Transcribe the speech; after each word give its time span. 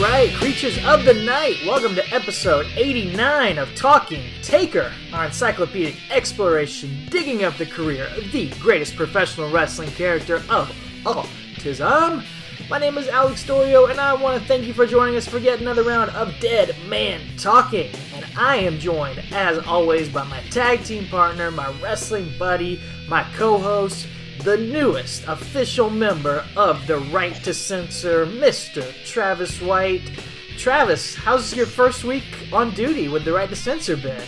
right, 0.00 0.32
creatures 0.34 0.78
of 0.84 1.04
the 1.04 1.14
night, 1.14 1.56
welcome 1.66 1.92
to 1.96 2.14
episode 2.14 2.66
89 2.76 3.58
of 3.58 3.74
Talking 3.74 4.22
Taker, 4.42 4.92
our 5.12 5.24
encyclopedic 5.26 5.96
exploration 6.12 7.04
digging 7.10 7.42
up 7.42 7.56
the 7.56 7.66
career 7.66 8.06
of 8.16 8.30
the 8.30 8.48
greatest 8.60 8.94
professional 8.94 9.50
wrestling 9.50 9.90
character 9.90 10.36
of 10.50 10.72
all 11.04 11.26
tism. 11.56 12.24
My 12.70 12.78
name 12.78 12.96
is 12.96 13.08
Alex 13.08 13.44
Dorio, 13.44 13.86
and 13.86 13.98
I 13.98 14.14
want 14.14 14.40
to 14.40 14.46
thank 14.46 14.66
you 14.66 14.72
for 14.72 14.86
joining 14.86 15.16
us 15.16 15.26
for 15.26 15.38
yet 15.38 15.60
another 15.60 15.82
round 15.82 16.10
of 16.10 16.32
Dead 16.38 16.76
Man 16.86 17.20
Talking. 17.36 17.90
And 18.14 18.24
I 18.36 18.56
am 18.56 18.78
joined, 18.78 19.24
as 19.32 19.58
always, 19.66 20.08
by 20.08 20.22
my 20.24 20.40
tag 20.50 20.84
team 20.84 21.08
partner, 21.08 21.50
my 21.50 21.72
wrestling 21.82 22.32
buddy, 22.38 22.80
my 23.08 23.24
co 23.34 23.58
host, 23.58 24.06
the 24.44 24.56
newest 24.56 25.26
official 25.26 25.90
member 25.90 26.44
of 26.56 26.86
the 26.86 26.98
Right 26.98 27.34
to 27.44 27.52
Censor, 27.54 28.26
Mr. 28.26 28.92
Travis 29.04 29.60
White. 29.60 30.10
Travis, 30.56 31.14
how's 31.14 31.54
your 31.54 31.66
first 31.66 32.04
week 32.04 32.24
on 32.52 32.70
duty 32.72 33.08
with 33.08 33.24
the 33.24 33.32
Right 33.32 33.48
to 33.48 33.56
Censor 33.56 33.96
been? 33.96 34.22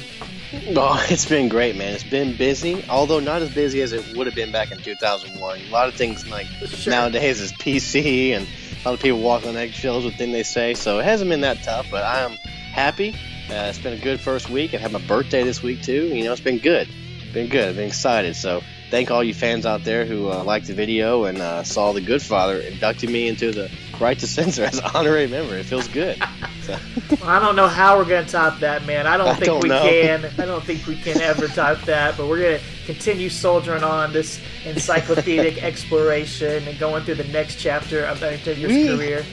Oh, 0.77 1.05
it's 1.10 1.27
been 1.28 1.48
great, 1.48 1.77
man. 1.77 1.95
It's 1.95 2.05
been 2.05 2.36
busy, 2.36 2.84
although 2.88 3.20
not 3.20 3.42
as 3.42 3.52
busy 3.55 3.83
as 3.83 3.92
it 3.92 4.16
would 4.16 4.27
have 4.27 4.34
been 4.36 4.52
back 4.52 4.73
in 4.73 4.78
2001. 4.78 5.60
A 5.60 5.70
lot 5.70 5.88
of 5.88 5.95
things 5.95 6.28
like 6.28 6.47
Sure. 6.66 6.91
nowadays 6.92 7.41
is 7.41 7.52
PC, 7.52 8.30
and 8.33 8.47
a 8.47 8.88
lot 8.88 8.95
of 8.95 9.00
people 9.00 9.20
walk 9.20 9.47
on 9.47 9.56
eggshells 9.56 10.05
with 10.05 10.14
things 10.16 10.33
they 10.33 10.42
say. 10.42 10.74
So 10.74 10.98
it 10.98 11.05
hasn't 11.05 11.30
been 11.30 11.42
that 11.42 11.62
tough, 11.62 11.86
but 11.91 12.05
I 12.05 12.20
am 12.20 12.33
happy. 12.33 13.11
Uh, 13.48 13.66
it's 13.69 13.78
been 13.78 13.92
a 13.95 13.98
good 13.98 14.20
first 14.20 14.48
week. 14.50 14.74
I 14.74 14.78
had 14.78 14.92
my 14.92 15.00
birthday 15.00 15.42
this 15.45 15.62
week 15.62 15.83
too. 15.83 16.06
You 16.08 16.24
know, 16.24 16.33
it's 16.33 16.41
been 16.41 16.58
good. 16.58 16.88
Been 17.33 17.48
good. 17.48 17.69
I've 17.70 17.77
been 17.77 17.88
excited. 17.88 18.34
So 18.36 18.62
thank 18.90 19.10
all 19.10 19.22
you 19.24 19.32
fans 19.34 19.64
out 19.66 19.84
there 19.84 20.04
who 20.04 20.30
uh, 20.30 20.42
liked 20.44 20.66
the 20.66 20.74
video 20.74 21.24
and 21.24 21.38
uh, 21.38 21.62
saw 21.62 21.92
the 21.92 22.00
Goodfather 22.00 22.64
inducting 22.70 23.10
me 23.12 23.28
into 23.28 23.52
the 23.52 23.70
Right 24.00 24.19
to 24.19 24.27
Censor 24.27 24.64
as 24.64 24.78
an 24.78 24.86
honorary 24.94 25.27
member. 25.27 25.56
It 25.56 25.66
feels 25.66 25.86
good. 25.88 26.16
So. 26.62 26.78
I 27.24 27.38
don't 27.38 27.55
know 27.55 27.69
how 27.69 27.98
we're 27.98 28.06
going 28.06 28.24
to 28.24 28.30
top 28.32 28.58
that, 28.60 28.86
man. 28.86 29.06
I 29.06 29.16
don't 29.16 29.28
I 29.28 29.34
think 29.34 29.44
don't 29.44 29.62
we 29.62 29.69
know. 29.69 29.82
can. 29.82 30.24
I 30.38 30.47
don't 30.47 30.64
think 30.64 30.86
we 30.86 30.97
can 30.97 31.20
ever 31.20 31.48
top 31.48 31.82
that, 31.82 32.16
but 32.16 32.27
we're 32.27 32.41
going 32.41 32.58
to 32.58 32.64
continue 32.86 33.28
soldiering 33.28 33.82
on 33.84 34.12
this 34.12 34.41
encyclopedic 34.64 35.62
exploration 35.62 36.66
and 36.66 36.78
going 36.78 37.04
through 37.04 37.16
the 37.16 37.25
next 37.25 37.56
chapter 37.56 38.04
of 38.04 38.22
Undertaker's 38.22 38.66
We- 38.70 38.88
career. 38.97 39.25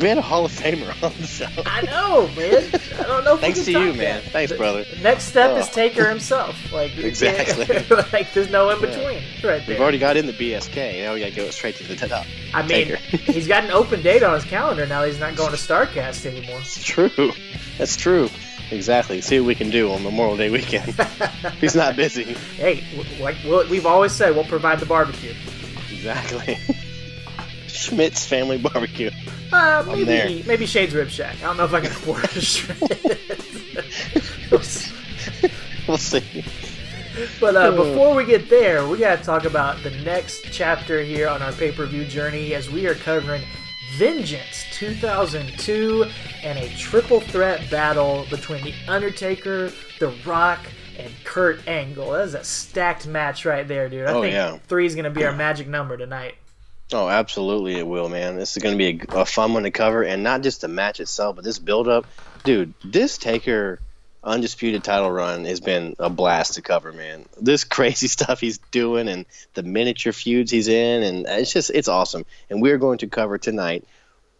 We 0.00 0.08
had 0.08 0.18
a 0.18 0.22
Hall 0.22 0.44
of 0.44 0.52
Famer 0.52 0.90
on 1.02 1.12
the 1.18 1.26
show. 1.26 1.46
I 1.66 1.80
know, 1.82 2.28
man. 2.36 2.70
I 2.98 3.02
don't 3.04 3.24
know 3.24 3.34
if 3.34 3.40
Thanks 3.40 3.58
we 3.60 3.64
to 3.66 3.72
can 3.72 3.80
you, 3.82 3.88
top 3.92 3.96
man. 3.96 4.22
that. 4.22 4.30
Thanks, 4.32 4.52
brother. 4.52 4.84
The 4.84 4.96
next 5.00 5.24
step 5.24 5.56
is 5.58 5.66
Oh. 5.68 5.72
Taker 5.72 6.08
himself. 6.08 6.70
Like 6.72 6.96
Exactly. 6.98 7.66
like 8.12 8.32
there's 8.34 8.50
no 8.50 8.68
in 8.70 8.80
between. 8.80 9.22
Right 9.42 9.42
there. 9.42 9.60
We've 9.68 9.80
already 9.80 9.98
got 9.98 10.16
in 10.18 10.26
the 10.26 10.32
BSK. 10.34 11.02
Now 11.02 11.14
we 11.14 11.20
got 11.20 11.30
to 11.30 11.34
go 11.36 11.48
straight 11.50 11.76
to 11.76 11.84
the 11.84 11.96
top. 11.96 12.26
I 12.52 12.66
mean, 12.66 12.96
he's 13.10 13.48
got 13.48 13.64
an 13.64 13.70
open 13.70 14.02
date 14.02 14.22
on 14.22 14.34
his 14.34 14.44
calendar 14.44 14.86
now. 14.86 15.02
He's 15.04 15.18
not 15.18 15.34
going 15.34 15.50
to 15.50 15.56
Starrcast 15.56 16.26
anymore. 16.26 16.58
It's 16.60 16.82
true. 16.84 17.32
That's 17.78 17.96
true. 17.96 18.28
Exactly. 18.70 19.20
See 19.20 19.38
what 19.40 19.46
we 19.46 19.54
can 19.54 19.70
do 19.70 19.92
on 19.92 20.02
Memorial 20.02 20.36
Day 20.36 20.50
weekend. 20.50 20.94
he's 21.60 21.74
not 21.76 21.96
busy. 21.96 22.34
Hey, 22.56 22.84
like 23.20 23.36
we'll, 23.44 23.66
we've 23.68 23.86
always 23.86 24.12
said, 24.12 24.34
we'll 24.34 24.44
provide 24.44 24.80
the 24.80 24.86
barbecue. 24.86 25.34
Exactly. 25.90 26.58
Schmidt's 27.76 28.24
Family 28.26 28.58
Barbecue. 28.58 29.10
Uh, 29.52 29.84
maybe 29.86 30.42
maybe 30.46 30.66
Shade's 30.66 30.94
Rib 30.94 31.08
Shack. 31.08 31.36
I 31.38 31.42
don't 31.46 31.56
know 31.56 31.64
if 31.64 31.74
I 31.74 31.80
can 31.80 31.90
afford 31.90 32.24
a 32.24 32.40
Schmidt. 32.40 33.20
We'll 35.88 35.98
see. 35.98 36.44
but 37.40 37.54
uh, 37.56 37.70
before 37.70 38.14
we 38.14 38.24
get 38.24 38.48
there, 38.50 38.86
we 38.88 38.98
got 38.98 39.18
to 39.18 39.24
talk 39.24 39.44
about 39.44 39.82
the 39.82 39.90
next 40.02 40.44
chapter 40.50 41.00
here 41.02 41.28
on 41.28 41.42
our 41.42 41.52
pay 41.52 41.70
per 41.72 41.86
view 41.86 42.04
journey 42.04 42.54
as 42.54 42.68
we 42.70 42.86
are 42.86 42.94
covering 42.94 43.42
Vengeance 43.96 44.64
2002 44.72 46.04
and 46.42 46.58
a 46.58 46.68
triple 46.76 47.20
threat 47.20 47.70
battle 47.70 48.26
between 48.30 48.64
The 48.64 48.74
Undertaker, 48.88 49.70
The 50.00 50.08
Rock, 50.26 50.60
and 50.98 51.12
Kurt 51.24 51.66
Angle. 51.68 52.10
That 52.12 52.22
is 52.26 52.34
a 52.34 52.42
stacked 52.44 53.06
match 53.06 53.44
right 53.44 53.66
there, 53.66 53.88
dude. 53.88 54.06
I 54.06 54.12
Oh, 54.14 54.22
think 54.22 54.34
yeah. 54.34 54.58
three 54.66 54.86
is 54.86 54.94
going 54.94 55.04
to 55.04 55.10
be 55.10 55.24
our 55.24 55.32
magic 55.36 55.68
number 55.68 55.96
tonight. 55.96 56.34
Oh, 56.92 57.08
absolutely, 57.08 57.76
it 57.76 57.86
will, 57.86 58.08
man. 58.08 58.36
This 58.36 58.56
is 58.56 58.62
going 58.62 58.78
to 58.78 58.78
be 58.78 59.04
a, 59.08 59.20
a 59.20 59.24
fun 59.24 59.52
one 59.54 59.64
to 59.64 59.72
cover, 59.72 60.02
and 60.02 60.22
not 60.22 60.42
just 60.42 60.60
the 60.60 60.68
match 60.68 61.00
itself, 61.00 61.36
but 61.36 61.44
this 61.44 61.58
build-up, 61.58 62.06
dude. 62.44 62.74
This 62.84 63.18
Taker 63.18 63.80
undisputed 64.22 64.82
title 64.84 65.10
run 65.10 65.44
has 65.44 65.60
been 65.60 65.94
a 65.98 66.10
blast 66.10 66.54
to 66.54 66.62
cover, 66.62 66.92
man. 66.92 67.26
This 67.40 67.64
crazy 67.76 68.06
stuff 68.06 68.40
he's 68.40 68.58
doing, 68.58 69.08
and 69.08 69.26
the 69.54 69.64
miniature 69.64 70.12
feuds 70.12 70.50
he's 70.50 70.68
in, 70.68 71.02
and 71.02 71.26
it's 71.26 71.52
just 71.52 71.70
it's 71.70 71.88
awesome. 71.88 72.24
And 72.50 72.62
we're 72.62 72.78
going 72.78 72.98
to 72.98 73.08
cover 73.08 73.38
tonight 73.38 73.84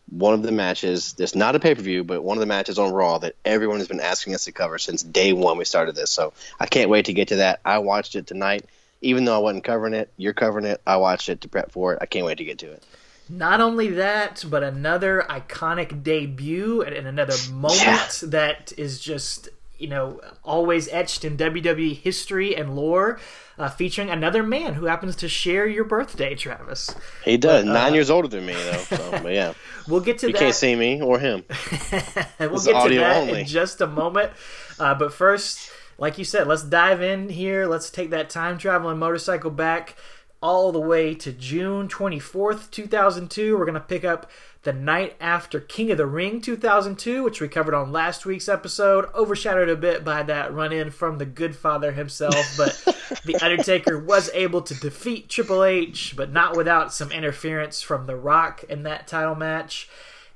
one 0.09 0.35
of 0.35 0.43
the 0.43 0.53
matches. 0.53 1.15
That's 1.15 1.35
not 1.35 1.57
a 1.57 1.61
pay-per-view, 1.61 2.05
but 2.05 2.23
one 2.23 2.37
of 2.37 2.41
the 2.41 2.47
matches 2.47 2.79
on 2.79 2.93
Raw 2.93 3.19
that 3.19 3.35
everyone 3.45 3.79
has 3.79 3.89
been 3.89 4.01
asking 4.01 4.35
us 4.35 4.45
to 4.45 4.53
cover 4.53 4.79
since 4.79 5.03
day 5.03 5.33
one 5.33 5.59
we 5.59 5.65
started 5.65 5.97
this. 5.97 6.11
So 6.13 6.33
I 6.61 6.67
can't 6.67 6.91
wait 6.91 7.07
to 7.07 7.13
get 7.13 7.29
to 7.29 7.37
that. 7.37 7.61
I 7.65 7.79
watched 7.79 8.15
it 8.15 8.27
tonight. 8.27 8.65
Even 9.03 9.25
though 9.25 9.35
I 9.37 9.39
wasn't 9.39 9.65
covering 9.65 9.95
it, 9.95 10.11
you're 10.17 10.33
covering 10.33 10.65
it. 10.65 10.81
I 10.87 10.97
watched 10.97 11.29
it 11.29 11.41
to 11.43 11.49
prep 11.49 11.71
for 11.73 11.93
it. 11.93 11.99
I 12.01 12.07
can't 12.07 12.25
wait 12.27 12.39
to 12.39 12.45
get 12.45 12.59
to 12.61 12.71
it. 12.73 12.83
Not 13.29 13.61
only 13.61 13.89
that, 13.89 14.45
but 14.49 14.63
another 14.63 15.27
iconic 15.29 16.03
debut 16.03 16.83
and, 16.83 16.95
and 16.95 17.07
another 17.07 17.35
moment 17.53 17.83
Yeah. 17.83 18.09
that 18.31 18.73
is 18.79 19.01
just, 19.01 19.49
you 19.79 19.89
know, 19.89 20.21
always 20.45 20.89
etched 20.89 21.25
in 21.25 21.37
WWE 21.37 21.97
history 21.97 22.55
and 22.57 22.77
lore, 22.77 23.19
uh, 23.59 23.69
featuring 23.69 24.11
another 24.11 24.43
man 24.43 24.75
who 24.75 24.85
happens 24.87 25.17
to 25.17 25.29
share 25.29 25.67
your 25.67 25.85
birthday, 25.85 26.35
Travis. 26.37 26.95
He 27.25 27.37
does. 27.37 27.65
But, 27.65 27.71
uh, 27.71 27.75
Nine 27.75 27.95
years 27.95 28.11
older 28.11 28.29
than 28.29 28.47
me, 28.47 28.53
though. 28.55 28.73
So, 28.79 29.11
but 29.23 29.33
yeah, 29.33 29.55
We'll 29.89 30.01
get 30.01 30.19
to 30.19 30.29
you 30.29 30.33
that. 30.33 30.39
can't 30.39 30.55
see 30.55 30.75
me 30.77 31.03
or 31.03 31.19
him. 31.19 31.45
we'll 31.51 32.55
It's 32.55 32.67
get 32.67 32.89
to 32.89 32.95
that 32.97 33.17
only. 33.17 33.41
in 33.41 33.47
just 33.47 33.81
a 33.81 33.87
moment. 33.87 34.33
Uh, 34.79 34.95
but 34.95 35.13
first, 35.13 35.71
like 35.99 36.19
you 36.19 36.25
said, 36.25 36.47
let's 36.47 36.63
dive 36.63 37.03
in 37.03 37.29
here. 37.29 37.67
Let's 37.67 37.91
take 37.91 38.11
that 38.11 38.31
time 38.31 38.59
traveling 38.59 38.99
motorcycle 38.99 39.51
back 39.51 39.97
all 40.43 40.71
the 40.71 40.81
way 40.81 41.15
to 41.15 41.33
June 41.33 41.89
24th, 41.89 42.71
2002. 42.71 43.57
We're 43.57 43.65
going 43.65 43.75
to 43.75 43.81
pick 43.81 44.05
up 44.05 44.31
the 44.63 44.73
night 44.73 45.17
after 45.21 45.61
King 45.61 45.93
of 45.93 45.97
the 45.97 46.07
Ring 46.07 46.41
2002, 46.41 47.23
which 47.23 47.41
we 47.41 47.49
covered 47.49 47.73
on 47.73 47.93
last 47.93 48.27
week's 48.27 48.49
episode, 48.49 49.07
overshadowed 49.15 49.69
a 49.69 49.77
bit 49.77 50.05
by 50.05 50.23
that 50.25 50.53
run 50.53 50.73
in 50.73 50.91
from 50.91 51.19
the 51.19 51.27
Goodfather 51.27 51.95
himself. 51.95 52.57
But 52.57 52.75
The 53.25 53.37
Undertaker 53.37 53.99
was 53.99 54.29
able 54.35 54.63
to 54.63 54.75
defeat 54.75 55.29
Triple 55.29 55.65
H, 55.65 56.15
but 56.17 56.33
not 56.33 56.57
without 56.57 56.93
some 56.93 57.13
interference 57.13 57.81
from 57.81 58.07
The 58.07 58.17
Rock 58.17 58.65
in 58.65 58.83
that 58.83 59.07
title 59.07 59.37
match 59.37 59.89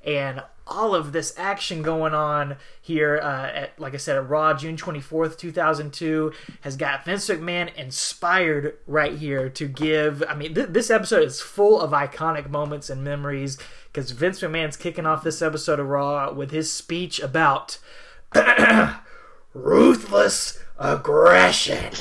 and 0.03 0.41
all 0.67 0.95
of 0.95 1.11
this 1.11 1.33
action 1.37 1.81
going 1.81 2.13
on 2.13 2.55
here 2.81 3.19
uh, 3.21 3.47
at 3.47 3.79
like 3.79 3.93
i 3.93 3.97
said 3.97 4.15
at 4.15 4.29
raw 4.29 4.53
june 4.53 4.77
24th 4.77 5.37
2002 5.37 6.31
has 6.61 6.75
got 6.75 7.03
vince 7.05 7.27
mcmahon 7.27 7.73
inspired 7.75 8.77
right 8.87 9.17
here 9.17 9.49
to 9.49 9.67
give 9.67 10.23
i 10.29 10.35
mean 10.35 10.53
th- 10.53 10.69
this 10.69 10.89
episode 10.89 11.23
is 11.23 11.41
full 11.41 11.79
of 11.79 11.91
iconic 11.91 12.49
moments 12.49 12.89
and 12.89 13.03
memories 13.03 13.57
because 13.91 14.11
vince 14.11 14.39
mcmahon's 14.41 14.77
kicking 14.77 15.05
off 15.05 15.23
this 15.23 15.41
episode 15.41 15.79
of 15.79 15.87
raw 15.87 16.31
with 16.31 16.51
his 16.51 16.71
speech 16.71 17.19
about 17.19 17.77
ruthless 19.53 20.59
aggression 20.79 21.91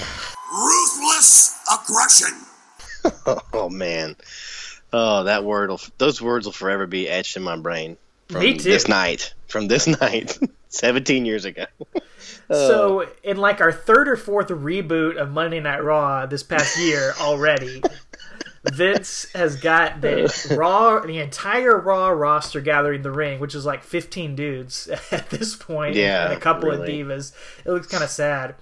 ruthless 0.52 1.58
aggression. 1.70 2.46
Oh 3.54 3.70
man. 3.70 4.16
Oh, 4.92 5.24
that 5.24 5.42
word. 5.42 5.70
Will, 5.70 5.80
those 5.96 6.20
words 6.20 6.44
will 6.44 6.52
forever 6.52 6.86
be 6.86 7.08
etched 7.08 7.36
in 7.36 7.42
my 7.42 7.56
brain. 7.56 7.96
From 8.30 8.40
Me 8.40 8.56
too. 8.56 8.64
This 8.70 8.88
night. 8.88 9.34
From 9.48 9.66
this 9.68 9.86
night, 10.00 10.38
17 10.68 11.24
years 11.26 11.44
ago. 11.44 11.66
So, 12.50 13.06
in 13.22 13.36
like 13.36 13.60
our 13.60 13.70
third 13.72 14.08
or 14.08 14.16
fourth 14.16 14.48
reboot 14.48 15.16
of 15.16 15.30
Monday 15.30 15.60
Night 15.60 15.82
Raw 15.84 16.26
this 16.26 16.42
past 16.42 16.76
year 16.78 17.14
already, 17.20 17.80
Vince 18.72 19.30
has 19.34 19.56
got 19.56 20.00
the 20.00 20.54
Raw, 20.56 20.98
the 21.00 21.18
entire 21.20 21.78
Raw 21.78 22.08
roster 22.08 22.60
gathering 22.60 23.02
the 23.02 23.12
ring, 23.12 23.38
which 23.40 23.54
is 23.54 23.64
like 23.64 23.82
15 23.84 24.34
dudes 24.34 24.88
at 25.12 25.30
this 25.30 25.54
point, 25.56 25.94
Yeah, 25.94 26.24
and 26.24 26.34
a 26.34 26.40
couple 26.40 26.68
really. 26.70 27.00
of 27.00 27.06
divas. 27.06 27.32
It 27.64 27.70
looks 27.70 27.86
kind 27.86 28.02
of 28.04 28.10
sad. 28.10 28.56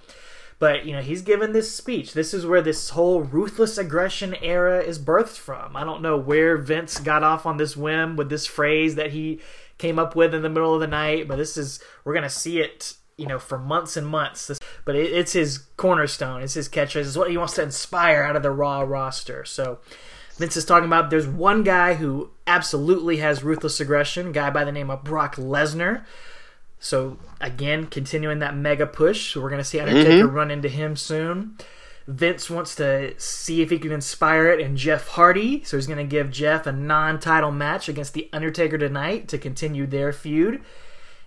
But, 0.59 0.85
you 0.85 0.93
know, 0.93 1.03
he's 1.03 1.23
given 1.23 1.53
this 1.53 1.75
speech. 1.75 2.13
This 2.15 2.35
is 2.35 2.45
where 2.45 2.61
this 2.63 2.91
whole 2.91 3.23
ruthless 3.23 3.79
aggression 3.79 4.35
era 4.43 4.81
is 4.81 4.99
birthed 4.99 5.37
from. 5.39 5.77
I 5.77 5.85
don't 5.85 6.03
know 6.03 6.17
where 6.17 6.57
Vince 6.59 6.99
got 7.01 7.23
off 7.23 7.47
on 7.47 7.57
this 7.57 7.77
whim 7.77 8.17
with 8.17 8.29
this 8.29 8.47
phrase 8.47 8.97
that 8.97 9.13
he 9.13 9.41
came 9.79 9.99
up 9.99 10.15
with 10.15 10.35
in 10.35 10.43
the 10.43 10.49
middle 10.49 10.75
of 10.75 10.81
the 10.81 10.87
night, 10.87 11.29
but 11.29 11.37
this 11.37 11.57
is, 11.57 11.81
we're 12.05 12.13
going 12.13 12.23
to 12.25 12.29
see 12.29 12.61
it, 12.61 12.95
you 13.17 13.27
know, 13.27 13.39
for 13.39 13.59
months 13.59 13.97
and 13.97 14.07
months. 14.07 14.47
This, 14.47 14.59
but 14.85 14.95
it, 14.95 15.13
it's 15.13 15.33
his 15.33 15.59
cornerstone, 15.77 16.43
it's 16.43 16.55
his 16.55 16.69
catchphrase, 16.69 17.07
it's 17.07 17.17
what 17.17 17.31
he 17.31 17.37
wants 17.37 17.55
to 17.55 17.63
inspire 17.63 18.23
out 18.23 18.37
of 18.37 18.43
the 18.43 18.51
Raw 18.51 18.81
roster. 18.81 19.45
So 19.45 19.79
Vince 20.37 20.57
is 20.57 20.65
talking 20.65 20.87
about 20.87 21.11
there's 21.11 21.27
one 21.27 21.63
guy 21.63 21.95
who 21.95 22.31
absolutely 22.47 23.19
has 23.19 23.43
ruthless 23.43 23.81
aggression, 23.81 24.29
a 24.29 24.33
guy 24.33 24.51
by 24.51 24.65
the 24.65 24.73
name 24.73 24.91
of 24.91 25.05
Brock 25.05 25.37
Lesnar. 25.37 26.05
So 26.81 27.19
again, 27.41 27.87
continuing 27.87 28.39
that 28.39 28.57
mega 28.57 28.87
push, 28.87 29.33
so 29.33 29.41
we're 29.41 29.51
going 29.51 29.61
to 29.61 29.65
see 29.65 29.81
Undertaker 29.81 30.27
mm-hmm. 30.27 30.35
run 30.35 30.51
into 30.51 30.69
him 30.69 30.95
soon. 30.95 31.57
Vince 32.09 32.49
wants 32.49 32.75
to 32.77 33.13
see 33.21 33.61
if 33.61 33.69
he 33.69 33.79
can 33.79 33.93
inspire 33.93 34.51
it 34.51 34.61
in 34.61 34.79
Jeff 34.79 35.09
Hardy, 35.09 35.63
so 35.63 35.77
he's 35.77 35.87
going 35.87 35.99
to 35.99 36.05
give 36.05 36.31
Jeff 36.31 36.67
a 36.67 36.73
non-title 36.73 37.53
match 37.53 37.87
against 37.87 38.15
the 38.15 38.31
Undertaker 38.33 38.79
tonight 38.79 39.29
to 39.29 39.37
continue 39.37 39.87
their 39.87 40.11
feud. 40.11 40.63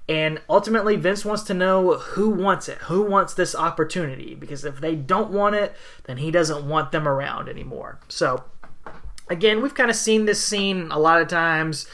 And 0.09 0.41
ultimately, 0.49 0.95
Vince 0.95 1.23
wants 1.23 1.43
to 1.43 1.53
know 1.53 1.99
who 1.99 2.31
wants 2.31 2.67
it, 2.67 2.79
who 2.79 3.03
wants 3.03 3.35
this 3.35 3.53
opportunity, 3.53 4.33
because 4.33 4.65
if 4.65 4.81
they 4.81 4.95
don't 4.95 5.29
want 5.29 5.53
it, 5.53 5.75
then 6.05 6.17
he 6.17 6.31
doesn't 6.31 6.67
want 6.67 6.91
them 6.91 7.07
around 7.07 7.47
anymore. 7.47 7.99
So, 8.07 8.43
again, 9.29 9.61
we've 9.61 9.75
kind 9.75 9.91
of 9.91 9.95
seen 9.95 10.25
this 10.25 10.43
scene 10.43 10.89
a 10.89 10.97
lot 10.97 11.21
of 11.21 11.27
times 11.27 11.85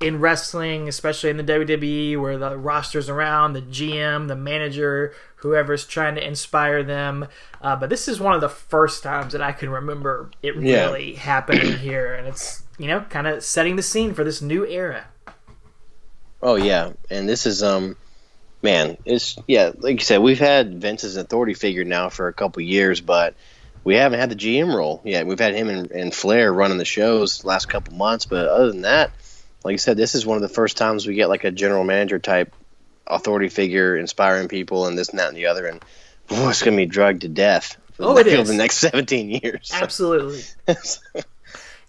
in 0.00 0.20
wrestling, 0.20 0.88
especially 0.88 1.28
in 1.28 1.36
the 1.36 1.44
WWE, 1.44 2.18
where 2.18 2.38
the 2.38 2.56
roster's 2.56 3.10
around, 3.10 3.52
the 3.52 3.62
GM, 3.62 4.28
the 4.28 4.36
manager, 4.36 5.14
whoever's 5.42 5.86
trying 5.86 6.14
to 6.14 6.26
inspire 6.26 6.82
them. 6.82 7.26
Uh, 7.60 7.76
but 7.76 7.90
this 7.90 8.08
is 8.08 8.20
one 8.20 8.34
of 8.34 8.40
the 8.40 8.48
first 8.48 9.02
times 9.02 9.32
that 9.32 9.42
I 9.42 9.52
can 9.52 9.68
remember 9.70 10.30
it 10.42 10.56
Yeah. 10.56 10.86
really 10.86 11.14
happening 11.14 11.78
here, 11.78 12.14
and 12.14 12.26
it's 12.26 12.62
you 12.78 12.86
know 12.88 13.00
kind 13.02 13.26
of 13.26 13.42
setting 13.44 13.76
the 13.76 13.82
scene 13.82 14.14
for 14.14 14.24
this 14.24 14.40
new 14.42 14.64
era. 14.66 15.04
Oh 16.42 16.56
yeah, 16.56 16.92
and 17.10 17.28
this 17.28 17.46
is 17.46 17.62
um, 17.62 17.96
man, 18.62 18.96
it's 19.04 19.36
yeah, 19.46 19.72
like 19.78 19.94
you 19.94 20.04
said, 20.04 20.18
we've 20.18 20.38
had 20.38 20.80
Vince 20.80 21.04
as 21.04 21.16
an 21.16 21.24
authority 21.24 21.54
figure 21.54 21.84
now 21.84 22.08
for 22.08 22.28
a 22.28 22.32
couple 22.32 22.62
years, 22.62 23.00
but 23.00 23.34
we 23.84 23.94
haven't 23.96 24.18
had 24.20 24.30
the 24.30 24.36
GM 24.36 24.74
role 24.74 25.00
yet. 25.04 25.26
We've 25.26 25.38
had 25.38 25.54
him 25.54 25.68
and, 25.68 25.90
and 25.90 26.14
Flair 26.14 26.52
running 26.52 26.78
the 26.78 26.84
shows 26.84 27.44
last 27.44 27.66
couple 27.68 27.94
months, 27.94 28.26
but 28.26 28.46
other 28.48 28.70
than 28.72 28.82
that, 28.82 29.10
like 29.64 29.72
you 29.72 29.78
said, 29.78 29.96
this 29.96 30.14
is 30.16 30.26
one 30.26 30.36
of 30.36 30.42
the 30.42 30.48
first 30.48 30.76
times 30.76 31.06
we 31.06 31.14
get 31.14 31.28
like 31.28 31.44
a 31.44 31.50
general 31.52 31.84
manager 31.84 32.18
type 32.18 32.52
authority 33.06 33.48
figure 33.48 33.96
inspiring 33.96 34.48
people 34.48 34.86
and 34.86 34.96
this 34.98 35.08
and 35.10 35.18
that 35.18 35.28
and 35.28 35.36
the 35.36 35.46
other, 35.46 35.66
and 35.66 35.82
boy, 36.28 36.48
it's 36.50 36.62
gonna 36.62 36.76
be 36.76 36.86
drugged 36.86 37.22
to 37.22 37.28
death 37.28 37.76
for 37.94 38.04
Oh, 38.04 38.14
the, 38.14 38.20
it 38.20 38.26
is. 38.40 38.48
the 38.48 38.54
next 38.54 38.78
seventeen 38.78 39.30
years. 39.30 39.70
Absolutely. 39.74 40.42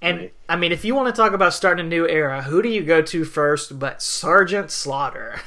And 0.02 0.32
I 0.50 0.58
mean, 0.58 0.74
if 0.74 0.84
you 0.84 0.96
want 0.96 1.16
to 1.16 1.22
talk 1.22 1.32
about 1.32 1.54
starting 1.54 1.86
a 1.86 1.88
new 1.88 2.06
era, 2.06 2.42
who 2.42 2.62
do 2.62 2.68
you 2.68 2.84
go 2.84 3.02
to 3.04 3.24
first 3.24 3.80
but 3.80 4.02
Sergeant 4.02 4.70
Slaughter? 4.70 5.40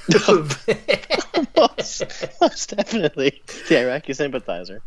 most, 1.55 2.03
most 2.41 2.75
definitely 2.75 3.43
the 3.69 3.79
Iraqi 3.81 4.15
sympathizer. 4.15 4.81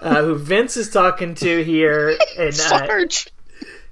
uh, 0.00 0.22
who 0.22 0.36
Vince 0.36 0.76
is 0.76 0.90
talking 0.90 1.34
to 1.34 1.64
here, 1.64 2.16
and 2.38 2.48
uh, 2.50 2.52
Sarge. 2.52 3.26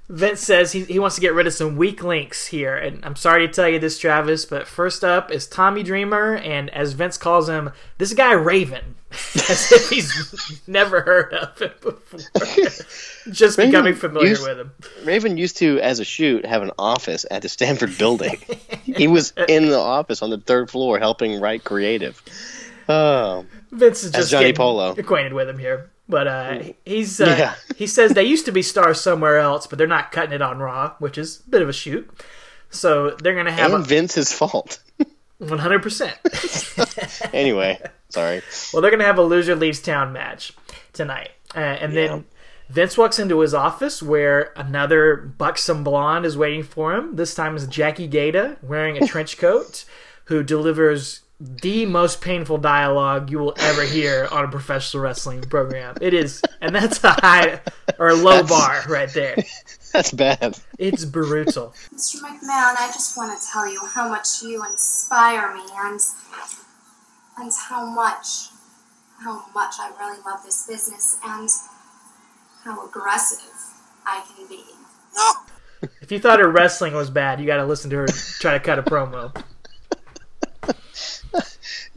Vince 0.09 0.39
says 0.39 0.71
he, 0.71 0.85
he 0.85 0.99
wants 0.99 1.15
to 1.15 1.21
get 1.21 1.33
rid 1.33 1.47
of 1.47 1.53
some 1.53 1.75
weak 1.75 2.01
links 2.01 2.47
here. 2.47 2.75
And 2.77 3.03
I'm 3.03 3.15
sorry 3.17 3.45
to 3.45 3.51
tell 3.53 3.67
you 3.67 3.77
this, 3.77 3.99
Travis, 3.99 4.45
but 4.45 4.65
first 4.67 5.03
up 5.03 5.31
is 5.31 5.47
Tommy 5.47 5.83
Dreamer, 5.83 6.35
and 6.35 6.69
as 6.69 6.93
Vince 6.93 7.17
calls 7.17 7.49
him, 7.49 7.71
this 7.97 8.13
guy 8.13 8.31
Raven, 8.31 8.95
as 9.11 9.69
if 9.71 9.89
he's 9.89 10.61
never 10.67 11.01
heard 11.01 11.33
of 11.33 11.59
him 11.59 11.71
before, 11.81 12.19
just 13.33 13.57
Raven 13.57 13.71
becoming 13.71 13.95
familiar 13.95 14.29
used- 14.29 14.47
with 14.47 14.57
him. 14.59 14.71
Raven 15.03 15.35
used 15.37 15.57
to, 15.57 15.77
as 15.81 15.99
a 15.99 16.05
shoot, 16.05 16.45
have 16.45 16.63
an 16.63 16.71
office 16.79 17.25
at 17.29 17.41
the 17.41 17.49
Stamford 17.49 17.97
building. 17.97 18.39
he 18.83 19.07
was 19.09 19.33
in 19.49 19.67
the 19.67 19.77
office 19.77 20.21
on 20.21 20.29
the 20.29 20.37
third 20.37 20.69
floor 20.71 20.99
helping 20.99 21.41
write 21.41 21.65
creative. 21.65 22.23
Oh, 22.87 23.45
Vince 23.71 24.05
is 24.05 24.11
just 24.11 24.31
Johnny 24.31 24.45
getting 24.45 24.55
Polo. 24.55 24.91
acquainted 24.97 25.33
with 25.33 25.49
him 25.49 25.57
here. 25.59 25.89
But 26.09 26.27
uh, 26.27 26.59
he's 26.85 27.19
uh, 27.19 27.35
Yeah. 27.37 27.55
he 27.75 27.87
says 27.87 28.11
they 28.13 28.23
used 28.23 28.45
to 28.45 28.51
be 28.51 28.61
stars 28.61 29.01
somewhere 29.01 29.39
else, 29.39 29.67
but 29.67 29.77
they're 29.77 29.87
not 29.87 30.11
cutting 30.11 30.33
it 30.33 30.41
on 30.41 30.59
Raw, 30.59 30.93
which 30.99 31.17
is 31.17 31.43
a 31.45 31.49
bit 31.49 31.61
of 31.61 31.69
a 31.69 31.73
shoot. 31.73 32.09
So 32.69 33.11
they're 33.21 33.35
gonna 33.35 33.51
have 33.51 33.73
and 33.73 33.83
a 33.83 33.85
Vince's 33.87 34.31
fault. 34.33 34.79
one 35.39 35.59
hundred 35.59 35.83
percent. 35.83 36.17
Anyway, 37.33 37.79
sorry. 38.09 38.41
Well, 38.73 38.81
they're 38.81 38.91
gonna 38.91 39.03
have 39.03 39.17
a 39.17 39.23
loser 39.23 39.55
leaves 39.55 39.79
town 39.81 40.13
match 40.13 40.53
tonight, 40.93 41.29
uh, 41.55 41.59
and 41.59 41.93
Yeah. 41.93 42.07
then 42.07 42.25
Vince 42.69 42.97
walks 42.97 43.19
into 43.19 43.39
his 43.39 43.53
office 43.53 44.01
where 44.03 44.53
another 44.55 45.15
buxom 45.15 45.83
blonde 45.83 46.25
is 46.25 46.37
waiting 46.37 46.63
for 46.63 46.93
him. 46.95 47.15
This 47.15 47.33
time 47.35 47.55
is 47.55 47.65
Jackie 47.67 48.07
Gayda 48.09 48.61
wearing 48.63 48.97
a 49.01 49.07
trench 49.07 49.37
coat, 49.37 49.85
who 50.25 50.43
delivers 50.43 51.21
the 51.39 51.85
most 51.85 52.21
painful 52.21 52.57
dialogue 52.57 53.29
you 53.29 53.37
will 53.37 53.53
ever 53.57 53.83
hear 53.83 54.27
on 54.31 54.45
a 54.45 54.47
professional 54.47 55.03
wrestling 55.03 55.41
program. 55.41 55.95
It 56.01 56.13
is, 56.13 56.41
and 56.61 56.73
that's 56.73 57.03
a 57.03 57.11
high 57.11 57.61
or 57.99 58.09
a 58.09 58.15
low 58.15 58.43
bar 58.43 58.83
right 58.89 59.09
there. 59.13 59.35
That's 59.93 60.11
bad. 60.11 60.59
It's 60.77 61.05
brutal. 61.05 61.73
Mr. 61.95 62.17
McMahon, 62.17 62.75
I 62.77 62.91
just 62.93 63.15
want 63.15 63.39
to 63.39 63.47
tell 63.51 63.71
you 63.71 63.79
how 63.85 64.09
much 64.09 64.43
you 64.43 64.63
inspire 64.65 65.53
me 65.55 65.61
and 65.75 65.99
and 67.37 67.51
how 67.69 67.85
much 67.85 68.49
how 69.23 69.45
much 69.55 69.75
I 69.79 69.91
really 69.99 70.19
love 70.25 70.43
this 70.43 70.67
business 70.67 71.17
and 71.23 71.49
how 72.63 72.85
aggressive 72.85 73.49
I 74.05 74.23
can 74.35 74.47
be. 74.47 74.63
No! 75.15 75.31
If 76.01 76.11
you 76.11 76.19
thought 76.19 76.39
her 76.39 76.51
wrestling 76.51 76.93
was 76.93 77.09
bad, 77.09 77.39
you 77.39 77.47
got 77.47 77.57
to 77.57 77.65
listen 77.65 77.89
to 77.91 77.97
her 77.97 78.07
try 78.07 78.53
to 78.53 78.59
cut 78.59 78.77
a 78.77 78.83
promo. 78.83 79.33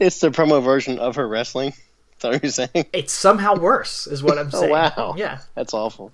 It's 0.01 0.19
the 0.19 0.31
promo 0.31 0.63
version 0.63 0.97
of 0.97 1.15
her 1.15 1.27
wrestling. 1.27 1.69
Is 1.69 1.75
that 2.21 2.31
what 2.31 2.43
you're 2.43 2.51
saying? 2.51 2.87
It's 2.91 3.13
somehow 3.13 3.55
worse, 3.55 4.07
is 4.07 4.23
what 4.23 4.39
I'm 4.39 4.47
Oh 4.53 4.59
saying. 4.61 4.71
wow. 4.71 5.13
Yeah. 5.15 5.39
That's 5.53 5.75
awful. 5.75 6.11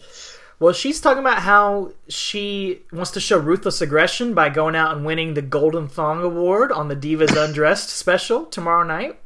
Well, 0.60 0.74
she's 0.74 1.00
talking 1.00 1.20
about 1.20 1.40
how 1.40 1.94
she 2.10 2.82
wants 2.92 3.12
to 3.12 3.22
show 3.22 3.38
ruthless 3.38 3.80
aggression 3.80 4.34
by 4.34 4.50
going 4.50 4.76
out 4.76 4.94
and 4.96 5.06
winning 5.06 5.36
the 5.36 5.42
Golden 5.42 5.88
Thong 5.88 6.22
Award 6.22 6.72
on 6.74 6.90
the 6.90 6.96
Divas 6.98 7.36
Undressed 7.46 7.90
special 7.90 8.46
tomorrow 8.46 8.84
night. 8.84 9.18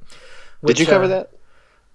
Did 0.63 0.79
you 0.79 0.85
cover 0.85 1.05
uh, 1.05 1.07
that? 1.07 1.31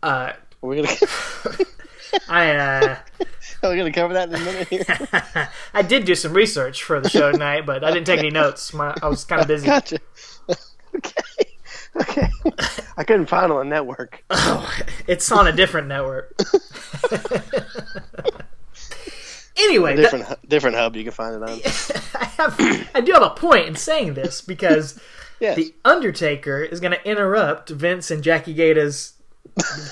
Uh, 0.02 0.32
Are 0.62 0.68
we 0.68 0.76
gonna 0.76 0.88
I 2.28 2.50
uh, 2.50 2.96
are 3.62 3.70
we 3.70 3.76
gonna 3.76 3.92
cover 3.92 4.14
that 4.14 4.28
in 4.28 4.34
a 4.34 4.38
minute 4.40 4.68
here? 4.68 5.48
I 5.72 5.82
did 5.82 6.04
do 6.04 6.14
some 6.16 6.32
research 6.32 6.82
for 6.82 6.98
the 7.00 7.08
show 7.08 7.30
tonight, 7.30 7.64
but 7.64 7.84
I 7.84 7.92
didn't 7.92 8.06
take 8.06 8.18
any 8.18 8.30
notes. 8.30 8.72
My, 8.74 8.96
I 9.02 9.06
was 9.08 9.24
kind 9.24 9.40
of 9.42 9.46
busy. 9.46 9.66
Gotcha. 9.66 9.98
okay. 10.96 11.45
Okay. 12.00 12.28
I 12.96 13.04
couldn't 13.04 13.26
find 13.26 13.46
it 13.50 13.54
on 13.54 13.68
the 13.68 13.74
network. 13.74 14.22
It's 15.08 15.30
on 15.30 15.46
a 15.46 15.52
different 15.52 15.86
network. 15.86 16.34
anyway, 19.56 19.94
that- 19.96 20.02
Different 20.02 20.24
hu- 20.26 20.34
different 20.48 20.76
hub 20.76 20.96
you 20.96 21.04
can 21.04 21.12
find 21.12 21.36
it 21.36 21.42
on. 21.42 21.48
I 22.20 22.24
have 22.24 22.90
I 22.94 23.00
do 23.00 23.12
have 23.12 23.22
a 23.22 23.30
point 23.30 23.66
in 23.66 23.76
saying 23.76 24.14
this 24.14 24.40
because 24.40 24.98
Yes. 25.38 25.56
the 25.56 25.74
Undertaker 25.84 26.62
is 26.62 26.80
going 26.80 26.92
to 26.92 27.08
interrupt 27.08 27.68
Vince 27.68 28.10
and 28.10 28.22
Jackie 28.22 28.54
Gayda's 28.54 29.12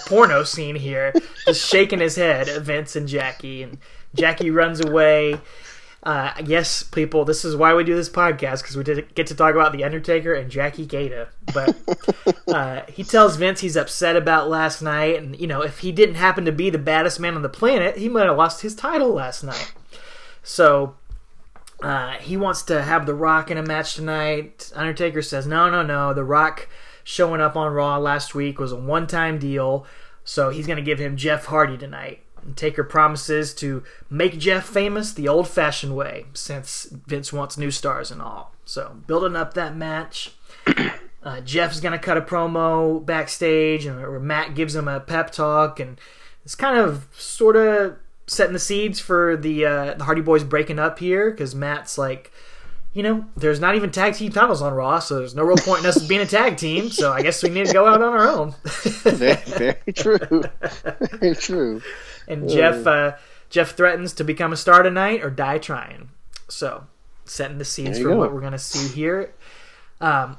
porno 0.07 0.43
scene 0.43 0.75
here, 0.75 1.13
just 1.47 1.69
shaking 1.69 2.01
his 2.01 2.17
head 2.17 2.49
at 2.49 2.63
Vince 2.63 2.97
and 2.97 3.07
Jackie, 3.07 3.63
and 3.63 3.77
Jackie 4.15 4.51
runs 4.51 4.81
away. 4.81 5.39
Uh, 6.05 6.35
yes, 6.45 6.83
people, 6.83 7.25
this 7.25 7.47
is 7.47 7.57
why 7.57 7.73
we 7.73 7.83
do 7.83 7.97
this 7.97 8.11
podcast 8.11 8.61
because 8.61 8.77
we 8.77 8.85
did 8.85 9.15
get 9.15 9.27
to 9.27 9.35
talk 9.35 9.55
about 9.55 9.73
the 9.73 9.83
Undertaker 9.85 10.35
and 10.35 10.51
Jackie 10.51 10.87
Gayda. 10.87 11.29
But 11.55 11.75
uh, 12.49 12.83
he 12.89 13.03
tells 13.03 13.37
Vince 13.37 13.61
he's 13.61 13.77
upset 13.77 14.15
about 14.15 14.51
last 14.51 14.83
night, 14.83 15.17
and 15.17 15.39
you 15.41 15.47
know 15.47 15.63
if 15.63 15.79
he 15.79 15.93
didn't 15.93 16.17
happen 16.17 16.45
to 16.45 16.53
be 16.53 16.69
the 16.69 16.79
baddest 16.79 17.19
man 17.19 17.35
on 17.35 17.43
the 17.43 17.49
planet, 17.49 17.97
he 17.97 18.11
might 18.11 18.27
have 18.27 18.37
lost 18.37 18.61
his 18.61 18.75
title 18.75 19.15
last 19.15 19.43
night. 19.43 19.73
So 20.43 20.97
uh, 21.83 22.13
he 22.15 22.37
wants 22.37 22.63
to 22.63 22.83
have 22.83 23.07
The 23.07 23.15
Rock 23.15 23.51
in 23.51 23.59
a 23.59 23.63
match 23.63 23.95
tonight. 23.95 24.73
Undertaker 24.75 25.23
says, 25.23 25.47
no, 25.47 25.71
no, 25.71 25.83
no. 25.83 26.15
The 26.15 26.25
Rock 26.25 26.69
showing 27.03 27.41
up 27.41 27.57
on 27.57 27.73
Raw 27.73 27.99
last 27.99 28.35
week 28.35 28.59
was 28.59 28.73
a 28.73 28.77
one 28.77 29.07
time 29.07 29.39
deal, 29.39 29.87
so 30.25 30.51
he's 30.51 30.67
going 30.67 30.77
to 30.77 30.83
give 30.83 30.99
him 30.99 31.17
Jeff 31.17 31.47
Hardy 31.47 31.77
tonight. 31.77 32.24
And 32.45 32.57
Taker 32.57 32.85
promises 32.85 33.55
to 33.55 33.83
make 34.11 34.39
Jeff 34.39 34.67
famous 34.67 35.13
the 35.13 35.29
old 35.29 35.49
fashioned 35.49 35.97
way, 35.97 36.27
since 36.35 36.85
Vince 36.85 37.33
wants 37.33 37.57
new 37.57 37.71
stars 37.71 38.11
and 38.11 38.21
all. 38.21 38.53
So, 38.65 38.97
building 39.07 39.37
up 39.37 39.55
that 39.55 39.77
match. 39.77 40.33
Uh, 41.25 41.41
Jeff's 41.41 41.81
going 41.81 41.93
to 41.93 41.99
cut 41.99 42.19
a 42.19 42.21
promo 42.21 43.03
backstage, 43.03 43.87
and 43.87 43.99
where 43.99 44.21
Matt 44.21 44.55
gives 44.55 44.75
him 44.75 44.87
a 44.87 45.01
pep 45.01 45.31
talk, 45.31 45.81
and 45.81 45.99
it's 46.45 46.55
kind 46.55 46.77
of 46.79 47.09
sort 47.17 47.57
of 47.57 47.97
setting 48.27 48.53
the 48.53 48.59
seeds 48.59 49.01
for 49.01 49.37
the 49.37 49.65
uh, 49.65 49.95
the 49.95 50.05
Hardy 50.05 50.21
Boys 50.21 50.45
breaking 50.45 50.79
up 50.79 50.99
here 50.99 51.31
because 51.31 51.55
Matt's 51.55 51.97
like, 51.97 52.31
you 52.93 53.03
know, 53.03 53.25
there's 53.37 53.59
not 53.59 53.75
even 53.75 53.91
tag 53.91 54.15
team 54.15 54.33
titles 54.33 54.61
on 54.61 54.75
Raw, 54.75 54.99
so 54.99 55.17
there's 55.17 55.35
no 55.35 55.43
real 55.43 55.57
point 55.57 55.81
in 55.81 55.87
us 55.87 56.07
being 56.07 56.21
a 56.21 56.27
tag 56.27 56.59
team. 56.59 56.91
So 56.91 57.13
I 57.13 57.23
guess 57.23 57.43
we 57.43 57.49
need 57.49 57.67
to 57.67 57.73
go 57.73 57.87
out 57.87 58.03
on 58.03 58.13
our 58.13 58.29
own. 58.29 58.55
very, 58.65 59.37
very 59.47 59.93
true. 59.95 60.45
Very 61.11 61.35
true. 61.35 61.83
And 62.29 62.49
Jeff 62.49 62.87
uh, 62.87 63.17
Jeff 63.51 63.73
threatens 63.73 64.13
to 64.15 64.25
become 64.25 64.53
a 64.53 64.57
star 64.57 64.83
tonight 64.83 65.23
or 65.25 65.31
die 65.31 65.59
trying. 65.59 66.11
So 66.49 66.87
setting 67.25 67.59
the 67.59 67.65
scenes 67.65 67.99
for 67.99 68.09
go. 68.09 68.17
what 68.17 68.33
we're 68.33 68.41
gonna 68.41 68.59
see 68.59 68.89
here. 68.95 69.33
Um, 70.01 70.37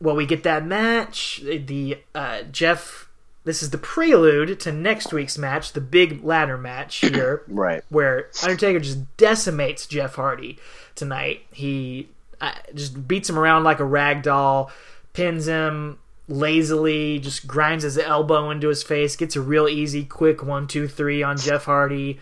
well, 0.00 0.16
we 0.16 0.26
get 0.26 0.42
that 0.44 0.64
match. 0.66 1.42
The 1.44 1.98
uh, 2.14 2.42
Jeff. 2.44 3.08
This 3.44 3.60
is 3.60 3.70
the 3.70 3.78
prelude 3.78 4.60
to 4.60 4.70
next 4.70 5.12
week's 5.12 5.36
match, 5.36 5.72
the 5.72 5.80
big 5.80 6.24
ladder 6.24 6.56
match 6.56 6.96
here. 7.00 7.42
Right. 7.48 7.82
where 7.88 8.28
Undertaker 8.42 8.78
just 8.78 9.16
decimates 9.16 9.86
Jeff 9.86 10.14
Hardy 10.14 10.58
tonight. 10.94 11.42
He 11.52 12.08
uh, 12.40 12.52
just 12.74 13.08
beats 13.08 13.28
him 13.28 13.38
around 13.38 13.64
like 13.64 13.80
a 13.80 13.84
rag 13.84 14.22
doll, 14.22 14.70
pins 15.12 15.46
him, 15.46 15.98
lazily 16.32 17.18
just 17.18 17.46
grinds 17.46 17.84
his 17.84 17.98
elbow 17.98 18.50
into 18.50 18.68
his 18.68 18.82
face, 18.82 19.16
gets 19.16 19.36
a 19.36 19.40
real 19.40 19.68
easy, 19.68 20.04
quick 20.04 20.42
one, 20.42 20.66
two, 20.66 20.88
three 20.88 21.22
on 21.22 21.36
Jeff 21.36 21.64
Hardy. 21.64 22.18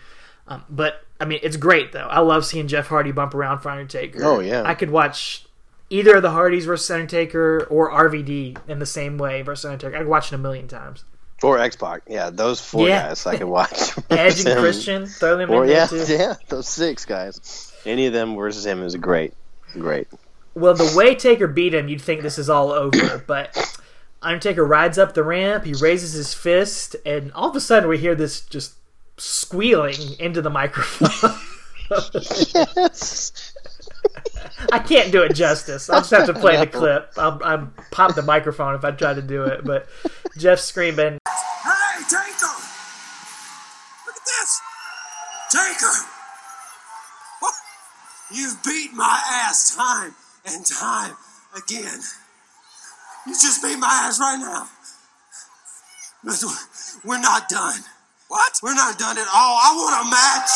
Um, 0.47 0.63
but 0.69 1.03
I 1.19 1.25
mean, 1.25 1.39
it's 1.43 1.57
great 1.57 1.91
though. 1.91 2.07
I 2.07 2.19
love 2.19 2.45
seeing 2.45 2.67
Jeff 2.67 2.87
Hardy 2.87 3.11
bump 3.11 3.33
around 3.33 3.59
for 3.59 3.69
Undertaker. 3.69 4.23
Oh, 4.23 4.39
yeah. 4.39 4.63
I 4.65 4.73
could 4.75 4.89
watch 4.89 5.45
either 5.89 6.17
of 6.17 6.21
the 6.21 6.31
Hardys 6.31 6.65
versus 6.65 6.89
Undertaker 6.91 7.65
or 7.69 7.91
RVD 7.91 8.57
in 8.67 8.79
the 8.79 8.85
same 8.85 9.17
way 9.17 9.41
versus 9.41 9.65
Undertaker. 9.65 9.97
I'd 9.97 10.07
watch 10.07 10.31
it 10.31 10.35
a 10.35 10.39
million 10.39 10.67
times. 10.67 11.03
Or 11.43 11.57
X 11.57 11.75
Pac. 11.75 12.03
Yeah, 12.07 12.29
those 12.29 12.61
four 12.61 12.87
Yeah. 12.87 13.07
guys 13.09 13.25
I 13.25 13.37
could 13.37 13.47
watch. 13.47 13.97
Edge 14.09 14.45
and. 14.45 14.59
Christian, 14.59 15.05
throw 15.07 15.37
them 15.37 15.49
Or 15.49 15.63
in 15.63 15.69
there 15.69 15.77
yeah, 15.77 15.87
too. 15.87 16.13
yeah, 16.13 16.35
those 16.49 16.67
six 16.67 17.05
guys. 17.05 17.71
Any 17.85 18.05
of 18.07 18.13
them 18.13 18.35
versus 18.35 18.65
him 18.65 18.83
is 18.83 18.95
great. 18.95 19.33
Great. 19.73 20.07
Well, 20.53 20.73
the 20.73 20.93
way 20.97 21.15
Taker 21.15 21.47
beat 21.47 21.73
him, 21.73 21.87
you'd 21.87 22.01
think 22.01 22.21
this 22.21 22.37
is 22.37 22.49
all 22.49 22.71
over, 22.71 23.23
but 23.25 23.55
Undertaker 24.21 24.63
rides 24.65 24.97
up 24.97 25.13
the 25.13 25.23
ramp, 25.23 25.65
he 25.65 25.73
raises 25.73 26.13
his 26.13 26.33
fist, 26.33 26.95
and 27.05 27.31
all 27.33 27.49
of 27.49 27.55
a 27.55 27.59
sudden 27.59 27.89
we 27.89 27.97
hear 27.97 28.13
this 28.13 28.41
just 28.41 28.75
squealing 29.17 29.97
into 30.19 30.41
the 30.41 30.49
microphone. 30.49 31.35
Yes. 31.91 33.53
I 34.71 34.79
can't 34.79 35.11
do 35.11 35.23
it 35.23 35.33
justice. 35.33 35.89
I'll 35.89 35.99
just 36.01 36.11
have 36.11 36.27
to 36.27 36.33
play 36.33 36.57
the 36.57 36.67
clip. 36.67 37.11
I'll, 37.17 37.39
I'll 37.43 37.71
pop 37.91 38.15
the 38.15 38.21
microphone 38.21 38.75
if 38.75 38.85
I 38.85 38.91
try 38.91 39.13
to 39.13 39.21
do 39.21 39.43
it, 39.43 39.63
but 39.65 39.87
Jeff's 40.37 40.63
screaming, 40.63 41.17
Hey, 41.27 42.03
Taker! 42.09 42.55
Look 44.05 44.15
at 44.15 44.25
this! 44.25 44.61
Taker! 45.51 46.07
What? 47.39 47.53
You've 48.33 48.63
beat 48.63 48.93
my 48.93 49.21
ass 49.29 49.75
time 49.75 50.15
and 50.45 50.65
time 50.65 51.15
again. 51.57 51.99
You 53.27 53.33
just 53.33 53.61
beat 53.61 53.77
my 53.77 53.87
ass 54.05 54.19
right 54.19 54.37
now. 54.37 54.67
But 56.23 56.43
we're 57.03 57.19
not 57.19 57.49
done. 57.49 57.79
What? 58.27 58.59
We're 58.63 58.75
not 58.75 58.97
done 58.97 59.17
at 59.17 59.27
all. 59.27 59.57
I 59.57 59.73
want 59.75 60.07
a 60.07 60.09
match. 60.09 60.49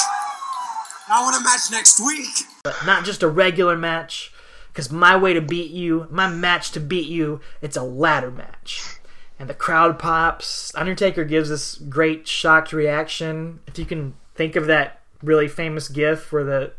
I 1.07 1.21
want 1.21 1.35
a 1.35 1.43
match 1.43 1.71
next 1.71 1.99
week. 1.99 2.47
but 2.63 2.75
not 2.85 3.05
just 3.05 3.21
a 3.21 3.27
regular 3.27 3.77
match, 3.77 4.31
because 4.67 4.91
my 4.91 5.15
way 5.15 5.33
to 5.33 5.41
beat 5.41 5.71
you, 5.71 6.07
my 6.09 6.27
match 6.27 6.71
to 6.71 6.79
beat 6.79 7.07
you, 7.07 7.41
it's 7.61 7.77
a 7.77 7.83
ladder 7.83 8.31
match. 8.31 8.97
And 9.37 9.49
the 9.49 9.53
crowd 9.53 9.99
pops. 9.99 10.73
Undertaker 10.75 11.25
gives 11.25 11.49
this 11.49 11.75
great 11.75 12.27
shocked 12.27 12.73
reaction. 12.73 13.59
If 13.67 13.77
you 13.77 13.85
can 13.85 14.15
think 14.33 14.55
of 14.55 14.67
that 14.67 15.01
really 15.21 15.47
famous 15.47 15.89
gif 15.89 16.31
where 16.31 16.43
the 16.43 16.73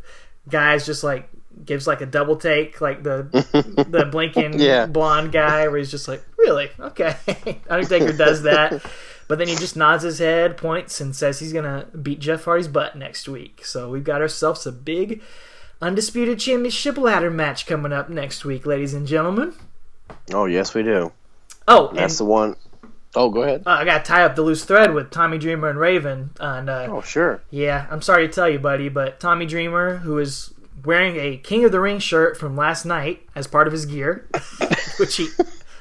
guy's 0.49 0.85
just 0.85 1.03
like 1.03 1.29
gives 1.65 1.87
like 1.87 2.01
a 2.01 2.05
double 2.05 2.35
take, 2.37 2.79
like 2.81 3.03
the 3.03 3.23
the 3.89 4.05
blinking 4.05 4.59
Yeah. 4.59 4.85
blonde 4.85 5.31
guy, 5.31 5.67
where 5.67 5.77
he's 5.77 5.91
just 5.91 6.07
like, 6.07 6.23
"Really? 6.37 6.69
Okay." 6.79 7.15
Undertaker 7.69 8.13
does 8.13 8.43
that, 8.43 8.81
but 9.27 9.37
then 9.37 9.47
he 9.47 9.55
just 9.55 9.75
nods 9.75 10.03
his 10.03 10.19
head, 10.19 10.57
points, 10.57 10.99
and 11.01 11.15
says 11.15 11.39
he's 11.39 11.53
gonna 11.53 11.87
beat 12.01 12.19
Jeff 12.19 12.45
Hardy's 12.45 12.67
butt 12.67 12.95
next 12.97 13.27
week. 13.27 13.65
So 13.65 13.89
we've 13.89 14.03
got 14.03 14.21
ourselves 14.21 14.65
a 14.65 14.71
big 14.71 15.21
undisputed 15.81 16.39
championship 16.39 16.97
ladder 16.97 17.29
match 17.31 17.65
coming 17.65 17.93
up 17.93 18.09
next 18.09 18.43
week, 18.45 18.65
ladies 18.65 18.93
and 18.93 19.05
gentlemen. 19.07 19.53
Oh 20.33 20.45
yes, 20.45 20.73
we 20.73 20.83
do. 20.83 21.11
Oh, 21.67 21.89
and 21.89 21.97
That's 21.99 22.17
the 22.17 22.25
one 22.25 22.55
Oh, 23.15 23.29
go 23.29 23.41
ahead. 23.41 23.63
uh, 23.65 23.71
I 23.71 23.85
got 23.85 24.05
to 24.05 24.09
tie 24.09 24.23
up 24.23 24.35
the 24.35 24.41
loose 24.43 24.63
thread 24.63 24.93
with 24.93 25.09
Tommy 25.11 25.37
Dreamer 25.37 25.69
and 25.69 25.79
Raven, 25.79 26.29
and 26.39 26.69
uh, 26.69 26.87
Oh, 26.89 27.01
sure. 27.01 27.41
Yeah, 27.49 27.87
I'm 27.89 28.01
sorry 28.01 28.27
to 28.27 28.33
tell 28.33 28.47
you, 28.49 28.59
buddy, 28.59 28.89
but 28.89 29.19
Tommy 29.19 29.45
Dreamer, 29.45 29.97
who 29.97 30.19
is 30.19 30.53
wearing 30.83 31.17
a 31.17 31.37
King 31.37 31.65
of 31.65 31.71
the 31.71 31.79
Ring 31.79 31.99
shirt 31.99 32.37
from 32.37 32.55
last 32.55 32.85
night 32.85 33.21
as 33.35 33.47
part 33.47 33.67
of 33.67 33.73
his 33.73 33.85
gear, 33.85 34.27
which 34.99 35.17
he. 35.17 35.27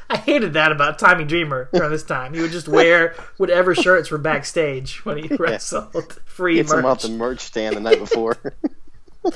I 0.08 0.18
hated 0.18 0.52
that 0.52 0.70
about 0.70 1.00
Tommy 1.00 1.24
Dreamer 1.24 1.68
during 1.72 1.90
this 1.90 2.04
time. 2.04 2.32
He 2.32 2.40
would 2.40 2.52
just 2.52 2.68
wear 2.68 3.16
whatever 3.38 3.74
shirts 3.74 4.08
were 4.10 4.18
backstage 4.18 5.04
when 5.04 5.18
he 5.18 5.34
wrestled. 5.38 6.20
Free 6.26 6.56
Gets 6.56 6.72
him 6.72 6.84
off 6.84 7.02
the 7.02 7.08
merch 7.08 7.40
stand 7.40 7.76
the 7.76 7.80
night 7.80 7.98
before. 7.98 8.36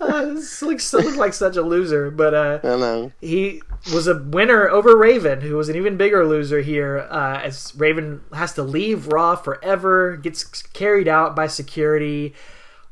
Uh, 0.00 0.26
this 0.34 0.60
looks, 0.60 0.92
looked 0.92 1.16
like 1.16 1.32
such 1.32 1.56
a 1.56 1.62
loser, 1.62 2.10
but 2.10 2.34
uh, 2.34 2.58
I 2.62 2.76
know. 2.76 3.12
he 3.20 3.62
was 3.92 4.06
a 4.06 4.18
winner 4.18 4.68
over 4.68 4.96
Raven, 4.96 5.40
who 5.40 5.56
was 5.56 5.68
an 5.68 5.76
even 5.76 5.96
bigger 5.96 6.26
loser 6.26 6.60
here. 6.60 7.06
Uh, 7.08 7.40
as 7.42 7.72
Raven 7.76 8.20
has 8.32 8.52
to 8.54 8.62
leave 8.62 9.06
Raw 9.06 9.36
forever, 9.36 10.16
gets 10.16 10.44
carried 10.62 11.08
out 11.08 11.36
by 11.36 11.46
security. 11.46 12.34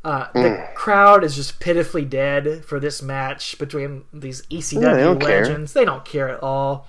Uh, 0.04 0.26
the 0.34 0.40
Mm. 0.40 0.74
crowd 0.74 1.22
is 1.24 1.36
just 1.36 1.60
pitifully 1.60 2.04
dead 2.04 2.64
for 2.64 2.80
this 2.80 3.00
match 3.02 3.56
between 3.58 4.04
these 4.12 4.42
ECW 4.50 4.80
they 4.96 5.02
don't 5.04 5.20
care. 5.20 5.42
legends. 5.44 5.72
They 5.74 5.84
don't 5.84 6.04
care 6.04 6.28
at 6.28 6.42
all. 6.42 6.88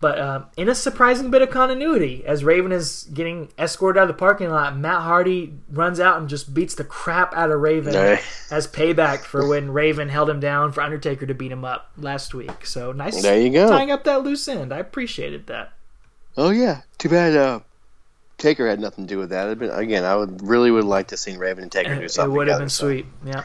But 0.00 0.18
um, 0.20 0.46
in 0.56 0.68
a 0.68 0.74
surprising 0.74 1.30
bit 1.30 1.42
of 1.42 1.50
continuity, 1.50 2.24
as 2.26 2.42
Raven 2.42 2.72
is 2.72 3.04
getting 3.14 3.50
escorted 3.56 4.00
out 4.00 4.02
of 4.02 4.08
the 4.08 4.14
parking 4.18 4.50
lot, 4.50 4.76
Matt 4.76 5.02
Hardy 5.02 5.54
runs 5.70 6.00
out 6.00 6.18
and 6.18 6.28
just 6.28 6.52
beats 6.52 6.74
the 6.74 6.82
crap 6.82 7.32
out 7.36 7.50
of 7.52 7.60
Raven 7.60 7.94
as 8.50 8.66
payback 8.66 9.20
for 9.20 9.46
when 9.46 9.72
Raven 9.72 10.08
held 10.08 10.28
him 10.28 10.40
down 10.40 10.72
for 10.72 10.82
Undertaker 10.82 11.24
to 11.26 11.34
beat 11.34 11.52
him 11.52 11.64
up 11.64 11.90
last 11.96 12.34
week. 12.34 12.66
So 12.66 12.90
nice 12.90 13.22
There 13.22 13.38
you 13.40 13.50
go. 13.50 13.68
tying 13.68 13.92
up 13.92 14.02
that 14.04 14.24
loose 14.24 14.48
end. 14.48 14.72
I 14.74 14.78
appreciated 14.78 15.46
that. 15.46 15.72
Oh 16.36 16.50
yeah. 16.50 16.80
Too 16.98 17.08
bad 17.08 17.36
uh 17.36 17.60
Taker 18.42 18.68
had 18.68 18.80
nothing 18.80 19.06
to 19.06 19.14
do 19.14 19.18
with 19.18 19.30
that. 19.30 19.46
It'd 19.46 19.58
been, 19.58 19.70
again, 19.70 20.04
I 20.04 20.14
would 20.16 20.46
really 20.46 20.70
would 20.70 20.84
like 20.84 21.08
to 21.08 21.16
see 21.16 21.36
Raven 21.36 21.62
and 21.62 21.72
Taker 21.72 21.94
do 21.96 22.08
something. 22.08 22.32
It, 22.32 22.36
would 22.36 22.48
have 22.48 22.58
been 22.58 22.68
so. 22.68 22.86
sweet. 22.88 23.06
Yeah. 23.24 23.44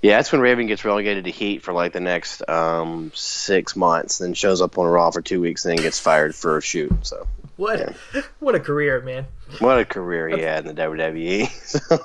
Yeah, 0.00 0.16
that's 0.16 0.32
when 0.32 0.40
Raven 0.40 0.66
gets 0.66 0.84
relegated 0.84 1.24
to 1.24 1.30
Heat 1.30 1.62
for 1.62 1.72
like 1.72 1.92
the 1.92 2.00
next 2.00 2.48
um, 2.48 3.12
six 3.14 3.76
months, 3.76 4.18
then 4.18 4.34
shows 4.34 4.60
up 4.60 4.76
on 4.76 4.86
Raw 4.86 5.10
for 5.12 5.22
two 5.22 5.40
weeks, 5.40 5.64
and 5.64 5.76
then 5.76 5.84
gets 5.84 6.00
fired 6.00 6.34
for 6.34 6.56
a 6.56 6.62
shoot. 6.62 6.92
So 7.06 7.28
What 7.56 7.94
what 8.40 8.54
a 8.56 8.60
career, 8.60 9.00
man. 9.00 9.26
what 9.60 9.78
a 9.78 9.84
career 9.84 10.28
he 10.28 10.40
had 10.42 10.66
in 10.66 10.74
the 10.74 10.82
WWE. 10.82 11.48
So, 11.80 11.98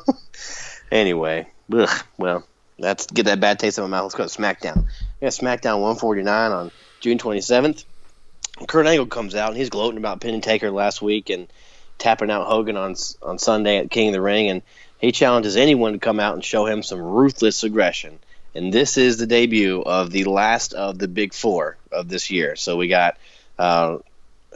anyway, 0.92 1.48
ugh, 1.74 1.90
well, 2.18 2.46
let's 2.78 3.08
get 3.08 3.26
that 3.26 3.40
bad 3.40 3.58
taste 3.60 3.78
in 3.80 3.84
my 3.84 3.90
mouth. 3.90 4.04
Let's 4.04 4.16
go 4.16 4.28
to 4.28 4.42
SmackDown. 4.42 4.86
We 5.20 5.26
got 5.26 5.34
SmackDown 5.34 5.82
149 5.82 6.52
on 6.52 6.72
June 7.00 7.18
27th. 7.18 7.84
Kurt 8.68 8.88
Angle 8.88 9.08
comes 9.08 9.36
out 9.36 9.50
and 9.50 9.58
he's 9.58 9.70
gloating 9.70 9.98
about 9.98 10.22
pinning 10.22 10.42
Taker 10.42 10.72
last 10.72 11.02
week 11.02 11.30
and 11.30 11.48
tapping 11.98 12.32
out 12.32 12.48
Hogan 12.48 12.78
on 12.78 12.96
on 13.22 13.40
Sunday 13.40 13.78
at 13.78 13.92
King 13.92 14.10
of 14.10 14.14
the 14.14 14.22
Ring, 14.22 14.50
and 14.50 14.62
he 15.00 15.12
challenges 15.12 15.58
anyone 15.58 15.94
to 15.94 16.00
come 16.00 16.20
out 16.20 16.34
and 16.34 16.44
show 16.44 16.66
him 16.66 16.84
some 16.84 17.00
ruthless 17.02 17.64
aggression. 17.64 18.20
And 18.56 18.74
this 18.74 18.98
is 18.98 19.18
the 19.18 19.28
debut 19.28 19.82
of 19.82 20.12
the 20.12 20.24
last 20.24 20.74
of 20.74 20.98
the 20.98 21.08
big 21.08 21.34
four 21.34 21.78
of 21.92 22.10
this 22.10 22.32
year. 22.32 22.56
So 22.56 22.76
we 22.76 22.88
got 22.88 23.18
uh, 23.60 23.98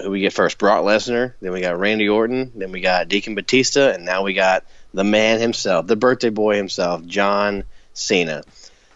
who 0.02 0.10
we 0.10 0.22
get 0.22 0.34
first? 0.34 0.58
Brock 0.58 0.84
Lesnar. 0.84 1.34
Then 1.42 1.52
we 1.52 1.62
got 1.62 1.80
Randy 1.80 2.10
Orton. 2.10 2.52
Then 2.56 2.72
we 2.72 2.82
got 2.82 3.08
Deacon 3.08 3.36
Batista, 3.36 3.92
and 3.92 4.06
now 4.06 4.24
we 4.24 4.34
got 4.34 4.66
the 4.94 5.04
man 5.04 5.40
himself, 5.40 5.88
the 5.88 5.96
birthday 5.96 6.30
boy 6.30 6.56
himself, 6.56 7.06
John 7.06 7.64
Cena, 7.94 8.44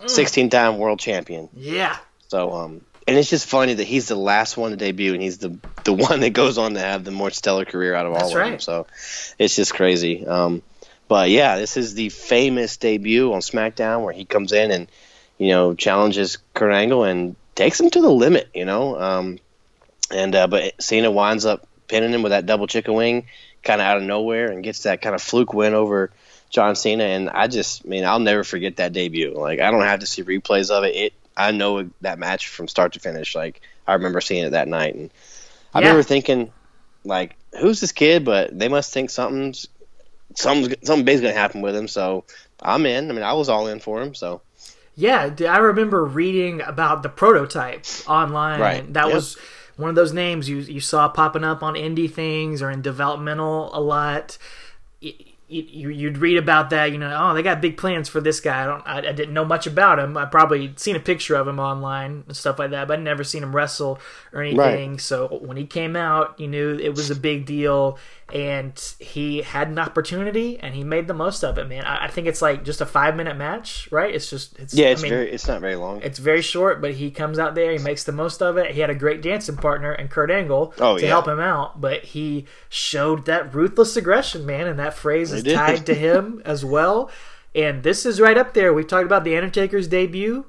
16-time 0.01 0.77
world 0.77 0.99
champion. 0.99 1.49
Yeah. 1.53 1.95
So, 2.27 2.53
um, 2.53 2.81
and 3.07 3.17
it's 3.17 3.29
just 3.29 3.47
funny 3.47 3.75
that 3.75 3.83
he's 3.83 4.07
the 4.07 4.15
last 4.15 4.57
one 4.57 4.71
to 4.71 4.77
debut, 4.77 5.13
and 5.13 5.21
he's 5.21 5.37
the 5.37 5.57
the 5.85 5.93
one 5.93 6.19
that 6.19 6.31
goes 6.31 6.57
on 6.57 6.73
to 6.73 6.79
have 6.79 7.03
the 7.03 7.11
more 7.11 7.31
stellar 7.31 7.65
career 7.65 7.95
out 7.95 8.05
of 8.05 8.11
all 8.11 8.19
That's 8.19 8.35
of 8.35 8.37
them. 8.37 8.59
So, 8.59 8.87
it's 9.39 9.55
just 9.55 9.73
crazy. 9.73 10.25
Um, 10.27 10.61
but 11.07 11.29
yeah, 11.29 11.57
this 11.57 11.77
is 11.77 11.93
the 11.93 12.09
famous 12.09 12.77
debut 12.77 13.31
on 13.33 13.41
SmackDown 13.41 14.03
where 14.03 14.13
he 14.13 14.25
comes 14.25 14.51
in 14.51 14.71
and 14.71 14.91
you 15.37 15.49
know 15.49 15.73
challenges 15.73 16.37
Kurt 16.53 16.73
Angle 16.73 17.03
and 17.03 17.35
takes 17.53 17.79
him 17.79 17.89
to 17.91 18.01
the 18.01 18.09
limit. 18.09 18.49
You 18.53 18.65
know, 18.65 18.99
um, 18.99 19.39
and 20.11 20.35
uh, 20.35 20.47
but 20.47 20.81
Cena 20.81 21.11
winds 21.11 21.45
up 21.45 21.67
pinning 21.87 22.11
him 22.11 22.23
with 22.23 22.31
that 22.31 22.45
double 22.45 22.67
chicken 22.67 22.93
wing, 22.93 23.27
kind 23.63 23.81
of 23.81 23.87
out 23.87 23.97
of 23.97 24.03
nowhere, 24.03 24.51
and 24.51 24.63
gets 24.63 24.83
that 24.83 25.01
kind 25.01 25.15
of 25.15 25.21
fluke 25.21 25.53
win 25.53 25.73
over 25.73 26.11
John 26.49 26.75
Cena. 26.75 27.03
And 27.03 27.29
I 27.29 27.47
just, 27.47 27.85
I 27.85 27.89
mean, 27.89 28.05
I'll 28.05 28.19
never 28.19 28.43
forget 28.43 28.77
that 28.77 28.93
debut. 28.93 29.33
Like, 29.35 29.59
I 29.59 29.71
don't 29.71 29.81
have 29.81 29.99
to 29.99 30.07
see 30.07 30.23
replays 30.23 30.71
of 30.71 30.83
it. 30.83 30.95
It, 30.95 31.13
I 31.37 31.51
know 31.51 31.89
that 32.01 32.17
match 32.17 32.47
from 32.47 32.67
start 32.67 32.93
to 32.93 32.99
finish. 32.99 33.35
Like, 33.35 33.61
I 33.85 33.93
remember 33.93 34.21
seeing 34.21 34.45
it 34.45 34.51
that 34.51 34.67
night, 34.67 34.95
and 34.95 35.11
I 35.75 35.79
Yeah. 35.81 35.89
remember 35.89 36.03
thinking, 36.03 36.51
like, 37.03 37.37
who's 37.59 37.81
this 37.81 37.93
kid? 37.93 38.25
But 38.25 38.57
they 38.57 38.69
must 38.69 38.93
think 38.93 39.11
something's 39.11 39.67
something 40.35 40.75
something 40.83 41.05
big's 41.05 41.21
gonna 41.21 41.33
happen 41.33 41.61
with 41.61 41.75
him. 41.75 41.87
So 41.87 42.25
I'm 42.61 42.85
in. 42.85 43.11
I 43.11 43.13
mean, 43.13 43.23
I 43.23 43.33
was 43.33 43.49
all 43.49 43.67
in 43.67 43.79
for 43.79 44.01
him. 44.01 44.15
So 44.15 44.41
Yeah, 44.95 45.29
I 45.49 45.57
remember 45.57 46.05
reading 46.05 46.61
about 46.61 47.03
the 47.03 47.09
prototype 47.09 47.85
online. 48.07 48.59
Right. 48.61 48.93
That 48.93 49.07
Yep. 49.07 49.13
was 49.15 49.37
one 49.77 49.89
of 49.89 49.95
those 49.95 50.13
names 50.13 50.47
you 50.49 50.57
you 50.57 50.79
saw 50.79 51.09
popping 51.09 51.43
up 51.43 51.61
on 51.61 51.75
indie 51.75 52.11
things 52.11 52.61
or 52.61 52.71
in 52.71 52.81
developmental 52.81 53.71
a 53.75 53.81
lot. 53.81 54.37
You, 55.55 55.89
you'd 55.89 56.17
read 56.17 56.37
about 56.37 56.69
that, 56.71 56.91
you 56.91 56.97
know, 56.97 57.15
oh, 57.17 57.33
they 57.33 57.41
got 57.41 57.61
big 57.61 57.77
plans 57.77 58.09
for 58.09 58.19
this 58.19 58.39
guy. 58.39 58.63
I 58.63 58.65
don't, 58.65 58.83
I, 58.85 58.97
I 58.97 59.11
didn't 59.13 59.33
know 59.33 59.45
much 59.45 59.67
about 59.67 59.99
him. 59.99 60.17
I 60.17 60.25
probably 60.25 60.73
seen 60.75 60.95
a 60.95 60.99
picture 60.99 61.35
of 61.35 61.47
him 61.47 61.59
online 61.59 62.23
and 62.27 62.35
stuff 62.35 62.59
like 62.59 62.71
that, 62.71 62.87
but 62.87 62.99
I'd 62.99 63.03
never 63.03 63.23
seen 63.23 63.43
him 63.43 63.55
wrestle 63.55 63.99
or 64.33 64.41
anything. 64.41 64.91
Right. 64.91 65.01
So 65.01 65.39
when 65.41 65.57
he 65.57 65.65
came 65.65 65.95
out, 65.95 66.39
you 66.39 66.47
knew 66.47 66.77
it 66.77 66.95
was 66.95 67.09
a 67.09 67.15
big 67.15 67.45
deal, 67.45 67.97
and 68.35 68.77
he 68.99 69.41
had 69.41 69.69
an 69.69 69.79
opportunity, 69.79 70.59
and 70.59 70.75
he 70.75 70.83
made 70.83 71.07
the 71.07 71.13
most 71.13 71.41
of 71.41 71.57
it. 71.57 71.69
Man, 71.69 71.85
I, 71.85 72.05
I 72.05 72.07
think 72.09 72.27
it's 72.27 72.41
like 72.41 72.65
just 72.65 72.81
a 72.81 72.85
five 72.85 73.15
minute 73.15 73.37
match, 73.37 73.87
right? 73.93 74.13
It's 74.13 74.29
just, 74.29 74.59
it's 74.59 74.73
Yeah, 74.73 74.87
it's 74.87 74.99
I 75.01 75.03
mean, 75.03 75.09
very. 75.11 75.31
It's 75.31 75.47
not 75.47 75.61
very 75.61 75.77
long. 75.77 76.01
it's 76.01 76.19
very 76.19 76.41
short, 76.41 76.81
but 76.81 76.95
he 76.95 77.11
comes 77.11 77.39
out 77.39 77.55
there, 77.55 77.71
he 77.71 77.77
makes 77.77 78.03
the 78.03 78.11
most 78.11 78.41
of 78.41 78.57
it. 78.57 78.71
He 78.71 78.81
had 78.81 78.89
a 78.89 78.95
great 78.95 79.21
dancing 79.21 79.55
partner 79.55 79.93
and 79.93 80.09
Kurt 80.09 80.29
Angle 80.29 80.73
Oh, 80.79 80.97
to 80.97 81.03
yeah. 81.03 81.07
help 81.09 81.29
him 81.29 81.39
out, 81.39 81.79
but 81.79 82.03
he 82.03 82.45
showed 82.67 83.25
that 83.27 83.55
ruthless 83.55 83.95
aggression, 83.95 84.45
man, 84.45 84.67
and 84.67 84.77
that 84.79 84.95
phrase 84.95 85.31
is 85.31 85.41
tied 85.43 85.85
to 85.85 85.93
him 86.07 86.41
as 86.43 86.65
well. 86.65 87.09
And 87.55 87.83
this 87.83 88.05
is 88.05 88.19
right 88.19 88.37
up 88.37 88.53
there. 88.53 88.73
We 88.73 88.83
talked 88.83 89.05
about 89.05 89.23
the 89.23 89.37
Undertaker's 89.37 89.87
debut 89.87 90.43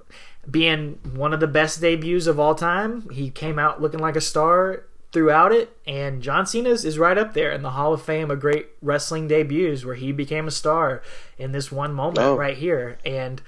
being 0.50 0.99
one 1.14 1.33
of 1.33 1.38
the 1.38 1.47
best 1.47 1.81
debuts 1.81 2.26
of 2.26 2.40
all 2.40 2.57
time. 2.57 3.09
He 3.11 3.31
came 3.31 3.61
out 3.61 3.81
looking 3.81 4.00
like 4.00 4.16
a 4.16 4.21
star 4.21 4.87
throughout 5.13 5.53
it, 5.53 5.77
and 5.87 6.23
John 6.23 6.47
Cena's 6.47 6.85
is 6.85 6.99
right 6.99 7.17
up 7.17 7.33
there 7.35 7.51
in 7.53 7.63
the 7.63 7.71
Hall 7.71 7.93
of 7.93 8.03
Fame 8.03 8.31
of 8.31 8.41
great 8.41 8.69
wrestling 8.83 9.29
debuts 9.29 9.85
where 9.85 9.95
he 9.95 10.13
became 10.13 10.47
a 10.47 10.51
star 10.51 11.03
in 11.39 11.53
this 11.53 11.73
one 11.73 11.95
moment 11.95 12.19
Oh. 12.19 12.37
right 12.37 12.57
here. 12.57 12.99
And 13.05 13.41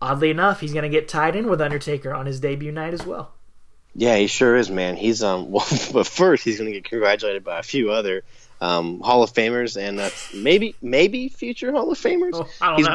oddly 0.00 0.30
enough, 0.30 0.60
he's 0.60 0.72
going 0.72 0.84
to 0.84 0.88
get 0.88 1.08
tied 1.08 1.34
in 1.34 1.48
with 1.48 1.60
Undertaker 1.60 2.14
on 2.14 2.26
his 2.26 2.38
debut 2.40 2.70
night 2.72 2.94
as 2.94 3.04
well. 3.04 3.32
Yeah, 3.98 4.16
he 4.16 4.26
sure 4.26 4.56
is, 4.56 4.70
man. 4.70 4.96
He's 4.96 5.22
um. 5.22 5.50
Well, 5.50 5.66
but 5.92 6.06
first 6.06 6.44
he's 6.44 6.58
going 6.58 6.70
to 6.70 6.78
get 6.78 6.84
congratulated 6.84 7.42
by 7.44 7.58
a 7.58 7.62
few 7.62 7.90
other 7.92 8.22
um 8.60 9.00
Hall 9.00 9.22
of 9.22 9.32
Famers 9.32 9.76
and 9.80 9.98
uh, 10.00 10.10
maybe 10.34 10.74
maybe 10.82 11.28
future 11.30 11.72
Hall 11.72 11.90
of 11.90 11.98
Famers. 11.98 12.32
Oh, 12.34 12.46
I 12.60 12.76
don't 12.76 12.76
he's 12.76 12.86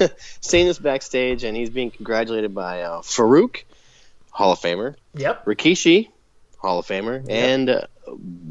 know. 0.00 0.06
Ba- 0.08 0.10
Cena's 0.40 0.78
backstage 0.78 1.42
and 1.44 1.56
he's 1.56 1.70
being 1.70 1.90
congratulated 1.90 2.54
by 2.54 2.82
uh, 2.82 3.00
Faarooq, 3.02 3.64
Hall 4.30 4.52
of 4.52 4.60
Famer, 4.60 4.94
Yep. 5.14 5.46
Rikishi, 5.46 6.08
Hall 6.60 6.78
of 6.78 6.86
Famer, 6.86 7.24
and 7.28 7.70
uh, 7.70 7.86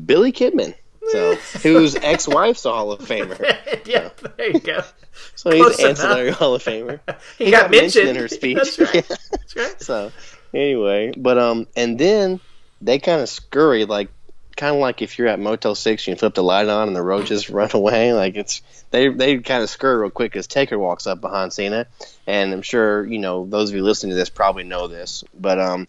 Billy 0.06 0.32
Kidman. 0.32 0.74
So 1.10 1.36
whose 1.63 1.96
ex-wife's 1.96 2.66
a 2.66 2.72
Hall 2.72 2.92
of 2.92 3.01
Famer. 3.01 3.39
yep. 3.88 4.20
There 4.38 4.51
you 4.51 4.60
go. 4.60 4.82
So 5.36 5.51
he's 5.51 5.62
Close 5.62 5.80
an 5.80 5.86
ancillary 5.89 6.28
enough. 6.28 6.39
Hall 6.39 6.56
of 6.56 6.63
Famer. 6.63 7.00
He, 7.38 7.51
got, 7.51 7.72
mentioned 7.72 8.08
in 8.08 8.16
her 8.16 8.30
speech. 8.30 8.56
That's 8.56 8.80
right. 8.80 9.08
That's 9.32 9.56
right. 9.56 9.82
so 9.82 10.12
anyway, 10.54 11.13
but 11.16 11.38
um, 11.38 11.68
and 11.75 12.00
then 12.00 12.39
they 12.82 13.00
kind 13.00 13.22
of 13.22 13.28
scurry 13.28 13.84
like, 13.84 14.10
kind 14.56 14.75
of 14.75 14.82
like 14.82 15.01
if 15.01 15.18
you're 15.18 15.28
at 15.28 15.39
Motel 15.39 15.75
Six 15.75 16.08
you 16.08 16.16
flip 16.16 16.36
the 16.36 16.44
light 16.44 16.70
on 16.70 16.88
and 16.88 16.96
the 16.96 17.01
roaches 17.01 17.50
run 17.50 17.70
away. 17.74 18.13
Like 18.13 18.36
it's 18.36 18.62
they 18.92 19.10
they 19.10 19.39
kind 19.39 19.62
of 19.62 19.70
scurry 19.70 20.00
real 20.00 20.10
quick 20.10 20.38
as 20.38 20.48
Taker 20.48 20.80
walks 20.80 21.06
up 21.06 21.20
behind 21.20 21.51
Cena, 21.51 21.88
and 22.25 22.54
I'm 22.54 22.62
sure 22.62 23.06
you 23.06 23.20
know 23.20 23.46
those 23.46 23.70
of 23.70 23.75
you 23.75 23.84
listening 23.84 24.12
to 24.12 24.16
this 24.16 24.30
probably 24.30 24.63
know 24.63 24.88
this, 24.88 25.24
but 25.38 25.60
um, 25.60 25.88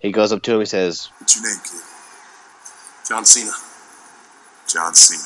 he 0.00 0.10
goes 0.10 0.32
up 0.32 0.42
to 0.42 0.54
him, 0.54 0.60
he 0.60 0.66
says, 0.66 1.10
What's 1.18 1.36
your 1.36 1.44
name, 1.44 1.60
kid? 1.62 1.80
John 3.08 3.24
Cena. 3.24 3.52
John 4.66 4.94
Cena. 4.94 5.22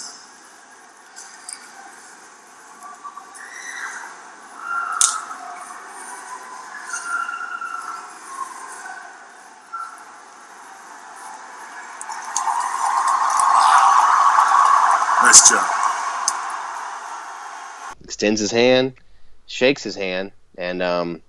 Nice 15.22 15.50
job. 15.50 15.84
extends 18.04 18.40
his 18.40 18.50
hand, 18.50 18.92
shakes 19.46 19.82
his 19.82 19.96
hand, 19.96 20.30
and 20.56 20.82
um, 20.82 21.20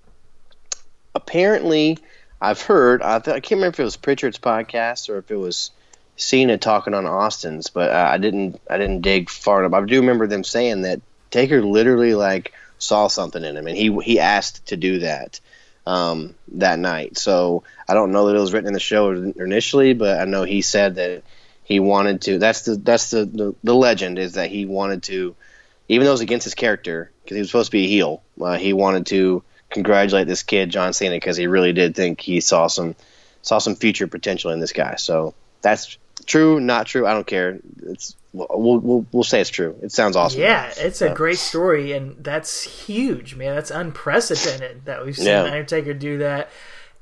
apparently, 1.14 1.98
I've 2.40 2.60
heard 2.60 3.02
I, 3.02 3.18
th- 3.18 3.34
I 3.34 3.40
can't 3.40 3.58
remember 3.58 3.74
if 3.74 3.80
it 3.80 3.84
was 3.84 3.96
Pritchard's 3.96 4.38
podcast 4.38 5.08
or 5.08 5.18
if 5.18 5.30
it 5.30 5.36
was 5.36 5.70
Cena 6.16 6.58
talking 6.58 6.94
on 6.94 7.06
Austin's, 7.06 7.68
but 7.70 7.90
uh, 7.90 8.08
I 8.12 8.18
didn't 8.18 8.60
I 8.68 8.78
didn't 8.78 9.02
dig 9.02 9.30
far 9.30 9.64
enough. 9.64 9.78
I 9.78 9.84
do 9.84 10.00
remember 10.00 10.26
them 10.26 10.44
saying 10.44 10.82
that 10.82 11.00
Taker 11.30 11.62
literally 11.62 12.14
like 12.14 12.52
saw 12.78 13.08
something 13.08 13.42
in 13.42 13.56
him, 13.56 13.66
and 13.66 13.76
he 13.76 13.96
he 14.02 14.18
asked 14.18 14.66
to 14.66 14.76
do 14.76 15.00
that 15.00 15.40
um, 15.86 16.34
that 16.52 16.78
night. 16.78 17.18
So 17.18 17.64
I 17.88 17.94
don't 17.94 18.12
know 18.12 18.26
that 18.26 18.36
it 18.36 18.40
was 18.40 18.52
written 18.52 18.68
in 18.68 18.74
the 18.74 18.80
show 18.80 19.10
initially, 19.10 19.94
but 19.94 20.20
I 20.20 20.24
know 20.24 20.44
he 20.44 20.62
said 20.62 20.96
that 20.96 21.22
he 21.64 21.80
wanted 21.80 22.22
to. 22.22 22.38
That's 22.38 22.62
the 22.62 22.76
that's 22.76 23.10
the 23.10 23.24
the, 23.24 23.54
the 23.62 23.74
legend 23.74 24.18
is 24.18 24.34
that 24.34 24.50
he 24.50 24.66
wanted 24.66 25.02
to 25.04 25.36
even 25.88 26.04
though 26.04 26.10
it 26.10 26.14
was 26.14 26.20
against 26.20 26.44
his 26.44 26.54
character, 26.54 27.10
because 27.22 27.36
he 27.36 27.40
was 27.40 27.50
supposed 27.50 27.70
to 27.70 27.76
be 27.76 27.84
a 27.84 27.88
heel, 27.88 28.22
uh, 28.40 28.56
he 28.56 28.72
wanted 28.72 29.06
to 29.06 29.42
congratulate 29.70 30.26
this 30.26 30.42
kid 30.42 30.70
John 30.70 30.92
Cena 30.92 31.16
because 31.16 31.36
he 31.36 31.46
really 31.46 31.72
did 31.72 31.94
think 31.94 32.20
he 32.20 32.40
saw 32.40 32.66
some 32.66 32.94
saw 33.42 33.58
some 33.58 33.76
future 33.76 34.06
potential 34.06 34.50
in 34.50 34.60
this 34.60 34.72
guy. 34.72 34.96
So 34.96 35.34
that's 35.62 35.98
true, 36.26 36.60
not 36.60 36.86
true. 36.86 37.06
I 37.06 37.12
don't 37.12 37.26
care. 37.26 37.58
It's 37.84 38.16
we'll 38.32 38.78
we'll, 38.78 39.06
we'll 39.12 39.24
say 39.24 39.40
it's 39.40 39.50
true. 39.50 39.76
It 39.82 39.92
sounds 39.92 40.16
awesome. 40.16 40.40
Yeah, 40.40 40.72
it's 40.76 41.00
a 41.02 41.14
great 41.14 41.38
story, 41.38 41.92
and 41.92 42.22
that's 42.22 42.62
huge, 42.62 43.34
man. 43.34 43.54
That's 43.54 43.70
unprecedented 43.70 44.84
that 44.84 45.04
we've 45.04 45.16
seen 45.16 45.26
Yeah. 45.26 45.42
Undertaker 45.44 45.94
do 45.94 46.18
that, 46.18 46.50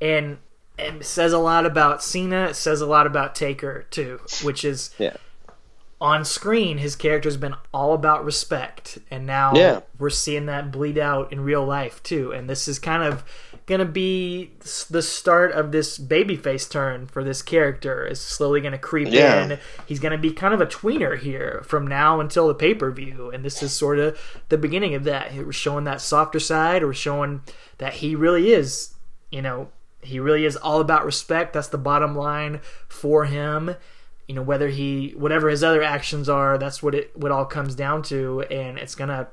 and 0.01 0.39
and 0.79 0.97
it 1.03 1.05
says 1.05 1.33
a 1.33 1.39
lot 1.39 1.67
about 1.67 2.03
Cena. 2.03 2.47
It 2.47 2.55
says 2.55 2.81
a 2.81 2.87
lot 2.87 3.07
about 3.07 3.35
Taker 3.35 3.87
too, 3.91 4.21
which 4.43 4.65
is 4.65 4.91
Yeah. 4.99 5.17
On 6.01 6.25
screen 6.25 6.79
his 6.79 6.97
character's 6.97 7.37
been 7.37 7.55
all 7.73 7.95
about 7.95 8.25
respect, 8.25 8.99
and 9.11 9.25
now 9.27 9.55
Yeah. 9.55 9.81
we're 9.99 10.11
seeing 10.11 10.47
that 10.47 10.71
bleed 10.71 10.99
out 10.99 11.33
in 11.33 11.41
real 11.43 11.65
life 11.65 12.03
too. 12.03 12.33
And 12.33 12.49
this 12.51 12.69
is 12.69 12.79
kind 12.79 13.03
of 13.03 13.25
gonna 13.67 13.85
be 13.87 14.51
the 14.91 15.01
start 15.01 15.53
of 15.53 15.73
this 15.73 15.99
babyface 15.99 16.69
turn 16.71 17.07
for 17.07 17.25
this 17.25 17.41
character. 17.41 18.05
Is 18.07 18.21
slowly 18.21 18.61
gonna 18.61 18.77
creep 18.77 19.09
Yeah. 19.11 19.45
in. 19.45 19.59
He's 19.87 20.01
gonna 20.01 20.19
be 20.19 20.33
kind 20.33 20.53
of 20.53 20.61
a 20.61 20.67
tweener 20.67 21.19
here 21.19 21.63
from 21.65 21.87
now 21.87 22.21
until 22.21 22.49
the 22.49 22.55
pay 22.55 22.75
per 22.75 22.91
view, 22.91 23.31
and 23.33 23.45
this 23.45 23.63
is 23.63 23.73
sort 23.73 23.99
of 23.99 24.19
the 24.51 24.59
beginning 24.59 24.95
of 24.95 25.05
that. 25.05 25.33
We're 25.35 25.53
showing 25.53 25.85
that 25.85 26.01
softer 26.03 26.41
side. 26.41 26.85
We're 26.85 26.93
showing 26.93 27.41
that 27.79 27.95
he 27.95 28.15
really 28.15 28.53
is, 28.53 28.91
you 29.31 29.41
know, 29.41 29.69
he 30.03 30.21
really 30.21 30.45
is 30.45 30.57
all 30.57 30.81
about 30.81 31.07
respect. 31.07 31.55
That's 31.55 31.69
the 31.69 31.79
bottom 31.79 32.15
line 32.15 32.61
for 32.89 33.25
him. 33.25 33.77
You 34.29 34.35
know, 34.35 34.43
whether 34.43 34.69
he, 34.69 35.11
whatever 35.17 35.49
his 35.51 35.63
other 35.63 35.83
actions 35.83 36.29
are, 36.29 36.57
that's 36.57 36.83
what 36.83 36.95
it 36.95 37.11
what 37.15 37.31
all 37.31 37.45
comes 37.45 37.75
down 37.75 38.03
to, 38.05 38.41
and 38.43 38.79
it's 38.79 38.95
gonna 38.95 39.29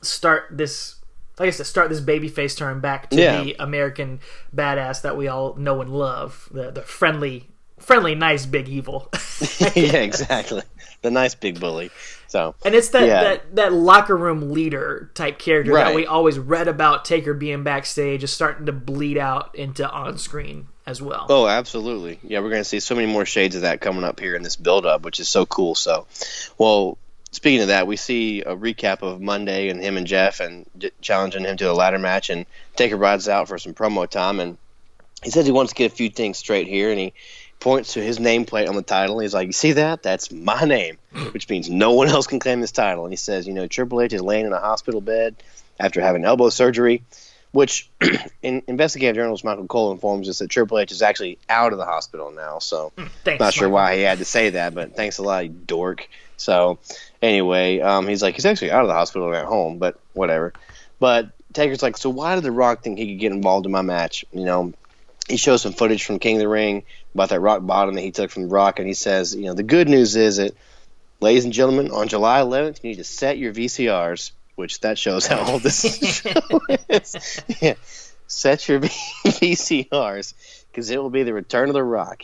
start 0.00 0.44
this. 0.50 0.96
Like 1.38 1.48
I 1.48 1.50
said, 1.50 1.66
start 1.66 1.88
this 1.88 2.00
babyface 2.00 2.56
turn 2.56 2.80
back 2.80 3.10
to 3.10 3.16
Yeah. 3.16 3.42
the 3.42 3.56
American 3.58 4.20
badass 4.54 5.02
that 5.02 5.16
we 5.16 5.28
all 5.28 5.54
know 5.56 5.80
and 5.80 5.90
love, 5.90 6.48
the 6.52 6.70
the 6.70 6.82
friendly, 6.82 7.48
friendly, 7.78 8.14
nice, 8.14 8.46
big 8.46 8.68
evil. 8.68 9.08
yeah, 9.74 9.96
exactly. 9.98 10.62
The 11.00 11.10
nice 11.10 11.34
big 11.34 11.58
bully. 11.58 11.90
So 12.28 12.54
And 12.64 12.74
it's 12.74 12.90
that, 12.90 13.06
Yeah. 13.06 13.22
that, 13.24 13.56
that 13.56 13.72
locker 13.72 14.16
room 14.16 14.52
leader 14.52 15.10
type 15.14 15.38
character 15.38 15.72
that 15.74 15.94
we 15.94 16.06
always 16.06 16.38
read 16.38 16.68
about 16.68 17.04
Taker 17.04 17.34
being 17.34 17.62
backstage 17.64 18.22
is 18.22 18.30
starting 18.32 18.66
to 18.66 18.72
bleed 18.72 19.18
out 19.18 19.54
into 19.54 19.88
on 19.90 20.16
screen 20.16 20.68
as 20.86 21.00
well. 21.00 21.26
Oh, 21.28 21.46
absolutely. 21.46 22.18
Yeah, 22.22 22.40
we're 22.40 22.50
going 22.50 22.60
to 22.60 22.68
see 22.68 22.80
so 22.80 22.94
many 22.94 23.06
more 23.06 23.24
shades 23.24 23.56
of 23.56 23.62
that 23.62 23.80
coming 23.80 24.04
up 24.04 24.20
here 24.20 24.34
in 24.34 24.42
this 24.42 24.56
build 24.56 24.86
up, 24.86 25.02
which 25.02 25.20
is 25.20 25.28
so 25.28 25.46
cool. 25.46 25.74
So, 25.74 26.06
well, 26.58 26.98
speaking 27.30 27.62
of 27.62 27.68
that, 27.68 27.86
we 27.86 27.96
see 27.96 28.42
a 28.42 28.56
recap 28.56 29.02
of 29.02 29.20
Monday 29.20 29.68
and 29.68 29.80
him 29.80 29.96
and 29.96 30.06
Jeff 30.06 30.40
and 30.40 30.66
challenging 31.00 31.44
him 31.44 31.56
to 31.58 31.70
a 31.70 31.72
ladder 31.72 31.98
match 31.98 32.30
and 32.30 32.46
Taker 32.76 32.96
rides 32.96 33.28
out 33.28 33.48
for 33.48 33.58
some 33.58 33.74
promo 33.74 34.08
time 34.08 34.40
and 34.40 34.58
he 35.22 35.30
says 35.30 35.46
he 35.46 35.52
wants 35.52 35.72
to 35.72 35.76
get 35.76 35.92
a 35.92 35.94
few 35.94 36.10
things 36.10 36.38
straight 36.38 36.66
here 36.66 36.90
and 36.90 36.98
he 36.98 37.12
points 37.60 37.92
to 37.92 38.02
his 38.02 38.18
nameplate 38.18 38.68
on 38.68 38.74
the 38.74 38.82
title. 38.82 39.20
He's 39.20 39.32
like, 39.32 39.46
"You 39.46 39.52
see 39.52 39.72
that? 39.72 40.02
That's 40.02 40.32
my 40.32 40.64
name," 40.64 40.98
which 41.32 41.48
means 41.48 41.70
no 41.70 41.92
one 41.92 42.08
else 42.08 42.26
can 42.26 42.40
claim 42.40 42.60
this 42.60 42.72
title. 42.72 43.04
And 43.04 43.12
he 43.12 43.16
says, 43.16 43.46
"You 43.46 43.54
know, 43.54 43.68
Triple 43.68 44.00
H 44.00 44.12
is 44.12 44.20
laying 44.20 44.46
in 44.46 44.52
a 44.52 44.58
hospital 44.58 45.00
bed 45.00 45.36
after 45.78 46.00
having 46.00 46.24
elbow 46.24 46.48
surgery." 46.48 47.02
Which, 47.52 47.90
in 48.42 48.62
investigative 48.66 49.14
journalist 49.14 49.44
Michael 49.44 49.66
Cole 49.66 49.92
informs 49.92 50.28
us 50.28 50.38
that 50.38 50.48
Triple 50.48 50.78
H 50.78 50.90
is 50.90 51.02
actually 51.02 51.38
out 51.48 51.72
of 51.72 51.78
the 51.78 51.84
hospital 51.84 52.30
now. 52.30 52.58
So, 52.58 52.92
Thanks, 53.24 53.40
not 53.40 53.52
sure 53.54 53.68
Michael. 53.68 53.74
why 53.74 53.96
he 53.96 54.02
had 54.02 54.18
to 54.18 54.24
say 54.24 54.50
that, 54.50 54.74
but 54.74 54.96
thanks 54.96 55.18
a 55.18 55.22
lot, 55.22 55.44
you 55.44 55.50
dork. 55.50 56.08
So, 56.38 56.78
anyway, 57.20 57.80
um, 57.80 58.08
he's 58.08 58.22
like, 58.22 58.34
he's 58.34 58.46
actually 58.46 58.70
out 58.72 58.82
of 58.82 58.88
the 58.88 58.94
hospital 58.94 59.28
and 59.28 59.36
at 59.36 59.44
home, 59.44 59.78
but 59.78 60.00
whatever. 60.14 60.54
But 60.98 61.30
Taker's 61.52 61.82
like, 61.82 61.98
so 61.98 62.10
why 62.10 62.34
did 62.34 62.44
The 62.44 62.52
Rock 62.52 62.82
think 62.82 62.98
he 62.98 63.12
could 63.12 63.20
get 63.20 63.32
involved 63.32 63.66
in 63.66 63.72
my 63.72 63.82
match? 63.82 64.24
You 64.32 64.44
know, 64.44 64.72
he 65.28 65.36
shows 65.36 65.62
some 65.62 65.72
footage 65.72 66.04
from 66.04 66.18
King 66.18 66.36
of 66.36 66.40
the 66.40 66.48
Ring 66.48 66.84
about 67.14 67.28
that 67.28 67.40
rock 67.40 67.64
bottom 67.64 67.94
that 67.94 68.00
he 68.00 68.10
took 68.10 68.30
from 68.30 68.44
The 68.44 68.48
Rock, 68.48 68.78
and 68.78 68.88
he 68.88 68.94
says, 68.94 69.34
you 69.34 69.44
know, 69.44 69.54
the 69.54 69.62
good 69.62 69.88
news 69.88 70.16
is 70.16 70.38
that, 70.38 70.54
ladies 71.20 71.44
and 71.44 71.52
gentlemen, 71.52 71.90
on 71.90 72.08
July 72.08 72.40
11th, 72.40 72.82
you 72.82 72.90
need 72.90 72.96
to 72.96 73.04
set 73.04 73.38
your 73.38 73.52
VCRs, 73.52 74.32
which 74.54 74.80
that 74.80 74.98
shows 74.98 75.26
how 75.26 75.52
old 75.52 75.62
this 75.62 75.82
show 76.22 76.60
is. 76.88 77.40
yeah. 77.60 77.74
Set 78.26 78.68
your 78.68 78.80
VCRs, 79.46 80.34
because 80.70 80.90
it 80.90 81.00
will 81.02 81.10
be 81.10 81.22
the 81.22 81.34
return 81.34 81.68
of 81.68 81.74
The 81.74 81.82
Rock. 81.84 82.22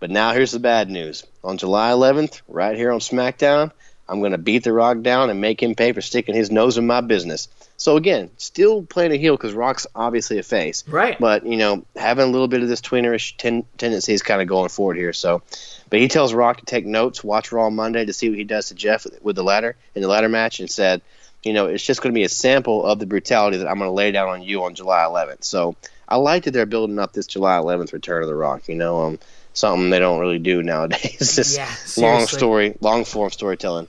But 0.00 0.10
now 0.10 0.32
here's 0.32 0.52
the 0.52 0.58
bad 0.60 0.90
news. 0.90 1.24
On 1.42 1.58
July 1.58 1.90
11th, 1.90 2.42
right 2.48 2.76
here 2.76 2.92
on 2.92 3.00
SmackDown, 3.00 3.72
I'm 4.08 4.20
going 4.20 4.32
to 4.32 4.38
beat 4.38 4.64
The 4.64 4.72
Rock 4.72 5.00
down 5.02 5.30
and 5.30 5.40
make 5.40 5.62
him 5.62 5.74
pay 5.74 5.92
for 5.92 6.00
sticking 6.00 6.34
his 6.34 6.50
nose 6.50 6.78
in 6.78 6.86
my 6.86 7.00
business. 7.00 7.48
So 7.76 7.96
again, 7.96 8.30
still 8.38 8.82
playing 8.82 9.12
a 9.12 9.16
heel 9.16 9.36
because 9.36 9.52
Rock's 9.52 9.86
obviously 9.94 10.38
a 10.38 10.42
face, 10.42 10.84
Right. 10.88 11.18
But 11.18 11.46
you 11.46 11.56
know, 11.56 11.84
having 11.96 12.24
a 12.26 12.30
little 12.30 12.48
bit 12.48 12.62
of 12.62 12.68
this 12.68 12.80
tweenerish 12.80 13.36
ten- 13.36 13.64
tendency 13.76 14.12
is 14.12 14.22
kind 14.22 14.42
of 14.42 14.48
going 14.48 14.68
forward 14.68 14.96
here. 14.96 15.12
So, 15.12 15.42
but 15.88 16.00
he 16.00 16.08
tells 16.08 16.34
Rock 16.34 16.58
to 16.58 16.64
take 16.64 16.86
notes, 16.86 17.22
watch 17.22 17.52
Raw 17.52 17.70
Monday 17.70 18.04
to 18.04 18.12
see 18.12 18.28
what 18.28 18.38
he 18.38 18.44
does 18.44 18.68
to 18.68 18.74
Jeff 18.74 19.06
with 19.22 19.36
the 19.36 19.44
ladder 19.44 19.76
in 19.94 20.02
the 20.02 20.08
ladder 20.08 20.28
match, 20.28 20.58
and 20.60 20.68
said, 20.70 21.02
you 21.42 21.52
know, 21.52 21.66
it's 21.66 21.84
just 21.84 22.02
going 22.02 22.12
to 22.12 22.18
be 22.18 22.24
a 22.24 22.28
sample 22.28 22.84
of 22.84 22.98
the 22.98 23.06
brutality 23.06 23.58
that 23.58 23.68
I'm 23.68 23.78
going 23.78 23.88
to 23.88 23.94
lay 23.94 24.10
down 24.12 24.28
on 24.28 24.42
you 24.42 24.64
on 24.64 24.74
July 24.74 25.04
11th. 25.04 25.44
So 25.44 25.76
I 26.08 26.16
like 26.16 26.44
that 26.44 26.52
they're 26.52 26.66
building 26.66 26.98
up 26.98 27.12
this 27.12 27.26
July 27.26 27.58
11th 27.58 27.92
return 27.92 28.22
of 28.22 28.28
the 28.28 28.34
Rock. 28.34 28.68
You 28.68 28.74
know, 28.74 29.02
um, 29.02 29.18
something 29.52 29.90
they 29.90 29.98
don't 29.98 30.20
really 30.20 30.38
do 30.38 30.62
nowadays. 30.62 31.18
Just 31.36 31.56
Yeah, 31.56 31.72
long 32.02 32.26
story, 32.26 32.76
long 32.80 33.04
form 33.04 33.30
storytelling. 33.30 33.88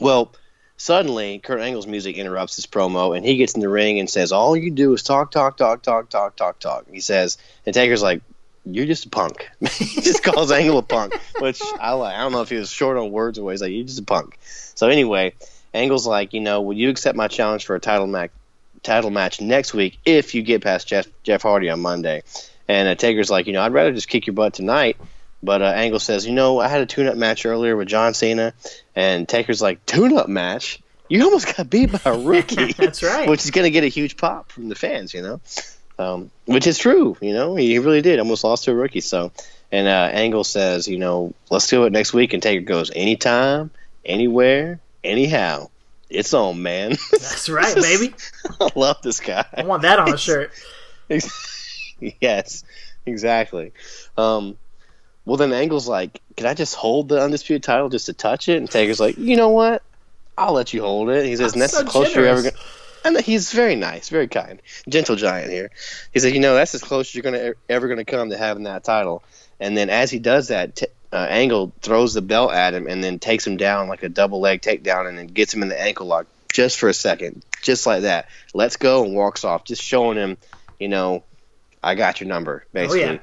Well, 0.00 0.32
suddenly 0.76 1.38
Kurt 1.38 1.60
Angle's 1.60 1.86
music 1.86 2.16
interrupts 2.16 2.56
his 2.56 2.66
promo, 2.66 3.16
and 3.16 3.24
he 3.24 3.36
gets 3.36 3.54
in 3.54 3.60
the 3.60 3.68
ring 3.68 3.98
and 3.98 4.08
says, 4.08 4.32
"All 4.32 4.56
you 4.56 4.70
do 4.70 4.92
is 4.92 5.02
talk, 5.02 5.30
talk, 5.30 5.56
talk, 5.56 5.82
talk, 5.82 6.08
talk, 6.08 6.36
talk, 6.36 6.58
talk." 6.58 6.86
He 6.90 7.00
says, 7.00 7.38
and 7.66 7.74
Taker's 7.74 8.02
like, 8.02 8.22
"You're 8.64 8.86
just 8.86 9.06
a 9.06 9.10
punk." 9.10 9.48
he 9.60 10.00
just 10.00 10.22
calls 10.22 10.50
Angle 10.50 10.78
a 10.78 10.82
punk, 10.82 11.14
which 11.40 11.60
I 11.80 11.92
like. 11.92 12.14
I 12.14 12.20
don't 12.20 12.32
know 12.32 12.42
if 12.42 12.50
he 12.50 12.56
was 12.56 12.70
short 12.70 12.96
on 12.96 13.10
words 13.10 13.38
or 13.38 13.44
what. 13.44 13.52
he's 13.52 13.62
like, 13.62 13.72
"You're 13.72 13.84
just 13.84 14.00
a 14.00 14.04
punk." 14.04 14.38
So 14.74 14.88
anyway, 14.88 15.34
Angle's 15.74 16.06
like, 16.06 16.32
you 16.32 16.40
know, 16.40 16.62
will 16.62 16.76
you 16.76 16.90
accept 16.90 17.16
my 17.16 17.28
challenge 17.28 17.66
for 17.66 17.76
a 17.76 17.80
title 17.80 18.06
match? 18.06 18.30
Title 18.82 19.10
match 19.10 19.40
next 19.40 19.74
week 19.74 19.98
if 20.04 20.34
you 20.34 20.42
get 20.42 20.62
past 20.62 20.86
Jeff 20.86 21.06
Jeff 21.24 21.42
Hardy 21.42 21.68
on 21.68 21.80
Monday. 21.80 22.22
And 22.68 22.88
uh, 22.88 22.94
Taker's 22.94 23.30
like, 23.30 23.46
you 23.46 23.52
know, 23.52 23.62
I'd 23.62 23.72
rather 23.72 23.92
just 23.92 24.08
kick 24.08 24.26
your 24.26 24.34
butt 24.34 24.54
tonight. 24.54 24.96
But 25.42 25.62
uh, 25.62 25.66
Angle 25.66 26.00
says, 26.00 26.26
you 26.26 26.32
know, 26.32 26.58
I 26.58 26.68
had 26.68 26.80
a 26.80 26.86
tune-up 26.86 27.16
match 27.16 27.46
earlier 27.46 27.76
with 27.76 27.88
John 27.88 28.12
Cena, 28.12 28.54
and 28.96 29.28
Taker's 29.28 29.62
like, 29.62 29.84
tune-up 29.86 30.28
match? 30.28 30.80
You 31.08 31.24
almost 31.24 31.56
got 31.56 31.70
beat 31.70 31.92
by 31.92 32.00
a 32.04 32.18
rookie. 32.18 32.72
That's 32.72 33.02
right. 33.02 33.28
Which 33.28 33.44
is 33.44 33.50
going 33.50 33.64
to 33.64 33.70
get 33.70 33.84
a 33.84 33.88
huge 33.88 34.16
pop 34.16 34.50
from 34.52 34.68
the 34.68 34.74
fans, 34.74 35.14
you 35.14 35.22
know, 35.22 35.40
um, 35.98 36.30
which 36.44 36.66
is 36.66 36.76
true. 36.76 37.16
You 37.20 37.32
know, 37.32 37.54
he 37.54 37.78
really 37.78 38.02
did 38.02 38.18
almost 38.18 38.44
lost 38.44 38.64
to 38.64 38.72
a 38.72 38.74
rookie. 38.74 39.00
So, 39.00 39.32
and 39.70 39.86
uh, 39.86 40.10
Angle 40.12 40.44
says, 40.44 40.88
you 40.88 40.98
know, 40.98 41.32
let's 41.50 41.68
do 41.68 41.84
it 41.84 41.92
next 41.92 42.12
week, 42.12 42.32
and 42.32 42.42
Taker 42.42 42.64
goes, 42.64 42.90
anytime, 42.94 43.70
anywhere, 44.04 44.80
anyhow. 45.08 45.68
It's 46.10 46.32
on, 46.32 46.62
man. 46.62 46.96
That's 47.10 47.48
right, 47.50 47.74
baby. 47.74 48.14
I 48.60 48.70
love 48.74 48.96
this 49.02 49.20
guy. 49.20 49.44
I 49.54 49.64
want 49.64 49.82
that 49.82 49.98
on 49.98 50.14
a 50.14 50.16
shirt. 50.18 50.52
yes, 52.20 52.64
exactly. 53.04 53.72
Um, 54.16 54.56
well, 55.24 55.36
then 55.36 55.52
Angle's 55.52 55.86
like, 55.88 56.20
"Can 56.36 56.46
I 56.46 56.54
just 56.54 56.74
hold 56.74 57.08
the 57.08 57.20
undisputed 57.22 57.62
title 57.62 57.88
just 57.90 58.06
to 58.06 58.12
touch 58.14 58.48
it?" 58.48 58.56
And 58.56 58.70
Taker's 58.70 59.00
like, 59.00 59.18
"You 59.18 59.36
know 59.36 59.50
what? 59.50 59.82
I'll 60.38 60.54
let 60.54 60.72
you 60.72 60.80
hold 60.80 61.10
it." 61.10 61.26
He 61.26 61.36
says, 61.36 61.52
"And 61.52 61.60
that's 61.60 61.74
so 61.76 61.82
the 61.82 61.90
closest 61.90 62.16
you're 62.16 62.26
ever 62.26 62.42
going." 62.42 62.54
And 63.04 63.20
he's 63.20 63.52
very 63.52 63.76
nice, 63.76 64.08
very 64.08 64.28
kind, 64.28 64.60
gentle 64.88 65.16
giant 65.16 65.50
here. 65.50 65.70
He 66.12 66.20
said, 66.20 66.32
"You 66.32 66.40
know, 66.40 66.54
that's 66.54 66.74
as 66.74 66.82
close 66.82 67.10
as 67.10 67.14
you're 67.14 67.22
gonna 67.22 67.52
ever 67.68 67.88
gonna 67.88 68.04
come 68.06 68.30
to 68.30 68.38
having 68.38 68.62
that 68.64 68.84
title." 68.84 69.22
And 69.60 69.76
then 69.76 69.90
as 69.90 70.10
he 70.10 70.18
does 70.18 70.48
that, 70.48 70.76
t- 70.76 70.86
uh, 71.12 71.16
Angle 71.28 71.72
throws 71.80 72.14
the 72.14 72.22
belt 72.22 72.52
at 72.52 72.74
him 72.74 72.86
and 72.86 73.02
then 73.02 73.18
takes 73.18 73.46
him 73.46 73.56
down 73.56 73.88
like 73.88 74.02
a 74.02 74.08
double 74.08 74.40
leg 74.40 74.60
takedown 74.60 75.08
and 75.08 75.16
then 75.18 75.26
gets 75.26 75.54
him 75.54 75.62
in 75.62 75.68
the 75.68 75.80
ankle 75.80 76.06
lock 76.06 76.26
just 76.52 76.78
for 76.78 76.88
a 76.88 76.94
second, 76.94 77.44
just 77.62 77.86
like 77.86 78.02
that. 78.02 78.28
Let's 78.54 78.76
go 78.76 79.04
and 79.04 79.14
walks 79.14 79.44
off, 79.44 79.64
just 79.64 79.82
showing 79.82 80.16
him, 80.18 80.36
you 80.78 80.88
know, 80.88 81.24
I 81.82 81.94
got 81.94 82.20
your 82.20 82.28
number, 82.28 82.64
basically. 82.72 83.00
yeah. 83.02 83.18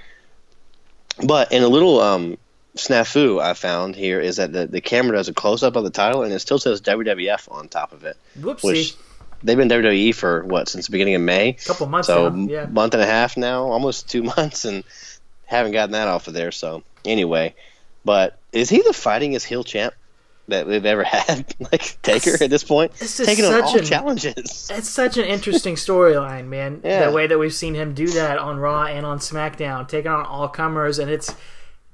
But 1.26 1.52
in 1.52 1.64
a 1.64 1.68
little 1.68 2.00
um, 2.02 2.38
snafu 2.76 3.42
I 3.42 3.54
found 3.54 3.96
here 3.96 4.20
is 4.20 4.38
that 4.38 4.52
the, 4.52 4.68
the 4.68 4.82
camera 4.82 5.16
does 5.18 5.30
a 5.30 5.34
close 5.34 5.64
up 5.64 5.76
of 5.76 5.84
the 5.84 5.90
title 5.90 6.24
and 6.24 6.34
it 6.34 6.40
still 6.40 6.60
says 6.60 6.82
WWF 6.82 7.52
on 7.52 7.68
top 7.70 7.94
of 7.94 8.04
it, 8.04 8.18
Whoopsie. 8.40 8.64
which 8.64 8.96
they've 9.44 9.58
been 9.58 9.70
WWE 9.70 10.14
for 10.16 10.44
what 10.44 10.68
since 10.70 10.88
the 10.88 10.92
beginning 10.92 11.16
of 11.16 11.22
May, 11.22 11.50
A 11.50 11.54
couple 11.54 11.88
months 11.88 12.08
so 12.08 12.30
now. 12.30 12.52
Yeah. 12.52 12.66
month 12.66 12.94
and 12.96 13.04
a 13.04 13.06
half 13.06 13.38
now, 13.38 13.66
almost 13.66 14.10
two 14.10 14.24
months, 14.38 14.66
and 14.66 14.84
haven't 15.46 15.72
gotten 15.74 15.92
that 15.94 16.08
off 16.08 16.28
of 16.28 16.34
there. 16.34 16.52
So 16.52 16.84
anyway, 17.06 17.56
but 18.06 18.38
is 18.54 18.70
he 18.70 18.82
the 18.82 18.94
fightingest 18.94 19.46
heel 19.46 19.64
champ 19.66 19.94
that 20.48 20.68
we've 20.68 20.86
ever 20.86 21.04
had? 21.04 21.54
like 21.72 21.98
Taker 22.04 22.42
at 22.42 22.50
this 22.50 22.64
point, 22.64 22.94
This 22.94 23.20
is 23.20 23.26
taking 23.28 23.46
on 23.46 23.52
such 23.52 23.64
all 23.64 23.78
an- 23.80 23.86
challenges. 23.86 24.72
It's 24.74 24.90
such 24.90 25.18
an 25.18 25.26
interesting 25.26 25.76
storyline, 25.76 26.48
man. 26.48 26.82
Yeah. 26.86 27.08
The 27.10 27.16
way 27.16 27.26
that 27.28 27.38
we've 27.40 27.54
seen 27.54 27.74
him 27.74 27.94
do 27.94 28.08
that 28.10 28.38
on 28.38 28.58
Raw 28.60 28.84
and 28.86 29.06
on 29.06 29.18
SmackDown, 29.20 29.88
taking 29.88 30.12
on 30.12 30.26
all 30.26 30.48
comers, 30.48 31.00
and 31.00 31.10
it's 31.10 31.34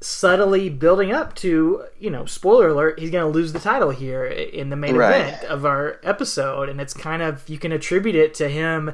subtly 0.02 0.67
building 0.69 1.12
up 1.12 1.36
to, 1.36 1.84
you 2.00 2.10
know, 2.10 2.26
spoiler 2.26 2.69
alert, 2.69 3.00
he's 3.00 3.12
going 3.12 3.24
to 3.24 3.30
lose 3.32 3.54
the 3.54 3.60
title 3.60 3.91
here 3.91 4.26
in 4.26 4.69
the 4.69 4.76
main 4.76 4.95
Right. 4.95 5.21
event 5.28 5.43
of 5.43 5.63
our 5.65 6.00
episode. 6.04 6.69
And 6.69 6.82
it's 6.82 6.93
kind 6.93 7.21
of, 7.21 7.47
you 7.47 7.60
can 7.60 7.71
attribute 7.71 8.15
it 8.15 8.34
to 8.36 8.50
him 8.50 8.93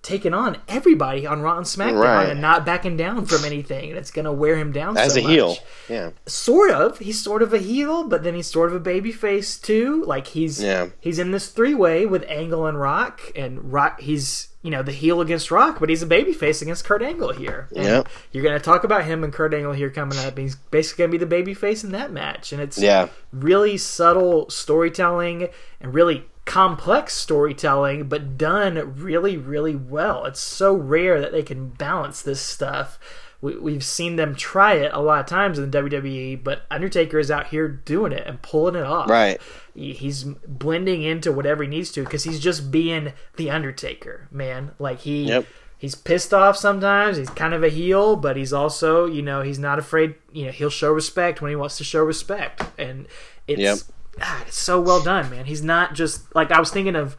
taking 0.00 0.32
on 0.32 0.56
everybody 0.68 1.26
on 1.26 1.42
Raw 1.42 1.56
and 1.58 1.66
SmackDown 1.66 2.00
Right. 2.00 2.28
and 2.30 2.40
not 2.40 2.64
backing 2.64 2.96
down 2.96 3.26
from 3.26 3.44
anything. 3.44 3.90
And 3.90 3.98
it's 3.98 4.10
going 4.12 4.24
to 4.26 4.32
wear 4.32 4.56
him 4.56 4.70
down 4.72 4.96
As 4.96 5.14
so 5.14 5.18
a 5.20 5.22
heel, 5.22 5.56
yeah, 5.88 6.10
sort 6.26 6.70
of 6.70 6.98
he's 6.98 7.20
sort 7.20 7.42
of 7.42 7.52
a 7.52 7.58
heel 7.58 8.04
but 8.04 8.22
then 8.22 8.34
he's 8.34 8.46
sort 8.46 8.70
of 8.70 8.76
a 8.76 8.80
baby 8.80 9.10
face 9.12 9.58
too 9.58 10.04
like 10.06 10.28
he's 10.28 10.62
Yeah. 10.62 10.88
he's 11.00 11.18
in 11.18 11.32
this 11.32 11.48
three 11.48 11.74
way 11.74 12.06
with 12.06 12.24
angle 12.28 12.66
and 12.66 12.80
rock 12.80 13.20
and 13.34 13.72
rock 13.72 14.00
he's 14.00 14.48
you 14.62 14.70
know 14.70 14.82
the 14.82 14.92
heel 14.92 15.20
against 15.20 15.50
rock 15.50 15.78
but 15.80 15.88
he's 15.88 16.02
a 16.02 16.06
baby 16.06 16.32
face 16.32 16.62
against 16.62 16.84
kurt 16.84 17.02
angle 17.02 17.32
here 17.32 17.68
and 17.74 17.84
Yep. 17.84 18.08
you're 18.32 18.44
gonna 18.44 18.58
talk 18.60 18.84
about 18.84 19.04
him 19.04 19.24
and 19.24 19.32
kurt 19.32 19.52
angle 19.54 19.72
here 19.72 19.90
coming 19.90 20.18
up 20.18 20.36
he's 20.38 20.56
basically 20.56 21.02
gonna 21.04 21.12
be 21.12 21.18
the 21.18 21.26
baby 21.26 21.54
face 21.54 21.82
in 21.84 21.92
that 21.92 22.12
match 22.12 22.52
and 22.52 22.60
it's 22.62 22.78
yeah, 22.78 23.08
really 23.32 23.76
subtle 23.76 24.48
storytelling 24.50 25.48
and 25.80 25.92
really 25.94 26.24
complex 26.48 27.12
storytelling, 27.12 28.08
but 28.08 28.38
done 28.38 28.94
really, 28.96 29.36
really 29.36 29.76
well. 29.76 30.24
It's 30.24 30.40
so 30.40 30.74
rare 30.74 31.20
that 31.20 31.30
they 31.30 31.42
can 31.42 31.68
balance 31.68 32.22
this 32.22 32.40
stuff. 32.40 32.98
We, 33.42 33.58
we've 33.58 33.84
seen 33.84 34.16
them 34.16 34.34
try 34.34 34.72
it 34.76 34.90
a 34.94 35.02
lot 35.02 35.20
of 35.20 35.26
times 35.26 35.58
in 35.58 35.70
the 35.70 35.78
WWE, 35.78 36.42
but 36.42 36.62
Undertaker 36.70 37.18
is 37.18 37.30
out 37.30 37.48
here 37.48 37.68
doing 37.68 38.12
it 38.12 38.26
and 38.26 38.40
pulling 38.40 38.76
it 38.76 38.82
off. 38.82 39.10
right. 39.10 39.38
He's 39.74 40.24
blending 40.24 41.02
into 41.02 41.30
whatever 41.30 41.62
he 41.62 41.68
needs 41.68 41.92
to 41.92 42.02
because 42.02 42.24
he's 42.24 42.40
just 42.40 42.70
being 42.72 43.12
the 43.36 43.50
Undertaker, 43.50 44.26
man. 44.30 44.72
Like 44.78 45.00
he. 45.00 45.24
Yep. 45.24 45.46
He's 45.76 45.94
pissed 45.94 46.34
off 46.34 46.56
sometimes. 46.56 47.18
He's 47.18 47.30
kind 47.30 47.54
of 47.54 47.62
a 47.62 47.68
heel, 47.68 48.16
but 48.16 48.36
he's 48.36 48.52
also, 48.52 49.06
you 49.06 49.22
know, 49.22 49.42
he's 49.42 49.60
not 49.60 49.78
afraid. 49.78 50.16
You 50.32 50.46
know, 50.46 50.50
he'll 50.50 50.70
show 50.70 50.90
respect 50.90 51.40
when 51.40 51.50
he 51.50 51.56
wants 51.56 51.78
to 51.78 51.84
show 51.84 52.02
respect, 52.02 52.64
and 52.76 53.06
it's 53.46 53.60
Yep. 53.60 53.78
Ah, 54.22 54.44
it's 54.46 54.58
so 54.58 54.80
well 54.80 55.02
done, 55.02 55.30
man. 55.30 55.44
He's 55.46 55.62
not 55.62 55.94
just 55.94 56.34
like 56.34 56.50
I 56.50 56.60
was 56.60 56.70
thinking 56.70 56.96
of. 56.96 57.16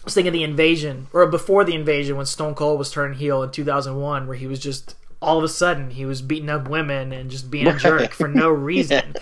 I 0.00 0.04
was 0.04 0.14
thinking 0.14 0.28
of 0.28 0.34
the 0.34 0.44
invasion, 0.44 1.08
or 1.12 1.26
before 1.26 1.62
the 1.64 1.74
invasion, 1.74 2.16
when 2.16 2.24
Stone 2.24 2.54
Cold 2.54 2.78
was 2.78 2.90
turning 2.90 3.18
heel 3.18 3.42
in 3.42 3.50
2001, 3.50 4.26
where 4.26 4.36
he 4.36 4.46
was 4.46 4.58
just 4.58 4.94
all 5.20 5.36
of 5.36 5.44
a 5.44 5.48
sudden 5.48 5.90
he 5.90 6.06
was 6.06 6.22
beating 6.22 6.48
up 6.48 6.66
women 6.68 7.12
and 7.12 7.30
just 7.30 7.50
being 7.50 7.66
a 7.66 7.76
jerk 7.76 8.12
for 8.14 8.26
no 8.26 8.48
reason. 8.48 9.14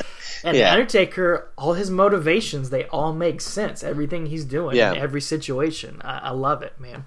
And 0.44 0.56
Yeah. 0.56 0.70
Undertaker, 0.72 1.50
all 1.58 1.72
his 1.72 1.90
motivations, 1.90 2.70
they 2.70 2.84
all 2.86 3.12
make 3.12 3.40
sense. 3.40 3.82
Everything 3.82 4.26
he's 4.26 4.44
doing 4.44 4.76
Yeah. 4.76 4.92
in 4.92 4.98
every 4.98 5.20
situation, 5.20 6.00
I, 6.04 6.18
I 6.18 6.30
love 6.30 6.62
it, 6.62 6.78
man. 6.78 7.06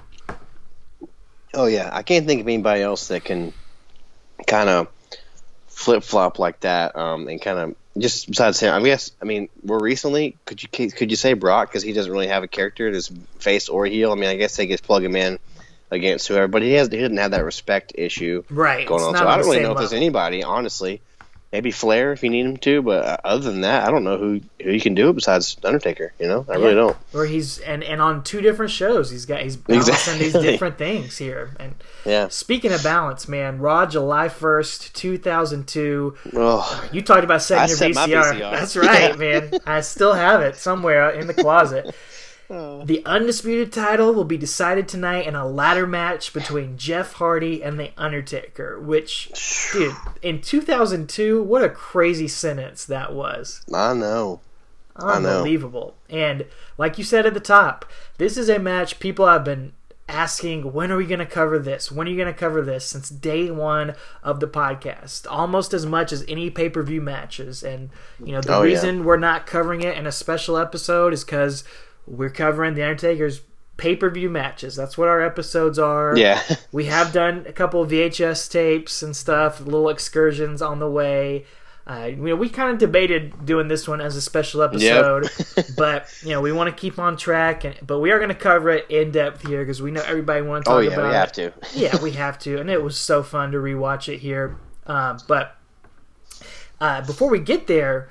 Oh 1.54 1.68
yeah, 1.68 1.90
I 1.94 2.04
can't 2.04 2.28
think 2.28 2.42
of 2.42 2.48
anybody 2.48 2.82
else 2.82 3.08
that 3.08 3.24
can 3.24 3.54
kind 4.48 4.70
of 4.70 4.88
flip 5.82 6.04
flop 6.04 6.40
like 6.40 6.60
that, 6.62 6.96
um, 6.96 7.28
and 7.28 7.42
kind 7.42 7.58
of 7.60 7.76
just 7.98 8.30
besides 8.30 8.60
him. 8.60 8.74
I 8.74 8.82
guess 8.84 9.12
I 9.22 9.26
mean 9.26 9.50
more 9.64 9.80
recently, 9.80 10.38
could 10.46 10.62
you 10.64 10.70
could 10.70 11.10
you 11.10 11.18
say 11.18 11.34
Brock 11.34 11.70
because 11.70 11.84
he 11.84 11.92
doesn't 11.94 12.12
really 12.12 12.28
have 12.28 12.44
a 12.44 12.48
character, 12.48 12.90
his 12.90 13.12
face 13.40 13.68
or 13.68 13.86
heel. 13.86 14.12
I 14.12 14.16
mean, 14.16 14.30
I 14.30 14.36
guess 14.36 14.56
they 14.56 14.68
just 14.68 14.84
plug 14.84 15.04
him 15.04 15.16
in 15.16 15.40
against 15.90 16.28
whoever, 16.28 16.48
but 16.48 16.62
he 16.62 16.74
has 16.74 16.88
he 16.88 16.98
didn't 16.98 17.18
have 17.18 17.32
that 17.32 17.44
respect 17.44 17.94
issue 17.96 18.44
Right. 18.50 18.88
going 18.88 19.04
on. 19.04 19.16
So 19.18 19.28
I 19.28 19.38
don't 19.38 19.46
really 19.48 19.62
know 19.62 19.72
if 19.74 19.78
there's 19.80 19.94
anybody, 19.94 20.44
honestly. 20.44 21.02
Maybe 21.52 21.70
Flair 21.72 22.14
if 22.14 22.24
you 22.24 22.30
need 22.30 22.46
him 22.46 22.56
to, 22.58 22.82
but 22.82 23.04
uh, 23.06 23.18
other 23.26 23.52
than 23.52 23.62
that, 23.62 23.86
I 23.86 23.92
don't 23.92 24.06
know 24.06 24.18
who 24.18 24.40
who 24.64 24.72
you 24.72 24.80
can 24.80 24.96
do 24.96 25.10
it 25.10 25.14
besides 25.16 25.58
Undertaker. 25.66 26.14
You 26.18 26.30
know, 26.30 26.46
I 26.48 26.56
really 26.56 26.76
don't. 26.76 26.96
Or 27.14 27.26
he's 27.26 27.58
and 27.60 27.84
and 27.84 28.02
on 28.02 28.24
two 28.24 28.40
different 28.40 28.72
shows, 28.72 29.12
he's 29.12 29.26
got 29.26 29.42
he's 29.42 29.58
balancing 29.58 30.20
these 30.20 30.32
different 30.32 30.78
things 30.78 31.18
here. 31.18 31.52
And 31.60 31.76
Yeah. 32.06 32.30
speaking 32.30 32.72
of 32.72 32.82
balance, 32.84 33.28
man, 33.28 33.60
Raw 33.60 33.86
July 33.86 34.30
first, 34.30 34.96
two 34.96 35.18
thousand 35.18 35.68
two. 35.68 36.16
Oh, 36.34 36.88
You 36.94 37.02
talked 37.02 37.26
about 37.26 37.42
setting 37.42 37.64
I 37.64 37.68
your 37.68 37.78
set 37.78 37.92
VCR. 37.92 38.34
VCR. 38.34 38.52
That's 38.52 38.78
right, 38.78 39.10
Yeah. 39.10 39.16
man. 39.50 39.60
I 39.66 39.82
still 39.82 40.14
have 40.14 40.40
it 40.40 40.56
somewhere 40.56 41.10
in 41.10 41.28
the 41.28 41.34
closet. 41.34 41.94
Oh. 42.52 42.84
The 42.84 43.02
undisputed 43.06 43.72
title 43.72 44.14
will 44.14 44.26
be 44.26 44.38
decided 44.38 44.88
tonight 44.88 45.26
in 45.26 45.36
a 45.36 45.48
ladder 45.48 45.88
match 45.88 46.34
between 46.34 46.78
Jeff 46.78 47.14
Hardy 47.14 47.64
and 47.64 47.80
The 47.80 47.92
Undertaker. 47.98 48.80
Which, 48.80 49.32
dude, 49.72 49.96
in 50.22 50.42
2002, 50.42 51.42
what 51.44 51.64
a 51.64 51.70
crazy 51.70 52.28
sentence 52.28 52.84
that 52.86 53.14
was. 53.14 53.64
I 53.74 53.94
know. 53.94 54.42
I 54.98 55.20
know. 55.20 55.38
Unbelievable. 55.38 55.96
And 56.10 56.46
like 56.78 56.98
you 56.98 57.04
said 57.06 57.26
at 57.26 57.34
the 57.34 57.40
top, 57.40 57.86
this 58.18 58.36
is 58.38 58.50
a 58.50 58.60
match 58.60 59.00
people 59.00 59.26
have 59.28 59.46
been 59.46 59.72
asking 60.10 60.74
when 60.74 60.92
are 60.92 60.98
we 60.98 61.06
going 61.06 61.20
to 61.20 61.26
cover 61.26 61.58
this? 61.58 61.90
When 61.90 62.06
are 62.06 62.10
you 62.12 62.18
going 62.18 62.34
to 62.34 62.38
cover 62.38 62.62
this? 62.62 62.86
Since 62.86 63.10
day 63.10 63.50
one 63.50 63.96
of 64.24 64.42
the 64.42 64.48
podcast, 64.48 65.26
almost 65.30 65.74
as 65.74 65.86
much 65.86 66.12
as 66.12 66.26
any 66.28 66.50
pay 66.50 66.68
per 66.68 66.84
view 66.84 67.02
matches. 67.02 67.64
And 67.64 67.90
you 68.22 68.34
know 68.34 68.42
the 68.42 68.54
Oh, 68.54 68.64
yeah. 68.64 68.74
reason 68.74 69.06
we're 69.06 69.16
not 69.16 69.48
covering 69.48 69.82
it 69.82 69.98
in 69.98 70.06
a 70.06 70.12
special 70.12 70.58
episode 70.58 71.14
is 71.14 71.24
because 71.24 71.64
we're 72.06 72.30
covering 72.30 72.74
the 72.74 72.84
Undertaker's 72.84 73.42
pay 73.78 73.96
per 73.96 74.10
view 74.10 74.30
matches. 74.30 74.76
That's 74.76 74.98
what 74.98 75.08
our 75.08 75.22
episodes 75.22 75.80
are. 75.80 76.16
Yeah. 76.18 76.42
We 76.72 76.86
have 76.86 77.12
done 77.12 77.46
a 77.48 77.52
couple 77.52 77.82
of 77.82 77.92
VHS 77.92 78.50
tapes 78.50 79.04
and 79.04 79.14
stuff, 79.14 79.60
little 79.60 79.90
excursions 79.90 80.62
on 80.62 80.80
the 80.80 80.90
way. 80.90 81.46
Uh, 81.86 82.06
you 82.06 82.16
know, 82.16 82.36
we 82.36 82.48
kind 82.48 82.72
of 82.72 82.78
debated 82.78 83.46
doing 83.46 83.68
this 83.68 83.88
one 83.88 84.00
as 84.00 84.16
a 84.16 84.22
special 84.22 84.62
episode, 84.62 85.30
but 85.78 86.08
you 86.22 86.30
know, 86.30 86.40
we 86.40 86.52
want 86.52 86.70
to 86.70 86.80
keep 86.80 87.00
on 87.00 87.18
track. 87.18 87.66
And 87.66 87.76
but 87.86 88.00
we 88.00 88.12
are 88.12 88.20
going 88.20 88.30
to 88.30 88.36
cover 88.36 88.70
it 88.70 88.86
in 88.90 89.12
depth 89.12 89.46
here 89.46 89.60
because 89.64 89.82
we 89.82 89.92
know 89.92 90.04
everybody 90.04 90.42
wants 90.42 90.68
to 90.68 90.76
oh 90.76 90.80
yeah, 90.80 90.92
about 90.92 91.10
we 91.10 91.14
have 91.14 91.30
it. 91.30 91.34
to. 91.34 91.54
yeah, 91.80 92.02
we 92.02 92.12
have 92.12 92.40
to, 92.40 92.60
and 92.60 92.70
it 92.70 92.82
was 92.82 92.98
so 92.98 93.24
fun 93.24 93.52
to 93.52 93.58
rewatch 93.58 94.14
it 94.14 94.20
here. 94.20 94.58
Um, 94.86 95.20
but 95.28 95.58
uh, 96.80 97.02
before 97.02 97.30
we 97.30 97.40
get 97.40 97.68
there, 97.68 98.10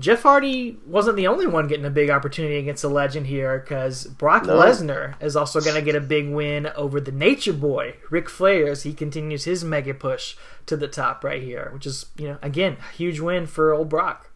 Jeff 0.00 0.22
Hardy 0.22 0.78
wasn't 0.86 1.16
the 1.16 1.26
only 1.26 1.46
one 1.46 1.68
getting 1.68 1.84
a 1.84 1.90
big 1.90 2.10
opportunity 2.10 2.56
against 2.56 2.82
a 2.82 2.88
legend 2.88 3.26
here 3.26 3.58
because 3.58 4.06
Brock 4.06 4.46
No. 4.46 4.58
Lesnar 4.58 5.20
is 5.22 5.36
also 5.36 5.60
going 5.60 5.76
to 5.76 5.82
get 5.82 5.94
a 5.94 6.00
big 6.00 6.28
win 6.28 6.66
over 6.68 7.00
the 7.00 7.12
Nature 7.12 7.52
Boy, 7.52 7.96
Ric 8.08 8.28
Flair, 8.28 8.68
as 8.68 8.82
he 8.82 8.94
continues 8.94 9.44
his 9.44 9.62
mega 9.62 9.94
push 9.94 10.36
to 10.66 10.76
the 10.76 10.88
top 10.88 11.22
right 11.22 11.42
here, 11.42 11.70
which 11.74 11.86
is, 11.86 12.06
you 12.16 12.28
know, 12.28 12.38
again, 12.40 12.78
a 12.80 12.96
huge 12.96 13.20
win 13.20 13.46
for 13.46 13.74
old 13.74 13.90
Brock. 13.90 14.30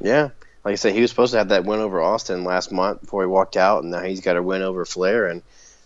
Yeah. 0.00 0.30
Like 0.64 0.72
I 0.72 0.76
said, 0.76 0.94
he 0.94 1.00
was 1.00 1.10
supposed 1.10 1.32
to 1.32 1.38
have 1.38 1.50
that 1.50 1.64
win 1.64 1.80
over 1.80 2.00
Austin 2.00 2.44
last 2.44 2.72
month 2.72 3.00
before 3.00 3.22
he 3.22 3.28
walked 3.28 3.56
out, 3.56 3.84
and 3.84 3.92
now 3.92 4.02
he's 4.02 4.20
got 4.20 4.36
a 4.36 4.42
win 4.42 4.62
over 4.62 4.84
Flair, 4.84 5.26
and 5.26 5.42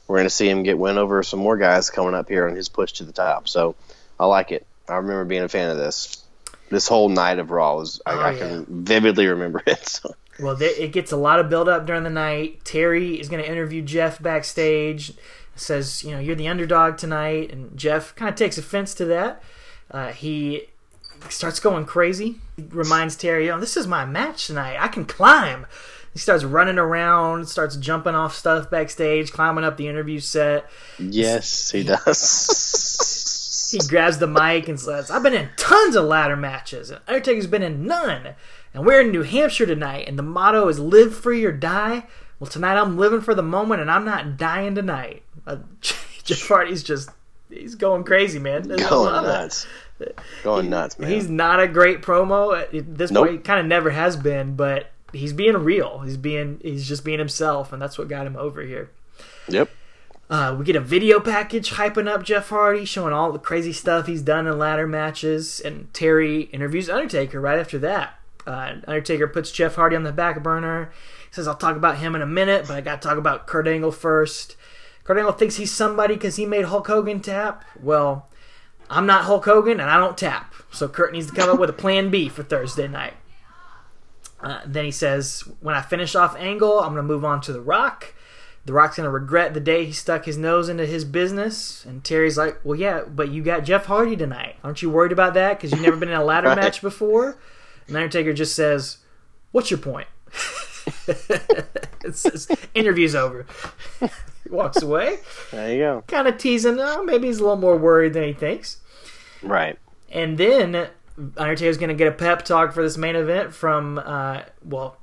we're 0.08 0.16
going 0.16 0.26
to 0.26 0.30
see 0.30 0.48
him 0.48 0.62
get 0.62 0.78
win 0.78 0.98
over 0.98 1.22
some 1.22 1.40
more 1.40 1.56
guys 1.56 1.90
coming 1.90 2.14
up 2.14 2.28
here 2.28 2.48
on 2.48 2.56
his 2.56 2.68
push 2.68 2.92
to 2.92 3.04
the 3.04 3.12
top. 3.12 3.48
So 3.48 3.76
I 4.18 4.26
like 4.26 4.50
it. 4.50 4.66
I 4.88 4.96
remember 4.96 5.24
being 5.24 5.42
a 5.42 5.48
fan 5.48 5.70
of 5.70 5.76
this. 5.76 6.21
This 6.72 6.88
whole 6.88 7.08
night 7.08 7.38
of 7.38 7.50
Raw 7.50 7.76
was 7.76 8.00
I, 8.06 8.12
Oh, 8.12 8.18
I 8.18 8.30
yeah. 8.32 8.38
can 8.38 8.66
vividly 8.84 9.26
remember 9.26 9.62
it. 9.66 9.78
So. 9.88 10.14
Well, 10.40 10.56
there, 10.56 10.72
it 10.76 10.92
gets 10.92 11.12
a 11.12 11.16
lot 11.16 11.38
of 11.38 11.48
build 11.50 11.68
up 11.68 11.86
during 11.86 12.02
the 12.04 12.10
night. 12.10 12.64
Terry 12.64 13.20
is 13.20 13.28
going 13.28 13.42
to 13.44 13.48
interview 13.48 13.82
Jeff 13.82 14.20
backstage. 14.20 15.12
Says, 15.54 16.02
you 16.02 16.12
know, 16.12 16.18
you're 16.18 16.34
the 16.34 16.48
underdog 16.48 16.96
tonight, 16.96 17.52
and 17.52 17.76
Jeff 17.76 18.14
kind 18.16 18.30
of 18.30 18.34
takes 18.34 18.56
offense 18.56 18.94
to 18.94 19.04
that. 19.04 19.42
Uh, 19.90 20.08
he 20.12 20.62
starts 21.28 21.60
going 21.60 21.84
crazy. 21.84 22.36
He 22.56 22.64
reminds 22.70 23.14
Terry, 23.16 23.50
"Oh, 23.50 23.60
this 23.60 23.76
is 23.76 23.86
my 23.86 24.06
match 24.06 24.46
tonight. 24.46 24.78
I 24.80 24.88
can 24.88 25.04
climb." 25.04 25.66
He 26.14 26.18
starts 26.18 26.44
running 26.44 26.78
around, 26.78 27.48
starts 27.48 27.76
jumping 27.76 28.14
off 28.14 28.34
stuff 28.34 28.70
backstage, 28.70 29.30
climbing 29.32 29.64
up 29.64 29.76
the 29.76 29.88
interview 29.88 30.20
set. 30.20 30.68
Yes, 30.98 31.70
he 31.70 31.84
does. 31.84 33.18
He 33.72 33.78
grabs 33.88 34.18
the 34.18 34.26
mic 34.26 34.68
and 34.68 34.78
says, 34.78 35.10
I've 35.10 35.22
been 35.22 35.34
in 35.34 35.48
tons 35.56 35.96
of 35.96 36.04
ladder 36.04 36.36
matches, 36.36 36.90
and 36.90 37.00
Undertaker's 37.08 37.46
been 37.46 37.62
in 37.62 37.84
none. 37.86 38.34
And 38.74 38.86
we're 38.86 39.00
in 39.00 39.10
New 39.10 39.22
Hampshire 39.22 39.66
tonight, 39.66 40.06
and 40.08 40.18
the 40.18 40.22
motto 40.22 40.68
is 40.68 40.78
live 40.78 41.14
free 41.14 41.44
or 41.44 41.52
die. 41.52 42.04
Well, 42.38 42.48
tonight 42.50 42.76
I'm 42.78 42.96
living 42.98 43.20
for 43.20 43.34
the 43.34 43.42
moment, 43.42 43.80
and 43.80 43.90
I'm 43.90 44.04
not 44.04 44.36
dying 44.36 44.74
tonight. 44.74 45.22
Uh, 45.46 45.56
Jeff 45.80 46.46
Hardy's 46.48 46.82
just, 46.82 47.10
he's 47.50 47.74
going 47.74 48.04
crazy, 48.04 48.38
man. 48.38 48.70
I 48.72 48.76
Going 48.88 49.14
it. 49.14 49.22
nuts. 49.26 49.66
Going 50.42 50.70
nuts, 50.70 50.98
man. 50.98 51.10
He's 51.10 51.28
not 51.28 51.60
a 51.60 51.68
great 51.68 52.02
promo. 52.02 52.60
At 52.60 52.96
this 52.96 53.10
Nope. 53.10 53.26
point, 53.26 53.36
he 53.38 53.42
kind 53.42 53.60
of 53.60 53.66
never 53.66 53.90
has 53.90 54.16
been, 54.16 54.56
but 54.56 54.90
he's 55.12 55.32
being 55.32 55.56
real. 55.56 56.00
He's 56.00 56.16
being, 56.16 56.58
he's 56.62 56.88
just 56.88 57.04
being 57.04 57.18
himself, 57.18 57.72
and 57.72 57.80
that's 57.80 57.98
what 57.98 58.08
got 58.08 58.26
him 58.26 58.36
over 58.36 58.62
here. 58.62 58.90
Yep. 59.48 59.70
Uh, 60.32 60.56
we 60.58 60.64
get 60.64 60.74
a 60.74 60.80
video 60.80 61.20
package 61.20 61.72
hyping 61.72 62.08
up 62.08 62.22
Jeff 62.22 62.48
Hardy, 62.48 62.86
showing 62.86 63.12
all 63.12 63.32
the 63.32 63.38
crazy 63.38 63.70
stuff 63.70 64.06
he's 64.06 64.22
done 64.22 64.46
in 64.46 64.58
ladder 64.58 64.86
matches, 64.86 65.60
and 65.60 65.92
Terry 65.92 66.44
interviews 66.44 66.88
Undertaker 66.88 67.38
right 67.38 67.58
after 67.58 67.78
that. 67.80 68.18
Uh, 68.46 68.76
Undertaker 68.86 69.28
puts 69.28 69.52
Jeff 69.52 69.74
Hardy 69.74 69.94
on 69.94 70.04
the 70.04 70.10
back 70.10 70.42
burner. 70.42 70.90
He 71.28 71.34
says, 71.34 71.46
"I'll 71.46 71.54
talk 71.54 71.76
about 71.76 71.98
him 71.98 72.14
in 72.14 72.22
a 72.22 72.26
minute, 72.26 72.64
but 72.66 72.78
I 72.78 72.80
got 72.80 73.02
to 73.02 73.06
talk 73.06 73.18
about 73.18 73.46
Kurt 73.46 73.68
Angle 73.68 73.92
first. 73.92 74.56
Kurt 75.04 75.18
Angle 75.18 75.34
thinks 75.34 75.56
he's 75.56 75.70
somebody 75.70 76.14
because 76.14 76.36
he 76.36 76.46
made 76.46 76.64
Hulk 76.64 76.86
Hogan 76.86 77.20
tap. 77.20 77.62
Well, 77.78 78.30
I'm 78.88 79.04
not 79.04 79.24
Hulk 79.24 79.44
Hogan, 79.44 79.80
and 79.80 79.90
I 79.90 79.98
don't 79.98 80.16
tap. 80.16 80.54
So 80.70 80.88
Kurt 80.88 81.12
needs 81.12 81.26
to 81.26 81.34
come 81.34 81.50
up 81.50 81.60
with 81.60 81.68
a 81.68 81.74
plan 81.74 82.08
B 82.08 82.30
for 82.30 82.42
Thursday 82.42 82.88
night." 82.88 83.16
Uh, 84.40 84.60
then 84.64 84.86
he 84.86 84.92
says, 84.92 85.44
"When 85.60 85.74
I 85.74 85.82
finish 85.82 86.14
off 86.14 86.34
Angle, 86.38 86.80
I'm 86.80 86.94
going 86.94 87.06
to 87.06 87.12
move 87.12 87.22
on 87.22 87.42
to 87.42 87.52
The 87.52 87.60
Rock." 87.60 88.14
The 88.64 88.72
Rock's 88.72 88.96
gonna 88.96 89.10
regret 89.10 89.54
the 89.54 89.60
day 89.60 89.84
he 89.84 89.92
stuck 89.92 90.24
his 90.24 90.38
nose 90.38 90.68
into 90.68 90.86
his 90.86 91.04
business. 91.04 91.84
And 91.84 92.04
Terry's 92.04 92.38
like, 92.38 92.60
"Well, 92.64 92.78
yeah, 92.78 93.02
but 93.02 93.30
you 93.30 93.42
got 93.42 93.64
Jeff 93.64 93.86
Hardy 93.86 94.16
tonight. 94.16 94.56
Aren't 94.62 94.82
you 94.82 94.90
worried 94.90 95.12
about 95.12 95.34
that? 95.34 95.56
Because 95.58 95.72
you've 95.72 95.80
never 95.82 95.96
been 95.96 96.08
in 96.10 96.14
a 96.14 96.24
ladder 96.24 96.48
Right. 96.50 96.56
match 96.58 96.80
before." 96.80 97.36
And 97.88 97.96
Undertaker 97.96 98.32
just 98.32 98.54
says, 98.54 98.98
"What's 99.50 99.70
your 99.70 99.78
point?" 99.78 100.06
it's, 102.04 102.24
it's, 102.24 102.48
interview's 102.74 103.14
over. 103.14 103.46
he 104.00 104.48
walks 104.50 104.82
away, 104.82 105.18
There 105.50 105.72
you 105.72 105.78
go. 105.78 106.04
kind 106.06 106.26
of 106.28 106.38
teasing. 106.38 106.78
Oh, 106.80 107.02
maybe 107.04 107.26
he's 107.28 107.38
a 107.38 107.42
little 107.42 107.56
more 107.56 107.76
worried 107.76 108.12
than 108.14 108.24
he 108.24 108.32
thinks. 108.32 108.78
Right. 109.42 109.78
And 110.10 110.38
then 110.38 110.88
Undertaker's 111.36 111.78
going 111.78 111.88
to 111.88 111.94
get 111.94 112.08
a 112.08 112.12
pep 112.12 112.44
talk 112.44 112.72
for 112.72 112.82
this 112.82 112.96
main 112.96 113.16
event 113.16 113.54
from, 113.54 113.98
uh, 113.98 114.42
well, 114.64 114.96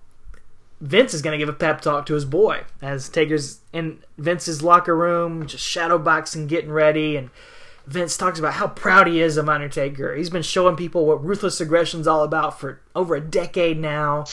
Vince 0.81 1.13
is 1.13 1.21
going 1.21 1.37
to 1.37 1.37
give 1.37 1.53
a 1.53 1.57
pep 1.57 1.81
talk 1.81 2.05
to 2.05 2.13
his 2.13 2.25
boy 2.25 2.63
as 2.81 3.09
Taker's 3.09 3.59
in 3.73 3.99
Vince's 4.17 4.63
locker 4.63 4.95
room, 4.95 5.45
just 5.45 5.63
shadow 5.63 5.97
boxing, 5.97 6.47
getting 6.47 6.71
ready. 6.71 7.17
And 7.17 7.29
Vince 7.85 8.15
talks 8.15 8.39
about 8.39 8.53
how 8.53 8.67
proud 8.67 9.07
he 9.07 9.21
is 9.21 9.35
of 9.35 9.49
Undertaker. 9.49 10.15
He's 10.15 10.29
been 10.29 10.41
showing 10.41 10.75
people 10.75 11.05
what 11.05 11.23
ruthless 11.23 11.59
aggression's 11.59 12.07
all 12.07 12.23
about 12.23 12.59
for 12.59 12.81
over 12.95 13.15
a 13.15 13.21
decade 13.21 13.77
now. 13.77 14.25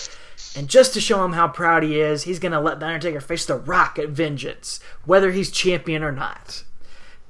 And 0.55 0.69
just 0.69 0.95
to 0.95 1.01
show 1.01 1.25
him 1.25 1.33
how 1.33 1.49
proud 1.49 1.83
he 1.83 1.99
is, 1.99 2.25
he's 2.25 2.39
going 2.39 2.53
to 2.53 2.61
let 2.61 2.79
The 2.79 2.87
Undertaker 2.87 3.21
face 3.21 3.47
The 3.47 3.57
Rock 3.57 3.99
at 3.99 4.11
Vengeance, 4.11 4.79
whether 5.05 5.33
he's 5.33 5.51
champion 5.51 6.03
or 6.03 6.13
not. 6.13 6.63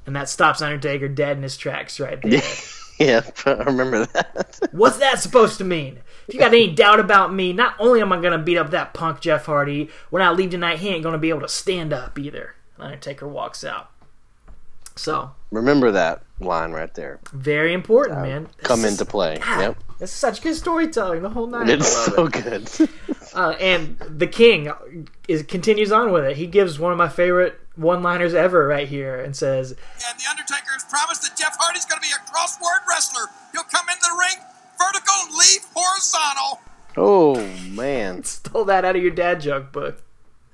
And 0.04 0.14
that 0.14 0.28
stops 0.28 0.60
Undertaker 0.60 1.08
dead 1.08 1.36
in 1.36 1.42
his 1.42 1.56
tracks 1.56 1.98
right 1.98 2.20
there. 2.22 2.42
Yeah, 2.98 3.20
I 3.44 3.50
remember 3.64 4.06
that. 4.06 4.68
What's 4.72 4.96
that 4.96 5.20
supposed 5.20 5.58
to 5.58 5.64
mean? 5.64 5.98
If 6.28 6.34
you 6.34 6.40
got 6.40 6.48
any 6.48 6.72
doubt 6.72 6.98
about 7.00 7.32
me, 7.32 7.52
not 7.52 7.74
only 7.78 8.00
am 8.00 8.12
I 8.12 8.20
going 8.20 8.32
to 8.32 8.38
beat 8.44 8.58
up 8.58 8.70
that 8.70 8.94
punk 8.94 9.20
Jeff 9.20 9.46
Hardy, 9.46 9.90
when 10.10 10.22
I 10.22 10.30
leave 10.30 10.50
tonight, 10.50 10.78
he 10.80 10.88
ain't 10.88 11.02
going 11.02 11.12
to 11.12 11.18
be 11.18 11.28
able 11.30 11.42
to 11.42 11.48
stand 11.48 11.92
up 11.92 12.18
either. 12.18 12.54
Undertaker 12.78 13.28
walks 13.28 13.62
out. 13.64 13.90
So, 14.96 15.32
remember 15.50 15.90
that 15.90 16.22
line 16.40 16.72
right 16.72 16.92
there. 16.94 17.20
very 17.32 17.72
important, 17.74 18.20
man. 18.22 18.48
Come 18.62 18.82
This 18.82 18.92
is- 18.92 19.00
into 19.00 19.10
play. 19.10 19.38
God, 19.38 19.60
Yep. 19.60 19.76
It's 20.00 20.12
such 20.12 20.42
good 20.42 20.54
storytelling 20.54 21.22
the 21.22 21.30
whole 21.30 21.46
night. 21.46 21.70
It's 21.70 21.88
so 21.88 22.26
it. 22.26 22.32
good. 22.32 22.88
Uh, 23.34 23.50
and 23.60 23.98
the 23.98 24.26
King 24.26 24.72
is 25.28 25.42
continues 25.42 25.92
on 25.92 26.10
with 26.10 26.24
it. 26.24 26.38
He 26.38 26.46
gives 26.46 26.78
one 26.78 26.90
of 26.90 26.96
my 26.96 27.08
favorite 27.10 27.60
one-liners 27.74 28.32
ever 28.32 28.66
right 28.66 28.88
here 28.88 29.20
and 29.20 29.36
says, 29.36 29.72
And 29.72 30.18
The 30.18 30.24
Undertaker 30.30 30.72
has 30.72 30.84
promised 30.84 31.20
that 31.20 31.36
Jeff 31.36 31.54
Hardy's 31.60 31.84
going 31.84 32.00
to 32.00 32.08
be 32.08 32.14
a 32.16 32.30
crossword 32.32 32.88
wrestler. 32.88 33.26
He'll 33.52 33.64
come 33.64 33.84
into 33.90 34.00
the 34.08 34.16
ring 34.18 34.42
vertical 34.78 35.14
and 35.22 35.34
leave 35.36 35.64
horizontal. 35.74 36.60
Oh 36.96 37.70
man, 37.70 38.22
"Stole 38.24 38.64
that 38.66 38.84
out 38.84 38.96
of 38.96 39.02
your 39.02 39.12
dad 39.12 39.40
joke 39.40 39.72
book." 39.72 40.02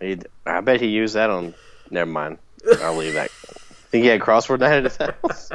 he, 0.01 0.19
I 0.47 0.61
bet 0.61 0.81
he 0.81 0.89
used 0.89 1.15
that 1.15 1.31
on. 1.31 1.55
Never 1.91 2.11
mind. 2.11 2.39
I'll 2.81 2.97
leave 2.97 3.15
that. 3.15 3.31
Think 3.31 4.05
he 4.05 4.09
had 4.09 4.21
crossword 4.21 4.61
night 4.61 4.73
at 4.73 4.85
his 4.85 4.97
house? 4.97 5.51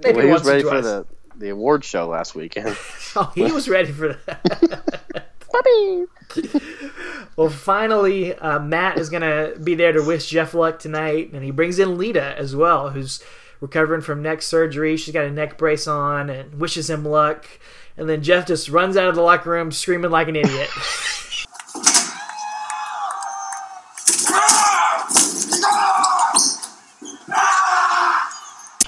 Maybe 0.00 0.16
Well, 0.16 0.26
he 0.26 0.32
was 0.32 0.44
ready 0.44 0.62
for 0.62 0.80
the 0.80 1.06
the 1.36 1.48
award 1.48 1.84
show 1.84 2.06
last 2.08 2.34
weekend. 2.34 2.76
Oh, 3.16 3.30
he 3.32 3.42
was 3.52 3.68
ready 3.68 3.92
for 3.92 4.14
that. 4.26 5.26
well, 7.36 7.48
finally, 7.48 8.34
uh, 8.34 8.58
Matt 8.58 8.98
is 8.98 9.08
going 9.08 9.22
to 9.22 9.56
be 9.60 9.76
there 9.76 9.92
to 9.92 10.02
wish 10.02 10.28
Jeff 10.28 10.52
luck 10.52 10.80
tonight, 10.80 11.32
and 11.32 11.44
he 11.44 11.52
brings 11.52 11.78
in 11.78 11.96
Lita 11.96 12.36
as 12.36 12.56
well, 12.56 12.90
who's 12.90 13.22
recovering 13.64 14.02
from 14.02 14.20
neck 14.20 14.42
surgery. 14.42 14.94
She's 14.98 15.14
got 15.14 15.24
a 15.24 15.30
neck 15.30 15.56
brace 15.56 15.86
on 15.86 16.28
and 16.28 16.60
wishes 16.60 16.90
him 16.90 17.02
luck. 17.02 17.46
And 17.96 18.06
then 18.06 18.22
Jeff 18.22 18.46
just 18.46 18.68
runs 18.68 18.94
out 18.94 19.08
of 19.08 19.14
the 19.14 19.22
locker 19.22 19.48
room 19.48 19.72
screaming 19.72 20.10
like 20.10 20.28
an 20.28 20.36
idiot. 20.36 20.68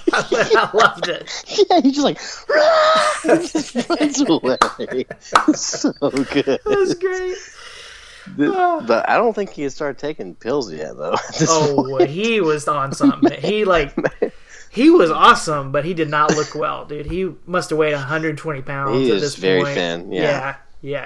I 0.12 0.70
loved 0.74 1.08
it. 1.08 1.44
yeah, 1.70 1.80
he's 1.80 1.94
just 1.94 2.04
like 2.04 2.18
he 3.22 3.48
just 3.48 3.88
runs 3.88 4.20
away. 4.20 5.04
so 5.54 5.92
good. 6.10 6.48
It 6.48 6.64
was 6.66 6.94
great. 6.94 7.36
The- 8.36 8.52
ah. 8.56 8.80
but 8.86 9.08
I 9.08 9.16
don't 9.16 9.34
think 9.34 9.50
he 9.50 9.62
had 9.62 9.72
started 9.72 9.98
taking 9.98 10.34
pills 10.34 10.72
yet, 10.72 10.96
though. 10.96 11.16
Oh, 11.48 11.86
point. 11.98 12.10
he 12.10 12.40
was 12.40 12.66
on 12.68 12.92
something. 12.92 13.40
He 13.40 13.64
like 13.64 13.94
he 14.70 14.90
was 14.90 15.10
awesome, 15.10 15.72
but 15.72 15.84
he 15.84 15.94
did 15.94 16.10
not 16.10 16.34
look 16.34 16.54
well, 16.54 16.84
dude. 16.84 17.06
He 17.06 17.30
must 17.46 17.70
have 17.70 17.78
weighed 17.78 17.94
120 17.94 18.62
pounds 18.62 18.98
He 18.98 19.10
at 19.10 19.16
is 19.16 19.22
this 19.22 19.36
very 19.36 19.62
point. 19.62 19.74
thin, 19.74 20.12
yeah. 20.12 20.22
yeah, 20.22 20.56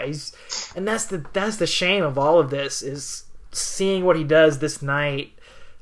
Yeah, 0.00 0.06
he's 0.06 0.32
and 0.74 0.86
that's 0.88 1.04
the 1.06 1.24
that's 1.32 1.56
the 1.56 1.66
shame 1.66 2.02
of 2.02 2.18
all 2.18 2.38
of 2.38 2.50
this 2.50 2.82
is 2.82 3.24
seeing 3.52 4.04
what 4.04 4.16
he 4.16 4.24
does 4.24 4.58
this 4.60 4.80
night, 4.82 5.32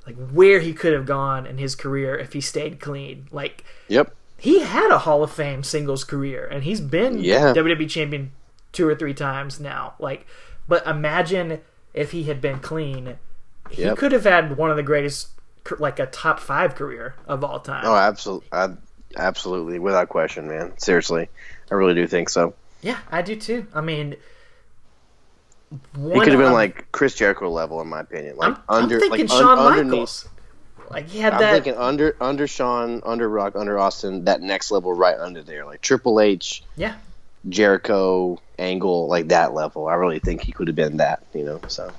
like 0.07 0.17
where 0.31 0.61
he 0.61 0.73
could 0.73 0.93
have 0.93 1.07
gone 1.07 1.47
in 1.47 1.59
his 1.59 1.75
career 1.75 2.17
if 2.17 2.33
he 2.33 2.41
stayed 2.41 2.81
clean. 2.81 3.29
Like 3.31 3.65
Yep. 3.89 4.15
he 4.39 4.61
had 4.61 4.91
a 4.91 4.99
Hall 4.99 5.23
of 5.23 5.31
Fame 5.31 5.63
singles 5.63 6.03
career 6.05 6.47
and 6.47 6.65
he's 6.65 6.81
been 6.81 7.19
Yeah. 7.21 7.53
WWE 7.55 7.89
champion 7.89 8.33
two 8.73 8.87
or 8.89 8.95
three 8.95 9.15
times 9.15 9.59
now. 9.61 9.95
Like, 9.99 10.27
but 10.69 10.87
imagine 10.87 11.61
if 11.95 12.13
he 12.13 12.25
had 12.25 12.41
been 12.41 12.61
clean, 12.61 13.19
he 13.71 13.83
Yep. 13.83 13.97
could 13.99 14.13
have 14.13 14.25
had 14.25 14.57
one 14.57 14.71
of 14.71 14.77
the 14.77 14.83
greatest, 14.83 15.29
like 15.79 15.99
a 15.99 16.07
top 16.07 16.39
five 16.41 16.75
career 16.75 17.15
of 17.27 17.43
all 17.43 17.59
time. 17.61 17.85
Oh, 17.85 17.95
absolutely. 17.97 18.49
Absolutely, 19.17 19.79
without 19.79 20.11
question, 20.11 20.49
man. 20.49 20.77
Seriously, 20.79 21.29
I 21.71 21.75
really 21.75 21.95
do 21.95 22.07
think 22.07 22.29
so. 22.29 22.53
Yeah, 22.83 22.99
I 23.11 23.23
do 23.23 23.35
too. 23.37 23.67
I 23.75 23.81
mean, 23.81 24.17
He 25.71 26.21
could 26.21 26.29
have 26.33 26.39
been 26.41 26.53
like 26.53 26.91
Chris 26.93 27.15
Jericho 27.15 27.51
level, 27.51 27.81
in 27.81 27.89
my 27.89 28.01
opinion. 28.01 28.37
Like 28.37 28.51
I'm, 28.69 28.83
under, 28.83 28.95
I'm 28.97 29.01
thinking 29.01 29.11
like 29.11 29.21
un- 29.21 29.27
Shawn 29.29 29.59
underneath- 29.59 29.91
Michaels. 29.91 30.29
Like 30.91 31.09
he 31.09 31.19
had 31.19 31.35
I'm 31.35 31.41
that. 31.41 31.53
thinking 31.53 31.75
under 31.77 32.17
under 32.21 32.47
Shawn, 32.47 33.03
under 33.05 33.29
Rock, 33.29 33.55
under 33.57 33.79
Austin, 33.79 34.25
that 34.25 34.41
next 34.41 34.71
level 34.71 34.93
right 34.95 35.19
under 35.19 35.43
there, 35.43 35.67
like 35.67 35.83
Triple 35.83 36.19
H, 36.21 36.63
yeah, 36.77 36.95
Jericho, 37.49 38.41
Angle, 38.59 39.09
like 39.09 39.29
that 39.29 39.55
level. 39.55 39.89
I 39.89 39.95
really 39.95 40.19
think 40.19 40.43
he 40.43 40.53
could 40.53 40.69
have 40.69 40.77
been 40.77 40.99
that, 40.99 41.23
you 41.35 41.45
know. 41.45 41.61
So, 41.69 41.91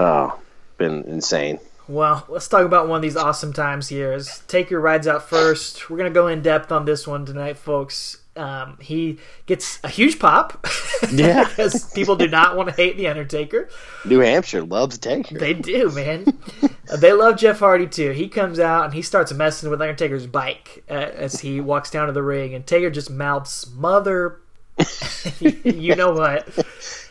oh, 0.00 0.38
been 0.78 1.04
insane. 1.04 1.58
Well, 1.88 2.24
let's 2.28 2.48
talk 2.48 2.64
about 2.64 2.88
one 2.88 2.96
of 2.96 3.02
these 3.02 3.16
awesome 3.16 3.52
times 3.52 3.88
here. 3.88 4.12
Is 4.12 4.42
Taker 4.48 4.80
rides 4.80 5.06
out 5.06 5.28
first. 5.28 5.88
We're 5.88 5.98
gonna 5.98 6.10
go 6.10 6.26
in 6.26 6.42
depth 6.42 6.72
on 6.72 6.84
this 6.84 7.06
one 7.06 7.24
tonight, 7.24 7.58
folks. 7.58 8.18
Um, 8.36 8.76
he 8.80 9.18
gets 9.46 9.78
a 9.82 9.88
huge 9.88 10.18
pop. 10.18 10.66
Yeah. 11.10 11.44
because 11.48 11.90
people 11.92 12.16
do 12.16 12.28
not 12.28 12.56
want 12.56 12.68
to 12.68 12.74
hate 12.74 12.96
the 12.96 13.06
Undertaker. 13.08 13.68
New 14.04 14.20
Hampshire 14.20 14.62
loves 14.62 14.98
Taker. 14.98 15.38
They 15.38 15.54
do, 15.54 15.90
man. 15.90 16.38
Uh, 16.62 16.96
they 16.96 17.12
love 17.12 17.36
Jeff 17.36 17.58
Hardy 17.58 17.86
too. 17.86 18.10
He 18.10 18.28
comes 18.28 18.58
out 18.58 18.86
and 18.86 18.94
he 18.94 19.02
starts 19.02 19.32
messing 19.32 19.70
with 19.70 19.80
Undertaker's 19.80 20.26
bike 20.26 20.84
uh, 20.90 20.94
as 20.94 21.40
he 21.40 21.60
walks 21.60 21.90
down 21.90 22.06
to 22.06 22.12
the 22.12 22.22
ring, 22.22 22.54
and 22.54 22.66
Taker 22.66 22.90
just 22.90 23.10
mouths 23.10 23.70
"mother," 23.74 24.40
you 25.40 25.94
know 25.94 26.12
what, 26.12 26.48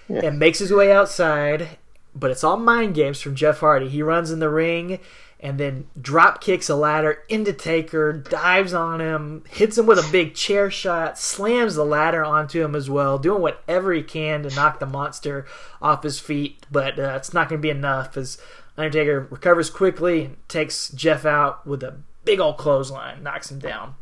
and 0.09 0.39
makes 0.39 0.59
his 0.59 0.71
way 0.71 0.91
outside. 0.91 1.77
But 2.13 2.31
it's 2.31 2.43
all 2.43 2.57
mind 2.57 2.95
games 2.95 3.19
from 3.19 3.35
Jeff 3.35 3.59
Hardy. 3.59 3.89
He 3.89 4.01
runs 4.01 4.31
in 4.31 4.39
the 4.39 4.49
ring 4.49 4.99
and 5.39 5.59
then 5.59 5.85
drop 6.01 6.41
kicks 6.41 6.69
a 6.69 6.75
ladder 6.75 7.19
into 7.27 7.53
Taker, 7.53 8.13
dives 8.13 8.73
on 8.73 9.01
him, 9.01 9.43
hits 9.49 9.77
him 9.77 9.85
with 9.85 9.99
a 9.99 10.11
big 10.11 10.33
chair 10.33 10.71
shot, 10.71 11.19
slams 11.19 11.75
the 11.75 11.85
ladder 11.85 12.23
onto 12.23 12.63
him 12.63 12.73
as 12.73 12.89
well, 12.89 13.19
doing 13.19 13.41
whatever 13.41 13.93
he 13.93 14.01
can 14.01 14.43
to 14.43 14.55
knock 14.55 14.79
the 14.79 14.85
monster 14.85 15.45
off 15.81 16.03
his 16.03 16.19
feet. 16.19 16.65
But 16.71 16.97
uh, 16.97 17.13
it's 17.17 17.33
not 17.33 17.49
going 17.49 17.59
to 17.61 17.65
be 17.65 17.69
enough 17.69 18.15
as 18.17 18.37
Undertaker 18.77 19.27
recovers 19.29 19.69
quickly 19.69 20.25
and 20.25 20.49
takes 20.49 20.89
Jeff 20.89 21.25
out 21.25 21.65
with 21.67 21.83
a 21.83 21.97
big 22.23 22.39
old 22.39 22.57
clothesline, 22.57 23.21
knocks 23.21 23.51
him 23.51 23.59
down. 23.59 23.95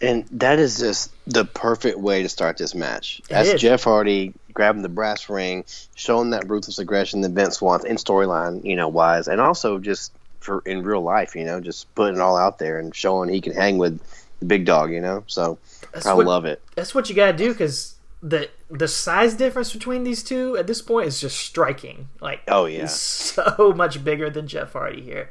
And 0.00 0.24
that 0.32 0.58
is 0.58 0.78
just 0.78 1.12
the 1.26 1.44
perfect 1.44 1.98
way 1.98 2.22
to 2.22 2.28
start 2.28 2.56
this 2.56 2.74
match. 2.74 3.18
It 3.20 3.28
That's 3.30 3.48
is. 3.50 3.60
Jeff 3.60 3.84
Hardy 3.84 4.32
grabbing 4.54 4.82
the 4.82 4.88
brass 4.88 5.28
ring, 5.28 5.64
showing 5.94 6.30
that 6.30 6.48
ruthless 6.48 6.78
aggression 6.78 7.20
that 7.22 7.30
Vince 7.32 7.60
wants 7.60 7.84
in 7.84 7.96
storyline, 7.96 8.64
you 8.64 8.76
know, 8.76 8.88
wise, 8.88 9.26
and 9.28 9.40
also 9.40 9.78
just 9.78 10.12
for 10.40 10.62
in 10.66 10.82
real 10.82 11.02
life, 11.02 11.34
you 11.34 11.44
know, 11.44 11.60
just 11.60 11.92
putting 11.94 12.16
it 12.16 12.20
all 12.20 12.36
out 12.36 12.58
there 12.58 12.78
and 12.78 12.94
showing 12.94 13.28
he 13.28 13.40
can 13.40 13.52
hang 13.54 13.78
with 13.78 14.00
the 14.38 14.46
big 14.46 14.64
dog, 14.64 14.92
you 14.92 15.00
know. 15.00 15.24
So 15.26 15.58
That's 15.92 16.06
I 16.06 16.14
what- 16.14 16.26
love 16.26 16.44
it. 16.44 16.62
That's 16.76 16.94
what 16.94 17.08
you 17.08 17.14
got 17.16 17.32
to 17.32 17.36
do 17.36 17.52
because 17.52 17.94
the 18.22 18.48
the 18.70 18.88
size 18.88 19.34
difference 19.34 19.72
between 19.72 20.02
these 20.04 20.22
two 20.24 20.56
at 20.56 20.66
this 20.66 20.82
point 20.82 21.06
is 21.08 21.20
just 21.20 21.38
striking. 21.38 22.08
Like, 22.20 22.40
Oh, 22.48 22.66
yeah. 22.66 22.82
he's 22.82 22.92
so 22.92 23.72
much 23.76 24.02
bigger 24.04 24.28
than 24.30 24.46
Jeff 24.48 24.72
Hardy 24.74 25.02
here. 25.02 25.30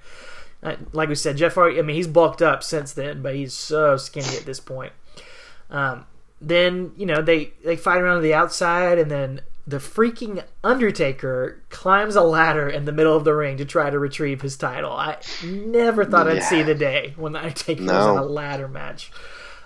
Uh, 0.63 0.75
like 0.91 1.09
we 1.09 1.15
said, 1.15 1.37
Jeff 1.37 1.55
Hardy. 1.55 1.79
I 1.79 1.81
mean, 1.81 1.95
he's 1.95 2.07
bulked 2.07 2.41
up 2.41 2.63
since 2.63 2.93
then, 2.93 3.21
but 3.21 3.35
he's 3.35 3.53
so 3.53 3.97
skinny 3.97 4.35
at 4.35 4.45
this 4.45 4.59
point. 4.59 4.93
Um, 5.69 6.05
then 6.39 6.91
you 6.95 7.05
know 7.05 7.21
they 7.21 7.53
they 7.63 7.75
fight 7.75 8.01
around 8.01 8.17
to 8.17 8.21
the 8.21 8.33
outside, 8.33 8.97
and 8.99 9.09
then 9.11 9.41
the 9.65 9.77
freaking 9.77 10.43
Undertaker 10.63 11.61
climbs 11.69 12.15
a 12.15 12.21
ladder 12.21 12.69
in 12.69 12.85
the 12.85 12.91
middle 12.93 13.15
of 13.15 13.25
the 13.25 13.33
ring 13.33 13.57
to 13.57 13.65
try 13.65 13.89
to 13.89 13.99
retrieve 13.99 14.41
his 14.41 14.55
title. 14.55 14.91
I 14.91 15.17
never 15.43 16.05
thought 16.05 16.27
I'd 16.27 16.43
see 16.43 16.63
the 16.63 16.75
day 16.75 17.13
when 17.17 17.33
the 17.33 17.39
Undertaker 17.39 17.83
was 17.83 18.07
in 18.07 18.23
a 18.23 18.25
ladder 18.25 18.67
match. 18.67 19.11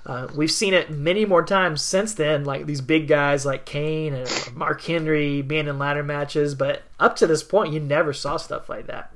Uh, 0.04 0.28
we've 0.36 0.52
seen 0.52 0.74
it 0.74 0.90
many 0.90 1.26
more 1.26 1.44
times 1.46 1.82
since 1.84 2.16
then, 2.16 2.44
like 2.44 2.66
these 2.66 2.82
big 2.82 3.08
guys 3.08 3.46
like 3.46 3.66
Kane 3.66 4.16
and 4.16 4.56
Mark 4.56 4.82
Henry 4.82 5.44
being 5.44 5.68
in 5.68 5.78
ladder 5.78 6.04
matches. 6.04 6.56
But 6.56 6.82
up 7.00 7.16
to 7.18 7.28
this 7.28 7.44
point, 7.44 7.74
you 7.74 7.80
never 7.80 8.12
saw 8.12 8.38
stuff 8.38 8.68
like 8.68 8.88
that. 8.88 9.14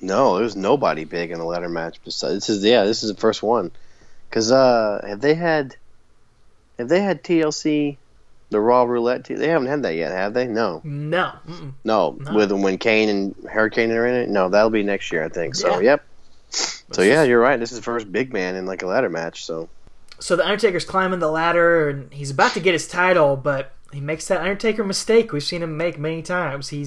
No, 0.00 0.38
there's 0.38 0.56
nobody 0.56 1.04
big 1.04 1.30
in 1.30 1.40
a 1.40 1.46
ladder 1.46 1.68
match. 1.68 1.98
Besides, 2.04 2.34
this 2.34 2.48
is 2.48 2.64
yeah, 2.64 2.84
this 2.84 3.02
is 3.02 3.12
the 3.12 3.20
first 3.20 3.42
one. 3.42 3.70
Cause 4.30 4.52
uh, 4.52 5.04
have 5.08 5.20
they 5.20 5.34
had, 5.34 5.76
have 6.78 6.88
they 6.88 7.00
had 7.00 7.24
TLC, 7.24 7.96
the 8.50 8.60
Raw 8.60 8.82
Roulette? 8.84 9.24
T- 9.24 9.34
they 9.34 9.48
haven't 9.48 9.68
had 9.68 9.82
that 9.82 9.94
yet, 9.94 10.10
have 10.12 10.34
they? 10.34 10.46
No, 10.46 10.80
No, 10.84 11.32
Mm-mm. 11.48 11.72
no. 11.84 12.18
No. 12.20 12.34
With 12.34 12.52
when 12.52 12.78
Kane 12.78 13.08
and 13.08 13.34
Hurricane 13.50 13.90
are 13.92 14.06
in 14.06 14.14
it, 14.14 14.28
no, 14.28 14.48
that'll 14.50 14.70
be 14.70 14.82
next 14.82 15.10
year, 15.12 15.24
I 15.24 15.28
think. 15.28 15.54
So 15.54 15.80
Yeah. 15.80 15.80
yep. 15.80 16.04
So 16.50 17.02
yeah, 17.02 17.22
you're 17.24 17.40
right. 17.40 17.58
This 17.58 17.72
is 17.72 17.78
the 17.78 17.84
first 17.84 18.10
big 18.10 18.32
man 18.32 18.54
in 18.54 18.64
like 18.66 18.82
a 18.82 18.86
ladder 18.86 19.10
match. 19.10 19.44
So 19.44 19.68
So 20.18 20.36
the 20.36 20.44
Undertaker's 20.44 20.84
climbing 20.84 21.18
the 21.20 21.30
ladder 21.30 21.88
and 21.90 22.12
he's 22.12 22.30
about 22.30 22.52
to 22.54 22.60
get 22.60 22.72
his 22.72 22.88
title, 22.88 23.36
but 23.36 23.72
he 23.92 24.00
makes 24.00 24.28
that 24.28 24.40
Undertaker 24.40 24.84
mistake 24.84 25.32
we've 25.32 25.42
seen 25.42 25.62
him 25.62 25.76
make 25.76 25.98
many 25.98 26.22
times. 26.22 26.68
He 26.68 26.86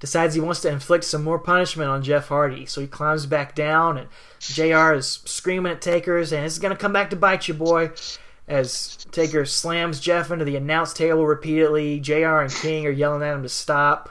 decides 0.00 0.34
he 0.34 0.40
wants 0.40 0.60
to 0.62 0.70
inflict 0.70 1.04
some 1.04 1.24
more 1.24 1.38
punishment 1.38 1.88
on 1.88 2.02
Jeff 2.02 2.28
Hardy, 2.28 2.66
so 2.66 2.80
he 2.80 2.86
climbs 2.86 3.26
back 3.26 3.54
down 3.54 3.96
and 3.98 4.08
JR 4.40 4.92
is 4.92 5.20
screaming 5.24 5.72
at 5.72 5.80
Taker, 5.80 6.18
and 6.18 6.32
it's 6.32 6.58
gonna 6.58 6.76
come 6.76 6.92
back 6.92 7.10
to 7.10 7.16
bite 7.16 7.48
you, 7.48 7.54
boy. 7.54 7.90
As 8.48 9.06
Taker 9.12 9.46
slams 9.46 10.00
Jeff 10.00 10.30
into 10.30 10.44
the 10.44 10.56
announce 10.56 10.92
table 10.92 11.24
repeatedly, 11.24 12.00
JR 12.00 12.40
and 12.40 12.52
King 12.52 12.86
are 12.86 12.90
yelling 12.90 13.22
at 13.22 13.34
him 13.34 13.44
to 13.44 13.48
stop. 13.48 14.10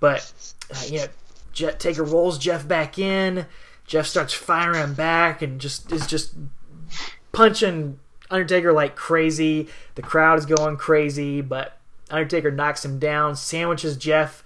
But 0.00 0.30
uh, 0.74 0.82
you 0.86 0.98
know, 0.98 1.06
Je- 1.52 1.72
Taker 1.78 2.02
rolls 2.02 2.36
Jeff 2.36 2.66
back 2.66 2.98
in. 2.98 3.46
Jeff 3.86 4.06
starts 4.06 4.34
firing 4.34 4.94
back 4.94 5.40
and 5.40 5.60
just 5.60 5.90
is 5.92 6.06
just 6.06 6.34
punching 7.32 7.98
Undertaker 8.30 8.72
like 8.72 8.96
crazy. 8.96 9.68
The 9.96 10.02
crowd 10.02 10.38
is 10.38 10.46
going 10.46 10.76
crazy, 10.76 11.40
but 11.40 11.76
Undertaker 12.10 12.50
knocks 12.50 12.84
him 12.84 12.98
down, 12.98 13.36
sandwiches 13.36 13.96
Jeff 13.96 14.42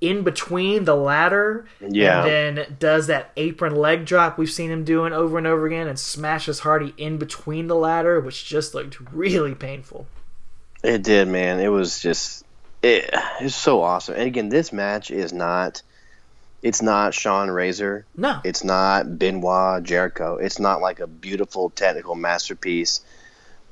in 0.00 0.22
between 0.22 0.84
the 0.84 0.94
ladder, 0.94 1.66
Yeah. 1.80 2.24
and 2.24 2.56
then 2.58 2.76
does 2.78 3.08
that 3.08 3.32
apron 3.36 3.74
leg 3.74 4.04
drop 4.04 4.38
we've 4.38 4.50
seen 4.50 4.70
him 4.70 4.84
doing 4.84 5.12
over 5.12 5.38
and 5.38 5.46
over 5.46 5.66
again, 5.66 5.88
and 5.88 5.98
smashes 5.98 6.60
Hardy 6.60 6.94
in 6.96 7.16
between 7.18 7.66
the 7.66 7.74
ladder, 7.74 8.20
which 8.20 8.44
just 8.44 8.74
looked 8.74 8.98
really 9.12 9.54
painful. 9.56 10.06
it 10.84 11.02
did, 11.02 11.26
man. 11.26 11.58
It 11.58 11.68
was 11.68 12.00
just 12.00 12.44
it, 12.80 13.10
it's 13.40 13.56
so 13.56 13.82
awesome. 13.82 14.14
And 14.14 14.22
again, 14.24 14.48
this 14.50 14.72
match 14.72 15.10
is 15.10 15.32
not. 15.32 15.82
It's 16.62 16.82
not 16.82 17.14
Shawn 17.14 17.50
Razor. 17.50 18.04
No, 18.16 18.40
It's 18.44 18.62
not 18.64 19.18
Benoit 19.18 19.82
Jericho. 19.84 20.36
It's 20.36 20.58
not 20.60 20.80
like 20.80 20.98
a 21.00 21.06
beautiful 21.06 21.70
technical 21.70 22.14
masterpiece. 22.16 23.00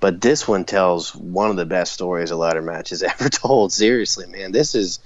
But 0.06 0.20
this 0.20 0.46
one 0.46 0.64
tells 0.64 1.16
one 1.16 1.50
of 1.50 1.56
the 1.56 1.66
best 1.66 1.92
stories 1.92 2.30
a 2.30 2.36
ladder 2.36 2.62
match 2.62 2.90
has 2.90 3.02
ever 3.02 3.28
told. 3.28 3.72
Seriously, 3.72 4.26
man, 4.28 4.52
this 4.52 4.76
is 4.76 5.00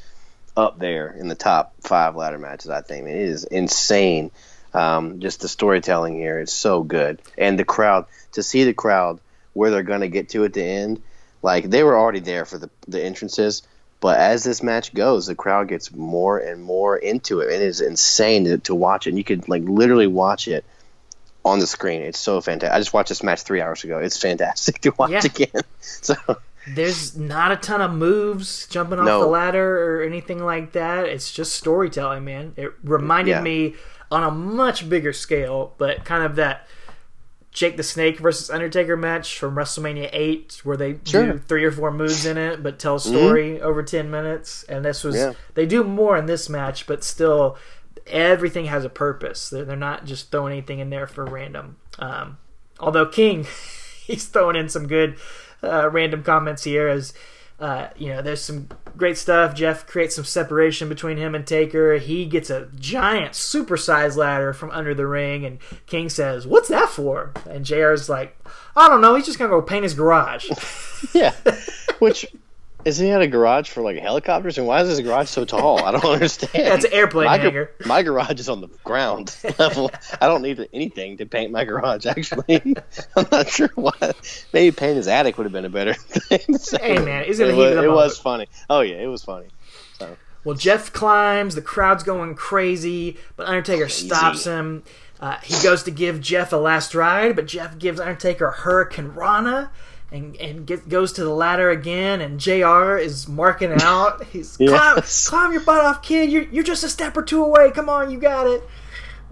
up 0.55 0.79
there 0.79 1.09
in 1.19 1.27
the 1.27 1.35
top 1.35 1.73
five 1.81 2.17
ladder 2.17 2.37
matches. 2.37 2.69
I 2.69 2.83
think 2.83 3.09
it 3.09 3.17
is 3.17 3.45
insane. 3.45 4.31
Um, 4.75 5.21
just 5.21 5.41
the 5.41 5.49
storytelling 5.49 6.17
here 6.17 6.39
is 6.39 6.53
so 6.53 6.83
good, 6.83 7.23
and 7.39 7.59
the 7.59 7.65
crowd 7.65 8.05
to 8.33 8.43
see 8.43 8.65
the 8.65 8.75
crowd 8.75 9.21
where 9.55 9.71
they're 9.71 9.83
going 9.83 10.03
to 10.03 10.09
get 10.09 10.29
to 10.31 10.45
at 10.45 10.53
the 10.53 10.65
end. 10.65 11.01
Like 11.41 11.71
they 11.71 11.83
were 11.83 11.99
already 11.99 12.21
there 12.21 12.45
for 12.45 12.59
the 12.59 12.69
the 12.87 13.03
entrances, 13.03 13.63
but 14.01 14.19
as 14.19 14.45
this 14.45 14.63
match 14.63 14.93
goes, 14.93 15.27
the 15.27 15.35
crowd 15.35 15.69
gets 15.69 15.91
more 15.95 16.37
and 16.37 16.63
more 16.63 16.99
into 16.99 17.41
it. 17.41 17.47
and 17.47 17.63
It 17.63 17.63
is 17.63 17.81
insane 17.81 18.45
to, 18.45 18.59
to 18.59 18.75
watch 18.75 19.07
it. 19.07 19.11
And 19.13 19.19
you 19.19 19.25
could 19.25 19.49
like 19.49 19.63
literally 19.65 20.09
watch 20.09 20.47
it 20.47 20.63
on 21.45 21.59
the 21.59 21.67
screen. 21.67 22.03
It's 22.03 22.19
so 22.19 22.41
fantastic. 22.41 22.75
I 22.75 22.79
just 22.79 22.93
watched 22.93 23.09
this 23.09 23.23
match 23.23 23.43
three 23.43 23.61
hours 23.61 23.83
ago. 23.85 23.99
It's 23.99 24.17
fantastic 24.21 24.81
to 24.83 24.91
watch 24.99 25.11
Yeah. 25.11 25.21
again. 25.25 25.63
So 25.81 26.15
there's 26.75 27.17
not 27.17 27.53
a 27.53 27.57
ton 27.57 27.81
of 27.81 27.93
moves 27.93 28.67
jumping 28.69 28.99
off 28.99 29.07
No. 29.07 29.21
the 29.21 29.27
ladder 29.27 29.99
or 29.99 30.03
anything 30.03 30.45
like 30.45 30.73
that. 30.73 31.07
It's 31.07 31.33
just 31.33 31.55
storytelling, 31.55 32.25
man. 32.25 32.53
It 32.57 32.73
reminded 32.85 33.31
Yeah. 33.33 33.41
me 33.43 33.75
on 34.11 34.23
a 34.23 34.31
much 34.31 34.89
bigger 34.89 35.13
scale, 35.13 35.73
but 35.79 36.05
kind 36.05 36.23
of 36.25 36.37
that 36.37 36.67
Jake 37.53 37.77
the 37.77 37.83
Snake 37.83 38.19
versus 38.21 38.49
Undertaker 38.51 38.97
match 38.97 39.39
from 39.39 39.57
WrestleMania 39.57 40.09
8 40.13 40.61
where 40.63 40.77
they 40.77 40.99
Sure. 41.05 41.23
Mm-hmm. 41.23 41.33
do 41.33 41.39
three 41.49 41.65
or 41.65 41.73
four 41.73 41.91
moves 41.91 42.25
in 42.25 42.37
it 42.39 42.63
but 42.63 42.79
tell 42.79 42.97
a 42.97 43.01
story 43.01 43.61
over 43.61 43.83
10 43.83 44.09
minutes 44.11 44.63
and 44.69 44.85
this 44.85 45.03
was 45.03 45.17
Yeah. 45.17 45.33
they 45.55 45.67
do 45.67 45.83
more 45.83 46.17
in 46.17 46.27
this 46.27 46.49
match 46.49 46.87
but 46.87 47.03
still 47.03 47.57
everything 48.07 48.67
has 48.67 48.85
a 48.85 48.89
purpose. 48.91 49.51
They're, 49.51 49.65
they're 49.65 49.77
not 49.77 50.05
just 50.05 50.31
throwing 50.31 50.53
anything 50.53 50.79
in 50.81 50.91
there 50.91 51.07
for 51.07 51.25
random. 51.25 51.77
Um, 51.99 52.39
although 52.79 53.07
King 53.07 53.47
he's 54.05 54.27
throwing 54.27 54.57
in 54.57 54.69
some 54.69 54.87
good 54.87 55.17
uh, 55.63 55.89
random 55.91 56.23
comments 56.23 56.65
here 56.65 56.89
as 56.89 57.13
Uh, 57.61 57.91
you 57.99 58.09
know, 58.09 58.23
there's 58.23 58.41
some 58.41 58.69
great 58.97 59.19
stuff. 59.19 59.55
Jeff 59.55 59.87
creates 59.87 60.15
some 60.17 60.25
separation 60.25 60.89
between 60.89 61.19
him 61.19 61.35
and 61.35 61.47
Taker. 61.47 61.99
He 61.99 62.25
gets 62.25 62.49
a 62.49 62.69
giant, 62.79 63.35
supersized 63.35 64.17
ladder 64.17 64.55
from 64.55 64.71
under 64.71 64.95
the 64.95 65.07
ring, 65.07 65.45
and 65.45 65.59
King 65.85 66.09
says, 66.09 66.47
"What's 66.47 66.69
that 66.71 66.89
for?" 66.89 67.33
And 67.47 67.67
Jr. 67.67 67.93
is 67.93 68.09
like, 68.09 68.35
"I 68.75 68.89
don't 68.89 69.03
know. 69.03 69.15
He's 69.15 69.27
just 69.27 69.39
gonna 69.39 69.51
go 69.51 69.61
paint 69.61 69.83
his 69.85 69.93
garage." 69.95 70.49
Yeah. 71.15 71.35
Which 71.99 72.27
is 72.85 72.99
he 72.99 73.11
at 73.11 73.21
a 73.21 73.27
garage 73.27 73.71
for 73.71 73.83
like 73.83 73.99
helicopters? 73.99 74.59
And 74.59 74.67
why 74.67 74.81
is 74.83 74.89
his 74.89 75.01
garage 75.01 75.29
so 75.29 75.45
tall? 75.45 75.85
I 75.85 75.93
don't 75.93 76.05
understand. 76.05 76.67
That's 76.67 76.85
an 76.85 76.93
airplane 76.93 77.27
my, 77.27 77.39
hangar. 77.39 77.71
My 77.87 78.03
garage 78.03 78.41
is 78.41 78.49
on 78.49 78.61
the 78.61 78.69
ground 78.85 79.37
level. 79.59 79.91
I 80.21 80.27
don't 80.27 80.43
need 80.43 80.69
anything 80.73 81.17
to 81.19 81.27
paint 81.27 81.53
my 81.53 81.65
garage. 81.65 82.07
Actually, 82.07 82.63
I'm 83.17 83.27
not 83.31 83.49
sure 83.49 83.71
why. 83.75 84.13
Maybe 84.53 84.75
paint 84.75 84.97
his 84.97 85.09
attic 85.09 85.39
would 85.39 85.45
have 85.45 85.53
been 85.53 85.65
a 85.65 85.71
better 85.71 85.95
thing. 85.95 86.57
Say. 86.59 86.79
Hey, 86.81 86.99
man, 86.99 87.25
in 87.25 87.31
it 87.31 87.55
was, 87.55 87.85
it 87.85 87.91
was 87.91 88.19
funny. 88.19 88.47
Oh 88.69 88.81
yeah, 88.81 88.97
it 88.97 89.07
was 89.07 89.23
funny. 89.23 89.49
So 89.99 90.17
Well, 90.45 90.57
Jeff 90.57 90.93
climbs. 90.93 91.55
The 91.55 91.63
crowd's 91.63 92.03
going 92.03 92.35
crazy, 92.35 93.17
but 93.37 93.47
Undertaker 93.47 93.89
stops 93.89 94.45
him. 94.45 94.83
Uh, 95.21 95.37
he 95.43 95.63
goes 95.63 95.83
to 95.83 95.91
give 95.91 96.21
Jeff 96.21 96.53
a 96.53 96.57
last 96.57 96.95
ride, 96.95 97.37
but 97.37 97.47
Jeff 97.47 97.79
gives 97.79 98.01
Undertaker 98.01 98.49
a 98.49 98.55
Hurricanrana 98.55 99.69
and, 100.13 100.37
and 100.37 100.67
get, 100.67 100.89
goes 100.89 101.13
to 101.15 101.25
the 101.25 101.31
ladder 101.31 101.71
again. 101.71 102.21
And 102.21 102.41
JR 102.41 102.97
is 102.97 103.29
marking 103.29 103.73
out. 103.81 104.25
He's 104.27 104.57
climb, 104.57 105.03
climb 105.27 105.53
your 105.53 105.63
butt 105.63 105.85
off, 105.85 106.03
kid. 106.03 106.31
You're, 106.31 106.45
you're 106.45 106.65
just 106.65 106.85
a 106.85 106.89
step 106.89 107.17
or 107.17 107.23
two 107.23 107.43
away. 107.45 107.71
Come 107.71 107.89
on, 107.89 108.11
you 108.11 108.19
got 108.19 108.47
it. 108.47 108.63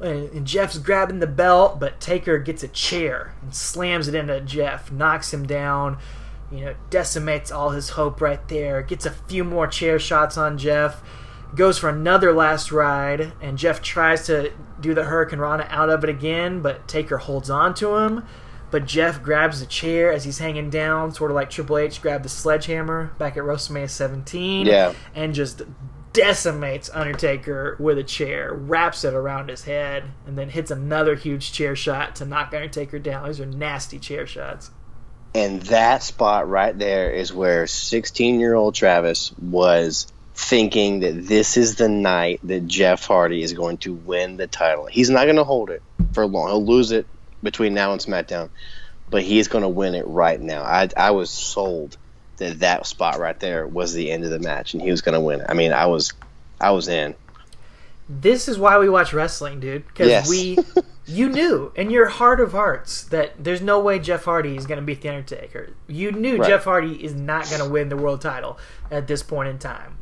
And, 0.00 0.30
and 0.30 0.46
Jeff's 0.46 0.78
grabbing 0.78 1.18
the 1.18 1.26
belt, 1.26 1.80
but 1.80 2.00
Taker 2.00 2.38
gets 2.38 2.62
a 2.62 2.68
chair 2.68 3.34
and 3.42 3.54
slams 3.54 4.08
it 4.08 4.14
into 4.14 4.40
Jeff, 4.40 4.92
knocks 4.92 5.32
him 5.34 5.46
down 5.46 5.98
you 6.50 6.64
know, 6.64 6.74
decimates 6.90 7.50
all 7.50 7.70
his 7.70 7.90
hope 7.90 8.20
right 8.20 8.46
there. 8.48 8.82
Gets 8.82 9.06
a 9.06 9.10
few 9.10 9.44
more 9.44 9.66
chair 9.66 9.98
shots 9.98 10.36
on 10.36 10.58
Jeff. 10.58 11.02
Goes 11.54 11.78
for 11.78 11.88
another 11.88 12.32
last 12.32 12.72
ride, 12.72 13.32
and 13.40 13.56
Jeff 13.56 13.80
tries 13.80 14.26
to 14.26 14.52
do 14.80 14.94
the 14.94 15.02
Hurricanrana 15.02 15.66
out 15.70 15.88
of 15.88 16.04
it 16.04 16.10
again, 16.10 16.60
but 16.60 16.86
Taker 16.86 17.18
holds 17.18 17.48
on 17.48 17.74
to 17.74 17.96
him. 17.96 18.24
But 18.70 18.84
Jeff 18.86 19.22
grabs 19.22 19.60
the 19.60 19.66
chair 19.66 20.12
as 20.12 20.24
he's 20.24 20.38
hanging 20.38 20.68
down, 20.70 21.12
sort 21.12 21.30
of 21.30 21.34
like 21.34 21.48
Triple 21.50 21.78
H 21.78 22.02
grabbed 22.02 22.24
the 22.24 22.28
sledgehammer 22.28 23.12
back 23.18 23.36
at 23.36 23.42
WrestleMania 23.42 23.88
17, 23.88 24.66
Yeah. 24.66 24.92
and 25.14 25.34
just 25.34 25.62
decimates 26.12 26.90
Undertaker 26.92 27.76
with 27.78 27.98
a 27.98 28.02
chair, 28.02 28.52
wraps 28.52 29.04
it 29.04 29.14
around 29.14 29.48
his 29.50 29.64
head, 29.64 30.04
and 30.26 30.36
then 30.36 30.50
hits 30.50 30.70
another 30.70 31.14
huge 31.14 31.52
chair 31.52 31.76
shot 31.76 32.16
to 32.16 32.24
knock 32.24 32.52
Undertaker 32.52 32.98
down. 32.98 33.26
These 33.26 33.40
are 33.40 33.46
nasty 33.46 33.98
chair 33.98 34.26
shots. 34.26 34.70
And 35.34 35.62
that 35.62 36.02
spot 36.02 36.48
right 36.48 36.76
there 36.76 37.10
is 37.10 37.32
where 37.32 37.66
16 37.66 38.40
year 38.40 38.54
old 38.54 38.74
Travis 38.74 39.32
was 39.40 40.06
thinking 40.34 41.00
that 41.00 41.26
this 41.26 41.56
is 41.56 41.76
the 41.76 41.88
night 41.88 42.40
that 42.44 42.66
Jeff 42.66 43.04
Hardy 43.04 43.42
is 43.42 43.52
going 43.52 43.78
to 43.78 43.92
win 43.92 44.36
the 44.36 44.46
title. 44.46 44.86
He's 44.86 45.10
not 45.10 45.24
going 45.24 45.36
to 45.36 45.44
hold 45.44 45.70
it 45.70 45.82
for 46.12 46.26
long. 46.26 46.48
He'll 46.48 46.64
lose 46.64 46.92
it 46.92 47.06
between 47.42 47.74
now 47.74 47.92
and 47.92 48.00
SmackDown, 48.00 48.48
but 49.10 49.22
he's 49.22 49.48
going 49.48 49.62
to 49.62 49.68
win 49.68 49.94
it 49.94 50.06
right 50.06 50.40
now. 50.40 50.62
I, 50.62 50.88
I 50.96 51.10
was 51.12 51.30
sold 51.30 51.96
that 52.38 52.60
that 52.60 52.86
spot 52.86 53.18
right 53.18 53.38
there 53.40 53.66
was 53.66 53.92
the 53.94 54.10
end 54.10 54.24
of 54.24 54.30
the 54.30 54.38
match 54.38 54.72
and 54.74 54.82
he 54.82 54.90
was 54.90 55.00
going 55.00 55.14
to 55.14 55.20
win 55.20 55.40
it. 55.40 55.46
I 55.48 55.54
mean, 55.54 55.72
I 55.72 55.86
was 55.86 56.12
I 56.60 56.70
was 56.72 56.88
in. 56.88 57.14
This 58.08 58.48
is 58.48 58.58
why 58.58 58.78
we 58.78 58.88
watch 58.88 59.12
wrestling, 59.12 59.60
dude. 59.60 59.86
Because 59.86 60.08
Yes. 60.08 60.28
we, 60.30 60.58
you 61.06 61.28
knew 61.28 61.72
in 61.76 61.90
your 61.90 62.06
heart 62.06 62.40
of 62.40 62.52
hearts 62.52 63.02
that 63.04 63.32
there's 63.42 63.60
no 63.60 63.80
way 63.80 63.98
Jeff 63.98 64.24
Hardy 64.24 64.56
is 64.56 64.66
going 64.66 64.78
to 64.80 64.84
beat 64.84 65.02
the 65.02 65.10
Undertaker. 65.10 65.70
You 65.86 66.12
knew 66.12 66.38
Right. 66.38 66.48
Jeff 66.48 66.64
Hardy 66.64 67.04
is 67.04 67.14
not 67.14 67.46
going 67.50 67.62
to 67.62 67.68
win 67.68 67.88
the 67.90 67.96
world 67.98 68.20
title 68.22 68.58
at 68.90 69.06
this 69.08 69.22
point 69.22 69.48
in 69.50 69.58
time. 69.58 69.96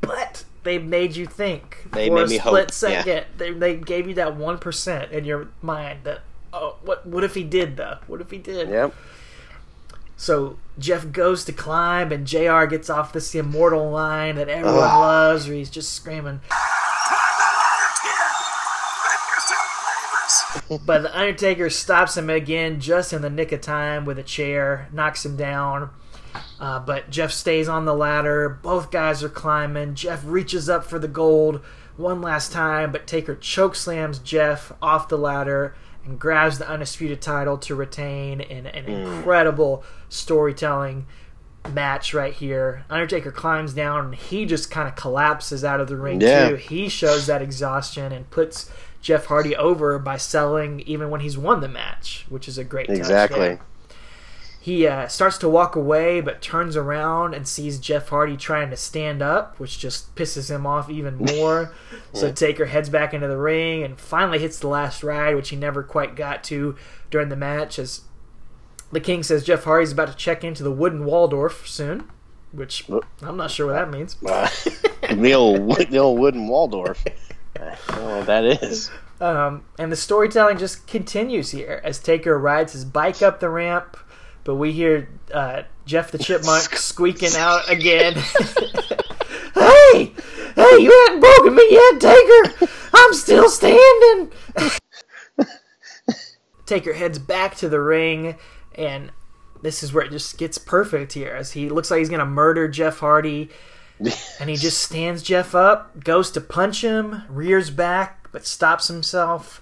But 0.00 0.44
they 0.62 0.78
made 0.78 1.16
you 1.16 1.26
think 1.26 1.86
They 1.92 2.08
for 2.08 2.14
made 2.14 2.22
a 2.22 2.26
me 2.28 2.38
split 2.38 2.62
hope, 2.64 2.70
second. 2.70 3.06
yeah. 3.06 3.24
They, 3.36 3.50
they 3.52 3.76
gave 3.76 4.08
you 4.08 4.14
that 4.14 4.36
one 4.36 4.56
percent 4.58 5.12
in 5.12 5.24
your 5.24 5.48
mind 5.60 6.00
that 6.04 6.20
oh, 6.52 6.76
what 6.82 7.06
what 7.06 7.24
if 7.24 7.34
he 7.34 7.44
did 7.44 7.76
though? 7.76 7.98
What 8.06 8.20
if 8.20 8.30
he 8.30 8.38
did? 8.38 8.68
Yep. 8.68 8.94
So 10.16 10.58
Jeff 10.78 11.12
goes 11.12 11.44
to 11.46 11.52
climb, 11.52 12.12
and 12.12 12.26
Jr. 12.26 12.64
gets 12.66 12.90
off 12.90 13.12
this 13.12 13.34
immortal 13.34 13.90
line 13.90 14.36
that 14.36 14.50
everyone 14.50 14.84
Ugh. 14.84 15.00
loves, 15.00 15.48
where 15.48 15.56
he's 15.56 15.70
just 15.70 15.94
screaming. 15.94 16.40
But 20.84 21.02
the 21.02 21.18
Undertaker 21.18 21.68
stops 21.68 22.16
him 22.16 22.30
again 22.30 22.80
just 22.80 23.12
in 23.12 23.22
the 23.22 23.30
nick 23.30 23.50
of 23.50 23.60
time 23.60 24.04
with 24.04 24.18
a 24.20 24.22
chair, 24.22 24.88
knocks 24.92 25.24
him 25.24 25.36
down. 25.36 25.90
Uh, 26.60 26.78
but 26.78 27.10
Jeff 27.10 27.32
stays 27.32 27.68
on 27.68 27.86
the 27.86 27.94
ladder. 27.94 28.48
Both 28.48 28.92
guys 28.92 29.24
are 29.24 29.28
climbing. 29.28 29.94
Jeff 29.96 30.22
reaches 30.24 30.68
up 30.68 30.84
for 30.84 30.98
the 30.98 31.08
gold 31.08 31.60
one 31.96 32.20
last 32.20 32.52
time, 32.52 32.92
but 32.92 33.06
Taker 33.06 33.34
chokeslams 33.34 34.22
Jeff 34.22 34.70
off 34.80 35.08
the 35.08 35.18
ladder 35.18 35.74
and 36.04 36.18
grabs 36.18 36.58
the 36.58 36.68
undisputed 36.68 37.20
title 37.20 37.58
to 37.58 37.74
retain 37.74 38.40
in 38.40 38.66
an 38.66 38.86
mm. 38.86 39.16
incredible 39.16 39.84
storytelling 40.08 41.06
match 41.72 42.14
right 42.14 42.32
here. 42.32 42.84
Undertaker 42.88 43.30
climbs 43.30 43.74
down 43.74 44.06
and 44.06 44.14
he 44.14 44.46
just 44.46 44.70
kind 44.70 44.88
of 44.88 44.96
collapses 44.96 45.64
out 45.64 45.80
of 45.80 45.88
the 45.88 45.96
ring 45.96 46.20
Yeah. 46.20 46.50
too. 46.50 46.54
He 46.56 46.88
shows 46.88 47.26
that 47.26 47.42
exhaustion 47.42 48.12
and 48.12 48.28
puts 48.30 48.70
Jeff 49.02 49.26
Hardy 49.26 49.56
over 49.56 49.98
by 49.98 50.16
selling 50.16 50.80
even 50.80 51.10
when 51.10 51.20
he's 51.20 51.38
won 51.38 51.60
the 51.60 51.68
match, 51.68 52.26
which 52.28 52.48
is 52.48 52.58
a 52.58 52.64
great 52.64 52.86
touch 52.88 52.98
Exactly. 52.98 53.58
He 54.62 54.86
uh, 54.86 55.08
starts 55.08 55.38
to 55.38 55.48
walk 55.48 55.74
away, 55.74 56.20
but 56.20 56.42
turns 56.42 56.76
around 56.76 57.32
and 57.32 57.48
sees 57.48 57.78
Jeff 57.78 58.10
Hardy 58.10 58.36
trying 58.36 58.68
to 58.68 58.76
stand 58.76 59.22
up, 59.22 59.58
which 59.58 59.78
just 59.78 60.14
pisses 60.14 60.50
him 60.50 60.66
off 60.66 60.90
even 60.90 61.16
more. 61.36 61.72
So 62.12 62.30
Taker 62.30 62.66
heads 62.66 62.90
back 62.90 63.14
into 63.14 63.26
the 63.26 63.38
ring 63.38 63.82
and 63.82 63.98
finally 63.98 64.38
hits 64.38 64.58
the 64.58 64.68
last 64.68 65.02
ride, 65.02 65.34
which 65.34 65.48
he 65.48 65.56
never 65.56 65.82
quite 65.82 66.14
got 66.14 66.44
to 66.44 66.76
during 67.10 67.30
the 67.30 67.36
match. 67.36 67.78
As 67.78 68.02
the 68.92 69.00
King 69.00 69.22
says 69.22 69.44
Jeff 69.44 69.64
Hardy's 69.64 69.92
about 69.92 70.08
to 70.08 70.16
check 70.16 70.44
into 70.44 70.62
the 70.62 70.72
wooden 70.72 71.06
Waldorf 71.06 71.66
soon, 71.66 72.10
which 72.52 72.86
I'm 73.22 73.38
not 73.38 73.50
sure 73.50 73.66
what 73.66 73.72
that 73.72 73.90
means. 73.90 74.16
Uh, 74.22 74.48
the 75.14 75.32
old 75.32 75.74
the 75.88 75.98
old 75.98 76.18
wooden 76.18 76.48
Waldorf. 76.48 77.02
I 77.56 77.76
don't 77.88 77.96
know 77.96 78.16
what 78.18 78.26
that 78.26 78.44
is. 78.44 78.90
Um, 79.20 79.64
and 79.78 79.92
the 79.92 79.96
storytelling 79.96 80.58
just 80.58 80.86
continues 80.86 81.50
here 81.50 81.80
as 81.84 81.98
Taker 81.98 82.38
rides 82.38 82.72
his 82.72 82.84
bike 82.84 83.20
up 83.20 83.40
the 83.40 83.50
ramp, 83.50 83.96
but 84.44 84.56
we 84.56 84.72
hear 84.72 85.08
uh, 85.32 85.62
Jeff 85.86 86.10
the 86.10 86.18
Chipmunk 86.18 86.62
squeaking 86.76 87.36
out 87.36 87.68
again. 87.70 88.14
hey, 89.54 90.12
hey, 90.54 90.76
you 90.78 91.06
haven't 91.06 91.20
broken 91.20 91.54
me 91.54 91.66
yet, 91.70 92.00
Taker. 92.00 92.66
I'm 92.92 93.14
still 93.14 93.48
standing. 93.48 94.32
Taker 96.66 96.92
heads 96.92 97.18
back 97.18 97.56
to 97.56 97.68
the 97.68 97.80
ring, 97.80 98.36
and 98.76 99.10
this 99.62 99.82
is 99.82 99.92
where 99.92 100.04
it 100.04 100.12
just 100.12 100.38
gets 100.38 100.58
perfect 100.58 101.12
here 101.12 101.34
as 101.34 101.52
he 101.52 101.68
looks 101.68 101.90
like 101.90 101.98
he's 101.98 102.08
gonna 102.08 102.24
murder 102.24 102.68
Jeff 102.68 103.00
Hardy. 103.00 103.50
And 104.40 104.48
he 104.48 104.56
just 104.56 104.80
stands 104.80 105.22
Jeff 105.22 105.54
up, 105.54 106.02
goes 106.02 106.30
to 106.30 106.40
punch 106.40 106.82
him, 106.82 107.22
rears 107.28 107.68
back, 107.68 108.28
but 108.32 108.46
stops 108.46 108.88
himself, 108.88 109.59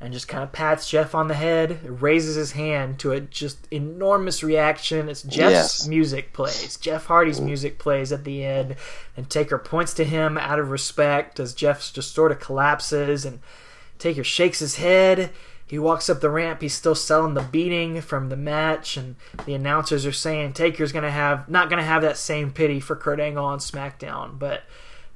and 0.00 0.14
just 0.14 0.28
kind 0.28 0.42
of 0.42 0.50
pats 0.50 0.88
Jeff 0.88 1.14
on 1.14 1.28
the 1.28 1.34
head, 1.34 2.00
raises 2.00 2.34
his 2.34 2.52
hand 2.52 2.98
to 3.00 3.12
a 3.12 3.20
just 3.20 3.68
enormous 3.70 4.42
reaction. 4.42 5.08
It's 5.10 5.22
Jeff's 5.22 5.80
Yes. 5.80 5.86
music 5.86 6.32
plays. 6.32 6.78
Jeff 6.78 7.06
Hardy's 7.06 7.38
mm. 7.40 7.44
music 7.44 7.78
plays 7.78 8.10
at 8.10 8.24
the 8.24 8.42
end, 8.42 8.76
and 9.16 9.28
Taker 9.28 9.58
points 9.58 9.92
to 9.94 10.04
him 10.04 10.38
out 10.38 10.58
of 10.58 10.70
respect 10.70 11.38
as 11.38 11.52
Jeff 11.52 11.92
just 11.92 12.14
sort 12.14 12.32
of 12.32 12.40
collapses, 12.40 13.26
and 13.26 13.40
Taker 13.98 14.24
shakes 14.24 14.60
his 14.60 14.76
head. 14.76 15.30
He 15.66 15.78
walks 15.78 16.10
up 16.10 16.20
the 16.20 16.30
ramp. 16.30 16.62
He's 16.62 16.74
still 16.74 16.96
selling 16.96 17.34
the 17.34 17.42
beating 17.42 18.00
from 18.00 18.28
the 18.28 18.36
match, 18.36 18.96
and 18.96 19.16
the 19.44 19.54
announcers 19.54 20.04
are 20.06 20.12
saying 20.12 20.54
Taker's 20.54 20.92
gonna 20.92 21.10
have 21.10 21.48
not 21.48 21.68
gonna 21.68 21.84
have 21.84 22.02
that 22.02 22.16
same 22.16 22.50
pity 22.52 22.80
for 22.80 22.96
Kurt 22.96 23.20
Angle 23.20 23.44
on 23.44 23.58
SmackDown. 23.58 24.38
But 24.38 24.62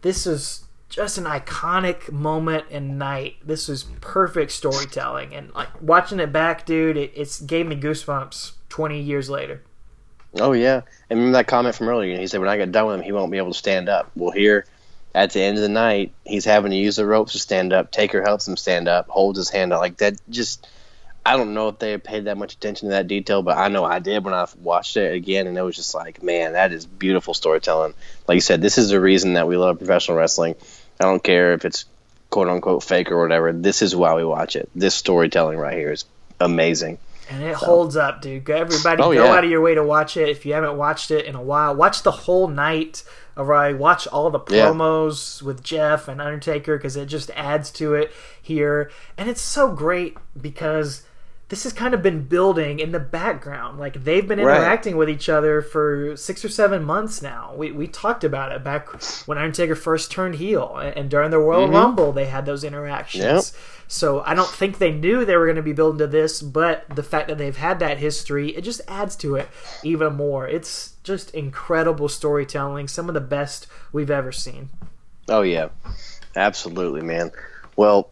this 0.02 0.26
is 0.26 0.64
just 0.88 1.18
an 1.18 1.24
iconic 1.24 2.10
moment 2.12 2.66
and 2.70 2.98
night. 2.98 3.36
This 3.44 3.68
was 3.68 3.84
perfect 4.00 4.52
storytelling, 4.52 5.34
and 5.34 5.52
like 5.54 5.80
watching 5.80 6.20
it 6.20 6.32
back, 6.32 6.66
dude, 6.66 6.96
it 6.96 7.12
it's 7.14 7.40
gave 7.40 7.66
me 7.66 7.76
goosebumps. 7.76 8.52
Twenty 8.68 9.00
years 9.00 9.30
later, 9.30 9.62
Oh 10.40 10.52
yeah, 10.52 10.82
and 11.08 11.18
remember 11.18 11.38
that 11.38 11.46
comment 11.46 11.74
from 11.74 11.88
earlier? 11.88 12.18
He 12.18 12.26
said 12.26 12.40
when 12.40 12.48
I 12.48 12.56
get 12.56 12.72
done 12.72 12.86
with 12.86 12.96
him, 12.96 13.02
he 13.02 13.12
won't 13.12 13.30
be 13.30 13.38
able 13.38 13.52
to 13.52 13.58
stand 13.58 13.88
up. 13.88 14.10
Well, 14.16 14.32
here 14.32 14.66
at 15.14 15.32
the 15.32 15.40
end 15.40 15.56
of 15.58 15.62
the 15.62 15.68
night, 15.68 16.12
he's 16.24 16.44
having 16.44 16.72
to 16.72 16.76
use 16.76 16.96
the 16.96 17.06
ropes 17.06 17.32
to 17.32 17.38
stand 17.38 17.72
up. 17.72 17.92
Taker 17.92 18.20
helps 18.20 18.48
him 18.48 18.56
stand 18.56 18.88
up, 18.88 19.08
holds 19.08 19.38
his 19.38 19.50
hand 19.50 19.72
out 19.72 19.80
like 19.80 19.98
that. 19.98 20.14
Just 20.28 20.66
I 21.26 21.36
don't 21.36 21.54
know 21.54 21.68
if 21.68 21.78
they 21.78 21.96
paid 21.96 22.24
that 22.26 22.36
much 22.36 22.54
attention 22.54 22.88
to 22.88 22.94
that 22.94 23.06
detail, 23.06 23.42
but 23.42 23.56
I 23.56 23.68
know 23.68 23.84
I 23.84 23.98
did 23.98 24.24
when 24.24 24.34
I 24.34 24.46
watched 24.60 24.96
it 24.98 25.14
again, 25.14 25.46
and 25.46 25.56
it 25.56 25.62
was 25.62 25.76
just 25.76 25.94
like, 25.94 26.22
man, 26.22 26.52
that 26.52 26.70
is 26.72 26.84
beautiful 26.84 27.32
storytelling. 27.32 27.94
Like 28.28 28.34
you 28.36 28.40
said, 28.42 28.60
this 28.60 28.76
is 28.76 28.90
the 28.90 29.00
reason 29.00 29.32
that 29.34 29.48
we 29.48 29.56
love 29.56 29.78
professional 29.78 30.18
wrestling. 30.18 30.54
I 31.00 31.04
don't 31.04 31.22
care 31.24 31.54
if 31.54 31.64
it's 31.64 31.86
quote 32.30 32.48
unquote 32.48 32.82
fake 32.82 33.10
or 33.10 33.20
whatever. 33.22 33.52
This 33.52 33.80
is 33.80 33.96
why 33.96 34.14
we 34.14 34.24
watch 34.24 34.54
it. 34.54 34.68
This 34.74 34.94
storytelling 34.94 35.56
right 35.58 35.76
here 35.78 35.92
is 35.92 36.04
amazing. 36.40 36.98
And 37.30 37.42
it 37.42 37.54
holds 37.54 37.96
up, 37.96 38.20
dude. 38.20 38.44
Go- 38.44 38.54
Everybody, 38.56 39.02
Oh, 39.02 39.14
go 39.14 39.24
yeah. 39.24 39.32
out 39.32 39.44
of 39.44 39.50
your 39.50 39.62
way 39.62 39.74
to 39.74 39.82
watch 39.82 40.18
it. 40.18 40.28
If 40.28 40.44
you 40.44 40.52
haven't 40.52 40.76
watched 40.76 41.10
it 41.10 41.24
in 41.24 41.34
a 41.34 41.40
while, 41.42 41.74
watch 41.74 42.02
the 42.02 42.10
whole 42.10 42.48
night. 42.48 43.02
All 43.36 43.46
right, 43.46 43.74
watch 43.76 44.06
all 44.08 44.30
the 44.30 44.40
Yeah. 44.50 44.66
promos 44.66 45.40
with 45.40 45.62
Jeff 45.64 46.06
and 46.06 46.20
Undertaker 46.20 46.76
because 46.76 46.96
it 46.96 47.06
just 47.06 47.30
adds 47.34 47.70
to 47.72 47.94
it 47.94 48.12
here. 48.42 48.90
And 49.16 49.30
it's 49.30 49.40
so 49.40 49.72
great 49.72 50.18
because 50.40 51.02
this 51.48 51.64
has 51.64 51.72
kind 51.72 51.92
of 51.92 52.02
been 52.02 52.22
building 52.22 52.78
in 52.78 52.92
the 52.92 53.00
background. 53.00 53.78
Like 53.78 54.04
they've 54.04 54.26
been 54.26 54.40
Right. 54.40 54.56
interacting 54.56 54.96
with 54.96 55.10
each 55.10 55.28
other 55.28 55.60
for 55.60 56.16
six 56.16 56.44
or 56.44 56.48
seven 56.48 56.82
months 56.82 57.20
now. 57.20 57.52
We, 57.54 57.70
we 57.70 57.86
talked 57.86 58.24
about 58.24 58.52
it 58.52 58.64
back 58.64 58.88
when 59.26 59.36
Undertaker 59.36 59.74
first 59.74 60.10
turned 60.10 60.36
heel, 60.36 60.76
and, 60.76 61.10
during 61.10 61.30
the 61.30 61.38
Royal 61.38 61.66
mm-hmm. 61.66 61.74
Rumble 61.74 62.12
they 62.12 62.26
had 62.26 62.46
those 62.46 62.64
interactions. 62.64 63.22
Yep. 63.52 63.62
So 63.88 64.22
I 64.24 64.34
don't 64.34 64.48
think 64.48 64.78
they 64.78 64.90
knew 64.90 65.24
they 65.24 65.36
were 65.36 65.44
going 65.44 65.56
to 65.56 65.62
be 65.62 65.74
building 65.74 65.98
to 65.98 66.06
this, 66.06 66.40
but 66.40 66.88
the 66.88 67.02
fact 67.02 67.28
that 67.28 67.36
they've 67.36 67.56
had 67.56 67.78
that 67.80 67.98
history, 67.98 68.56
it 68.56 68.62
just 68.62 68.80
adds 68.88 69.14
to 69.16 69.36
it 69.36 69.48
even 69.82 70.14
more. 70.14 70.48
It's 70.48 70.94
just 71.04 71.30
incredible 71.34 72.08
storytelling, 72.08 72.88
some 72.88 73.08
of 73.08 73.14
the 73.14 73.20
best 73.20 73.66
we've 73.92 74.10
ever 74.10 74.32
seen. 74.32 74.70
Oh 75.28 75.42
yeah, 75.42 75.68
absolutely, 76.34 77.02
man. 77.02 77.30
Well, 77.76 78.10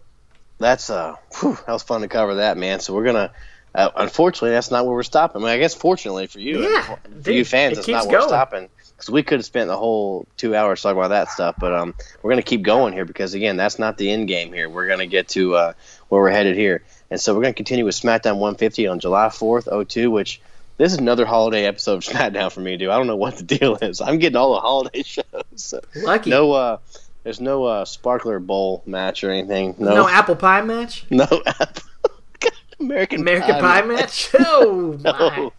that's 0.63 0.91
uh, 0.91 1.17
whew, 1.41 1.57
that 1.67 1.73
was 1.73 1.83
fun 1.83 2.01
to 2.03 2.09
cover 2.09 2.37
that, 2.37 2.57
man. 2.57 2.81
So 2.81 2.95
we're 2.95 3.05
gonna. 3.05 3.33
Uh, 3.75 3.89
unfortunately, 3.97 4.51
that's 4.51 4.71
not 4.71 4.85
where 4.85 4.95
we're 4.95 5.03
stopping. 5.03 5.41
I 5.41 5.45
mean, 5.47 5.55
I 5.55 5.59
guess 5.59 5.75
fortunately 5.75 6.27
for 6.27 6.41
you, 6.41 6.69
Yeah, 6.69 6.83
for 6.83 6.99
dude, 7.09 7.35
you 7.37 7.45
fans, 7.47 7.73
it 7.73 7.77
that's 7.77 7.89
not 7.89 8.07
where 8.07 8.21
we're 8.21 8.29
stopping 8.29 8.69
because 8.95 9.09
we 9.09 9.23
could 9.23 9.39
have 9.39 9.47
spent 9.47 9.69
the 9.69 9.77
whole 9.79 10.27
two 10.37 10.55
hours 10.55 10.83
talking 10.83 10.99
about 10.99 11.09
that 11.09 11.31
stuff. 11.31 11.55
But 11.59 11.73
um, 11.73 11.95
we're 12.23 12.31
gonna 12.31 12.43
keep 12.43 12.63
going 12.63 12.93
here 12.93 13.07
because 13.07 13.33
again, 13.33 13.57
that's 13.57 13.79
not 13.79 13.97
the 13.97 14.11
end 14.11 14.29
game 14.29 14.53
here. 14.53 14.69
We're 14.69 14.89
gonna 14.89 15.07
get 15.07 15.29
to 15.29 15.55
uh, 15.55 15.73
where 16.09 16.21
we're 16.21 16.31
headed 16.31 16.55
here, 16.55 16.83
and 17.11 17.19
so 17.19 17.35
we're 17.35 17.41
gonna 17.43 17.55
continue 17.55 17.87
with 17.87 17.95
SmackDown 17.95 18.37
150 18.37 18.87
on 18.89 19.01
July 19.01 19.29
4th, 19.29 19.89
02, 19.89 20.11
which. 20.11 20.41
This 20.79 20.93
is 20.93 20.99
another 20.99 21.27
holiday 21.27 21.67
episode 21.67 21.97
of 21.97 22.01
SmackDown 22.05 22.51
for 22.51 22.61
me, 22.61 22.77
dude. 22.79 22.89
I 22.89 22.97
don't 22.97 23.07
know 23.07 23.15
what 23.15 23.37
the 23.37 23.43
deal 23.45 23.77
is. 23.77 24.01
I'm 24.01 24.19
getting 24.19 24.37
all 24.37 24.55
the 24.55 24.61
holiday 24.61 25.03
shows. 25.05 25.25
So 25.55 25.81
Lucky. 25.95 26.31
no, 26.31 26.53
uh, 26.53 26.79
there's 27.25 27.41
no 27.41 27.65
uh, 27.65 27.85
sparkler 27.85 28.39
bowl 28.39 28.83
match 28.87 29.25
or 29.25 29.31
anything. 29.31 29.75
No, 29.79 29.95
No 29.95 30.09
apple 30.09 30.37
pie 30.37 30.63
match? 30.63 31.07
no 31.11 31.27
apple. 31.47 31.83
American 32.81 33.21
American 33.21 33.61
Pie 33.61 33.83
match? 33.83 34.31
Oh, 34.39 34.99
my. 35.05 35.11
No. 35.11 35.53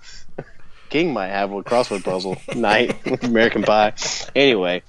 King 0.90 1.14
might 1.14 1.30
have 1.30 1.52
a 1.52 1.64
crossword 1.64 2.04
puzzle 2.04 2.38
night 2.54 3.04
with 3.06 3.24
American 3.24 3.64
Pie. 3.64 3.94
Anyway, 4.36 4.84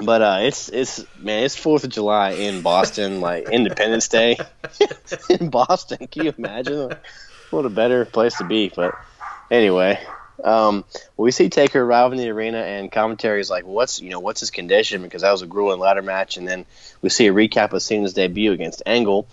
but 0.00 0.22
uh, 0.22 0.38
it's 0.40 0.68
it's 0.70 1.04
man, 1.18 1.44
it's 1.44 1.54
Fourth 1.54 1.84
of 1.84 1.90
July 1.90 2.30
in 2.30 2.62
Boston, 2.62 3.20
like 3.20 3.48
Independence 3.50 4.08
Day 4.08 4.38
in 5.28 5.50
Boston. 5.50 6.06
Can 6.06 6.24
you 6.24 6.34
imagine? 6.36 6.92
What 7.50 7.66
a 7.66 7.70
better 7.70 8.06
place 8.06 8.38
to 8.38 8.44
be. 8.44 8.72
But 8.74 8.94
anyway, 9.50 10.00
um, 10.42 10.84
we 11.16 11.30
see 11.30 11.48
Taker 11.48 11.80
arrive 11.82 12.12
in 12.12 12.18
the 12.18 12.28
arena, 12.30 12.58
and 12.58 12.90
commentary 12.90 13.40
is 13.40 13.50
like, 13.50 13.64
"What's 13.64 14.00
you 14.00 14.10
know 14.10 14.20
what's 14.20 14.40
his 14.40 14.50
condition?" 14.50 15.02
Because 15.02 15.22
that 15.22 15.32
was 15.32 15.42
a 15.42 15.46
grueling 15.46 15.78
ladder 15.80 16.02
match, 16.02 16.36
and 16.36 16.46
then 16.46 16.64
we 17.00 17.08
see 17.08 17.26
a 17.26 17.32
recap 17.32 17.72
of 17.72 17.82
Cena's 17.82 18.14
debut 18.14 18.52
against 18.52 18.82
Angle. 18.86 19.26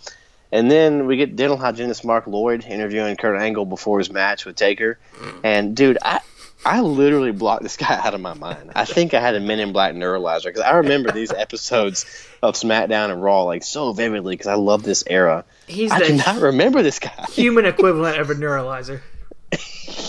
And 0.52 0.70
then 0.70 1.06
we 1.06 1.16
get 1.18 1.36
dental 1.36 1.58
hygienist 1.58 2.04
Mark 2.04 2.26
Lloyd 2.26 2.66
interviewing 2.66 3.16
Kurt 3.18 3.40
Angle 3.40 3.66
before 3.66 4.00
his 4.00 4.12
match 4.12 4.46
with 4.46 4.56
Taker. 4.56 4.98
And 5.44 5.76
dude, 5.76 6.00
I 6.02 6.22
I 6.66 6.82
literally 6.82 7.32
blocked 7.32 7.64
this 7.64 7.78
guy 7.86 8.00
out 8.04 8.14
of 8.14 8.22
my 8.22 8.34
mind. 8.34 8.72
I 8.76 8.86
think 8.86 9.14
I 9.14 9.22
had 9.22 9.36
a 9.36 9.40
Men 9.40 9.60
in 9.60 9.72
Black 9.74 9.94
neuralizer 9.94 10.46
because 10.46 10.62
I 10.62 10.78
remember 10.78 11.12
these 11.12 11.32
episodes 11.38 12.28
of 12.42 12.56
SmackDown 12.56 13.12
and 13.12 13.22
Raw 13.22 13.44
like 13.44 13.64
so 13.64 13.94
vividly 13.94 14.34
because 14.34 14.48
I 14.48 14.56
love 14.56 14.84
this 14.84 15.04
era. 15.08 15.46
He's 15.68 15.92
I 15.92 16.00
cannot 16.02 16.42
remember 16.42 16.82
this 16.82 17.00
guy. 17.00 17.26
human 17.32 17.66
equivalent 17.68 18.20
of 18.20 18.30
a 18.30 18.34
neuralizer. 18.36 19.02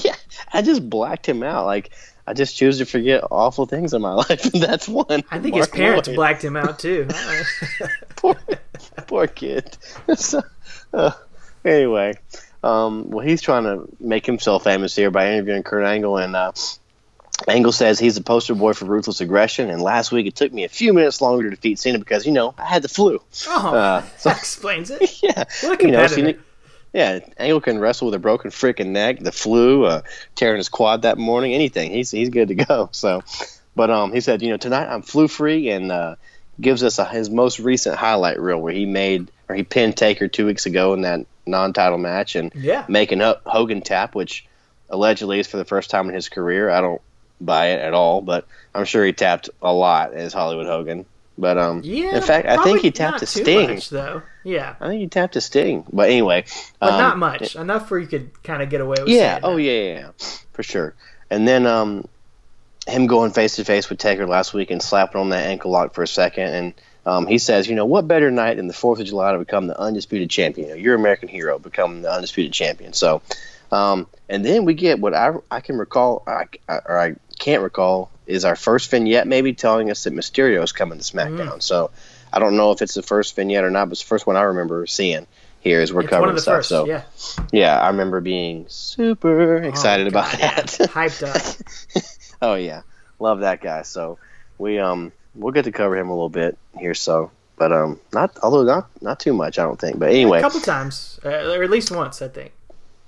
yeah, 0.05 0.15
I 0.53 0.63
just 0.63 0.89
blacked 0.89 1.29
him 1.29 1.43
out. 1.43 1.67
Like 1.67 1.91
I 2.27 2.33
just 2.35 2.57
choose 2.57 2.79
to 2.79 2.85
forget 2.87 3.25
awful 3.31 3.67
things 3.67 3.93
in 3.95 4.03
my 4.03 4.13
life, 4.29 4.53
and 4.53 4.63
that's 4.63 4.89
one. 4.89 5.23
I 5.31 5.39
think 5.39 5.57
his 5.57 5.69
parents 5.69 6.09
Lloyd. 6.09 6.17
blacked 6.17 6.45
him 6.45 6.57
out 6.57 6.79
too. 6.79 7.09
poor, 8.17 8.37
poor 9.07 9.27
kid. 9.27 9.77
So, 10.17 10.43
uh, 10.93 11.13
anyway, 11.65 12.15
um, 12.65 13.11
well, 13.11 13.25
he's 13.25 13.41
trying 13.43 13.65
to 13.65 13.89
make 14.01 14.27
himself 14.27 14.65
famous 14.65 14.95
here 14.97 15.11
by 15.11 15.33
interviewing 15.33 15.63
Kurt 15.63 15.85
Angle, 15.85 16.17
and 16.19 16.35
uh, 16.35 16.53
Angle 17.49 17.73
says 17.73 17.99
he's 17.99 18.17
the 18.17 18.23
poster 18.23 18.55
boy 18.55 18.73
for 18.73 18.85
ruthless 18.87 19.21
aggression. 19.21 19.71
And 19.71 19.81
last 19.81 20.11
week 20.13 20.27
it 20.27 20.35
took 20.37 20.53
me 20.53 20.65
a 20.65 20.69
few 20.69 20.93
minutes 20.93 21.21
longer 21.21 21.45
to 21.45 21.51
defeat 21.51 21.79
Cena 21.79 21.99
because 21.99 22.27
you 22.27 22.33
know 22.33 22.55
I 22.59 22.65
had 22.67 22.83
the 22.83 22.89
flu. 22.89 23.21
oh, 23.49 23.75
Uh, 23.75 24.05
that 24.25 24.37
explains 24.39 24.91
it. 24.91 25.23
yeah, 25.23 25.45
What 25.63 25.81
a 25.81 25.87
you 25.87 25.93
know. 25.93 26.07
Cena, 26.07 26.35
yeah, 26.93 27.21
Angle 27.39 27.61
can 27.61 27.79
wrestle 27.79 28.07
with 28.07 28.15
a 28.15 28.19
broken 28.19 28.51
freaking 28.51 28.89
neck, 28.89 29.21
the 29.21 29.33
flu, 29.33 29.85
uh, 29.85 30.03
tearing 30.35 30.57
his 30.59 30.69
quad 30.69 31.03
that 31.03 31.19
morning, 31.19 31.55
anything. 31.55 31.91
He's 31.91 32.11
he's 32.11 32.31
good 32.31 32.49
to 32.49 32.55
go. 32.55 32.91
So, 33.01 33.23
but 33.77 33.91
um, 33.91 34.13
he 34.13 34.21
said, 34.21 34.43
you 34.43 34.51
know, 34.51 34.57
tonight 34.57 34.89
I'm 34.93 35.03
flu 35.03 35.29
free, 35.29 35.71
and 35.71 35.93
uh, 35.93 36.17
gives 36.61 36.83
us 36.83 36.99
a, 36.99 37.05
his 37.05 37.31
most 37.31 37.61
recent 37.61 37.97
highlight 37.97 38.41
reel 38.41 38.59
where 38.61 38.73
he 38.73 38.87
made 38.87 39.31
or 39.49 39.55
he 39.55 39.63
pinned 39.63 39.97
Taker 39.97 40.29
two 40.29 40.47
weeks 40.47 40.67
ago 40.67 40.93
in 40.95 41.03
that 41.03 41.27
non-title 41.47 41.99
match, 41.99 42.37
and 42.37 42.53
Yeah. 42.55 42.85
making 42.89 43.21
up 43.23 43.43
Hogan 43.47 43.83
tap, 43.83 44.15
which 44.15 44.47
allegedly 44.89 45.41
is 45.41 45.47
for 45.47 45.57
the 45.57 45.65
first 45.65 45.91
time 45.91 46.09
in 46.09 46.15
his 46.15 46.29
career. 46.29 46.71
I 46.71 46.81
don't 46.81 47.01
buy 47.41 47.69
it 47.69 47.81
at 47.81 47.95
all, 47.95 48.21
but 48.21 48.47
I'm 48.75 48.85
sure 48.85 49.05
he 49.05 49.13
tapped 49.13 49.49
a 49.63 49.73
lot 49.73 50.13
as 50.13 50.33
Hollywood 50.33 50.67
Hogan. 50.67 51.07
But 51.41 51.57
um, 51.57 51.81
Yeah. 51.83 52.15
in 52.17 52.23
fact, 52.23 52.47
I 52.47 52.63
think 52.63 52.81
he 52.83 52.91
tapped 52.91 53.23
a 53.23 53.27
Sting. 53.27 53.71
much, 53.71 53.89
though. 53.89 54.23
Yeah. 54.45 54.75
I 54.81 54.89
think 54.89 55.01
he 55.01 55.09
tapped 55.09 55.35
a 55.37 55.41
Sting. 55.41 55.85
But 55.91 56.11
anyway, 56.11 56.45
But 56.79 56.93
um, 56.93 56.99
not 56.99 57.19
much. 57.19 57.57
Enough 57.57 57.91
where 57.91 57.99
you 57.99 58.07
could 58.07 58.31
kind 58.43 58.63
of 58.63 58.69
get 58.69 58.81
away 58.83 58.97
with 59.01 59.09
Yeah. 59.09 59.41
Oh 59.43 59.57
yeah, 59.57 59.73
yeah, 59.73 59.93
yeah, 60.01 60.11
for 60.53 60.63
sure. 60.63 60.95
And 61.31 61.49
then 61.49 61.67
um, 61.67 62.07
him 62.87 63.07
going 63.07 63.33
face 63.33 63.57
to 63.57 63.65
face 63.65 63.89
with 63.89 63.99
Taker 63.99 64.27
last 64.27 64.53
week 64.53 64.71
and 64.71 64.83
slapping 64.83 65.21
on 65.21 65.31
that 65.31 65.47
ankle 65.47 65.71
lock 65.71 65.95
for 65.95 66.03
a 66.03 66.07
second, 66.09 66.49
and 66.55 66.75
um, 67.07 67.27
he 67.27 67.39
says, 67.39 67.67
you 67.67 67.75
know, 67.75 67.87
what 67.87 68.07
better 68.07 68.31
night 68.31 68.59
than 68.59 68.67
the 68.69 68.75
Fourth 68.75 69.01
of 69.01 69.07
July 69.07 69.33
to 69.33 69.39
become 69.39 69.67
the 69.67 69.79
undisputed 69.81 70.29
champion? 70.29 70.69
You 70.69 70.75
know, 70.75 70.81
you're 70.81 70.95
American 70.95 71.29
hero, 71.29 71.59
become 71.59 72.03
the 72.03 72.13
undisputed 72.13 72.53
champion. 72.53 72.93
So, 72.93 73.23
um, 73.73 74.07
and 74.29 74.45
then 74.45 74.67
we 74.67 74.75
get 74.75 74.99
what 74.99 75.15
I 75.15 75.33
I 75.51 75.61
can 75.61 75.79
recall, 75.79 76.23
I, 76.27 76.45
I, 76.69 76.79
or 76.85 76.99
I 76.99 77.15
can't 77.39 77.63
recall, 77.63 78.11
is 78.31 78.45
our 78.45 78.57
first 78.57 78.91
vignette 78.91 79.27
maybe 79.27 79.53
telling 79.53 79.91
us 79.91 80.05
that 80.05 80.13
Mysterio 80.15 80.63
is 80.63 80.73
coming 80.73 80.99
to 80.99 81.05
SmackDown. 81.05 81.55
Mm. 81.57 81.63
So. 81.63 81.91
I 82.33 82.39
don't 82.39 82.57
know 82.57 82.71
if 82.71 82.81
it's 82.81 82.95
the 82.95 83.03
first 83.03 83.35
vignette 83.35 83.65
or 83.65 83.71
not, 83.73 83.87
but 83.87 83.95
it's 83.95 84.03
the 84.03 84.07
first 84.07 84.25
one 84.25 84.37
I 84.37 84.43
remember 84.43 84.87
seeing 84.87 85.27
here 85.59 85.81
as 85.81 85.93
we're 85.93 86.03
It's 86.03 86.11
covering 86.11 86.21
one 86.21 86.29
of 86.29 86.35
the 86.37 86.41
stuff. 86.43 86.59
first. 86.59 86.69
so 86.69 86.87
yeah. 86.87 87.03
yeah, 87.51 87.77
I 87.77 87.89
remember 87.89 88.21
being 88.21 88.67
super 88.69 89.57
excited 89.57 90.07
Oh, 90.07 90.11
about 90.11 90.31
that. 90.39 90.67
Hyped 90.93 91.27
up. 91.27 92.05
oh 92.43 92.55
yeah, 92.55 92.83
love 93.19 93.41
that 93.41 93.61
guy. 93.61 93.83
So 93.83 94.19
we 94.59 94.79
um 94.79 95.11
we'll 95.35 95.53
get 95.53 95.65
to 95.65 95.73
cover 95.73 95.97
him 95.97 96.09
a 96.09 96.13
little 96.13 96.29
bit 96.29 96.57
here. 96.79 96.95
So, 96.95 97.33
but 97.57 97.73
um 97.73 97.99
not 98.13 98.39
although 98.45 98.63
not 98.63 98.89
not 99.03 99.19
too 99.19 99.33
much 99.33 99.59
I 99.59 99.65
don't 99.65 99.81
think. 99.81 99.99
But 99.99 100.11
anyway, 100.11 100.39
A 100.39 100.43
couple 100.43 100.61
times, 100.61 101.19
uh, 101.25 101.29
or 101.31 101.65
at 101.65 101.71
least 101.71 101.91
once, 101.91 102.23
I 102.23 102.29
think. 102.29 102.53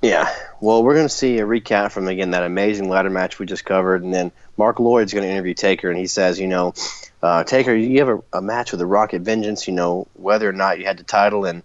yeah. 0.02 0.28
Well, 0.60 0.82
we're 0.82 0.96
gonna 0.96 1.08
see 1.08 1.38
a 1.38 1.46
recap 1.46 1.92
from 1.92 2.08
again 2.08 2.32
that 2.32 2.42
amazing 2.42 2.88
ladder 2.88 3.08
match 3.10 3.38
we 3.38 3.46
just 3.46 3.64
covered, 3.64 4.02
and 4.02 4.12
then 4.12 4.32
Mark 4.56 4.78
Lloyd's 4.78 5.12
gonna 5.14 5.26
interview 5.26 5.54
Taker, 5.54 5.90
and 5.90 5.98
he 5.98 6.06
says, 6.06 6.38
you 6.38 6.48
know, 6.48 6.74
uh, 7.22 7.44
Taker, 7.44 7.74
you 7.74 7.98
have 8.00 8.08
a, 8.08 8.38
a 8.38 8.42
match 8.42 8.72
with 8.72 8.80
the 8.80 8.86
Rocket 8.86 9.22
Vengeance, 9.22 9.66
you 9.66 9.74
know, 9.74 10.08
whether 10.14 10.48
or 10.48 10.52
not 10.52 10.78
you 10.78 10.84
had 10.84 10.98
the 10.98 11.04
title, 11.04 11.44
and 11.44 11.62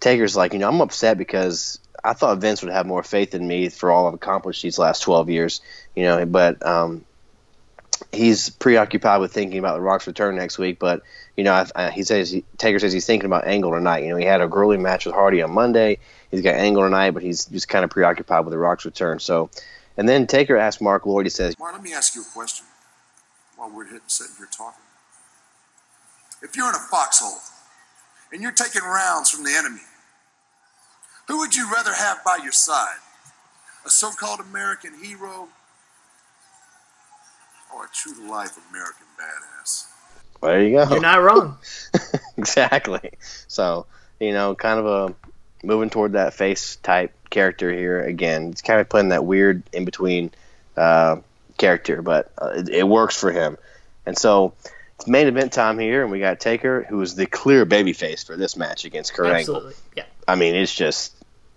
Taker's 0.00 0.36
like, 0.36 0.52
you 0.52 0.58
know, 0.58 0.68
I'm 0.68 0.80
upset 0.80 1.18
because 1.18 1.78
I 2.04 2.12
thought 2.12 2.38
Vince 2.38 2.62
would 2.62 2.72
have 2.72 2.86
more 2.86 3.02
faith 3.02 3.34
in 3.34 3.46
me 3.46 3.68
for 3.68 3.90
all 3.90 4.06
I've 4.06 4.14
accomplished 4.14 4.62
these 4.62 4.78
last 4.78 5.00
12 5.00 5.30
years, 5.30 5.60
you 5.94 6.04
know, 6.04 6.24
but 6.26 6.64
um, 6.64 7.04
he's 8.12 8.50
preoccupied 8.50 9.20
with 9.20 9.32
thinking 9.32 9.58
about 9.58 9.74
the 9.74 9.80
Rock's 9.80 10.06
return 10.06 10.36
next 10.36 10.58
week. 10.58 10.78
But 10.78 11.02
you 11.36 11.44
know, 11.44 11.52
I, 11.52 11.66
I, 11.74 11.90
he 11.90 12.02
says 12.02 12.30
he, 12.30 12.44
Taker 12.58 12.78
says 12.78 12.92
he's 12.92 13.06
thinking 13.06 13.26
about 13.26 13.46
Angle 13.46 13.72
tonight. 13.72 14.04
You 14.04 14.10
know, 14.10 14.16
he 14.16 14.24
had 14.24 14.40
a 14.40 14.48
grueling 14.48 14.82
match 14.82 15.06
with 15.06 15.14
Hardy 15.14 15.42
on 15.42 15.52
Monday. 15.52 15.98
He's 16.30 16.42
got 16.42 16.54
Angle 16.54 16.82
tonight, 16.84 17.12
but 17.12 17.22
he's 17.22 17.46
just 17.46 17.68
kind 17.68 17.84
of 17.84 17.90
preoccupied 17.90 18.44
with 18.44 18.52
the 18.52 18.58
Rock's 18.58 18.84
return. 18.84 19.20
So, 19.20 19.50
and 19.96 20.08
then 20.08 20.26
Taker 20.26 20.56
asked 20.56 20.80
Mark 20.80 21.06
Lloyd. 21.06 21.26
He 21.26 21.30
says, 21.30 21.58
Mark, 21.58 21.74
let 21.74 21.82
me 21.82 21.92
ask 21.92 22.14
you 22.14 22.22
a 22.22 22.32
question 22.34 22.66
while 23.56 23.70
we're 23.70 23.86
sitting 24.06 24.34
here 24.36 24.48
talking. 24.50 24.82
If 26.42 26.56
you're 26.56 26.68
in 26.68 26.74
a 26.74 26.86
foxhole 26.90 27.38
and 28.32 28.42
you're 28.42 28.52
taking 28.52 28.82
rounds 28.82 29.30
from 29.30 29.44
the 29.44 29.54
enemy, 29.56 29.80
who 31.28 31.38
would 31.38 31.54
you 31.54 31.70
rather 31.72 31.92
have 31.92 32.22
by 32.24 32.38
your 32.42 32.52
side? 32.52 32.98
A 33.84 33.90
so 33.90 34.10
called 34.10 34.40
American 34.40 34.92
hero 35.02 35.48
or 37.74 37.84
a 37.84 37.88
true 37.92 38.14
to 38.14 38.30
life 38.30 38.56
American 38.70 39.06
badass? 39.18 39.86
well, 40.40 40.52
"There 40.52 40.62
you 40.62 40.76
go." 40.76 40.88
You're 40.90 41.00
not 41.00 41.22
wrong. 41.22 41.58
exactly. 42.36 43.12
So, 43.48 43.86
you 44.20 44.32
know, 44.32 44.54
kind 44.54 44.78
of 44.78 44.86
a 44.86 45.14
moving 45.66 45.90
toward 45.90 46.12
that 46.12 46.34
face 46.34 46.76
type 46.76 47.12
character 47.28 47.70
here 47.72 48.00
again. 48.00 48.50
It's 48.50 48.62
kind 48.62 48.80
of 48.80 48.88
playing 48.88 49.10
that 49.10 49.24
weird 49.24 49.62
in 49.72 49.84
between 49.84 50.30
uh, 50.76 51.16
character, 51.58 52.02
but 52.02 52.32
uh, 52.40 52.52
it, 52.56 52.68
it 52.68 52.88
works 52.88 53.18
for 53.18 53.32
him. 53.32 53.58
And 54.06 54.16
so 54.16 54.54
it's 54.94 55.06
main 55.06 55.26
event 55.26 55.52
time 55.52 55.78
here, 55.78 56.02
and 56.02 56.10
we 56.10 56.20
got 56.20 56.40
Taker, 56.40 56.84
who 56.88 57.00
is 57.02 57.14
the 57.14 57.26
clear 57.26 57.66
babyface 57.66 58.24
for 58.24 58.36
this 58.36 58.56
match 58.56 58.84
against 58.84 59.12
Kurt 59.12 59.26
Angle. 59.26 59.56
Absolutely. 59.56 59.74
Yeah. 59.96 60.04
I 60.26 60.36
mean, 60.36 60.54
it's 60.54 60.74
just 60.74 61.14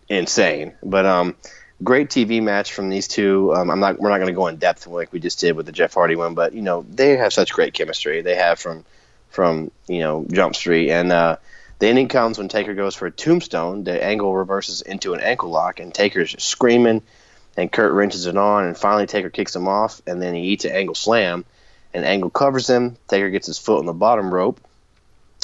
insane. 0.10 0.74
But 0.84 1.06
um, 1.06 1.36
great 1.84 2.10
TV 2.10 2.42
match 2.42 2.74
from 2.74 2.90
these 2.90 3.08
two. 3.08 3.54
Um, 3.54 3.70
I'm 3.70 3.80
not 3.80 4.00
we're 4.00 4.10
not 4.10 4.18
going 4.18 4.34
to 4.34 4.34
go 4.34 4.48
in 4.48 4.58
depth 4.58 4.88
like 4.88 5.14
we 5.14 5.20
just 5.20 5.40
did 5.40 5.56
with 5.56 5.68
the 5.68 5.72
Jeff 5.72 5.94
Hardy 5.94 6.16
one, 6.16 6.34
but 6.34 6.54
you 6.54 6.62
know 6.62 6.86
they 6.90 7.16
have 7.18 7.32
such 7.32 7.54
great 7.54 7.74
chemistry. 7.74 8.22
They 8.22 8.36
have 8.36 8.60
from 8.60 8.84
from 9.30 9.70
you 9.88 10.00
know 10.00 10.26
Jump 10.32 10.56
Street 10.56 10.90
and. 10.90 11.12
uh 11.12 11.38
the 11.80 11.88
ending 11.88 12.10
comes 12.10 12.38
when 12.38 12.50
Taker 12.50 12.74
goes 12.74 12.96
for 12.96 13.08
a 13.08 13.12
tombstone. 13.12 13.86
The 13.86 14.04
angle 14.04 14.36
reverses 14.36 14.82
into 14.82 15.14
an 15.14 15.22
ankle 15.22 15.50
lock, 15.50 15.80
and 15.80 15.94
Taker's 15.94 16.36
screaming, 16.44 17.02
and 17.56 17.72
Kurt 17.72 17.94
wrenches 17.94 18.26
it 18.26 18.38
on, 18.38 18.66
and 18.66 18.78
finally 18.78 19.08
Taker 19.08 19.30
kicks 19.30 19.56
him 19.56 19.68
off, 19.68 20.02
and 20.06 20.22
then 20.22 20.36
he 20.36 20.42
eats 20.42 20.66
an 20.66 20.72
angle 20.72 20.96
slam, 20.96 21.46
and 21.94 22.06
Angle 22.06 22.30
covers 22.30 22.70
him. 22.70 22.98
Taker 23.08 23.30
gets 23.30 23.48
his 23.48 23.58
foot 23.58 23.80
on 23.80 23.86
the 23.86 23.94
bottom 23.94 24.34
rope. 24.34 24.60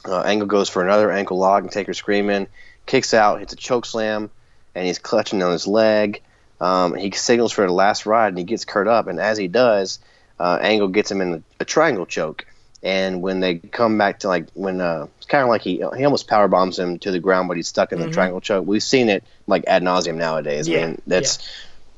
Uh, 0.03 0.21
Angle 0.21 0.47
goes 0.47 0.69
for 0.69 0.83
another 0.83 1.11
ankle 1.11 1.37
lock, 1.37 1.63
and 1.63 1.71
Taker 1.71 1.93
screaming, 1.93 2.47
kicks 2.85 3.13
out, 3.13 3.39
hits 3.39 3.53
a 3.53 3.55
choke 3.55 3.85
slam, 3.85 4.29
and 4.75 4.85
he's 4.85 4.99
clutching 4.99 5.41
on 5.41 5.51
his 5.51 5.65
leg. 5.65 6.21
Um, 6.61 6.95
he 6.95 7.11
signals 7.11 7.51
for 7.51 7.65
the 7.65 7.73
last 7.73 8.05
ride, 8.05 8.29
and 8.29 8.37
he 8.37 8.43
gets 8.43 8.65
Kurt 8.65 8.87
up, 8.87 9.07
and 9.07 9.19
as 9.19 9.37
he 9.37 9.47
does, 9.47 9.99
uh, 10.39 10.59
Angle 10.61 10.89
gets 10.89 11.09
him 11.09 11.21
in 11.21 11.33
a, 11.33 11.41
a 11.61 11.65
triangle 11.65 12.05
choke. 12.05 12.45
And 12.85 13.23
when 13.23 13.39
they 13.39 13.55
come 13.55 13.97
back 13.97 14.19
to 14.19 14.27
like 14.27 14.47
when 14.53 14.79
uh, 14.79 15.07
it's 15.17 15.25
kind 15.25 15.41
of 15.43 15.49
like 15.49 15.63
he 15.63 15.77
he 15.97 16.05
almost 16.05 16.27
power 16.27 16.47
bombs 16.47 16.77
him 16.77 16.99
to 16.99 17.09
the 17.11 17.19
ground, 17.19 17.47
but 17.47 17.57
he's 17.57 17.67
stuck 17.67 17.91
in 17.91 17.99
the 17.99 18.09
triangle 18.11 18.39
choke. 18.41 18.65
We've 18.67 18.83
seen 18.83 19.09
it 19.09 19.23
like 19.47 19.63
ad 19.65 19.81
nauseum 19.81 20.17
nowadays. 20.17 20.67
Yeah, 20.67 20.77
I 20.77 20.85
mean, 20.85 21.01
that's 21.07 21.49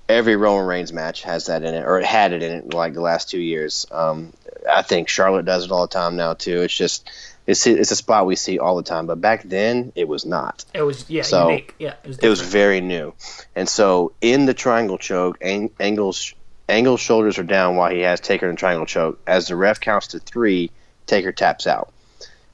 every 0.08 0.38
Roman 0.38 0.66
Reigns 0.66 0.94
match 0.94 1.24
has 1.24 1.48
that 1.48 1.64
in 1.64 1.74
it, 1.74 1.84
or 1.84 2.00
it 2.00 2.06
had 2.06 2.32
it 2.32 2.42
in 2.42 2.52
it 2.54 2.74
like 2.74 2.94
the 2.94 3.02
last 3.02 3.30
two 3.30 3.40
years. 3.40 3.86
Um, 3.92 4.32
I 4.70 4.82
think 4.82 5.10
Charlotte 5.10 5.44
does 5.44 5.66
it 5.66 5.72
all 5.72 5.82
the 5.82 5.94
time 5.94 6.16
now 6.16 6.34
too. 6.36 6.62
It's 6.62 6.76
just 6.76 7.12
it's 7.46 7.68
it's 7.68 7.92
a 7.92 7.96
spot 7.98 8.26
we 8.26 8.38
see 8.38 8.58
all 8.58 8.78
the 8.78 8.84
time, 8.84 9.08
but 9.08 9.20
back 9.20 9.44
then 9.44 9.92
it 9.94 10.08
was 10.08 10.26
not. 10.26 10.64
It 10.74 10.84
was 10.84 11.10
yeah 11.10 11.24
So, 11.24 11.50
unique. 11.50 11.76
Yeah, 11.80 11.96
it 12.02 12.08
was. 12.08 12.20
It 12.20 12.30
was 12.30 12.40
very 12.42 12.80
new, 12.80 13.14
and 13.56 13.68
so 13.68 14.14
in 14.22 14.46
the 14.46 14.54
triangle 14.54 14.98
choke, 14.98 15.38
Ang- 15.42 15.72
Angle's 15.82 16.34
Angle's 16.70 17.02
shoulders 17.02 17.38
are 17.38 17.44
down 17.44 17.76
while 17.76 17.92
he 17.92 18.02
has 18.02 18.20
Taker 18.20 18.48
in 18.48 18.56
the 18.56 18.58
triangle 18.58 18.86
choke. 18.86 19.20
As 19.28 19.48
the 19.48 19.56
ref 19.56 19.80
counts 19.80 20.08
to 20.08 20.20
three, 20.20 20.72
Taker 21.08 21.32
taps 21.32 21.66
out, 21.66 21.92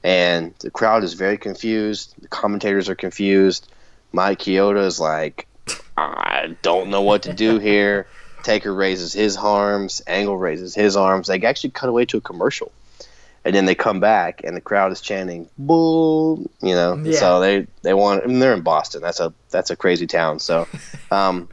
and 0.02 0.54
the 0.60 0.70
crowd 0.70 1.04
is 1.04 1.14
very 1.14 1.36
confused. 1.36 2.14
The 2.20 2.28
commentators 2.28 2.88
are 2.88 2.94
confused. 2.94 3.70
Mike 4.12 4.38
Chioda 4.38 4.86
is 4.86 4.98
like, 5.00 5.46
I 5.96 6.56
don't 6.62 6.88
know 6.88 7.02
what 7.02 7.24
to 7.24 7.32
do 7.32 7.58
here. 7.58 8.06
Taker 8.44 8.72
raises 8.72 9.12
his 9.12 9.36
arms. 9.36 10.02
Angle 10.06 10.36
raises 10.36 10.74
his 10.74 10.96
arms. 10.96 11.26
They 11.26 11.40
actually 11.42 11.70
cut 11.70 11.88
away 11.88 12.04
to 12.06 12.18
a 12.18 12.20
commercial. 12.20 12.70
And 13.46 13.54
then 13.54 13.66
they 13.66 13.74
come 13.74 14.00
back, 14.00 14.42
and 14.42 14.56
the 14.56 14.60
crowd 14.62 14.90
is 14.92 15.02
chanting 15.02 15.50
"bull," 15.58 16.50
you 16.62 16.74
know. 16.74 16.96
Yeah. 16.96 17.18
So 17.18 17.40
they 17.40 17.66
they 17.82 17.92
want. 17.92 18.24
I 18.24 18.26
mean, 18.26 18.38
they're 18.38 18.54
in 18.54 18.62
Boston. 18.62 19.02
That's 19.02 19.20
a 19.20 19.34
that's 19.50 19.70
a 19.70 19.76
crazy 19.76 20.06
town. 20.06 20.38
So, 20.38 20.66
um, 21.10 21.50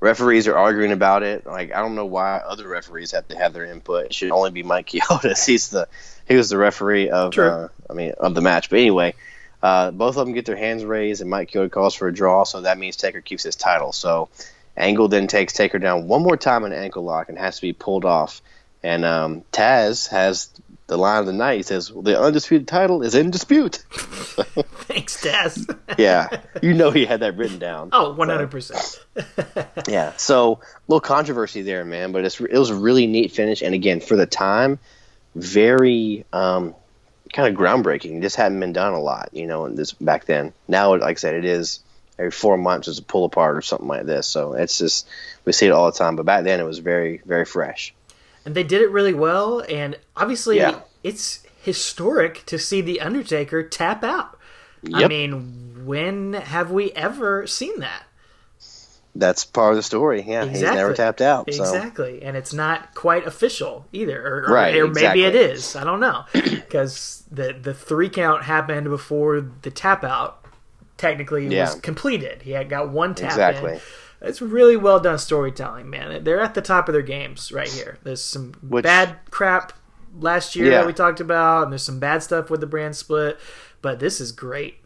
referees 0.00 0.48
are 0.48 0.56
arguing 0.56 0.92
about 0.92 1.22
it. 1.22 1.46
Like 1.46 1.74
I 1.74 1.80
don't 1.80 1.94
know 1.94 2.06
why 2.06 2.38
other 2.38 2.66
referees 2.66 3.12
have 3.12 3.28
to 3.28 3.36
have 3.36 3.52
their 3.52 3.64
input. 3.64 4.06
It 4.06 4.14
should 4.14 4.30
only 4.30 4.50
be 4.50 4.62
Mike 4.62 4.86
Chioda. 4.90 5.46
He's 5.46 5.68
the 5.68 5.88
he 6.26 6.36
was 6.36 6.48
the 6.48 6.58
referee 6.58 7.10
of 7.10 7.36
uh, 7.38 7.68
I 7.88 7.92
mean 7.92 8.12
of 8.12 8.34
the 8.34 8.40
match. 8.40 8.70
But 8.70 8.80
anyway, 8.80 9.14
uh, 9.62 9.90
both 9.90 10.16
of 10.16 10.26
them 10.26 10.34
get 10.34 10.46
their 10.46 10.56
hands 10.56 10.84
raised, 10.84 11.20
and 11.20 11.30
Mike 11.30 11.50
Chioda 11.50 11.70
calls 11.70 11.94
for 11.94 12.08
a 12.08 12.14
draw. 12.14 12.44
So 12.44 12.62
that 12.62 12.78
means 12.78 12.96
Taker 12.96 13.20
keeps 13.20 13.42
his 13.42 13.56
title. 13.56 13.92
So 13.92 14.28
Angle 14.76 15.08
then 15.08 15.26
takes 15.26 15.52
Taker 15.52 15.78
down 15.78 16.08
one 16.08 16.22
more 16.22 16.36
time 16.36 16.64
in 16.64 16.72
an 16.72 16.82
ankle 16.82 17.04
lock 17.04 17.28
and 17.28 17.38
has 17.38 17.56
to 17.56 17.62
be 17.62 17.72
pulled 17.72 18.04
off. 18.04 18.40
And 18.82 19.04
um, 19.04 19.44
Taz 19.52 20.08
has 20.08 20.48
the 20.90 20.98
line 20.98 21.20
of 21.20 21.26
the 21.26 21.32
night. 21.32 21.56
He 21.56 21.62
says, 21.62 21.90
well, 21.90 22.02
"The 22.02 22.20
undisputed 22.20 22.68
title 22.68 23.02
is 23.02 23.14
in 23.14 23.30
dispute." 23.30 23.76
Thanks, 23.90 25.22
Taz. 25.24 25.78
yeah, 25.98 26.40
you 26.60 26.74
know 26.74 26.90
he 26.90 27.06
had 27.06 27.20
that 27.20 27.36
written 27.36 27.58
down. 27.58 27.90
oh, 27.92 28.12
one 28.12 28.28
hundred 28.28 28.50
percent. 28.50 28.98
Yeah, 29.88 30.12
so 30.16 30.54
a 30.54 30.80
little 30.88 31.00
controversy 31.00 31.62
there, 31.62 31.84
man, 31.84 32.12
but 32.12 32.24
it's 32.24 32.40
it 32.40 32.52
was 32.52 32.70
a 32.70 32.74
really 32.74 33.06
neat 33.06 33.32
finish, 33.32 33.62
and 33.62 33.74
again 33.74 34.00
for 34.00 34.16
the 34.16 34.26
time, 34.26 34.78
very 35.34 36.24
um, 36.32 36.74
kind 37.32 37.52
of 37.52 37.58
groundbreaking. 37.58 38.20
This 38.20 38.34
hadn't 38.34 38.60
been 38.60 38.72
done 38.72 38.92
a 38.92 39.00
lot, 39.00 39.30
you 39.32 39.46
know, 39.46 39.66
in 39.66 39.76
this 39.76 39.92
back 39.92 40.24
then. 40.24 40.52
Now, 40.68 40.96
like 40.96 41.02
I 41.02 41.14
said, 41.14 41.34
it 41.34 41.44
is 41.44 41.80
every 42.18 42.32
four 42.32 42.56
months 42.58 42.86
there's 42.86 42.98
a 42.98 43.02
pull 43.02 43.24
apart 43.24 43.56
or 43.56 43.62
something 43.62 43.88
like 43.88 44.06
this. 44.06 44.26
So 44.26 44.54
it's 44.54 44.78
just 44.78 45.08
we 45.44 45.52
see 45.52 45.66
it 45.66 45.72
all 45.72 45.90
the 45.90 45.96
time, 45.96 46.16
but 46.16 46.26
back 46.26 46.44
then 46.44 46.58
it 46.58 46.64
was 46.64 46.78
very 46.78 47.22
very 47.24 47.44
fresh. 47.44 47.94
And 48.44 48.54
they 48.54 48.62
did 48.64 48.82
it 48.82 48.90
really 48.90 49.14
well. 49.14 49.62
And 49.68 49.98
obviously, 50.16 50.58
Yeah. 50.58 50.80
it's 51.02 51.40
historic 51.62 52.44
to 52.46 52.58
see 52.58 52.80
the 52.80 53.00
Undertaker 53.00 53.62
tap 53.62 54.02
out. 54.04 54.38
I 54.94 55.08
mean, 55.08 55.82
when 55.84 56.32
have 56.32 56.70
we 56.70 56.90
ever 56.92 57.46
seen 57.46 57.80
that? 57.80 58.04
That's 59.14 59.44
part 59.44 59.72
of 59.72 59.76
the 59.76 59.82
story. 59.82 60.22
Yeah, 60.26 60.46
he's 60.46 60.62
never 60.62 60.94
tapped 60.94 61.20
out. 61.20 61.52
So 61.52 61.62
Exactly, 61.62 62.22
and 62.22 62.36
it's 62.36 62.52
not 62.52 62.94
quite 62.94 63.26
official 63.26 63.86
either, 63.92 64.24
or, 64.46 64.52
Right, 64.52 64.76
or 64.76 64.86
maybe 64.86 65.24
it 65.24 65.34
exactly. 65.34 65.40
is. 65.40 65.76
I 65.76 65.82
don't 65.84 65.98
know 66.00 66.24
because 66.32 67.24
the 67.30 67.52
the 67.60 67.74
three 67.74 68.08
count 68.08 68.44
happened 68.44 68.88
before 68.88 69.40
the 69.62 69.70
tap 69.70 70.04
out 70.04 70.44
technically 70.96 71.48
Yeah. 71.48 71.64
was 71.64 71.74
completed. 71.80 72.42
He 72.42 72.52
had 72.52 72.70
got 72.70 72.90
one 72.90 73.14
tap 73.16 73.30
Exactly. 73.32 73.72
in. 73.74 73.80
It's 74.22 74.42
really 74.42 74.76
well 74.76 75.00
done 75.00 75.18
storytelling, 75.18 75.88
man. 75.88 76.24
They're 76.24 76.40
at 76.40 76.54
the 76.54 76.60
top 76.62 76.88
of 76.88 76.92
their 76.92 77.02
games 77.02 77.50
right 77.52 77.68
here. 77.68 77.98
There's 78.02 78.22
some 78.22 78.52
Which- 78.68 78.82
bad 78.84 79.16
crap 79.30 79.72
last 80.18 80.54
year 80.56 80.66
Yeah. 80.70 80.78
that 80.78 80.86
we 80.86 80.92
talked 80.92 81.20
about, 81.20 81.64
and 81.64 81.72
there's 81.72 81.82
some 81.82 81.98
bad 82.00 82.22
stuff 82.22 82.50
with 82.50 82.60
the 82.60 82.66
brand 82.66 82.96
split, 82.96 83.38
but 83.82 83.98
this 83.98 84.20
is 84.20 84.32
great. 84.32 84.76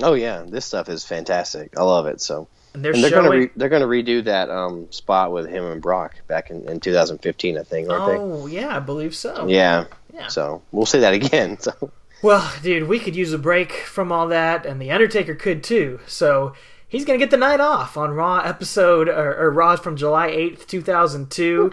oh 0.00 0.14
yeah, 0.14 0.44
this 0.46 0.64
stuff 0.64 0.88
is 0.88 1.04
fantastic. 1.04 1.76
I 1.76 1.82
love 1.82 2.06
it. 2.06 2.20
So. 2.20 2.46
And 2.74 2.84
they're, 2.84 2.92
And 2.92 3.02
they're 3.02 3.10
showing. 3.10 3.24
gonna 3.24 3.36
re- 3.36 3.50
they're 3.56 3.68
gonna 3.70 3.86
redo 3.88 4.22
that 4.24 4.48
um, 4.50 4.86
spot 4.92 5.32
with 5.32 5.48
him 5.48 5.64
and 5.64 5.80
Brock 5.82 6.14
back 6.28 6.50
in, 6.50 6.68
in 6.68 6.78
2015, 6.78 7.58
I 7.58 7.62
think, 7.64 7.88
aren't 7.90 8.20
oh 8.20 8.46
yeah, 8.46 8.76
I 8.76 8.78
believe 8.78 9.16
so. 9.16 9.46
Yeah. 9.48 9.86
Yeah. 10.14 10.28
So 10.28 10.62
we'll 10.70 10.86
say 10.86 11.00
that 11.00 11.14
again. 11.14 11.56
So 11.62 11.90
Well, 12.22 12.48
dude, 12.62 12.86
we 12.88 12.98
could 13.00 13.16
use 13.16 13.32
a 13.32 13.38
break 13.38 13.72
from 13.72 14.12
all 14.12 14.28
that, 14.28 14.66
and 14.66 14.80
the 14.80 14.90
Undertaker 14.92 15.34
could 15.34 15.64
too. 15.64 15.98
So 16.06 16.52
he's 16.88 17.04
gonna 17.04 17.18
get 17.18 17.30
the 17.30 17.36
night 17.36 17.60
off 17.60 17.96
on 17.96 18.10
Raw 18.12 18.38
episode 18.40 19.08
or, 19.08 19.34
or 19.36 19.50
Raw 19.50 19.76
from 19.76 19.96
July 19.96 20.28
eighth, 20.28 20.66
two 20.66 20.80
thousand 20.82 21.30
two. 21.30 21.72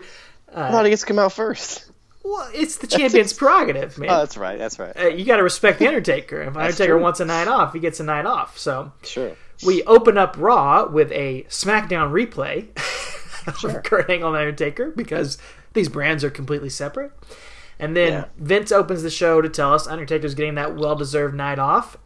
I 0.53 0.71
thought 0.71 0.85
he 0.85 0.89
gets 0.91 1.01
to 1.01 1.07
come 1.07 1.19
out 1.19 1.33
first. 1.33 1.91
Well, 2.23 2.49
it's 2.53 2.77
the 2.77 2.87
champion's 2.97 3.33
prerogative, 3.33 3.97
man. 3.97 4.09
Oh, 4.09 4.17
that's 4.19 4.37
right. 4.37 4.57
That's 4.57 4.79
right. 4.79 4.95
Uh, 4.97 5.07
you 5.09 5.25
got 5.25 5.37
to 5.37 5.43
respect 5.43 5.79
the 5.79 5.87
Undertaker. 5.87 6.41
If 6.41 6.55
Undertaker 6.57 6.93
true. 6.93 7.01
wants 7.01 7.19
a 7.19 7.25
night 7.25 7.47
off, 7.47 7.73
he 7.73 7.79
gets 7.79 7.99
a 7.99 8.03
night 8.03 8.25
off. 8.25 8.57
So 8.57 8.91
Sure. 9.03 9.33
we 9.65 9.83
open 9.83 10.17
up 10.17 10.35
Raw 10.37 10.87
with 10.87 11.11
a 11.11 11.43
SmackDown 11.49 12.11
replay 12.11 12.67
of 13.75 13.83
Kurt 13.83 14.09
Angle 14.09 14.29
and 14.29 14.37
Undertaker 14.37 14.91
because 14.91 15.37
these 15.73 15.87
brands 15.89 16.23
are 16.23 16.29
completely 16.31 16.69
separate. 16.69 17.11
And 17.77 17.95
then 17.95 18.11
Yeah. 18.13 18.25
Vince 18.37 18.71
opens 18.71 19.03
the 19.03 19.09
show 19.11 19.41
to 19.41 19.49
tell 19.49 19.73
us 19.73 19.85
Undertaker's 19.85 20.33
getting 20.33 20.55
that 20.55 20.75
well-deserved 20.75 21.35
night 21.35 21.59
off. 21.59 21.97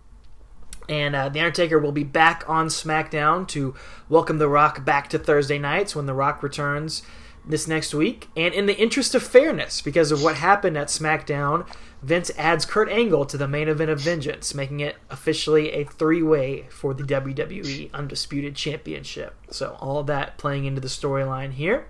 And 0.90 1.16
uh, 1.16 1.30
The 1.30 1.40
Undertaker 1.40 1.80
will 1.80 1.92
be 1.92 2.04
back 2.04 2.44
on 2.48 2.68
SmackDown 2.68 3.48
to 3.50 3.76
welcome 4.10 4.40
The 4.40 4.50
Rock 4.50 4.84
back 4.84 5.08
to 5.10 5.20
Thursday 5.20 5.60
nights 5.60 5.96
when 5.96 6.08
The 6.08 6.14
Rock 6.16 6.42
returns 6.42 7.04
this 7.46 7.68
next 7.68 7.94
week. 7.94 8.28
And 8.36 8.54
in 8.54 8.66
the 8.66 8.78
interest 8.78 9.14
of 9.14 9.24
fairness, 9.24 9.82
because 9.82 10.12
of 10.12 10.24
what 10.24 10.36
happened 10.36 10.78
at 10.78 10.88
SmackDown, 10.88 11.68
Vince 12.02 12.32
adds 12.38 12.66
Kurt 12.66 12.90
Angle 12.90 13.26
to 13.26 13.38
the 13.38 13.48
main 13.48 13.68
event 13.68 13.92
of 13.92 14.00
Vengeance, 14.00 14.56
making 14.56 14.80
it 14.80 14.96
officially 15.10 15.72
a 15.74 15.86
three 15.86 16.24
way 16.24 16.66
for 16.70 16.94
the 16.94 17.04
WWE 17.04 17.94
Undisputed 17.94 18.56
Championship. 18.56 19.36
So, 19.52 19.78
all 19.80 20.04
that 20.04 20.38
playing 20.38 20.66
into 20.66 20.82
the 20.82 20.88
storyline 20.88 21.52
here. 21.54 21.88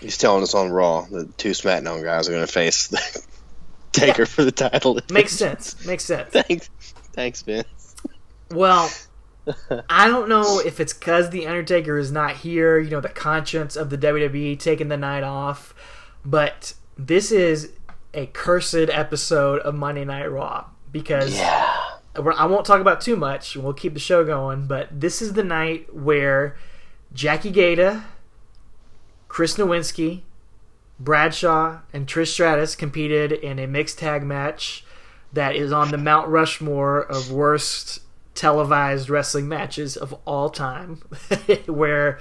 He's 0.00 0.16
telling 0.18 0.42
us 0.42 0.54
on 0.54 0.70
Raw 0.70 1.02
that 1.10 1.36
two 1.38 1.50
SmackDown 1.50 2.02
guys 2.02 2.28
are 2.28 2.32
going 2.32 2.46
to 2.46 2.52
face 2.52 2.88
the 2.88 3.22
Taker 3.92 4.26
for 4.26 4.42
the 4.42 4.52
title. 4.52 4.98
Makes 5.10 5.32
sense. 5.32 5.84
Makes 5.84 6.04
sense. 6.04 6.28
Thanks, 6.32 6.70
thanks, 7.12 7.42
Vince. 7.42 7.66
Well, 8.52 8.90
I 9.88 10.08
don't 10.08 10.28
know 10.28 10.60
if 10.60 10.78
it's 10.80 10.92
because 10.92 11.30
the 11.30 11.46
Undertaker 11.46 11.98
is 11.98 12.12
not 12.12 12.36
here, 12.36 12.78
you 12.78 12.90
know, 12.90 13.00
the 13.00 13.08
conscience 13.08 13.76
of 13.76 13.90
the 13.90 13.98
WWE 13.98 14.58
taking 14.58 14.88
the 14.88 14.96
night 14.96 15.22
off, 15.22 15.74
but 16.24 16.74
this 16.96 17.32
is 17.32 17.72
a 18.14 18.26
cursed 18.26 18.74
episode 18.74 19.60
of 19.60 19.74
Monday 19.74 20.04
Night 20.04 20.26
Raw 20.30 20.66
because 20.92 21.36
Yeah. 21.36 21.68
I 22.14 22.44
won't 22.44 22.66
talk 22.66 22.80
about 22.82 23.00
too 23.00 23.16
much. 23.16 23.56
We'll 23.56 23.72
keep 23.72 23.94
the 23.94 24.00
show 24.00 24.22
going, 24.22 24.66
but 24.66 24.88
this 24.92 25.22
is 25.22 25.32
the 25.32 25.42
night 25.42 25.94
where 25.94 26.56
Jackie 27.14 27.50
Gayda, 27.50 28.04
Chris 29.28 29.56
Nowinski, 29.56 30.20
Bradshaw, 31.00 31.78
and 31.90 32.06
Trish 32.06 32.28
Stratus 32.28 32.76
competed 32.76 33.32
in 33.32 33.58
a 33.58 33.66
mixed 33.66 33.98
tag 33.98 34.22
match 34.22 34.84
that 35.32 35.56
is 35.56 35.72
on 35.72 35.90
the 35.90 35.96
Mount 35.96 36.28
Rushmore 36.28 37.00
of 37.00 37.32
worst 37.32 38.00
televised 38.34 39.10
wrestling 39.10 39.48
matches 39.48 39.96
of 39.96 40.14
all 40.24 40.50
time, 40.50 40.96
where 41.66 42.18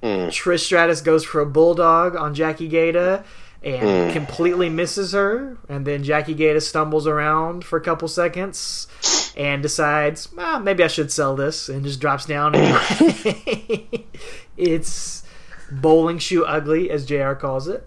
hmm. 0.00 0.28
Trish 0.28 0.60
Stratus 0.60 1.00
goes 1.00 1.24
for 1.24 1.40
a 1.40 1.46
bulldog 1.46 2.16
on 2.16 2.34
Jackie 2.34 2.68
Gayda 2.68 3.24
and 3.62 4.08
hmm. 4.08 4.12
completely 4.12 4.68
misses 4.68 5.12
her, 5.12 5.58
and 5.68 5.86
then 5.86 6.02
Jackie 6.02 6.34
Gayda 6.34 6.60
stumbles 6.62 7.06
around 7.06 7.64
for 7.64 7.78
a 7.78 7.82
couple 7.82 8.08
seconds. 8.08 8.88
and 9.34 9.62
decides, 9.62 10.30
well, 10.34 10.60
maybe 10.60 10.84
I 10.84 10.88
should 10.88 11.10
sell 11.10 11.34
this, 11.34 11.70
and 11.70 11.82
just 11.84 12.00
drops 12.00 12.26
down. 12.26 12.52
It's 14.56 15.22
bowling 15.70 16.18
shoe 16.18 16.44
ugly, 16.44 16.90
as 16.90 17.06
Jr. 17.06 17.32
calls 17.32 17.68
it. 17.68 17.86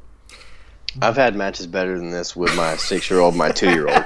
I've 1.02 1.16
had 1.16 1.36
matches 1.36 1.68
better 1.68 1.98
than 1.98 2.12
this 2.12 2.36
with 2.36 2.56
my 2.56 2.76
six 2.78 3.10
year 3.10 3.20
old, 3.20 3.36
my 3.36 3.52
two 3.52 3.70
year 3.70 3.88
old 3.88 4.06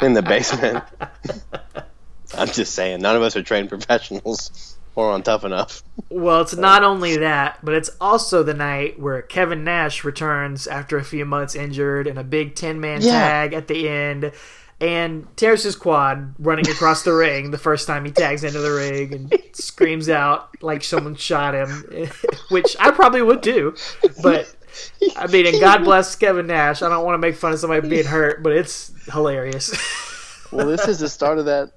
in 0.00 0.12
the 0.12 0.22
basement. 0.22 0.84
I'm 2.36 2.48
just 2.48 2.74
saying, 2.74 3.00
none 3.02 3.16
of 3.16 3.22
us 3.22 3.36
are 3.36 3.42
trained 3.42 3.68
professionals 3.68 4.76
or 4.94 5.10
on 5.12 5.22
tough 5.22 5.44
enough. 5.44 5.82
Well, 6.10 6.40
it's 6.40 6.56
not 6.56 6.82
only 6.84 7.16
that, 7.18 7.58
but 7.62 7.74
it's 7.74 7.90
also 8.00 8.42
the 8.42 8.54
night 8.54 8.98
where 8.98 9.22
Kevin 9.22 9.64
Nash 9.64 10.04
returns 10.04 10.66
after 10.66 10.96
a 10.98 11.04
few 11.04 11.24
months 11.24 11.54
injured 11.54 12.06
in 12.06 12.18
a 12.18 12.24
big 12.24 12.54
10 12.54 12.80
man 12.80 13.00
Yeah. 13.02 13.12
tag 13.12 13.52
at 13.52 13.68
the 13.68 13.88
end 13.88 14.32
and 14.80 15.26
tears 15.36 15.62
his 15.62 15.76
quad 15.76 16.34
running 16.38 16.68
across 16.68 17.02
the 17.02 17.12
ring 17.14 17.50
the 17.50 17.58
first 17.58 17.86
time 17.86 18.04
he 18.04 18.10
tags 18.10 18.42
into 18.44 18.58
the 18.60 18.70
ring 18.70 19.12
and 19.14 19.34
screams 19.52 20.08
out 20.08 20.50
like 20.62 20.82
someone 20.82 21.14
shot 21.14 21.54
him, 21.54 22.08
which 22.50 22.76
I 22.80 22.90
probably 22.90 23.22
would 23.22 23.42
do. 23.42 23.74
But 24.22 24.54
I 25.16 25.26
mean, 25.26 25.46
and 25.46 25.60
God 25.60 25.84
bless 25.84 26.16
Kevin 26.16 26.46
Nash. 26.46 26.80
I 26.82 26.88
don't 26.88 27.04
want 27.04 27.14
to 27.14 27.18
make 27.18 27.36
fun 27.36 27.52
of 27.52 27.58
somebody 27.58 27.88
being 27.88 28.06
hurt, 28.06 28.42
but 28.42 28.52
it's 28.52 28.92
hilarious. 29.12 29.72
Well, 30.52 30.66
this 30.66 30.88
is 30.88 30.98
the 30.98 31.08
start 31.08 31.38
of 31.38 31.44
that 31.44 31.70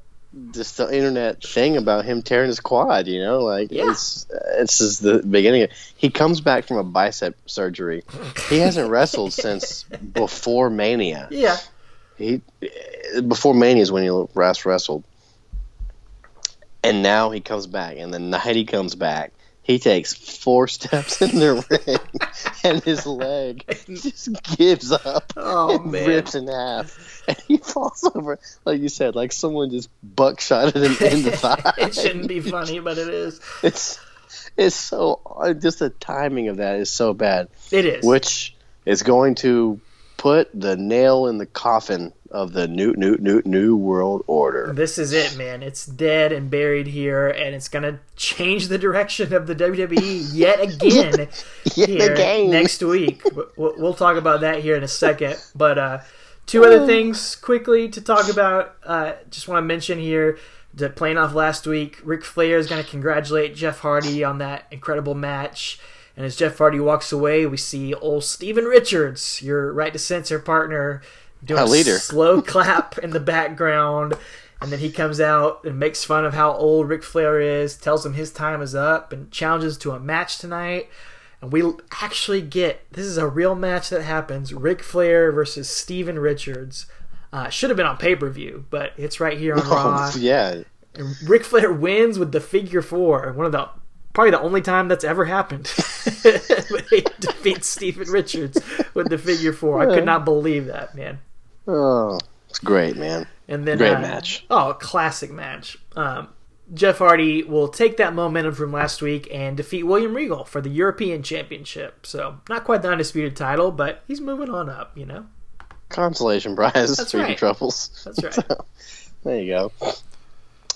just 0.52 0.78
the 0.78 0.92
internet 0.96 1.44
thing 1.44 1.78
about 1.78 2.06
him 2.06 2.22
tearing 2.24 2.48
his 2.48 2.60
quad. 2.60 3.08
You 3.08 3.22
know, 3.22 3.40
like 3.44 3.72
Yeah. 3.72 3.92
it's 3.92 4.26
it's 4.58 4.78
just 4.80 5.02
the 5.04 5.20
beginning. 5.20 5.68
He 5.96 6.10
comes 6.10 6.42
back 6.42 6.66
from 6.66 6.78
a 6.78 6.84
bicep 6.84 7.38
surgery. 7.46 8.04
He 8.50 8.58
hasn't 8.58 8.90
wrestled 8.90 9.34
since 9.46 9.84
before 9.84 10.70
Mania. 10.70 11.28
yeah. 11.32 11.58
He 12.18 12.42
before 13.28 13.54
Mania 13.54 13.82
is 13.84 13.92
when 13.92 14.04
he 14.04 14.10
last 14.10 14.66
wrestled, 14.66 15.04
and 16.84 17.02
now 17.02 17.30
he 17.32 17.42
comes 17.42 17.68
back. 17.68 17.98
And 17.98 18.14
the 18.14 18.20
night 18.20 18.56
he 18.56 18.66
comes 18.66 18.96
back, 18.96 19.32
he 19.64 19.80
takes 19.80 20.14
four 20.14 20.68
steps 20.68 21.22
in 21.22 21.40
the 21.40 21.54
ring, 21.70 21.98
and 22.64 22.84
his 22.84 23.06
leg 23.06 23.64
just 23.88 24.30
gives 24.58 24.92
up 24.92 25.32
Oh, 25.38 25.78
and 25.82 25.92
man. 25.92 26.08
rips 26.08 26.36
in 26.36 26.48
half, 26.48 27.24
and 27.28 27.38
he 27.48 27.58
falls 27.58 28.10
over. 28.14 28.40
Like 28.66 28.82
you 28.82 28.90
said, 28.90 29.16
like 29.16 29.32
someone 29.32 29.70
just 29.72 29.90
buckshotted 30.06 30.76
him 30.76 31.08
in 31.18 31.24
the 31.24 31.32
thigh. 31.38 31.74
it 31.78 31.96
shouldn't 31.96 32.28
be 32.28 32.40
funny, 32.42 32.80
but 32.80 32.98
it 32.98 33.08
is. 33.08 33.40
It's 33.64 34.00
it's 34.58 34.76
so 34.76 35.22
uh, 35.26 35.54
just 35.54 35.80
the 35.80 35.90
timing 35.90 36.50
of 36.50 36.58
that 36.58 36.76
is 36.80 36.90
so 36.90 37.14
bad, 37.14 37.48
It 37.72 37.86
is. 37.86 38.06
which 38.06 38.56
is 38.86 39.02
going 39.04 39.36
to 39.36 39.80
put 40.18 40.50
the 40.54 40.76
nail 40.78 41.28
in 41.28 41.38
the 41.38 41.46
coffin 41.46 42.12
of 42.34 42.52
the 42.54 42.68
new 42.68 42.94
new 42.98 43.16
new 43.18 43.42
new 43.46 43.78
world 43.78 44.24
order. 44.28 44.74
This 44.74 44.98
is 44.98 45.14
it, 45.14 45.38
man. 45.38 45.64
It's 45.64 45.86
dead 45.86 46.32
and 46.32 46.50
buried 46.50 46.88
here, 46.88 47.28
and 47.30 47.54
it's 47.56 47.70
gonna 47.70 48.00
change 48.16 48.68
the 48.68 48.78
direction 48.78 49.34
of 49.34 49.48
the 49.48 49.56
WWE 49.56 50.30
yet 50.34 50.60
again 50.60 51.28
Yet 51.76 51.90
here 51.90 52.14
again. 52.14 52.50
next 52.50 52.82
week. 52.82 53.22
We'll, 53.56 53.76
we'll 53.78 53.94
talk 53.94 54.18
about 54.18 54.42
that 54.42 54.60
here 54.62 54.76
in 54.76 54.84
a 54.84 54.88
second. 54.88 55.38
But 55.56 55.78
uh, 55.78 56.00
two 56.46 56.66
other 56.66 56.86
things 56.86 57.36
quickly 57.36 57.88
to 57.90 58.02
talk 58.02 58.30
about. 58.30 58.76
Uh, 58.84 59.14
just 59.30 59.48
want 59.48 59.64
to 59.64 59.66
mention 59.68 60.00
here 60.00 60.38
that 60.74 60.96
playing 60.96 61.18
off 61.18 61.36
last 61.36 61.68
week, 61.68 62.00
Ric 62.04 62.24
Flair 62.24 62.58
is 62.58 62.68
going 62.68 62.84
to 62.84 62.90
congratulate 62.90 63.56
Jeff 63.56 63.80
Hardy 63.80 64.24
on 64.24 64.40
that 64.40 64.66
incredible 64.72 65.14
match. 65.14 65.80
And 66.16 66.26
as 66.26 66.36
Jeff 66.36 66.58
Hardy 66.58 66.80
walks 66.80 67.12
away, 67.12 67.46
we 67.46 67.58
see 67.58 67.94
old 67.94 68.24
Steven 68.24 68.66
Richards, 68.66 69.42
your 69.42 69.74
right 69.74 69.92
to 69.94 70.00
censor 70.00 70.40
partner, 70.40 71.02
doing 71.44 71.62
A 71.62 71.66
leader. 71.66 71.98
slow 71.98 72.42
clap 72.42 72.98
in 72.98 73.12
the 73.12 73.20
background. 73.20 74.16
And 74.62 74.72
then 74.72 74.80
he 74.80 74.92
comes 74.92 75.20
out 75.20 75.66
and 75.66 75.78
makes 75.78 76.06
fun 76.06 76.24
of 76.24 76.34
how 76.34 76.54
old 76.54 76.88
Ric 76.88 77.04
Flair 77.04 77.40
is, 77.42 77.76
tells 77.76 78.06
him 78.06 78.14
his 78.14 78.32
time 78.32 78.62
is 78.62 78.74
up, 78.74 79.12
and 79.12 79.30
challenges 79.30 79.78
to 79.80 79.92
a 79.92 80.00
match 80.00 80.38
tonight. 80.38 80.90
And 81.42 81.52
we 81.52 81.64
actually 82.02 82.42
get 82.42 82.90
this 82.92 83.06
is 83.06 83.18
a 83.18 83.28
real 83.28 83.56
match 83.56 83.90
that 83.90 84.04
happens 84.04 84.54
Ric 84.54 84.82
Flair 84.82 85.34
versus 85.34 85.70
Steven 85.70 86.18
Richards. 86.18 86.86
Uh, 87.34 87.50
should 87.50 87.70
have 87.72 87.76
been 87.78 87.86
on 87.86 87.98
pay 87.98 88.16
per 88.16 88.30
view, 88.30 88.66
but 88.70 88.94
it's 88.96 89.20
right 89.20 89.38
here 89.38 89.56
on 89.56 89.62
Raw. 89.70 90.12
Oh, 90.14 90.18
yeah, 90.18 90.62
And 90.96 91.16
Ric 91.28 91.44
Flair 91.44 91.74
wins 91.74 92.18
with 92.18 92.32
the 92.32 92.40
figure 92.40 92.82
four. 92.82 93.34
One 93.34 93.46
of 93.46 93.52
the 93.52 93.68
probably 94.14 94.32
the 94.32 94.40
only 94.40 94.62
time 94.62 94.88
that's 94.88 95.04
ever 95.04 95.26
happened. 95.26 95.68
he 96.90 97.04
defeats 97.20 97.68
Steven 97.68 98.08
Richards 98.10 98.62
with 98.94 99.10
the 99.10 99.18
figure 99.18 99.52
four. 99.52 99.82
I 99.82 99.94
could 99.94 100.06
not 100.06 100.24
believe 100.24 100.68
that, 100.68 100.96
man. 100.96 101.20
Oh, 101.68 102.20
it's 102.50 102.60
great, 102.60 102.96
man. 102.96 103.28
And 103.48 103.68
then 103.68 103.78
Great 103.78 103.96
uh, 103.96 104.02
match. 104.02 104.46
Oh, 104.50 104.76
classic 104.80 105.32
match. 105.32 105.78
Um, 105.96 106.30
Jeff 106.74 107.00
Hardy 107.00 107.44
will 107.44 107.68
take 107.68 107.98
that 107.98 108.14
momentum 108.14 108.54
from 108.54 108.72
last 108.72 109.02
week 109.02 109.28
and 109.32 109.58
defeat 109.58 109.84
William 109.84 110.16
Regal 110.16 110.46
for 110.46 110.62
the 110.62 110.70
European 110.70 111.22
Championship. 111.24 112.06
So 112.06 112.40
not 112.50 112.64
quite 112.64 112.82
the 112.82 112.90
undisputed 112.90 113.36
title, 113.36 113.72
but 113.72 114.04
he's 114.08 114.22
moving 114.22 114.50
on 114.50 114.70
up. 114.70 114.98
You 114.98 115.06
know, 115.06 115.26
Consolation 115.90 116.56
prize 116.56 116.98
That's 116.98 117.12
for 117.12 117.18
your 117.18 117.28
right. 117.28 117.38
troubles. 117.38 118.04
that's 118.06 118.24
right. 118.38 118.48
There 119.24 119.40
you 119.40 119.54
go. 119.54 119.72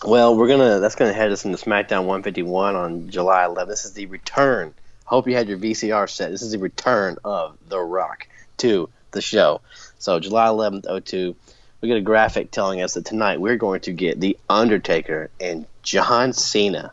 Well, 0.05 0.37
we're 0.37 0.47
gonna 0.47 0.79
that's 0.79 0.95
gonna 0.95 1.11
head 1.11 1.33
us 1.33 1.43
into 1.43 1.57
SmackDown 1.57 2.05
151 2.05 2.75
on 2.77 3.09
July 3.09 3.43
11th. 3.43 3.67
This 3.67 3.83
is 3.83 3.91
the 3.91 4.05
return. 4.05 4.73
Hope 5.03 5.27
you 5.27 5.35
had 5.35 5.49
your 5.49 5.57
VCR 5.57 6.09
set. 6.09 6.31
This 6.31 6.41
is 6.41 6.51
the 6.51 6.59
return 6.59 7.17
of 7.25 7.57
The 7.67 7.79
Rock 7.79 8.27
to 8.57 8.89
the 9.11 9.21
show. 9.21 9.59
So 9.99 10.19
July 10.19 10.47
11th, 10.47 11.05
02. 11.05 11.35
We 11.81 11.87
get 11.89 11.97
a 11.97 12.01
graphic 12.01 12.49
telling 12.51 12.81
us 12.81 12.95
that 12.95 13.05
tonight 13.05 13.39
we're 13.39 13.57
going 13.57 13.81
to 13.81 13.93
get 13.93 14.19
The 14.19 14.37
Undertaker 14.49 15.29
and 15.39 15.65
John 15.83 16.33
Cena 16.33 16.91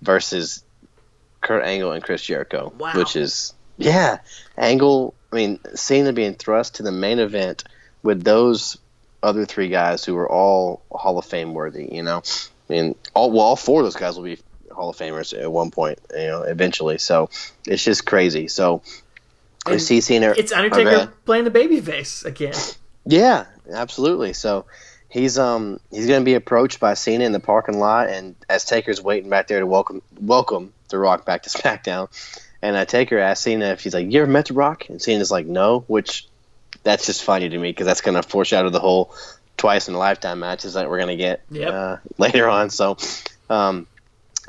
versus 0.00 0.64
Kurt 1.40 1.62
Angle 1.64 1.92
and 1.92 2.02
Chris 2.02 2.22
Jericho, 2.22 2.72
Wow. 2.78 2.92
which 2.96 3.16
is 3.16 3.52
yeah, 3.76 4.18
Angle. 4.56 5.14
I 5.32 5.36
mean, 5.36 5.58
Cena 5.74 6.12
being 6.12 6.34
thrust 6.34 6.76
to 6.76 6.82
the 6.84 6.92
main 6.92 7.18
event 7.18 7.64
with 8.02 8.22
those 8.22 8.78
other 9.22 9.44
three 9.44 9.68
guys 9.68 10.04
who 10.04 10.16
are 10.16 10.30
all 10.30 10.80
Hall 10.92 11.18
of 11.18 11.24
Fame 11.24 11.54
worthy. 11.54 11.88
You 11.92 12.02
know, 12.02 12.22
I 12.68 12.72
mean, 12.72 12.94
all 13.14 13.30
well, 13.30 13.40
all 13.40 13.56
four 13.56 13.80
of 13.80 13.86
those 13.86 13.96
guys 13.96 14.16
will 14.16 14.24
be 14.24 14.38
Hall 14.72 14.90
of 14.90 14.96
Famers 14.96 15.38
at 15.38 15.50
one 15.50 15.70
point. 15.70 15.98
You 16.12 16.26
know, 16.28 16.42
eventually. 16.42 16.98
So 16.98 17.30
it's 17.66 17.84
just 17.84 18.06
crazy. 18.06 18.48
So 18.48 18.82
And. 19.72 19.80
It's 20.36 20.52
Okay. 20.52 20.60
Undertaker 20.66 21.12
playing 21.24 21.44
the 21.44 21.50
babyface 21.50 22.24
again. 22.24 22.54
Yeah, 23.06 23.46
absolutely. 23.72 24.32
So 24.32 24.66
he's 25.08 25.38
um 25.38 25.80
he's 25.90 26.06
going 26.06 26.20
to 26.20 26.24
be 26.24 26.34
approached 26.34 26.80
by 26.80 26.94
Cena 26.94 27.24
in 27.24 27.32
the 27.32 27.40
parking 27.40 27.78
lot, 27.78 28.08
and 28.08 28.34
as 28.48 28.64
Taker's 28.64 29.00
waiting 29.02 29.30
back 29.30 29.46
there 29.48 29.60
to 29.60 29.66
welcome 29.66 30.02
welcome 30.20 30.72
The 30.88 30.98
Rock 30.98 31.24
back 31.24 31.42
to 31.44 31.50
SmackDown, 31.58 32.08
and 32.62 32.76
uh, 32.76 32.84
Taker 32.84 33.18
asks 33.18 33.44
Cena 33.44 33.66
if 33.66 33.80
he's 33.80 33.94
like, 33.94 34.10
"You 34.10 34.22
ever 34.22 34.30
met 34.30 34.46
The 34.46 34.54
Rock?" 34.54 34.88
And 34.88 35.00
Cena's 35.00 35.30
like, 35.30 35.46
"No," 35.46 35.80
which 35.86 36.26
that's 36.82 37.06
just 37.06 37.22
funny 37.24 37.48
to 37.48 37.58
me 37.58 37.70
because 37.70 37.86
that's 37.86 38.00
going 38.00 38.20
to 38.20 38.22
foreshadow 38.22 38.68
the 38.70 38.80
whole 38.80 39.14
twice 39.56 39.88
in 39.88 39.94
a 39.94 39.98
lifetime 39.98 40.40
matches 40.40 40.74
that 40.74 40.90
we're 40.90 40.98
going 40.98 41.16
to 41.16 41.22
get 41.22 41.42
Yep. 41.50 41.72
uh, 41.72 41.96
later 42.18 42.48
on. 42.48 42.70
So. 42.70 42.96
Um, 43.50 43.86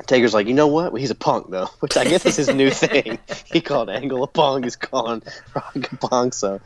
Taker's 0.06 0.34
like, 0.34 0.46
you 0.46 0.54
know 0.54 0.68
what? 0.68 0.92
Well, 0.92 1.00
he's 1.00 1.10
a 1.10 1.14
punk 1.16 1.50
though, 1.50 1.66
which 1.80 1.96
I 1.96 2.04
guess 2.04 2.24
is 2.26 2.36
his 2.36 2.48
new 2.54 2.70
thing. 2.84 3.18
he 3.46 3.60
called 3.60 3.90
Angle 3.90 4.22
a 4.22 4.26
punk. 4.26 4.64
He's 4.64 4.76
calling 4.76 5.22
Rock 5.54 5.74
a 5.92 5.96
punk. 5.96 6.34
So 6.34 6.60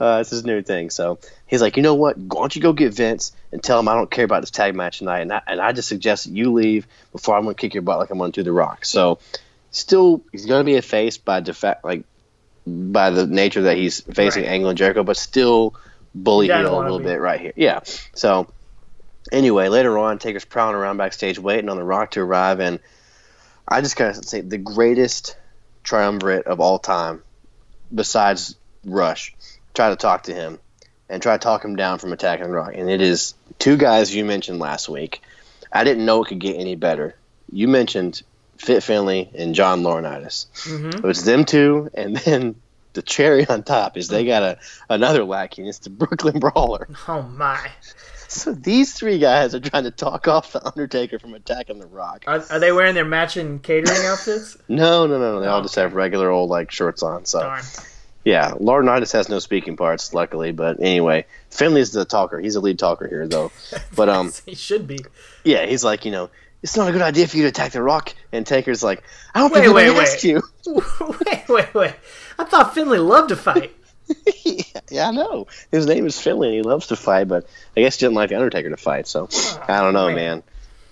uh, 0.00 0.18
it's 0.20 0.30
his 0.30 0.44
new 0.44 0.62
thing. 0.62 0.90
So 0.90 1.18
he's 1.46 1.62
like, 1.62 1.76
you 1.76 1.82
know 1.82 1.94
what? 1.94 2.16
Why 2.18 2.40
don't 2.40 2.54
you 2.56 2.62
go 2.62 2.72
get 2.72 2.92
Vince 2.94 3.32
and 3.52 3.62
tell 3.62 3.78
him 3.78 3.88
I 3.88 3.94
don't 3.94 4.10
care 4.10 4.24
about 4.24 4.40
this 4.42 4.50
tag 4.50 4.74
match 4.74 4.98
tonight, 4.98 5.20
and 5.20 5.32
I, 5.32 5.42
and 5.46 5.60
I 5.60 5.72
just 5.72 5.88
suggest 5.88 6.24
that 6.24 6.32
you 6.32 6.52
leave 6.52 6.86
before 7.12 7.36
I'm 7.36 7.44
going 7.44 7.54
to 7.54 7.60
kick 7.60 7.74
your 7.74 7.82
butt 7.82 7.98
like 7.98 8.10
I'm 8.10 8.18
going 8.18 8.32
to 8.32 8.40
do 8.40 8.44
The 8.44 8.52
Rock. 8.52 8.84
So 8.84 9.18
still, 9.70 10.22
he's 10.32 10.46
going 10.46 10.60
to 10.60 10.64
be 10.64 10.76
a 10.76 10.82
face 10.82 11.18
by 11.18 11.40
defact, 11.40 11.84
like 11.84 12.04
by 12.66 13.10
the 13.10 13.26
nature 13.26 13.62
that 13.62 13.76
he's 13.76 14.00
facing 14.00 14.42
Right. 14.42 14.52
Angle 14.52 14.70
and 14.70 14.78
Jericho, 14.78 15.04
but 15.04 15.16
still 15.16 15.74
bully 16.14 16.46
heel 16.46 16.78
a 16.78 16.82
little 16.82 16.98
be. 16.98 17.04
bit 17.04 17.20
right 17.20 17.40
here. 17.40 17.52
Yeah. 17.56 17.80
So 18.14 18.48
anyway, 19.32 19.68
later 19.68 19.98
on, 19.98 20.18
Taker's 20.18 20.44
prowling 20.44 20.76
around 20.76 20.96
backstage, 20.96 21.38
waiting 21.38 21.68
on 21.68 21.76
The 21.76 21.84
Rock 21.84 22.12
to 22.12 22.20
arrive, 22.20 22.60
and 22.60 22.80
I 23.68 23.80
just 23.80 23.96
gotta 23.96 24.14
say 24.22 24.40
the 24.40 24.58
greatest 24.58 25.36
triumvirate 25.84 26.46
of 26.46 26.60
all 26.60 26.78
time, 26.78 27.22
besides 27.94 28.56
Rush, 28.84 29.34
try 29.74 29.90
to 29.90 29.96
talk 29.96 30.24
to 30.24 30.34
him 30.34 30.58
and 31.08 31.22
try 31.22 31.36
to 31.36 31.42
talk 31.42 31.64
him 31.64 31.76
down 31.76 31.98
from 31.98 32.12
attacking 32.12 32.46
The 32.46 32.52
Rock, 32.52 32.72
and 32.74 32.90
it 32.90 33.00
is 33.00 33.34
two 33.58 33.76
guys 33.76 34.14
you 34.14 34.24
mentioned 34.24 34.58
last 34.58 34.88
week. 34.88 35.22
I 35.72 35.84
didn't 35.84 36.04
know 36.04 36.22
it 36.22 36.28
could 36.28 36.38
get 36.38 36.56
any 36.56 36.74
better. 36.76 37.16
You 37.52 37.68
mentioned 37.68 38.22
Fit 38.58 38.82
Finlay 38.82 39.30
and 39.36 39.54
John 39.54 39.82
Laurinaitis. 39.82 40.46
Mhm. 40.64 40.94
It 40.96 41.02
was 41.02 41.24
them 41.24 41.44
two, 41.44 41.90
and 41.94 42.16
then 42.16 42.56
the 42.94 43.02
cherry 43.02 43.46
on 43.46 43.62
top 43.62 43.96
is 43.96 44.08
they 44.08 44.24
got 44.24 44.42
a 44.42 44.58
another 44.88 45.24
lackey, 45.24 45.62
and 45.62 45.68
it's 45.68 45.80
the 45.80 45.90
Brooklyn 45.90 46.38
Brawler. 46.38 46.88
Oh 47.06 47.22
my! 47.22 47.60
So 48.36 48.52
these 48.52 48.92
three 48.92 49.18
guys 49.18 49.54
are 49.54 49.60
trying 49.60 49.84
to 49.84 49.90
talk 49.90 50.26
off 50.28 50.52
the 50.52 50.64
Undertaker 50.66 51.18
from 51.18 51.34
attacking 51.34 51.78
The 51.78 51.86
Rock. 51.86 52.24
Are, 52.26 52.44
are 52.50 52.58
they 52.58 52.72
wearing 52.72 52.94
their 52.94 53.04
matching 53.04 53.60
catering 53.60 53.98
outfits? 54.04 54.56
No, 54.68 55.06
no, 55.06 55.18
no, 55.18 55.34
no. 55.34 55.40
They 55.40 55.46
all 55.46 55.60
Oh, 55.60 55.62
just 55.62 55.76
have 55.76 55.94
regular 55.94 56.28
old 56.30 56.50
like 56.50 56.70
shorts 56.70 57.02
on. 57.02 57.24
So 57.24 57.40
Darn. 57.40 57.62
Yeah, 58.24 58.50
Laurinaitis 58.52 59.12
has 59.12 59.28
no 59.28 59.38
speaking 59.38 59.76
parts, 59.76 60.12
luckily. 60.12 60.50
But 60.50 60.80
anyway, 60.80 61.26
Finlay's 61.50 61.92
the 61.92 62.04
talker. 62.04 62.40
He's 62.40 62.54
the 62.54 62.60
lead 62.60 62.78
talker 62.78 63.06
here, 63.06 63.26
though. 63.28 63.52
But 63.94 64.08
um, 64.08 64.32
he 64.44 64.54
should 64.56 64.86
be. 64.88 64.98
yeah, 65.44 65.64
he's 65.64 65.84
like, 65.84 66.04
you 66.04 66.10
know, 66.10 66.28
it's 66.62 66.76
not 66.76 66.88
a 66.88 66.92
good 66.92 67.02
idea 67.02 67.28
for 67.28 67.36
you 67.36 67.44
to 67.44 67.48
attack 67.50 67.70
the 67.72 67.82
Rock. 67.82 68.12
And 68.32 68.44
Taker's 68.44 68.82
like, 68.82 69.04
I 69.34 69.38
don't 69.38 69.52
Wait, 69.52 69.62
think 69.62 69.74
wait, 69.74 69.90
wait. 69.90 70.02
asked 70.02 70.24
you. 70.24 70.42
wait, 70.66 71.48
wait, 71.48 71.74
wait. 71.74 71.94
I 72.38 72.44
thought 72.44 72.74
Finlay 72.74 72.98
loved 72.98 73.28
to 73.28 73.36
fight. 73.36 73.74
yeah, 74.90 75.08
I 75.08 75.12
know. 75.12 75.46
His 75.70 75.86
name 75.86 76.06
is 76.06 76.20
Finlay, 76.20 76.48
and 76.48 76.56
he 76.56 76.62
loves 76.62 76.88
to 76.88 76.96
fight, 76.96 77.28
but 77.28 77.46
I 77.76 77.80
guess 77.80 77.96
he 77.96 78.06
didn't 78.06 78.14
like 78.14 78.30
the 78.30 78.36
Undertaker 78.36 78.70
to 78.70 78.76
fight. 78.76 79.06
So 79.06 79.28
I 79.68 79.80
don't 79.80 79.94
know, 79.94 80.12
man. 80.14 80.42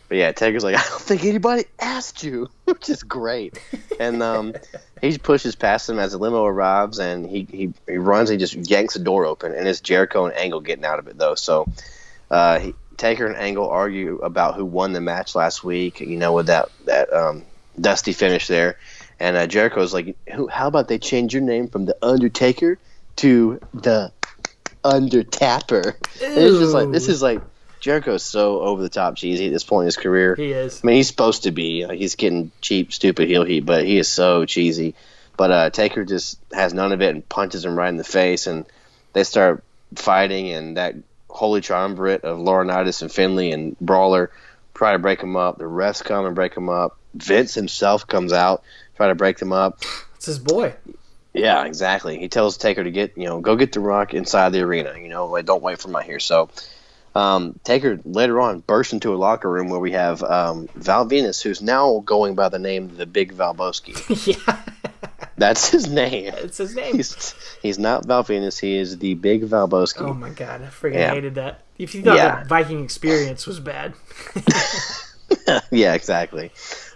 But 0.08 0.18
yeah, 0.18 0.32
Taker's 0.32 0.64
like, 0.64 0.76
I 0.76 0.82
don't 0.88 1.00
think 1.00 1.24
anybody 1.24 1.64
asked 1.80 2.22
you, 2.22 2.50
which 2.64 2.88
is 2.88 3.02
great. 3.02 3.58
And 3.98 4.22
um, 4.22 4.54
he 5.00 5.16
pushes 5.18 5.54
past 5.54 5.88
him 5.88 5.98
as 5.98 6.12
the 6.12 6.18
limo 6.18 6.44
arrives, 6.44 6.98
and 6.98 7.28
he, 7.28 7.46
he, 7.50 7.72
he 7.86 7.96
runs. 7.96 8.30
And 8.30 8.40
he 8.40 8.44
just 8.44 8.70
yanks 8.70 8.94
the 8.94 9.00
door 9.00 9.26
open, 9.26 9.54
and 9.54 9.66
it's 9.66 9.80
Jericho 9.80 10.26
and 10.26 10.34
Angle 10.34 10.60
getting 10.60 10.84
out 10.84 10.98
of 10.98 11.08
it 11.08 11.16
though. 11.18 11.34
So 11.34 11.68
uh, 12.30 12.58
he, 12.58 12.74
Taker 12.96 13.26
and 13.26 13.36
Angle 13.36 13.68
argue 13.68 14.18
about 14.18 14.56
who 14.56 14.64
won 14.64 14.92
the 14.92 15.00
match 15.00 15.34
last 15.34 15.64
week. 15.64 16.00
You 16.00 16.16
know, 16.16 16.32
with 16.32 16.46
that 16.46 16.68
that 16.84 17.12
um, 17.12 17.44
dusty 17.80 18.12
finish 18.12 18.46
there. 18.46 18.76
And 19.20 19.36
uh, 19.36 19.46
Jericho's 19.46 19.94
like, 19.94 20.16
who, 20.32 20.48
how 20.48 20.66
about 20.66 20.88
they 20.88 20.98
change 20.98 21.32
your 21.32 21.42
name 21.42 21.68
from 21.68 21.84
the 21.86 21.96
Undertaker 22.02 22.78
to 23.16 23.60
the 23.72 24.12
Undertapper? 24.84 25.94
And 26.22 26.38
it's 26.38 26.58
just 26.58 26.74
like 26.74 26.90
this 26.90 27.08
is 27.08 27.22
like 27.22 27.40
Jericho's 27.80 28.22
so 28.22 28.60
over 28.60 28.82
the 28.82 28.88
top 28.88 29.16
cheesy 29.16 29.46
at 29.46 29.52
this 29.52 29.64
point 29.64 29.84
in 29.84 29.86
his 29.86 29.96
career. 29.96 30.34
He 30.34 30.52
is. 30.52 30.80
I 30.82 30.86
mean, 30.86 30.96
he's 30.96 31.08
supposed 31.08 31.42
to 31.42 31.50
be. 31.50 31.86
Like, 31.86 31.98
he's 31.98 32.14
getting 32.14 32.50
cheap, 32.60 32.92
stupid 32.92 33.28
heel 33.28 33.44
heat, 33.44 33.60
but 33.60 33.84
he 33.84 33.98
is 33.98 34.08
so 34.08 34.44
cheesy. 34.46 34.94
But 35.36 35.50
uh, 35.50 35.70
Taker 35.70 36.04
just 36.04 36.38
has 36.52 36.72
none 36.72 36.92
of 36.92 37.02
it 37.02 37.14
and 37.14 37.28
punches 37.28 37.64
him 37.64 37.76
right 37.76 37.88
in 37.88 37.96
the 37.96 38.04
face, 38.04 38.46
and 38.46 38.64
they 39.12 39.24
start 39.24 39.62
fighting, 39.96 40.50
and 40.50 40.76
that 40.76 40.94
holy 41.28 41.60
triumvirate 41.60 42.24
of 42.24 42.38
Laurinaitis 42.38 43.02
and 43.02 43.12
Finley 43.12 43.50
and 43.50 43.78
Brawler 43.80 44.30
try 44.72 44.92
to 44.92 44.98
break 44.98 45.20
him 45.20 45.36
up. 45.36 45.58
The 45.58 45.64
refs 45.64 46.02
come 46.02 46.24
and 46.24 46.34
break 46.34 46.54
him 46.54 46.68
up. 46.68 46.96
Vince 47.14 47.54
himself 47.54 48.06
comes 48.06 48.32
out, 48.32 48.62
try 48.96 49.08
to 49.08 49.14
break 49.14 49.38
them 49.38 49.52
up. 49.52 49.80
It's 50.16 50.26
his 50.26 50.38
boy. 50.38 50.74
Yeah, 51.34 51.64
exactly. 51.64 52.18
He 52.18 52.28
tells 52.28 52.56
Taker 52.56 52.84
to 52.84 52.90
get, 52.92 53.18
you 53.18 53.24
know, 53.26 53.40
go 53.40 53.56
get 53.56 53.72
the 53.72 53.80
rock 53.80 54.14
inside 54.14 54.50
the 54.50 54.60
arena. 54.60 54.94
You 54.96 55.08
know, 55.08 55.26
like, 55.26 55.44
don't 55.46 55.62
wait 55.62 55.78
for 55.80 55.88
him 55.88 55.96
out 55.96 56.04
here. 56.04 56.20
So 56.20 56.48
um, 57.14 57.58
Taker 57.64 57.98
later 58.04 58.40
on 58.40 58.60
bursts 58.60 58.92
into 58.92 59.12
a 59.12 59.16
locker 59.16 59.50
room 59.50 59.68
where 59.68 59.80
we 59.80 59.92
have 59.92 60.22
um, 60.22 60.68
Val 60.76 61.06
Venis, 61.08 61.42
who's 61.42 61.60
now 61.60 62.00
going 62.06 62.34
by 62.36 62.48
the 62.48 62.58
name 62.60 62.96
the 62.96 63.04
Big 63.06 63.34
Valbowski. 63.34 63.94
yeah, 64.46 64.62
That's 65.36 65.68
his 65.70 65.88
name. 65.90 66.32
it's 66.36 66.58
his 66.58 66.74
name. 66.76 66.94
He's 66.96 67.34
he's 67.60 67.78
not 67.80 68.06
Val 68.06 68.22
Venis. 68.24 68.60
He 68.60 68.76
is 68.76 68.98
the 68.98 69.14
Big 69.14 69.42
Valbowski. 69.42 70.02
Oh 70.02 70.14
my 70.14 70.30
god, 70.30 70.62
I 70.62 70.66
freaking 70.66 70.94
Yeah. 70.94 71.10
hated 71.14 71.34
that. 71.34 71.62
If 71.78 71.94
you 71.96 72.02
thought 72.02 72.16
Yeah. 72.16 72.36
that 72.36 72.46
Viking 72.46 72.84
experience 72.84 73.44
was 73.46 73.58
bad, 73.58 73.94
yeah, 75.72 75.94
exactly. 75.94 76.52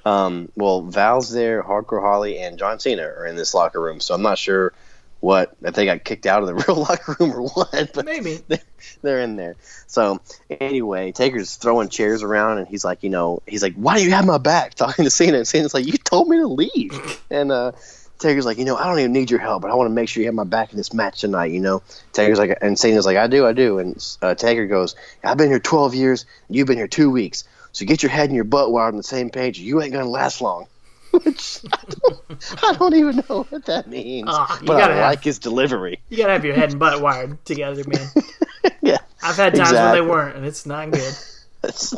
Um, 0.08 0.50
well, 0.56 0.82
Val's 0.82 1.30
there, 1.30 1.62
Hardcore 1.62 2.00
Holly, 2.00 2.38
and 2.38 2.58
John 2.58 2.80
Cena 2.80 3.02
are 3.02 3.26
in 3.26 3.36
this 3.36 3.52
locker 3.52 3.80
room. 3.80 4.00
So 4.00 4.14
I'm 4.14 4.22
not 4.22 4.38
sure 4.38 4.72
what 5.20 5.54
if 5.62 5.74
they 5.74 5.84
got 5.84 6.02
kicked 6.04 6.24
out 6.24 6.42
of 6.42 6.46
the 6.46 6.54
real 6.66 6.76
locker 6.76 7.16
room 7.20 7.32
or 7.32 7.42
what. 7.42 7.90
But 7.92 8.06
maybe. 8.06 8.40
they're 9.02 9.20
in 9.20 9.36
there. 9.36 9.56
So 9.86 10.20
anyway, 10.48 11.12
Taker's 11.12 11.56
throwing 11.56 11.90
chairs 11.90 12.22
around, 12.22 12.56
and 12.56 12.66
he's 12.66 12.86
like, 12.86 13.02
you 13.02 13.10
know, 13.10 13.42
he's 13.46 13.62
like, 13.62 13.74
"Why 13.74 13.98
do 13.98 14.04
you 14.04 14.12
have 14.12 14.24
my 14.24 14.38
back?" 14.38 14.74
Talking 14.76 15.04
to 15.04 15.10
Cena, 15.10 15.38
and 15.38 15.46
Cena's 15.46 15.74
like, 15.74 15.86
"You 15.86 15.98
told 15.98 16.28
me 16.28 16.38
to 16.38 16.46
leave." 16.46 17.20
And 17.30 17.52
uh, 17.52 17.72
Taker's 18.18 18.46
like, 18.46 18.56
"You 18.56 18.64
know, 18.64 18.76
I 18.76 18.86
don't 18.86 18.98
even 19.00 19.12
need 19.12 19.30
your 19.30 19.40
help, 19.40 19.60
but 19.60 19.70
I 19.70 19.74
want 19.74 19.90
to 19.90 19.94
make 19.94 20.08
sure 20.08 20.22
you 20.22 20.28
have 20.28 20.34
my 20.34 20.44
back 20.44 20.70
in 20.70 20.78
this 20.78 20.94
match 20.94 21.20
tonight." 21.20 21.50
You 21.50 21.60
know, 21.60 21.82
Taker's 22.14 22.38
like, 22.38 22.56
and 22.62 22.78
Cena's 22.78 23.04
like, 23.04 23.18
"I 23.18 23.26
do, 23.26 23.44
I 23.44 23.52
do." 23.52 23.78
And 23.78 24.16
uh, 24.22 24.34
Taker 24.34 24.66
goes, 24.66 24.96
"I've 25.22 25.36
been 25.36 25.50
here 25.50 25.60
12 25.60 25.94
years, 25.94 26.24
you've 26.48 26.66
been 26.66 26.78
here 26.78 26.88
two 26.88 27.10
weeks. 27.10 27.44
So 27.72 27.84
get 27.86 28.02
your 28.02 28.10
head 28.10 28.26
and 28.26 28.34
your 28.34 28.44
butt 28.44 28.70
wired 28.72 28.94
on 28.94 28.96
the 28.96 29.02
same 29.02 29.30
page. 29.30 29.58
You 29.58 29.80
ain't 29.82 29.92
gonna 29.92 30.08
last 30.08 30.40
long." 30.40 30.66
Which 31.10 31.60
I 31.72 31.78
don't, 31.88 32.64
I 32.64 32.72
don't 32.74 32.94
even 32.94 33.16
know 33.28 33.44
what 33.48 33.64
that 33.66 33.86
means, 33.88 34.28
Ah, 34.30 34.60
but 34.64 34.76
I 34.82 34.88
have- 34.94 35.10
like 35.10 35.24
his 35.24 35.38
delivery. 35.38 36.00
You 36.10 36.18
gotta 36.18 36.32
have 36.34 36.44
your 36.44 36.54
head 36.54 36.70
and 36.70 36.78
butt 36.78 37.00
wired 37.00 37.42
together, 37.46 37.82
man. 37.86 38.08
yeah, 38.82 38.98
I've 39.22 39.36
had 39.36 39.54
times 39.54 39.70
when 39.70 39.78
Exactly. 39.78 40.00
they 40.00 40.06
weren't, 40.06 40.36
and 40.36 40.44
it's 40.44 40.66
not 40.66 40.90
good. 40.90 41.14
it's 41.64 41.94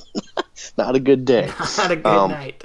not 0.78 0.94
a 0.94 1.00
good 1.00 1.24
day. 1.24 1.50
Not 1.76 1.90
a 1.90 1.96
good 1.96 2.06
Um, 2.06 2.30
night. 2.30 2.62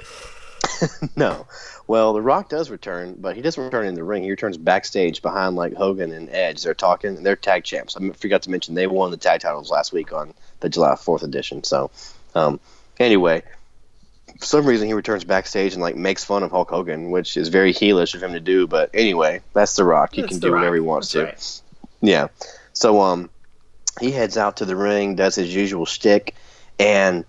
No. 1.16 1.46
Well, 1.86 2.12
The 2.12 2.20
Rock 2.20 2.48
does 2.48 2.68
return, 2.70 3.14
but 3.18 3.36
he 3.36 3.42
doesn't 3.42 3.62
return 3.62 3.86
in 3.86 3.94
the 3.94 4.02
ring. 4.02 4.22
He 4.24 4.30
returns 4.30 4.56
backstage 4.56 5.22
behind 5.22 5.56
like 5.56 5.74
Hogan 5.74 6.10
and 6.12 6.28
Edge. 6.30 6.62
They're 6.62 6.74
talking. 6.74 7.22
They're 7.22 7.36
tag 7.36 7.64
champs. 7.64 7.96
I 7.96 8.10
forgot 8.10 8.42
to 8.42 8.50
mention 8.50 8.74
they 8.74 8.86
won 8.86 9.10
the 9.10 9.16
tag 9.16 9.40
titles 9.40 9.70
last 9.70 9.92
week 9.92 10.12
on 10.12 10.34
the 10.60 10.68
July 10.68 10.94
4th 10.94 11.22
edition. 11.22 11.62
So, 11.64 11.90
um, 12.34 12.58
anyway, 12.98 13.42
for 14.38 14.44
some 14.44 14.66
reason 14.66 14.86
he 14.86 14.92
returns 14.94 15.24
backstage 15.24 15.72
and 15.72 15.82
like 15.82 15.96
makes 15.96 16.24
fun 16.24 16.42
of 16.42 16.50
Hulk 16.50 16.70
Hogan, 16.70 17.10
which 17.10 17.36
is 17.36 17.48
very 17.48 17.72
heelish 17.72 18.14
of 18.14 18.22
him 18.22 18.32
to 18.32 18.40
do. 18.40 18.66
But 18.66 18.90
anyway, 18.94 19.40
that's 19.52 19.74
The 19.76 19.84
Rock. 19.84 20.14
He 20.14 20.22
That's 20.22 20.32
can 20.32 20.40
do 20.40 20.52
whatever 20.52 20.74
he 20.74 20.80
wants 20.80 21.12
That's 21.12 21.60
to. 21.60 21.64
right. 21.64 22.10
Yeah. 22.10 22.28
So 22.72 23.00
um, 23.00 23.30
he 24.00 24.10
heads 24.10 24.36
out 24.36 24.58
to 24.58 24.64
the 24.64 24.76
ring, 24.76 25.16
does 25.16 25.34
his 25.34 25.54
usual 25.54 25.86
shtick, 25.86 26.34
and 26.78 27.24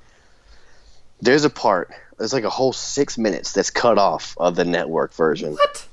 there's 1.22 1.46
a 1.46 1.50
part. 1.50 1.92
There's 2.18 2.34
like 2.34 2.44
a 2.44 2.50
whole 2.50 2.74
six 2.74 3.18
minutes 3.18 3.54
that's 3.54 3.70
cut 3.70 3.98
off 3.98 4.36
of 4.38 4.56
the 4.56 4.66
network 4.66 5.14
version. 5.14 5.54
What? 5.54 5.88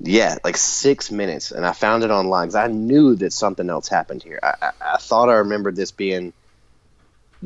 Yeah, 0.00 0.36
like 0.44 0.56
six 0.56 1.10
minutes, 1.10 1.52
and 1.52 1.64
I 1.64 1.72
found 1.72 2.02
it 2.02 2.10
online 2.10 2.48
because 2.48 2.56
I 2.56 2.66
knew 2.66 3.14
that 3.16 3.32
something 3.32 3.70
else 3.70 3.88
happened 3.88 4.22
here. 4.22 4.40
I, 4.42 4.54
I, 4.60 4.70
I 4.94 4.96
thought 4.98 5.28
I 5.28 5.34
remembered 5.34 5.76
this 5.76 5.92
being 5.92 6.32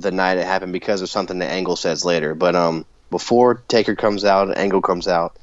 the 0.01 0.11
night 0.11 0.39
it 0.39 0.47
happened 0.47 0.73
because 0.73 1.03
of 1.03 1.09
something 1.09 1.39
that 1.41 1.51
Angle 1.51 1.77
says 1.77 2.05
later. 2.05 2.35
But 2.35 2.55
um, 2.55 2.85
before 3.11 3.63
Taker 3.69 3.95
comes 3.97 4.25
out 4.25 4.49
and 4.49 4.57
Angle 4.57 4.83
comes 4.83 5.09
out, 5.09 5.37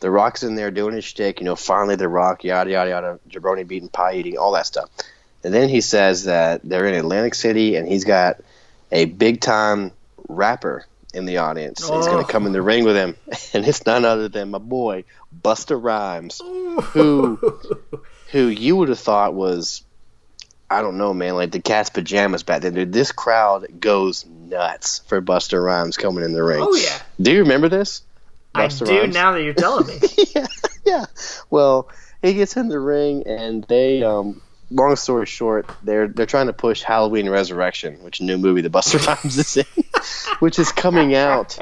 The 0.00 0.10
Rock's 0.10 0.42
in 0.42 0.54
there 0.54 0.70
doing 0.70 0.94
his 0.94 1.04
shtick. 1.04 1.40
You 1.40 1.44
know, 1.46 1.56
finally 1.56 1.96
The 1.96 2.08
Rock, 2.08 2.44
yada 2.44 2.70
yada 2.70 2.90
yada, 2.90 3.20
jabroni 3.28 3.66
beating, 3.66 3.88
pie 3.88 4.14
eating, 4.14 4.36
all 4.38 4.52
that 4.52 4.66
stuff. 4.66 4.88
And 5.44 5.52
then 5.52 5.68
he 5.68 5.80
says 5.80 6.24
that 6.24 6.60
they're 6.64 6.86
in 6.86 6.94
Atlantic 6.94 7.34
City, 7.34 7.76
and 7.76 7.88
he's 7.88 8.04
got 8.04 8.36
a 8.92 9.06
big 9.06 9.40
time 9.40 9.90
rapper 10.28 10.86
in 11.14 11.24
the 11.26 11.38
audience. 11.38 11.80
He's 11.80 11.88
going 12.06 12.18
Oh. 12.18 12.26
to 12.26 12.32
come 12.32 12.46
in 12.46 12.52
the 12.52 12.62
ring 12.62 12.84
with 12.84 12.96
him, 12.96 13.16
and 13.52 13.66
it's 13.66 13.84
none 13.84 14.04
other 14.04 14.28
than 14.28 14.50
my 14.50 14.58
boy 14.58 15.04
Busta 15.42 15.76
Rhymes 15.82 16.40
who 16.92 17.36
who 18.32 18.46
you 18.46 18.76
would 18.76 18.88
have 18.88 18.98
thought 18.98 19.34
was 19.34 19.82
I 20.72 20.82
don't 20.82 20.98
know, 20.98 21.12
man, 21.12 21.34
like 21.34 21.52
the 21.52 21.60
cat's 21.60 21.90
pajamas 21.90 22.42
back 22.42 22.62
then. 22.62 22.74
Dude, 22.74 22.92
this 22.92 23.12
crowd 23.12 23.66
goes 23.78 24.24
nuts 24.26 25.00
for 25.06 25.20
Busta 25.20 25.62
Rhymes 25.62 25.96
coming 25.96 26.24
in 26.24 26.32
the 26.32 26.42
ring. 26.42 26.60
Oh 26.62 26.74
yeah, 26.74 26.98
Do 27.20 27.32
you 27.32 27.40
remember 27.40 27.68
this? 27.68 28.02
I 28.54 28.68
do 28.68 28.84
Rhymes? 28.84 29.14
now 29.14 29.32
that 29.32 29.42
you're 29.42 29.54
telling 29.54 29.86
me. 29.86 29.98
yeah, 30.34 30.46
yeah. 30.84 31.04
Well, 31.50 31.88
he 32.22 32.34
gets 32.34 32.56
in 32.56 32.68
the 32.68 32.78
ring 32.78 33.24
and 33.26 33.64
they 33.64 34.02
um 34.02 34.40
long 34.70 34.96
story 34.96 35.26
short, 35.26 35.68
they're 35.82 36.08
they're 36.08 36.26
trying 36.26 36.46
to 36.46 36.52
push 36.52 36.82
Halloween 36.82 37.28
Resurrection, 37.28 38.02
which 38.02 38.20
new 38.20 38.38
movie 38.38 38.62
the 38.62 38.70
Busta 38.70 39.04
Rhymes 39.06 39.36
is 39.38 39.56
in, 39.56 39.84
which 40.40 40.58
is 40.58 40.72
coming 40.72 41.14
out 41.14 41.58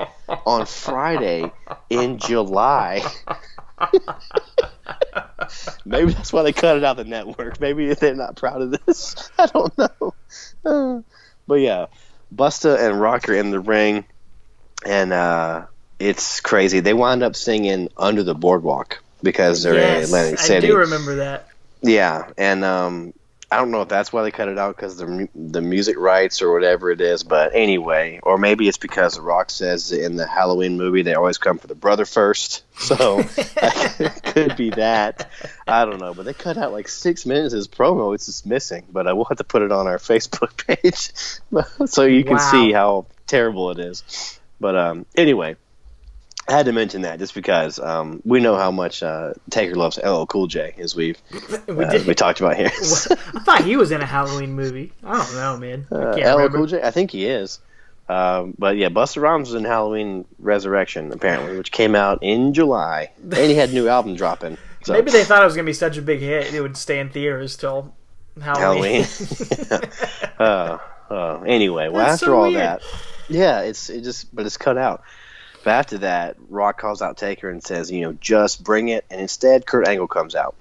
on 0.47 0.67
Friday 0.67 1.51
in 1.89 2.19
July. 2.19 3.03
Maybe 5.85 6.13
that's 6.13 6.33
why 6.33 6.43
they 6.43 6.53
cut 6.53 6.77
it 6.77 6.85
out 6.85 6.99
of 6.99 7.05
the 7.05 7.11
network. 7.11 7.61
Maybe 7.61 7.93
they're 7.95 8.15
not 8.15 8.37
proud 8.37 8.63
of 8.63 8.71
this. 8.71 9.31
I 9.39 9.47
don't 9.47 9.79
know. 9.79 10.15
Uh, 10.65 11.01
but 11.47 11.57
yeah, 11.57 11.87
Busta 12.35 12.79
and 12.79 13.01
Rock 13.01 13.29
are 13.29 13.35
in 13.35 13.51
the 13.51 13.61
ring, 13.61 14.05
and 14.87 15.13
uh, 15.13 15.67
it's 15.99 16.41
crazy. 16.41 16.81
They 16.81 16.95
wind 16.95 17.23
up 17.23 17.37
singing 17.37 17.89
"Under 17.97 18.23
the 18.23 18.35
Boardwalk" 18.35 19.03
because 19.23 19.63
they're 19.63 19.75
in 19.75 19.81
yes, 19.81 20.09
Atlantic 20.09 20.51
I 20.51 20.61
do 20.61 20.79
remember 20.79 21.17
that. 21.17 21.49
Yeah, 21.83 22.31
and 22.37 22.65
um, 22.65 23.15
I 23.53 23.57
don't 23.57 23.73
know 23.73 23.83
if 23.83 23.89
that's 23.89 24.13
why 24.13 24.23
they 24.23 24.31
cut 24.31 24.49
it 24.49 24.59
out 24.59 24.77
because 24.77 24.97
the 24.97 25.07
mu- 25.09 25.27
the 25.35 25.61
music 25.61 25.99
rights 25.99 26.41
or 26.41 26.53
whatever 26.53 26.91
it 26.91 27.01
is. 27.01 27.25
But 27.25 27.53
anyway, 27.55 28.21
or 28.23 28.39
maybe 28.39 28.69
it's 28.69 28.79
because 28.79 29.17
The 29.17 29.23
Rock 29.23 29.51
says 29.51 29.91
in 29.91 30.15
the 30.15 30.27
Halloween 30.27 30.77
movie 30.77 31.03
they 31.03 31.15
always 31.15 31.37
come 31.37 31.59
for 31.59 31.67
the 31.67 31.75
brother 31.75 32.05
first. 32.05 32.63
So 32.81 33.23
it 33.37 34.23
could 34.25 34.57
be 34.57 34.71
that. 34.71 35.31
I 35.69 35.85
don't 35.85 35.99
know, 36.01 36.15
but 36.15 36.25
they 36.25 36.33
cut 36.33 36.57
out 36.57 36.73
like 36.73 36.89
six 36.89 37.27
minutes 37.27 37.53
as 37.53 37.69
promo. 37.69 38.15
It's 38.15 38.25
just 38.25 38.47
missing. 38.47 38.87
But 38.91 39.07
I 39.07 39.13
will 39.13 39.27
have 39.27 39.37
to 39.37 39.45
put 39.45 39.61
it 39.61 39.71
on 39.71 39.87
our 39.87 39.99
Facebook 40.11 40.67
page 40.67 41.11
so 41.91 42.05
you 42.05 42.25
can 42.25 42.37
Wow. 42.37 42.51
see 42.51 42.73
how 42.73 43.07
terrible 43.27 43.71
it 43.71 43.79
is. 43.81 44.41
But 44.61 44.77
um, 44.77 45.05
anyway. 45.15 45.57
I 46.51 46.57
had 46.57 46.67
to 46.67 46.73
mention 46.73 47.03
that 47.03 47.19
just 47.21 47.35
because 47.35 47.79
um, 47.79 48.21
we 48.25 48.41
know 48.41 48.57
how 48.57 48.71
much 48.71 49.03
uh, 49.03 49.35
Taker 49.51 49.77
loves 49.77 49.99
LL 50.05 50.25
Cool 50.27 50.49
J, 50.49 50.75
as 50.79 50.97
we've 50.97 51.17
We 51.69 51.85
uh, 51.85 51.91
did. 51.91 52.07
we 52.07 52.15
talked 52.15 52.41
about 52.41 52.57
here. 52.57 52.71
I 52.75 53.41
thought 53.45 53.63
he 53.65 53.77
was 53.77 53.91
in 53.93 54.01
a 54.01 54.07
Halloween 54.07 54.53
movie. 54.55 54.93
I 55.05 55.17
don't 55.25 55.35
know, 55.35 55.57
man. 55.57 55.87
I 55.93 55.95
Uh, 55.95 56.17
LL 56.17 56.37
remember. 56.39 56.59
Cool 56.59 56.67
J, 56.67 56.83
I 56.83 56.91
think 56.91 57.13
he 57.13 57.27
is. 57.27 57.61
Um, 58.09 58.55
but 58.59 58.77
yeah, 58.77 58.89
Busta 58.89 59.23
Rhymes 59.23 59.49
was 59.51 59.55
in 59.55 59.65
Halloween 59.65 60.25
Resurrection 60.41 61.13
apparently, 61.13 61.57
which 61.57 61.71
came 61.71 61.95
out 61.95 62.19
in 62.23 62.53
July, 62.53 63.11
and 63.23 63.33
he 63.35 63.55
had 63.55 63.71
a 63.71 63.73
new 63.73 63.89
album 63.89 64.17
dropping. 64.17 64.57
So, 64.83 64.95
Maybe 64.95 65.11
they 65.11 65.25
thought 65.25 65.43
it 65.43 65.45
was 65.45 65.55
gonna 65.55 65.67
be 65.67 65.75
such 65.75 65.99
a 65.99 66.03
big 66.03 66.21
hit 66.21 66.55
it 66.55 66.63
would 66.63 66.75
stay 66.75 67.01
in 67.01 67.11
theaters 67.11 67.55
till 67.55 67.95
Halloween. 68.41 69.05
Halloween. 69.05 69.81
uh, 70.39 70.79
uh, 71.11 71.41
anyway, 71.47 71.89
well, 71.89 71.99
That's 72.07 72.15
after 72.15 72.27
so 72.27 72.35
all 72.37 72.43
weird. 72.45 72.57
that, 72.57 72.83
yeah, 73.29 73.61
it's 73.61 73.91
it 73.91 74.01
just, 74.05 74.35
but 74.35 74.47
it's 74.47 74.57
cut 74.57 74.79
out. 74.79 75.03
But 75.63 75.71
after 75.73 75.99
that, 75.99 76.37
Rock 76.49 76.79
calls 76.79 77.03
out 77.03 77.17
Taker 77.17 77.51
and 77.51 77.63
says, 77.63 77.91
you 77.91 78.01
know, 78.01 78.13
just 78.13 78.65
bring 78.65 78.89
it. 78.89 79.05
And 79.11 79.21
instead, 79.21 79.67
Kurt 79.67 79.87
Angle 79.87 80.09
comes 80.09 80.35
out, 80.35 80.57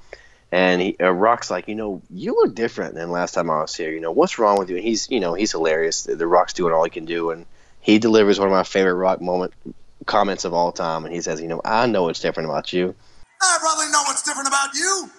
and 0.51 0.81
he, 0.81 0.97
uh, 0.99 1.11
Rock's 1.11 1.49
like, 1.49 1.67
you 1.67 1.75
know, 1.75 2.01
you 2.09 2.33
look 2.35 2.53
different 2.53 2.95
than 2.95 3.11
last 3.11 3.33
time 3.33 3.49
I 3.49 3.61
was 3.61 3.75
here. 3.75 3.91
You 3.91 4.01
know, 4.01 4.11
what's 4.11 4.37
wrong 4.39 4.59
with 4.59 4.69
you? 4.69 4.75
And 4.75 4.85
he's, 4.85 5.09
you 5.09 5.19
know, 5.19 5.33
he's 5.33 5.51
hilarious. 5.51 6.03
The, 6.03 6.15
the 6.15 6.27
Rock's 6.27 6.53
doing 6.53 6.73
all 6.73 6.83
he 6.83 6.89
can 6.89 7.05
do, 7.05 7.31
and 7.31 7.45
he 7.79 7.99
delivers 7.99 8.39
one 8.39 8.49
of 8.49 8.51
my 8.51 8.63
favorite 8.63 8.95
Rock 8.95 9.21
moment 9.21 9.53
comments 10.05 10.43
of 10.43 10.53
all 10.53 10.71
time. 10.71 11.05
And 11.05 11.13
he 11.13 11.21
says, 11.21 11.41
you 11.41 11.47
know, 11.47 11.61
I 11.63 11.85
know 11.85 12.03
what's 12.03 12.19
different 12.19 12.49
about 12.49 12.73
you. 12.73 12.95
I 13.41 13.57
probably 13.61 13.85
know 13.91 14.01
what's 14.03 14.23
different 14.23 14.47
about 14.49 14.73
you. 14.73 15.09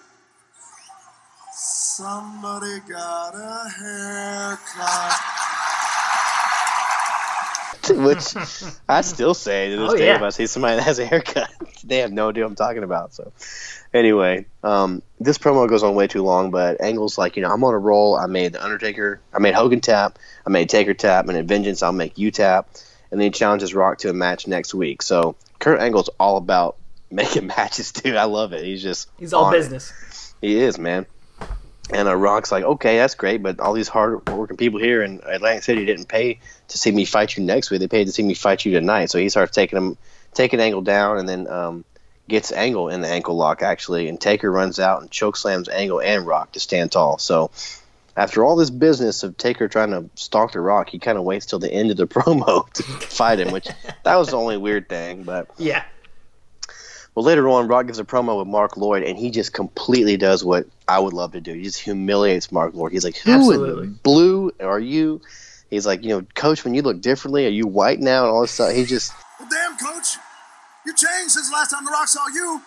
Somebody 1.53 2.81
got 2.89 3.35
a 3.35 3.69
haircut. 3.71 5.50
Which 7.91 8.37
I 8.89 9.01
still 9.03 9.35
say 9.35 9.71
to 9.71 9.77
this 9.77 9.91
Oh, 9.93 9.97
day 9.97 10.07
yeah. 10.07 10.17
if 10.17 10.23
I 10.23 10.29
see 10.31 10.47
somebody 10.47 10.77
that 10.77 10.83
has 10.83 10.99
a 10.99 11.07
haircut, 11.07 11.51
they 11.85 11.99
have 11.99 12.13
no 12.13 12.29
idea 12.31 12.45
what 12.45 12.51
I'm 12.51 12.57
talking 12.57 12.83
about. 12.83 13.15
So, 13.15 13.33
anyway, 13.95 14.47
um, 14.63 15.03
this 15.19 15.39
promo 15.39 15.69
goes 15.69 15.83
on 15.83 15.95
way 15.95 16.07
too 16.07 16.23
long, 16.23 16.51
but 16.51 16.81
Angle's 16.81 17.17
like, 17.19 17.37
you 17.37 17.43
know, 17.43 17.51
I'm 17.51 17.63
on 17.65 17.75
a 17.75 17.79
roll. 17.79 18.17
I 18.17 18.27
made 18.27 18.53
the 18.53 18.63
Undertaker, 18.65 19.21
I 19.33 19.39
made 19.39 19.55
Hogan 19.55 19.81
tap, 19.81 20.19
I 20.47 20.51
made 20.51 20.69
Taker 20.69 20.95
tap, 20.95 21.29
and 21.29 21.37
at 21.39 21.45
Vengeance, 21.47 21.83
I'll 21.83 21.93
make 21.93 22.19
you 22.19 22.31
tap. 22.31 22.69
And 23.11 23.21
then 23.21 23.27
he 23.27 23.31
challenges 23.31 23.75
Rock 23.75 23.99
to 23.99 24.11
a 24.11 24.13
match 24.13 24.47
next 24.47 24.73
week. 24.75 25.03
So, 25.03 25.35
Kurt 25.59 25.81
Angle's 25.81 26.11
all 26.21 26.37
about 26.37 26.77
making 27.11 27.47
matches, 27.47 27.93
dude. 27.93 28.17
I 28.17 28.25
love 28.25 28.53
it. 28.53 28.65
He's 28.65 28.83
just 28.83 29.09
He's 29.19 29.33
all 29.33 29.45
on 29.47 29.55
it. 29.55 29.59
business. 29.59 30.35
He 30.41 30.57
is, 30.59 30.79
man. 30.79 31.07
And 31.93 32.09
uh, 32.09 32.15
Rock's 32.15 32.53
like, 32.53 32.65
okay, 32.65 32.99
that's 32.99 33.15
great, 33.15 33.43
but 33.43 33.61
all 33.61 33.73
these 33.73 33.89
hard 33.89 34.29
working 34.29 34.57
people 34.57 34.79
here 34.79 35.03
in 35.03 35.21
Atlantic 35.25 35.65
City 35.65 35.85
didn't 35.85 36.07
pay 36.07 36.39
to 36.69 36.79
see 36.79 36.93
me 36.93 37.05
fight 37.05 37.37
you 37.37 37.45
next 37.45 37.71
week. 37.71 37.81
They 37.81 37.89
paid 37.89 38.07
to 38.07 38.13
see 38.13 38.23
me 38.23 38.35
fight 38.35 38.65
you 38.65 38.73
tonight. 38.73 39.11
So 39.11 39.19
he 39.19 39.29
starts 39.29 39.55
taking 39.55 39.77
him, 39.77 39.97
taking 40.33 40.61
Angle 40.61 40.83
down, 40.83 41.19
and 41.19 41.29
then 41.29 41.49
um, 41.49 41.85
gets 42.29 42.53
Angle 42.53 42.89
in 42.89 43.01
the 43.01 43.09
ankle 43.09 43.37
lock 43.37 43.63
actually. 43.63 44.09
And 44.09 44.21
Taker 44.21 44.51
runs 44.51 44.79
out 44.79 45.03
and 45.03 45.11
choke 45.11 45.37
slams 45.37 45.69
Angle 45.69 46.01
and 46.01 46.27
Rock 46.27 46.53
to 46.53 46.61
stand 46.61 46.93
tall. 46.93 47.19
So 47.19 47.51
after 48.17 48.45
all 48.45 48.57
this 48.57 48.71
business 48.71 49.23
of 49.23 49.37
Taker 49.37 49.69
trying 49.69 49.91
to 49.91 50.09
stalk 50.15 50.53
the 50.53 50.61
Rock, 50.61 50.89
he 50.89 50.99
kind 50.99 51.19
of 51.19 51.25
waits 51.25 51.47
till 51.47 51.59
the 51.59 51.73
end 51.73 51.91
of 51.91 51.97
the 51.97 52.07
promo 52.07 52.71
to 52.73 52.83
fight 52.83 53.41
him, 53.41 53.53
which 53.53 53.69
that 54.05 54.17
was 54.17 54.29
the 54.29 54.37
only 54.37 54.57
weird 54.57 54.89
thing, 54.89 55.25
but. 55.25 55.49
Yeah. 55.59 55.85
Well, 57.21 57.27
later 57.27 57.51
on, 57.51 57.69
Rock 57.69 57.85
gives 57.85 57.99
a 57.99 58.05
promo 58.05 58.39
with 58.39 58.49
Marc 58.49 58.77
Loyd, 58.77 59.07
and 59.07 59.19
he 59.19 59.31
just 59.31 59.53
completely 59.53 60.17
does 60.17 60.43
what 60.43 60.65
I 60.89 60.99
would 60.99 61.13
love 61.13 61.33
to 61.33 61.41
do. 61.43 61.53
He 61.53 61.65
just 61.65 61.79
humiliates 61.79 62.51
Marc 62.51 62.73
Loyd. 62.73 62.93
He's 62.93 63.05
like, 63.05 63.19
"Who 63.19 63.33
Absolutely. 63.33 63.85
in 63.85 63.93
the 63.93 63.99
blue 63.99 64.51
are 64.59 64.81
you?" 64.81 65.21
He's 65.69 65.85
like, 65.85 66.03
"You 66.03 66.09
know, 66.09 66.27
Coach, 66.35 66.65
when 66.65 66.73
you 66.73 66.81
look 66.81 67.03
differently, 67.03 67.45
are 67.45 67.51
you 67.51 67.67
white 67.67 68.01
now?" 68.01 68.25
And 68.25 68.33
all 68.33 68.41
this 68.41 68.53
stuff. 68.53 68.73
He 68.73 68.87
just, 68.87 69.13
Well, 69.39 69.51
damn, 69.51 69.77
coach. 69.77 70.17
You 70.87 70.95
changed 70.95 71.33
since 71.33 71.51
the 71.51 71.53
last 71.53 71.73
time 71.73 71.85
The 71.85 71.91
Rock 71.91 72.09
saw 72.09 72.27
you. 72.29 72.63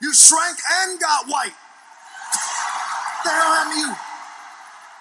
You 0.00 0.14
shrank 0.14 0.58
and 0.78 1.00
got 1.00 1.26
white. 1.26 1.54
The 3.24 3.30
hell 3.30 3.52
happened 3.52 3.74
to 3.74 3.80
you? 3.80 3.96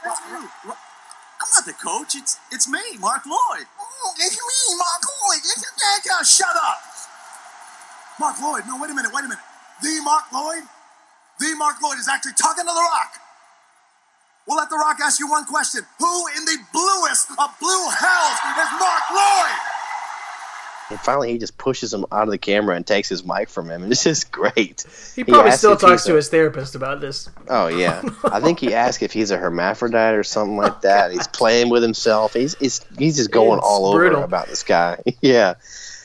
What's 0.01 0.21
you? 0.27 0.49
I'm 0.71 1.49
not 1.53 1.65
the 1.67 1.73
coach. 1.73 2.15
It's 2.15 2.39
it's 2.51 2.67
me, 2.67 2.81
Marc 2.99 3.25
Loyd. 3.25 3.65
Oh, 3.79 4.13
it's 4.17 4.37
me, 4.37 4.75
Marc 4.75 5.01
Loyd. 5.05 5.37
It's 5.37 5.61
you 5.61 6.09
can't 6.09 6.25
shut 6.25 6.55
up. 6.55 6.90
Marc 8.21 8.37
Loyd. 8.37 8.67
No, 8.67 8.77
wait 8.79 8.91
a 8.91 8.93
minute. 8.93 9.11
Wait 9.13 9.25
a 9.25 9.27
minute. 9.27 9.41
The 9.81 9.99
Marc 10.05 10.25
Loyd. 10.31 10.61
The 11.39 11.55
Marc 11.57 11.77
Loyd 11.81 11.97
is 11.99 12.07
actually 12.07 12.33
talking 12.39 12.63
to 12.63 12.71
The 12.71 12.79
Rock. 12.79 13.17
We'll 14.47 14.57
let 14.57 14.69
The 14.69 14.77
Rock 14.77 14.97
ask 15.03 15.19
you 15.19 15.27
one 15.29 15.45
question. 15.45 15.81
Who 15.99 16.27
in 16.37 16.45
the 16.45 16.57
bluest 16.71 17.29
of 17.31 17.49
blue 17.59 17.85
hells 17.89 18.37
is 18.37 18.69
Marc 18.79 19.03
Loyd? 19.11 19.57
and 20.91 20.99
finally, 20.99 21.31
he 21.31 21.37
just 21.37 21.57
pushes 21.57 21.93
him 21.93 22.05
out 22.11 22.23
of 22.23 22.31
the 22.31 22.37
camera 22.37 22.75
and 22.75 22.85
takes 22.85 23.07
his 23.07 23.23
mic 23.23 23.47
from 23.47 23.69
him, 23.71 23.81
and 23.81 23.89
it's 23.93 24.03
just 24.03 24.29
great. 24.29 24.85
He 25.15 25.23
probably 25.23 25.47
asks 25.51 25.59
still 25.59 25.77
talks 25.77 26.03
to 26.03 26.13
a- 26.13 26.15
his 26.17 26.27
therapist 26.27 26.75
about 26.75 26.99
this. 26.99 27.29
Oh 27.47 27.67
yeah, 27.67 28.01
I 28.25 28.41
think 28.41 28.59
he 28.59 28.73
asked 28.73 29.01
if 29.01 29.13
he's 29.13 29.31
a 29.31 29.37
hermaphrodite 29.37 30.15
or 30.15 30.23
something 30.23 30.57
like 30.57 30.81
that. 30.81 31.13
He's 31.13 31.27
playing 31.39 31.69
with 31.69 31.81
himself. 31.81 32.33
He's 32.33 32.55
he's, 32.57 32.85
he's 32.97 33.15
just 33.15 33.31
going 33.31 33.59
It's 33.59 33.65
all 33.67 33.93
brutal. 33.93 34.17
over 34.17 34.25
about 34.25 34.47
this 34.47 34.63
guy. 34.63 34.97
yeah, 35.21 35.53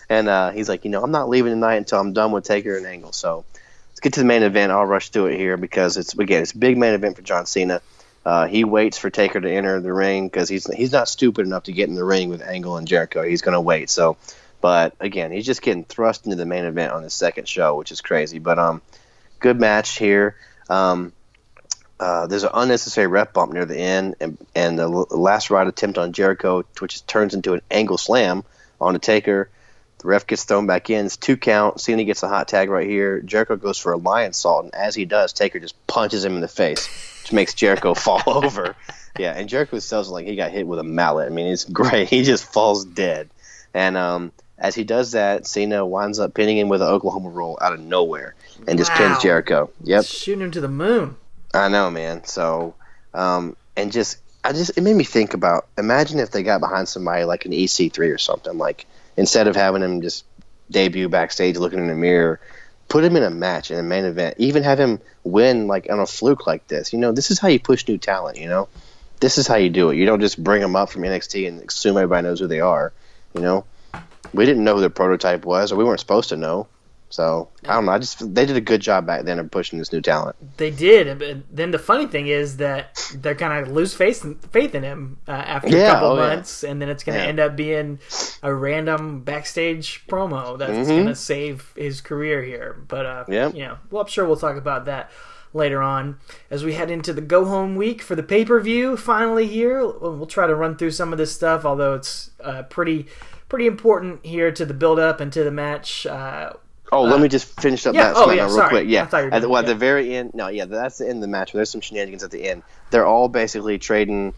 and 0.09 0.29
uh, 0.29 0.51
he's 0.51 0.69
like, 0.69 0.85
you 0.85 0.91
know, 0.91 1.03
I'm 1.03 1.11
not 1.11 1.29
leaving 1.29 1.53
tonight 1.53 1.77
until 1.77 2.01
I'm 2.01 2.13
done 2.13 2.33
with 2.33 2.45
Taker 2.45 2.77
and 2.77 2.87
Angle. 2.87 3.13
So 3.13 3.45
let's 3.91 4.01
get 4.01 4.15
to 4.15 4.21
the 4.21 4.27
main 4.27 4.43
event. 4.43 4.73
I'll 4.73 4.85
rush 4.85 5.11
through 5.11 5.27
it 5.27 5.39
here 5.39 5.57
because 5.57 5.97
it's 5.97 6.17
again 6.17 6.43
it's 6.43 6.53
a 6.53 6.59
big 6.59 6.79
main 6.79 6.95
event 6.95 7.17
for 7.17 7.23
John 7.23 7.47
Cena. 7.47 7.81
Uh, 8.25 8.47
he 8.47 8.65
waits 8.65 8.99
for 8.99 9.09
Taker 9.09 9.41
to 9.41 9.51
enter 9.51 9.81
the 9.81 9.93
ring 9.93 10.27
because 10.27 10.49
he's 10.49 10.67
he's 10.75 10.93
not 10.93 11.09
stupid 11.09 11.47
enough 11.47 11.65
to 11.65 11.73
get 11.73 11.89
in 11.89 11.95
the 11.95 12.05
ring 12.05 12.29
with 12.29 12.43
Angle 12.43 12.77
and 12.77 12.89
Jericho. 12.89 13.23
He's 13.23 13.43
going 13.43 13.55
to 13.55 13.61
wait. 13.61 13.89
So, 13.89 14.17
but 14.61 14.95
again, 15.01 15.31
he's 15.31 15.47
just 15.47 15.63
getting 15.63 15.85
thrust 15.85 16.25
into 16.27 16.37
the 16.37 16.47
main 16.47 16.65
event 16.65 16.93
on 16.93 17.03
his 17.03 17.15
second 17.15 17.49
show, 17.49 17.77
which 17.77 17.93
is 17.93 18.01
crazy. 18.01 18.39
But 18.39 18.59
um, 18.59 18.83
good 19.39 19.61
match 19.61 19.99
here. 19.99 20.37
Um, 20.69 21.13
uh, 21.99 22.27
there's 22.27 22.43
an 22.43 22.51
unnecessary 22.53 23.07
ref 23.07 23.33
bump 23.33 23.53
near 23.53 23.65
the 23.65 23.79
end, 23.79 24.17
and, 24.21 24.37
and 24.55 24.79
the 24.79 24.89
last 24.89 25.51
ride 25.51 25.67
attempt 25.67 25.97
on 25.97 26.13
Jericho, 26.13 26.65
which 26.79 27.07
turns 27.07 27.33
into 27.33 27.55
an 27.55 27.63
angle 27.71 27.97
slam 27.97 28.45
on 28.81 28.93
the 28.93 28.99
Taker. 28.99 29.49
The 29.99 30.09
ref 30.09 30.26
gets 30.26 30.44
thrown 30.44 30.66
back 30.66 30.90
in. 30.90 31.07
It's 31.07 31.16
two 31.16 31.36
count. 31.36 31.80
Cena 31.80 32.05
gets 32.05 32.22
a 32.22 32.28
hot 32.28 32.49
tag 32.49 32.68
right 32.68 32.88
here. 32.88 33.20
Jericho 33.20 33.57
goes 33.57 33.78
for 33.78 33.94
a 33.94 33.99
Lionsault, 33.99 34.64
and 34.64 34.74
as 34.74 34.94
he 34.94 35.05
does, 35.07 35.32
Taker 35.32 35.59
just 35.59 35.74
punches 35.86 36.24
him 36.24 36.34
in 36.34 36.40
the 36.42 36.49
face, 36.49 36.86
which 37.22 37.32
makes 37.32 37.55
Jericho 37.55 37.94
fall 37.94 38.22
over. 38.26 38.76
Yeah, 39.18 39.32
and 39.32 39.49
Jericho 39.49 39.78
sells 39.78 40.11
like 40.11 40.26
he 40.26 40.36
got 40.36 40.51
hit 40.51 40.66
with 40.66 40.78
a 40.78 40.84
mallet. 40.84 41.26
I 41.26 41.34
mean, 41.34 41.47
it's 41.47 41.64
great. 41.80 42.09
He 42.09 42.22
just 42.22 42.44
falls 42.44 42.84
dead. 42.84 43.30
And 43.72 43.97
um, 43.97 44.32
as 44.59 44.74
he 44.74 44.84
does 44.84 45.12
that, 45.12 45.47
Cena 45.47 45.84
winds 45.86 46.18
up 46.18 46.34
pinning 46.34 46.59
him 46.59 46.68
with 46.68 46.82
an 46.82 46.88
Oklahoma 46.88 47.30
roll 47.30 47.59
out 47.61 47.72
of 47.72 47.80
nowhere 47.80 48.34
and 48.68 48.78
just 48.78 48.90
Wow. 48.92 48.97
pins 48.99 49.22
Jericho. 49.22 49.70
Yep. 49.84 50.05
Shooting 50.05 50.42
him 50.44 50.51
to 50.51 50.61
the 50.61 50.68
moon. 50.68 51.16
I 51.55 51.68
know, 51.68 51.90
man. 51.90 52.24
So, 52.24 52.74
um, 53.14 53.57
and 53.76 53.90
just, 53.92 54.18
I 54.44 54.53
just, 54.53 54.76
it 54.76 54.82
made 54.82 54.94
me 54.97 55.05
think 55.05 55.32
about. 55.34 55.66
Imagine 55.78 56.18
if 56.18 56.30
they 56.30 56.42
got 56.42 56.61
behind 56.61 56.86
somebody 56.88 57.24
like 57.24 57.47
an 57.47 57.53
EC3 57.53 58.14
or 58.14 58.18
something. 58.18 58.57
Like 58.59 58.86
instead 59.17 59.49
of 59.49 59.57
having 59.57 59.83
him 59.83 60.03
just 60.03 60.25
debut 60.71 61.09
backstage 61.09 61.57
looking 61.57 61.79
in 61.79 61.89
the 61.89 61.95
mirror, 61.95 62.41
put 62.89 63.05
him 63.05 63.17
in 63.17 63.23
a 63.23 63.31
match 63.31 63.71
in 63.71 63.79
a 63.79 63.83
main 63.83 64.05
event. 64.05 64.37
Even 64.39 64.62
have 64.62 64.79
him 64.79 65.01
win 65.25 65.67
like 65.67 65.89
on 65.91 65.99
a 65.99 66.07
fluke 66.07 66.47
like 66.47 66.67
this. 66.69 66.93
You 66.93 66.99
know, 66.99 67.12
this 67.12 67.31
is 67.31 67.39
how 67.39 67.49
you 67.49 67.59
push 67.59 67.87
new 67.89 67.99
talent. 67.99 68.39
You 68.39 68.49
know, 68.49 68.69
this 69.21 69.39
is 69.39 69.47
how 69.47 69.57
you 69.57 69.71
do 69.71 69.91
it. 69.91 69.97
You 69.97 70.07
don't 70.07 70.21
just 70.21 70.43
bring 70.43 70.61
them 70.61 70.77
up 70.77 70.91
from 70.91 71.03
NXT 71.03 71.49
and 71.49 71.62
assume 71.62 71.97
everybody 71.97 72.27
knows 72.27 72.41
who 72.41 72.47
they 72.47 72.61
are. 72.61 72.93
You 73.35 73.41
know, 73.41 73.64
we 74.33 74.47
didn't 74.47 74.64
know 74.64 74.77
who 74.77 74.81
the 74.81 74.91
prototype 74.91 75.45
was, 75.45 75.73
or 75.73 75.77
we 75.77 75.85
weren't 75.85 76.01
supposed 76.01 76.31
to 76.31 76.37
know. 76.37 76.69
So 77.17 77.49
I 77.64 77.73
don't 77.75 77.87
know. 77.87 77.93
I 77.93 77.99
just 77.99 78.35
they 78.35 78.45
did 78.45 78.57
a 78.59 78.61
good 78.61 78.83
job 78.83 79.07
back 79.07 79.25
then 79.25 79.39
of 79.39 79.51
pushing 79.51 79.79
this 79.79 79.91
new 79.91 80.03
talent. 80.03 80.37
They 80.59 80.71
did. 80.71 81.19
But 81.19 81.45
then 81.51 81.71
the 81.71 81.79
funny 81.79 82.07
thing 82.07 82.27
is 82.27 82.59
that 82.59 83.11
they're 83.14 83.35
kind 83.35 83.67
of 83.67 83.73
lose 83.73 83.95
faith 83.95 84.23
in, 84.23 84.35
faith 84.35 84.75
in 84.75 84.83
him 84.83 85.17
uh, 85.27 85.31
after 85.31 85.69
a 85.69 85.87
couple 85.87 86.09
oh, 86.09 86.17
yeah. 86.17 86.29
months, 86.29 86.62
and 86.62 86.81
then 86.83 86.91
it's 86.91 87.03
going 87.05 87.17
to 87.17 87.23
Yeah. 87.25 87.29
end 87.31 87.41
up 87.41 87.57
being 87.57 88.01
a 88.43 88.53
random 88.55 89.21
backstage 89.23 90.07
promo 90.07 90.59
that's 90.59 90.73
Mhm. 90.73 90.87
going 90.89 91.07
to 91.07 91.14
save 91.14 91.73
his 91.75 92.03
career 92.03 92.43
here. 92.43 92.77
But 92.87 93.07
uh, 93.07 93.25
Yep. 93.29 93.55
you 93.55 93.62
know, 93.64 93.79
well, 93.91 94.03
I'm 94.03 94.09
sure 94.09 94.27
we'll 94.27 94.37
talk 94.37 94.59
about 94.59 94.85
that 94.85 95.11
later 95.55 95.81
on 95.81 96.19
as 96.51 96.67
we 96.67 96.75
head 96.75 96.91
into 96.91 97.14
the 97.14 97.23
go 97.23 97.47
home 97.47 97.77
week 97.77 98.03
for 98.03 98.14
the 98.14 98.23
pay 98.23 98.45
per 98.45 98.61
view. 98.61 98.95
Finally, 98.95 99.47
here 99.47 99.79
we'll 99.81 100.17
we'll 100.19 100.27
try 100.27 100.47
to 100.47 100.55
run 100.55 100.77
through 100.77 100.91
some 100.91 101.12
of 101.12 101.19
this 101.19 101.33
stuff, 101.35 101.64
although 101.64 101.95
it's 101.95 102.31
uh, 102.45 102.62
pretty 102.64 103.07
pretty 103.49 103.67
important 103.67 104.27
here 104.27 104.53
to 104.53 104.67
the 104.67 104.75
build 104.75 104.99
up 104.99 105.19
and 105.19 105.33
to 105.33 105.43
the 105.43 105.51
match. 105.51 106.05
Uh, 106.07 106.53
Oh, 106.93 107.03
let 107.03 107.20
me 107.20 107.28
just 107.28 107.61
finish 107.61 107.87
up 107.87 107.95
yeah, 107.95 108.12
that 108.12 108.16
oh, 108.16 108.30
yeah, 108.30 108.45
real 108.45 108.55
sorry. 108.55 108.68
quick. 108.68 108.89
Yeah, 108.89 109.09
at, 109.12 109.41
the, 109.43 109.49
well, 109.49 109.59
at 109.59 109.64
yeah. 109.64 109.72
the 109.72 109.74
very 109.74 110.14
end. 110.14 110.34
No, 110.34 110.49
yeah, 110.49 110.66
that's 110.66 110.99
the 110.99 111.09
end 111.09 111.16
of 111.16 111.20
the 111.22 111.28
match. 111.28 111.53
There's 111.53 111.70
some 111.70 111.80
shenanigans 111.80 112.22
at 112.22 112.30
the 112.30 112.49
end. 112.49 112.62
They're 112.91 113.07
all 113.07 113.28
basically 113.28 113.78
trading. 113.78 114.34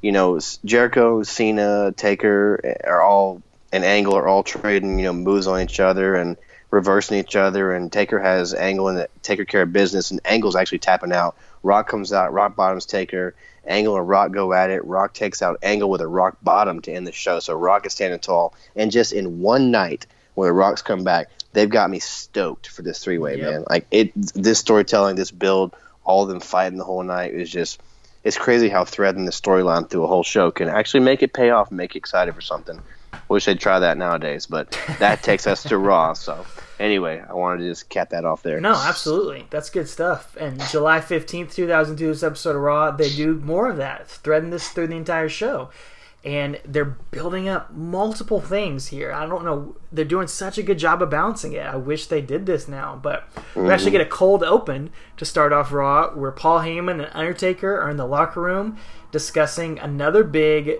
You 0.00 0.10
know, 0.10 0.40
Jericho, 0.64 1.22
Cena, 1.22 1.92
Taker 1.96 2.60
eh, 2.64 2.88
are 2.88 3.02
all 3.02 3.40
and 3.72 3.84
Angle 3.84 4.14
are 4.14 4.26
all 4.26 4.42
trading. 4.42 4.98
You 4.98 5.06
know, 5.06 5.12
moves 5.12 5.46
on 5.46 5.60
each 5.60 5.78
other 5.78 6.16
and 6.16 6.36
reversing 6.70 7.18
each 7.18 7.36
other. 7.36 7.72
And 7.72 7.92
Taker 7.92 8.18
has 8.18 8.52
Angle 8.52 8.88
and 8.88 9.06
Taker 9.22 9.44
care 9.44 9.62
of 9.62 9.72
business, 9.72 10.10
and 10.10 10.20
Angle's 10.24 10.56
actually 10.56 10.78
tapping 10.78 11.12
out. 11.12 11.36
Rock 11.62 11.88
comes 11.88 12.12
out. 12.12 12.32
Rock 12.32 12.56
bottoms 12.56 12.86
Taker. 12.86 13.34
Angle 13.64 13.96
and 13.96 14.08
Rock 14.08 14.32
go 14.32 14.52
at 14.52 14.70
it. 14.70 14.84
Rock 14.84 15.14
takes 15.14 15.40
out 15.40 15.58
Angle 15.62 15.88
with 15.88 16.00
a 16.00 16.06
Rock 16.08 16.36
bottom 16.42 16.80
to 16.82 16.92
end 16.92 17.06
the 17.06 17.12
show. 17.12 17.38
So 17.38 17.54
Rock 17.54 17.86
is 17.86 17.92
standing 17.92 18.18
tall. 18.18 18.54
And 18.74 18.90
just 18.90 19.12
in 19.12 19.40
one 19.40 19.70
night, 19.70 20.06
where 20.34 20.48
the 20.48 20.52
Rocks 20.52 20.82
come 20.82 21.04
back, 21.04 21.28
they've 21.52 21.68
got 21.70 21.90
me 21.90 21.98
stoked 21.98 22.68
for 22.68 22.82
this 22.82 23.02
three 23.02 23.18
way, 23.18 23.36
Yep. 23.38 23.50
man. 23.50 23.64
Like 23.68 23.86
it, 23.90 24.12
this 24.34 24.58
storytelling, 24.58 25.16
this 25.16 25.30
build, 25.30 25.74
all 26.04 26.22
of 26.22 26.28
them 26.28 26.40
fighting 26.40 26.78
the 26.78 26.84
whole 26.84 27.02
night 27.02 27.34
is 27.34 27.50
just. 27.50 27.80
It's 28.24 28.38
crazy 28.38 28.68
how 28.68 28.84
threading 28.84 29.24
the 29.24 29.32
storyline 29.32 29.90
through 29.90 30.04
a 30.04 30.06
whole 30.06 30.22
show 30.22 30.52
can 30.52 30.68
actually 30.68 31.00
make 31.00 31.24
it 31.24 31.32
pay 31.32 31.50
off 31.50 31.70
and 31.70 31.76
make 31.76 31.96
you 31.96 31.98
excited 31.98 32.32
for 32.36 32.40
something. 32.40 32.80
Wish 33.28 33.46
they'd 33.46 33.58
try 33.58 33.80
that 33.80 33.98
nowadays, 33.98 34.46
but 34.46 34.78
that 35.00 35.22
takes 35.24 35.48
us 35.48 35.64
to 35.64 35.76
Raw. 35.76 36.12
So 36.12 36.46
anyway, 36.78 37.20
I 37.28 37.32
wanted 37.34 37.62
to 37.64 37.68
just 37.70 37.88
cap 37.88 38.10
that 38.10 38.24
off 38.24 38.44
there. 38.44 38.60
No, 38.60 38.74
absolutely. 38.74 39.48
That's 39.50 39.70
good 39.70 39.88
stuff. 39.88 40.36
And 40.36 40.60
July 40.70 41.00
15th, 41.00 41.52
2002, 41.52 42.06
this 42.06 42.22
episode 42.22 42.54
of 42.54 42.62
Raw, 42.62 42.92
they 42.92 43.10
do 43.10 43.34
more 43.34 43.68
of 43.68 43.76
that, 43.78 44.06
threading 44.06 44.50
this 44.50 44.68
through 44.68 44.86
the 44.86 44.96
entire 44.96 45.28
show. 45.28 45.70
And 46.24 46.60
they're 46.64 46.84
building 46.84 47.48
up 47.48 47.72
multiple 47.72 48.40
things 48.40 48.88
here. 48.88 49.10
I 49.12 49.26
don't 49.26 49.44
know. 49.44 49.76
They're 49.90 50.04
doing 50.04 50.28
such 50.28 50.56
a 50.56 50.62
good 50.62 50.78
job 50.78 51.02
of 51.02 51.10
balancing 51.10 51.52
it. 51.52 51.66
I 51.66 51.74
wish 51.74 52.06
they 52.06 52.20
did 52.20 52.46
this 52.46 52.68
now. 52.68 52.98
But 53.02 53.28
we 53.56 53.68
actually 53.70 53.90
get 53.90 54.00
a 54.02 54.06
cold 54.06 54.44
open 54.44 54.90
to 55.16 55.24
start 55.24 55.52
off 55.52 55.72
Raw 55.72 56.14
where 56.14 56.30
Paul 56.30 56.60
Heyman 56.60 57.02
and 57.04 57.10
Undertaker 57.12 57.80
are 57.80 57.90
in 57.90 57.96
the 57.96 58.06
locker 58.06 58.40
room 58.40 58.78
discussing 59.10 59.80
another 59.80 60.22
big 60.22 60.78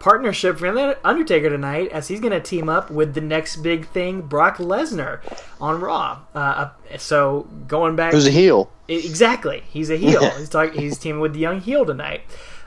partnership 0.00 0.58
for 0.58 0.96
Undertaker 1.04 1.48
tonight 1.50 1.88
as 1.92 2.08
he's 2.08 2.18
going 2.18 2.32
to 2.32 2.40
team 2.40 2.68
up 2.68 2.90
with 2.90 3.14
the 3.14 3.20
next 3.20 3.56
big 3.56 3.86
thing, 3.88 4.22
Brock 4.22 4.56
Lesnar, 4.56 5.20
on 5.60 5.80
Raw. 5.80 6.22
Uh, 6.34 6.70
so 6.98 7.42
going 7.68 7.94
back, 7.94 8.12
Who's 8.12 8.26
a 8.26 8.30
heel? 8.30 8.72
exactly, 8.88 9.62
he's 9.68 9.90
a 9.90 9.96
heel. 9.96 10.28
he's 10.38 10.48
talking, 10.48 10.80
he's 10.80 10.98
teaming 10.98 11.20
with 11.20 11.34
the 11.34 11.38
young 11.38 11.60
heel 11.60 11.84
tonight 11.84 12.22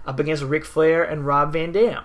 up 0.06 0.20
against 0.20 0.44
Ric 0.44 0.64
Flair 0.64 1.04
and 1.04 1.26
Rob 1.26 1.52
Van 1.52 1.72
Dam. 1.72 2.04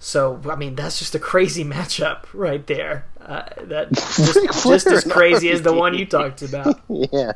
So 0.00 0.40
I 0.50 0.56
mean, 0.56 0.74
that's 0.74 0.98
just 0.98 1.14
a 1.14 1.20
crazy 1.20 1.64
matchup 1.76 2.24
right 2.32 2.66
there. 2.66 3.06
Uh, 3.20 3.44
that 3.60 3.92
just, 3.92 4.64
just 4.64 4.86
as 4.88 5.04
crazy 5.04 5.50
as 5.50 5.62
the 5.62 5.72
one 5.72 5.94
you 5.94 6.06
talked 6.06 6.42
about. 6.42 6.80
Yeah. 6.88 7.32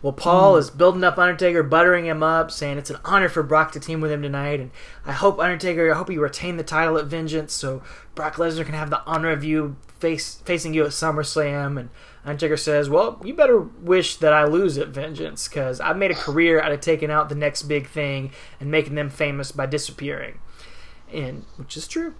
Well, 0.00 0.12
Paul 0.12 0.56
is 0.56 0.68
building 0.68 1.04
up 1.04 1.16
Undertaker, 1.16 1.62
buttering 1.62 2.06
him 2.06 2.24
up, 2.24 2.50
saying 2.50 2.76
it's 2.76 2.90
an 2.90 2.98
honor 3.04 3.28
for 3.28 3.44
Brock 3.44 3.70
to 3.72 3.80
team 3.80 4.00
with 4.00 4.10
him 4.10 4.20
tonight, 4.20 4.58
and 4.58 4.72
I 5.06 5.12
hope 5.12 5.38
Undertaker, 5.38 5.92
I 5.92 5.96
hope 5.96 6.10
you 6.10 6.20
retain 6.20 6.56
the 6.56 6.64
title 6.64 6.98
at 6.98 7.06
Vengeance, 7.06 7.52
so 7.52 7.84
Brock 8.16 8.34
Lesnar 8.34 8.64
can 8.64 8.74
have 8.74 8.90
the 8.90 9.00
honor 9.06 9.30
of 9.30 9.44
you 9.44 9.76
face 10.00 10.42
facing 10.44 10.74
you 10.74 10.82
at 10.82 10.90
SummerSlam. 10.90 11.78
And 11.78 11.90
Undertaker 12.24 12.56
says, 12.56 12.90
"Well, 12.90 13.20
you 13.24 13.32
better 13.32 13.60
wish 13.60 14.16
that 14.16 14.32
I 14.32 14.44
lose 14.44 14.76
at 14.76 14.88
Vengeance, 14.88 15.46
because 15.46 15.80
I've 15.80 15.96
made 15.96 16.10
a 16.10 16.16
career 16.16 16.60
out 16.60 16.72
of 16.72 16.80
taking 16.80 17.12
out 17.12 17.28
the 17.28 17.36
next 17.36 17.62
big 17.62 17.86
thing 17.86 18.32
and 18.58 18.72
making 18.72 18.96
them 18.96 19.08
famous 19.08 19.52
by 19.52 19.66
disappearing." 19.66 20.40
And 21.12 21.44
which 21.56 21.76
is 21.76 21.86
true. 21.86 22.14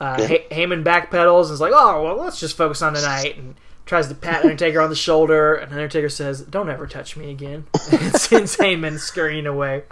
Uh, 0.00 0.22
Hey- 0.26 0.46
Heyman 0.50 0.82
backpedals 0.84 1.44
and 1.46 1.52
is 1.54 1.60
like, 1.60 1.72
"Oh, 1.74 2.02
well, 2.02 2.16
let's 2.16 2.40
just 2.40 2.56
focus 2.56 2.80
on 2.82 2.94
tonight." 2.94 3.36
And 3.36 3.54
tries 3.86 4.08
to 4.08 4.14
pat 4.14 4.42
Undertaker 4.42 4.80
on 4.80 4.88
the 4.88 4.96
shoulder, 4.96 5.54
and 5.54 5.72
Undertaker 5.72 6.08
says, 6.08 6.42
"Don't 6.42 6.70
ever 6.70 6.86
touch 6.86 7.16
me 7.16 7.30
again." 7.30 7.66
and 7.92 8.14
sends 8.14 8.56
Heyman 8.56 8.98
scurrying 8.98 9.46
away. 9.46 9.82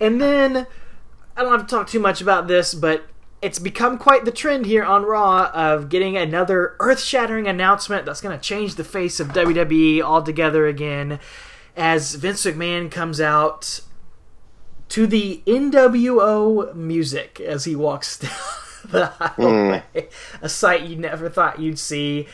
And 0.00 0.20
then 0.20 0.66
I 1.36 1.42
don't 1.42 1.52
have 1.52 1.66
to 1.66 1.74
talk 1.74 1.88
too 1.88 2.00
much 2.00 2.20
about 2.20 2.48
this, 2.48 2.74
but 2.74 3.04
it's 3.42 3.58
become 3.58 3.98
quite 3.98 4.24
the 4.24 4.30
trend 4.32 4.64
here 4.66 4.82
on 4.82 5.04
Raw 5.04 5.50
of 5.52 5.88
getting 5.90 6.16
another 6.16 6.74
earth-shattering 6.80 7.46
announcement 7.46 8.06
that's 8.06 8.20
going 8.22 8.36
to 8.36 8.42
change 8.42 8.74
the 8.74 8.84
face 8.84 9.20
of 9.20 9.28
WWE 9.28 10.00
altogether 10.00 10.66
again. 10.66 11.20
As 11.76 12.14
Vince 12.14 12.44
McMahon 12.46 12.90
comes 12.90 13.20
out 13.20 13.80
to 14.90 15.06
the 15.06 15.42
NWO 15.46 16.74
music 16.74 17.40
as 17.40 17.64
he 17.64 17.74
walks 17.76 18.18
down 18.18 18.30
the 18.88 19.06
highway, 19.06 19.84
hmm. 19.94 20.44
a 20.44 20.48
sight 20.48 20.82
you 20.82 20.96
never 20.96 21.28
thought 21.28 21.58
you'd 21.60 21.78
see. 21.78 22.26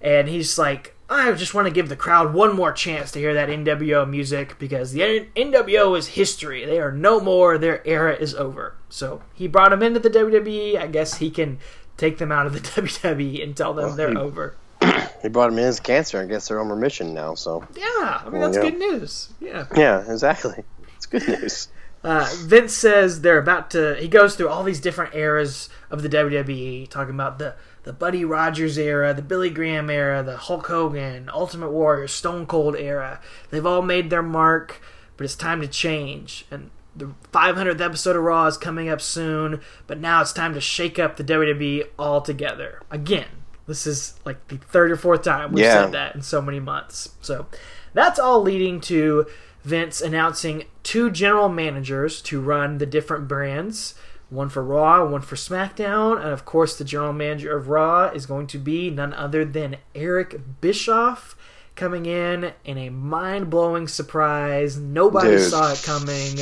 And 0.00 0.28
he's 0.28 0.58
like, 0.58 0.94
I 1.08 1.32
just 1.32 1.54
want 1.54 1.66
to 1.68 1.72
give 1.72 1.88
the 1.88 1.96
crowd 1.96 2.34
one 2.34 2.54
more 2.56 2.72
chance 2.72 3.12
to 3.12 3.18
hear 3.20 3.32
that 3.34 3.48
NWO 3.48 4.08
music 4.08 4.58
because 4.58 4.92
the 4.92 5.26
NWO 5.36 5.96
is 5.96 6.08
history. 6.08 6.64
They 6.64 6.80
are 6.80 6.90
no 6.90 7.20
more. 7.20 7.58
Their 7.58 7.86
era 7.86 8.14
is 8.14 8.34
over. 8.34 8.74
So 8.88 9.22
he 9.32 9.46
brought 9.46 9.70
them 9.70 9.82
into 9.82 10.00
the 10.00 10.10
WWE. 10.10 10.76
I 10.76 10.88
guess 10.88 11.18
he 11.18 11.30
can 11.30 11.58
take 11.96 12.18
them 12.18 12.32
out 12.32 12.46
of 12.46 12.52
the 12.52 12.60
WWE 12.82 13.42
and 13.42 13.56
tell 13.56 13.72
them 13.72 13.96
they're 13.96 14.10
he- 14.10 14.16
over. 14.16 14.56
He 15.22 15.30
brought 15.30 15.50
him 15.50 15.58
in 15.58 15.64
as 15.64 15.80
cancer 15.80 16.20
I 16.20 16.26
guess 16.26 16.46
they're 16.46 16.60
on 16.60 16.68
remission 16.68 17.14
now. 17.14 17.34
So 17.34 17.66
Yeah, 17.74 18.22
I 18.24 18.28
mean, 18.30 18.40
that's 18.40 18.56
yeah. 18.56 18.62
good 18.62 18.78
news. 18.78 19.30
Yeah. 19.40 19.66
yeah, 19.74 20.12
exactly. 20.12 20.62
It's 20.96 21.06
good 21.06 21.26
news. 21.26 21.68
Uh, 22.06 22.28
Vince 22.44 22.72
says 22.72 23.20
they're 23.22 23.38
about 23.38 23.70
to. 23.72 23.96
He 23.96 24.06
goes 24.06 24.36
through 24.36 24.48
all 24.48 24.62
these 24.62 24.80
different 24.80 25.14
eras 25.14 25.68
of 25.90 26.02
the 26.02 26.08
WWE, 26.08 26.88
talking 26.88 27.14
about 27.14 27.38
the 27.40 27.54
the 27.82 27.92
Buddy 27.92 28.24
Rogers 28.24 28.78
era, 28.78 29.12
the 29.12 29.22
Billy 29.22 29.50
Graham 29.50 29.90
era, 29.90 30.22
the 30.22 30.36
Hulk 30.36 30.66
Hogan, 30.68 31.28
Ultimate 31.32 31.70
Warrior, 31.70 32.06
Stone 32.08 32.46
Cold 32.46 32.76
era. 32.76 33.20
They've 33.50 33.66
all 33.66 33.82
made 33.82 34.10
their 34.10 34.22
mark, 34.22 34.80
but 35.16 35.24
it's 35.24 35.36
time 35.36 35.60
to 35.60 35.68
change. 35.68 36.46
And 36.50 36.70
the 36.96 37.12
500th 37.32 37.80
episode 37.80 38.16
of 38.16 38.22
Raw 38.22 38.46
is 38.46 38.56
coming 38.56 38.88
up 38.88 39.00
soon, 39.00 39.60
but 39.86 39.98
now 40.00 40.20
it's 40.20 40.32
time 40.32 40.54
to 40.54 40.60
shake 40.60 40.98
up 40.98 41.16
the 41.16 41.24
WWE 41.24 41.84
altogether. 41.98 42.82
Again, 42.90 43.26
this 43.68 43.86
is 43.86 44.14
like 44.24 44.46
the 44.48 44.56
third 44.58 44.90
or 44.90 44.96
fourth 44.96 45.22
time 45.22 45.52
we've 45.52 45.64
Yeah. 45.64 45.82
said 45.84 45.92
that 45.92 46.14
in 46.14 46.22
so 46.22 46.40
many 46.42 46.58
months. 46.60 47.10
So 47.20 47.46
that's 47.94 48.18
all 48.18 48.42
leading 48.42 48.80
to 48.82 49.26
Vince 49.66 50.00
announcing 50.00 50.64
two 50.84 51.10
general 51.10 51.48
managers 51.48 52.22
to 52.22 52.40
run 52.40 52.78
the 52.78 52.86
different 52.86 53.26
brands. 53.26 53.94
One 54.30 54.48
for 54.48 54.62
Raw, 54.62 55.04
one 55.04 55.22
for 55.22 55.34
SmackDown, 55.34 56.20
and 56.20 56.30
of 56.30 56.44
course, 56.44 56.78
the 56.78 56.84
general 56.84 57.12
manager 57.12 57.56
of 57.56 57.68
Raw 57.68 58.06
is 58.06 58.26
going 58.26 58.46
to 58.48 58.58
be 58.58 58.90
none 58.90 59.12
other 59.12 59.44
than 59.44 59.76
Eric 59.94 60.60
Bischoff, 60.60 61.36
coming 61.74 62.06
in 62.06 62.52
in 62.64 62.78
a 62.78 62.90
mind-blowing 62.90 63.88
surprise. 63.88 64.78
Nobody 64.78 65.30
Dude. 65.30 65.50
saw 65.50 65.72
it 65.72 65.82
coming. 65.84 66.38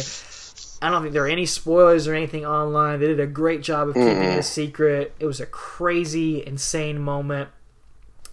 I 0.83 0.91
don't 0.91 1.01
think 1.01 1.15
there 1.15 1.25
are 1.25 1.29
any 1.29 1.47
spoilers 1.47 2.07
or 2.07 2.15
anything 2.15 2.45
online. 2.45 3.01
They 3.01 3.07
did 3.07 3.21
a 3.21 3.27
great 3.27 3.63
job 3.63 3.89
of 3.89 3.95
keeping 3.95 4.23
it 4.23 4.39
a 4.39 4.43
secret. 4.43 5.15
It 5.19 5.25
was 5.25 5.41
a 5.41 5.47
crazy, 5.47 6.47
insane 6.47 6.99
moment. 7.01 7.49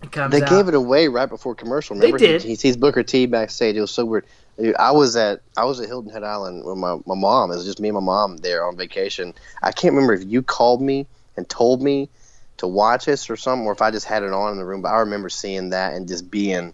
It 0.04 0.12
comes 0.12 0.32
They 0.34 0.42
out. 0.42 0.50
gave 0.50 0.68
it 0.68 0.74
away 0.74 1.08
right 1.08 1.30
before 1.30 1.56
commercial. 1.56 1.96
Remember, 1.96 2.18
did. 2.18 2.42
He, 2.42 2.50
he 2.50 2.56
sees 2.56 2.76
Booker 2.76 3.04
T 3.04 3.26
backstage. 3.26 3.76
It 3.76 3.82
was 3.82 3.92
so 3.92 4.04
weird. 4.04 4.26
Dude, 4.60 4.76
I 4.78 4.91
was 4.91 5.16
at 5.16 5.41
I 5.58 5.66
was 5.66 5.80
at 5.80 5.88
Hilton 5.88 6.12
Head 6.12 6.24
Island 6.24 6.66
with 6.66 6.78
my, 6.78 6.97
my 7.06 7.16
mom. 7.16 7.52
It 7.52 7.56
was 7.56 7.66
just 7.66 7.80
me 7.80 7.89
and 7.89 7.95
my 7.95 8.02
mom 8.02 8.38
there 8.38 8.66
on 8.66 8.78
vacation. 8.78 9.34
I 9.62 9.72
can't 9.72 9.93
remember 9.93 10.14
if 10.14 10.24
you 10.26 10.41
called 10.43 10.82
me 10.82 11.08
and 11.38 11.47
told 11.49 11.82
me 11.82 12.10
to 12.58 12.68
watch 12.68 13.06
this 13.06 13.30
or 13.30 13.38
something, 13.38 13.66
or 13.66 13.72
if 13.72 13.82
I 13.82 13.89
just 13.91 14.06
had 14.06 14.24
it 14.24 14.32
on 14.34 14.52
in 14.52 14.58
the 14.58 14.66
room. 14.66 14.82
But 14.82 14.89
I 14.89 14.99
remember 14.99 15.30
seeing 15.30 15.70
that 15.72 15.93
and 15.93 16.08
just 16.08 16.30
being 16.30 16.74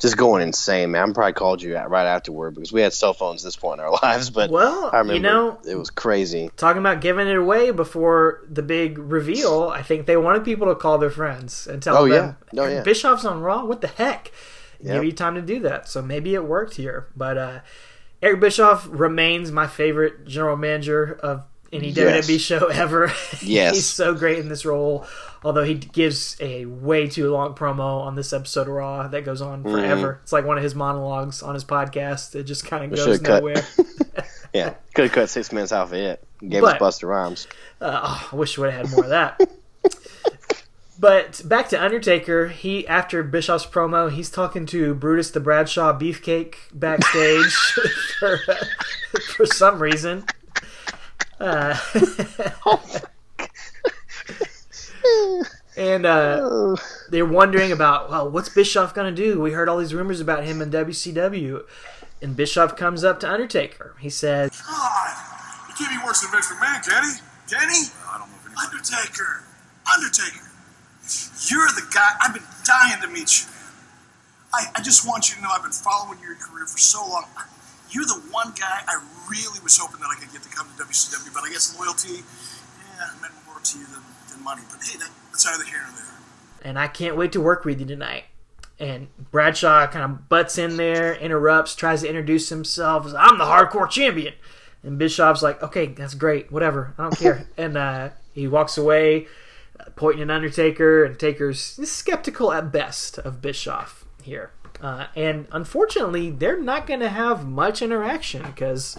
just 0.00 0.16
going 0.16 0.42
insane, 0.42 0.90
man. 0.90 1.10
I 1.10 1.12
probably 1.12 1.32
called 1.34 1.62
you 1.62 1.76
right 1.78 2.06
afterward 2.06 2.56
because 2.56 2.72
we 2.72 2.80
had 2.80 2.92
cell 2.92 3.14
phones 3.14 3.44
at 3.44 3.46
this 3.46 3.56
point 3.56 3.78
in 3.80 3.86
our 3.86 3.92
lives. 4.02 4.30
But 4.30 4.50
Well, 4.50 4.90
I 4.92 4.98
remember 4.98 5.14
you 5.14 5.20
know, 5.20 5.58
it 5.66 5.76
was 5.76 5.90
crazy. 5.90 6.50
talking 6.56 6.80
about 6.80 7.00
giving 7.00 7.28
it 7.28 7.36
away 7.36 7.70
before 7.70 8.40
the 8.50 8.62
big 8.62 8.98
reveal, 8.98 9.68
I 9.68 9.82
think 9.82 10.06
they 10.06 10.16
wanted 10.16 10.44
people 10.44 10.66
to 10.66 10.74
call 10.74 10.98
their 10.98 11.08
friends 11.10 11.66
and 11.68 11.80
tell 11.80 11.96
Oh, 11.98 12.08
them, 12.08 12.36
yeah. 12.52 12.60
Oh, 12.60 12.66
yeah. 12.66 12.82
Bischoff's 12.82 13.24
on 13.24 13.40
Raw. 13.42 13.64
What 13.64 13.80
the 13.80 13.86
heck? 13.86 14.32
Yep. 14.82 14.94
Give 14.94 15.04
you 15.04 15.12
time 15.12 15.34
to 15.36 15.42
do 15.42 15.60
that. 15.60 15.88
So 15.88 16.02
maybe 16.02 16.34
it 16.34 16.44
worked 16.44 16.74
here. 16.76 17.06
But 17.16 17.38
uh, 17.38 17.60
Eric 18.20 18.40
Bischoff 18.40 18.86
remains 18.90 19.50
my 19.52 19.66
favorite 19.66 20.26
general 20.26 20.56
manager 20.56 21.18
of 21.22 21.44
any 21.72 21.88
Yes. 21.88 22.26
WWE 22.26 22.38
show 22.40 22.66
ever. 22.72 23.12
Yes. 23.40 23.74
He's 23.76 23.86
so 23.88 24.14
great 24.14 24.38
in 24.38 24.48
this 24.48 24.64
role. 24.66 25.06
Although 25.44 25.64
he 25.64 25.74
gives 25.74 26.36
a 26.40 26.66
way 26.66 27.08
too 27.08 27.30
long 27.32 27.54
promo 27.54 28.00
on 28.02 28.14
this 28.14 28.32
episode 28.32 28.68
of 28.68 28.74
Raw 28.74 29.08
that 29.08 29.24
goes 29.24 29.40
on 29.40 29.62
Mm-hmm. 29.64 29.72
forever. 29.72 30.20
It's 30.22 30.32
like 30.32 30.44
one 30.44 30.56
of 30.58 30.62
his 30.62 30.74
monologues 30.74 31.42
on 31.42 31.54
his 31.54 31.64
podcast. 31.64 32.34
It 32.34 32.44
just 32.44 32.64
kind 32.66 32.84
of 32.84 32.96
goes 32.96 33.20
nowhere. 33.20 33.64
Yeah, 34.54 34.74
could 34.92 35.04
have 35.06 35.12
cut 35.12 35.30
six 35.30 35.50
minutes 35.50 35.72
off 35.72 35.88
of 35.88 35.94
it. 35.94 36.22
Gave 36.46 36.60
But- 36.60 36.82
us 36.82 36.98
Busta 37.00 37.08
Rhymes. 37.08 37.46
Uh, 37.80 38.00
oh, 38.04 38.28
I 38.32 38.36
wish 38.36 38.58
we 38.58 38.62
would 38.64 38.74
have 38.74 38.86
had 38.86 38.94
more 38.94 39.04
of 39.04 39.10
that. 39.10 39.40
but 41.02 41.42
back 41.44 41.68
to 41.70 41.82
Undertaker. 41.82 42.46
He 42.46 42.86
after 42.86 43.24
Bischoff's 43.24 43.66
promo, 43.66 44.08
he's 44.08 44.30
talking 44.30 44.66
to 44.66 44.94
Brutus 44.94 45.32
the 45.32 45.40
Bradshaw 45.40 45.98
Beefcake 45.98 46.54
backstage 46.72 47.52
for, 48.20 48.38
for 49.34 49.46
some 49.46 49.82
reason. 49.82 50.24
Uh, 51.40 51.76
and 55.76 56.06
uh, 56.06 56.38
Oh, 56.40 56.76
they're 57.10 57.26
wondering 57.26 57.72
about, 57.72 58.08
well, 58.08 58.30
what's 58.30 58.48
Bischoff 58.48 58.94
going 58.94 59.12
to 59.12 59.22
do? 59.22 59.40
We 59.40 59.50
heard 59.50 59.68
all 59.68 59.78
these 59.78 59.92
rumors 59.94 60.20
about 60.20 60.44
him 60.44 60.62
in 60.62 60.70
WCW. 60.70 61.64
And 62.22 62.36
Bischoff 62.36 62.76
comes 62.76 63.02
up 63.02 63.18
to 63.20 63.28
Undertaker. 63.28 63.96
He 63.98 64.08
says, 64.08 64.62
God, 64.62 65.16
he 65.66 65.72
can't 65.84 66.00
be 66.00 66.06
worse 66.06 66.20
than 66.20 66.30
Vince 66.30 66.46
McMahon, 66.52 66.88
can 66.88 67.02
he? 67.02 67.18
Can 67.52 67.68
he? 67.70 67.86
I 68.06 68.18
don't 68.18 68.28
know. 68.28 68.62
Undertaker, 68.62 69.42
Undertaker, 69.92 70.51
you're 71.50 71.66
the 71.68 71.86
guy. 71.94 72.10
I've 72.20 72.34
been 72.34 72.46
dying 72.64 73.00
to 73.02 73.08
meet 73.08 73.40
you. 73.40 73.46
I, 74.54 74.66
I 74.76 74.82
just 74.82 75.06
want 75.06 75.30
you 75.30 75.36
to 75.36 75.42
know 75.42 75.48
I've 75.54 75.62
been 75.62 75.72
following 75.72 76.18
your 76.20 76.34
career 76.36 76.66
for 76.66 76.78
so 76.78 77.00
long. 77.08 77.24
You're 77.90 78.04
the 78.04 78.20
one 78.30 78.52
guy 78.58 78.80
I 78.86 79.00
really 79.30 79.60
was 79.62 79.76
hoping 79.78 80.00
that 80.00 80.08
I 80.14 80.20
could 80.20 80.32
get 80.32 80.42
to 80.42 80.48
come 80.48 80.66
to 80.76 80.84
WCW, 80.84 81.32
but 81.34 81.44
I 81.44 81.50
guess 81.50 81.76
loyalty, 81.78 82.24
yeah, 82.98 83.20
meant 83.20 83.34
more 83.46 83.60
to 83.62 83.78
you 83.78 83.86
than, 83.86 84.02
than 84.30 84.42
money. 84.44 84.62
But 84.70 84.80
hey, 84.84 84.98
that, 84.98 85.10
that's 85.30 85.46
either 85.46 85.64
here 85.64 85.80
or 85.80 85.92
there. 85.96 86.68
and 86.68 86.78
I 86.78 86.86
can't 86.88 87.16
wait 87.16 87.32
to 87.32 87.40
work 87.40 87.64
with 87.64 87.80
you 87.80 87.86
tonight. 87.86 88.24
And 88.78 89.08
Bradshaw 89.30 89.86
kind 89.88 90.04
of 90.04 90.28
butts 90.28 90.58
in 90.58 90.76
there, 90.76 91.14
interrupts, 91.14 91.74
tries 91.76 92.00
to 92.02 92.08
introduce 92.08 92.48
himself. 92.48 93.06
as, 93.06 93.14
I'm 93.14 93.38
the 93.38 93.44
hardcore 93.44 93.88
champion. 93.88 94.34
And 94.82 94.98
Bischoff's 94.98 95.42
like, 95.42 95.62
okay, 95.62 95.86
that's 95.86 96.14
great, 96.14 96.50
whatever, 96.50 96.92
I 96.98 97.02
don't 97.04 97.16
care. 97.18 97.46
and 97.56 97.76
uh, 97.76 98.08
He 98.32 98.48
walks 98.48 98.76
away, 98.76 99.28
pointing 99.96 100.22
at 100.22 100.30
Undertaker, 100.30 101.04
and 101.04 101.18
Taker's 101.18 101.60
skeptical 101.60 102.52
at 102.52 102.72
best 102.72 103.18
of 103.18 103.40
Bischoff 103.42 104.04
here. 104.22 104.50
Uh, 104.80 105.06
and 105.14 105.46
unfortunately, 105.52 106.30
they're 106.30 106.60
not 106.60 106.86
going 106.86 107.00
to 107.00 107.08
have 107.08 107.46
much 107.46 107.82
interaction 107.82 108.42
because 108.42 108.98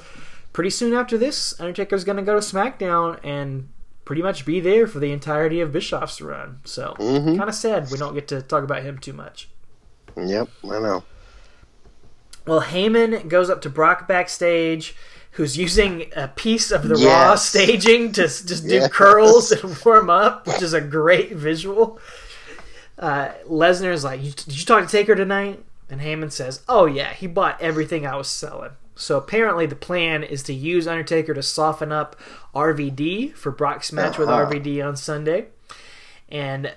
pretty 0.54 0.70
soon 0.70 0.94
after 0.94 1.18
this, 1.18 1.60
Undertaker's 1.60 2.04
going 2.04 2.18
to 2.18 2.24
go 2.24 2.34
to 2.34 2.40
SmackDown 2.40 3.20
and 3.24 3.70
pretty 4.06 4.22
much 4.22 4.46
be 4.46 4.60
there 4.60 4.86
for 4.88 5.00
the 5.00 5.12
entirety 5.12 5.60
of 5.62 5.72
Bischoff's 5.72 6.22
run. 6.22 6.60
So, 6.64 6.96
Mhm. 7.00 7.38
kind 7.38 7.50
of 7.50 7.56
sad 7.56 7.90
we 7.92 7.98
don't 7.98 8.14
get 8.14 8.28
to 8.30 8.42
talk 8.42 8.64
about 8.64 8.84
him 8.84 8.98
too 8.98 9.14
much. 9.14 9.50
Yep, 10.16 10.48
I 10.66 10.80
know. 10.80 11.04
Well, 12.46 12.62
Heyman 12.62 13.30
goes 13.30 13.50
up 13.50 13.62
to 13.62 13.70
Brock 13.70 14.08
backstage, 14.08 14.96
who's 15.34 15.58
using 15.58 16.06
a 16.16 16.28
piece 16.28 16.72
of 16.72 16.88
the 16.88 16.96
Raw 16.96 17.36
staging 17.36 18.12
to 18.14 18.24
just 18.24 18.68
do 18.68 18.76
Yes. 18.76 18.92
curls 18.92 19.52
and 19.52 19.78
warm 19.86 20.10
up, 20.10 20.48
which 20.48 20.62
is 20.62 20.74
a 20.74 20.82
great 20.82 21.34
visual. 21.36 22.00
Uh, 22.98 23.30
Lesnar's 23.50 24.04
like, 24.04 24.22
"Did 24.22 24.58
you 24.60 24.66
talk 24.66 24.86
to 24.86 24.90
Taker 24.92 25.16
tonight?" 25.16 25.64
And 25.90 26.02
Heyman 26.02 26.32
says, 26.32 26.62
"Oh 26.70 26.86
yeah, 26.86 27.14
he 27.14 27.28
bought 27.28 27.60
everything 27.62 28.06
I 28.06 28.16
was 28.16 28.28
selling." 28.28 28.72
So 28.96 29.18
apparently, 29.18 29.66
the 29.66 29.76
plan 29.76 30.22
is 30.24 30.44
to 30.44 30.54
use 30.54 30.88
Undertaker 30.88 31.34
to 31.34 31.42
soften 31.42 31.92
up 31.92 32.16
RVD 32.54 33.34
for 33.36 33.52
Brock's 33.52 33.92
match 33.92 34.18
with 34.20 34.30
Uh-huh. 34.30 34.46
RVD 34.46 34.82
on 34.88 34.96
Sunday, 34.96 35.48
and 36.30 36.74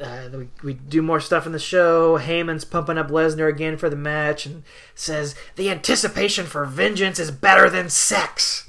uh, 0.00 0.28
we, 0.32 0.48
we 0.62 0.74
do 0.74 1.02
more 1.02 1.20
stuff 1.20 1.46
in 1.46 1.52
the 1.52 1.58
show. 1.58 2.18
Heyman's 2.18 2.64
pumping 2.64 2.98
up 2.98 3.08
Lesnar 3.08 3.48
again 3.48 3.76
for 3.76 3.88
the 3.88 3.96
match 3.96 4.46
and 4.46 4.62
says 4.94 5.34
the 5.56 5.70
anticipation 5.70 6.46
for 6.46 6.64
vengeance 6.64 7.18
is 7.18 7.30
better 7.30 7.70
than 7.70 7.88
sex, 7.88 8.68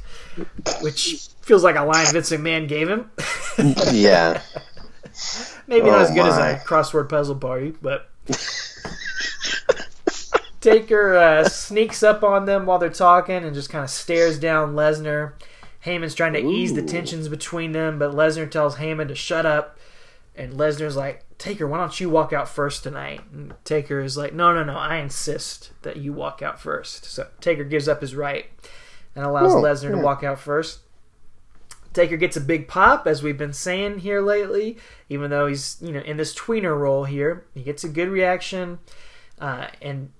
which 0.81 1.29
feels 1.41 1.63
like 1.63 1.75
a 1.75 1.83
line 1.83 2.05
Vince 2.11 2.29
McMahon 2.31 2.67
gave 2.67 2.89
him. 2.89 3.11
Yeah. 3.91 4.41
Maybe 5.65 5.87
not 5.87 5.99
Oh 5.99 6.03
as 6.03 6.11
good 6.11 6.25
as 6.25 6.37
a 6.37 6.61
crossword 6.65 7.07
puzzle 7.07 7.37
party, 7.37 7.73
but 7.81 8.09
Taker 10.59 11.15
uh, 11.15 11.47
sneaks 11.47 12.03
up 12.03 12.21
on 12.23 12.45
them 12.45 12.65
while 12.65 12.79
they're 12.79 12.89
talking 12.89 13.43
and 13.43 13.53
just 13.53 13.69
kind 13.69 13.83
of 13.83 13.89
stares 13.89 14.37
down 14.37 14.73
Lesnar. 14.73 15.33
Heyman's 15.85 16.15
trying 16.15 16.33
to 16.33 16.43
ease 16.43 16.73
the 16.73 16.81
tensions 16.81 17.29
between 17.29 17.71
them, 17.71 17.97
but 17.97 18.11
Lesnar 18.11 18.49
tells 18.49 18.75
Heyman 18.77 19.07
to 19.07 19.15
shut 19.15 19.45
up. 19.45 19.77
And 20.37 20.53
Lesnar's 20.53 20.95
like, 20.95 21.23
Taker, 21.37 21.67
why 21.67 21.77
don't 21.77 21.99
you 21.99 22.09
walk 22.09 22.33
out 22.33 22.49
first 22.49 22.83
tonight? 22.83 23.21
And 23.31 23.53
Taker 23.63 24.01
is 24.01 24.17
like, 24.17 24.33
no, 24.33 24.53
no, 24.53 24.63
no, 24.63 24.77
I 24.77 24.97
insist 24.97 25.71
that 25.83 25.97
you 25.97 26.13
walk 26.13 26.41
out 26.41 26.59
first. 26.59 27.05
So 27.05 27.27
Taker 27.39 27.63
gives 27.63 27.87
up 27.87 28.01
his 28.01 28.15
right 28.15 28.47
and 29.15 29.25
allows 29.25 29.53
Oh, 29.53 29.57
Lesnar 29.61 29.91
to 29.91 29.97
walk 29.97 30.23
out 30.23 30.39
first. 30.39 30.79
Taker 31.93 32.17
gets 32.17 32.35
a 32.35 32.41
big 32.41 32.67
pop, 32.67 33.07
as 33.07 33.23
we've 33.23 33.37
been 33.37 33.53
saying 33.53 33.99
here 33.99 34.19
lately. 34.21 34.77
Even 35.07 35.29
though 35.29 35.47
he's 35.47 35.77
you 35.81 35.93
know 35.93 36.01
in 36.01 36.17
this 36.17 36.35
tweener 36.35 36.77
role 36.77 37.05
here, 37.05 37.45
he 37.53 37.63
gets 37.63 37.85
a 37.85 37.89
good 37.89 38.09
reaction. 38.09 38.79
Uh, 39.39 39.67
and 39.81 40.11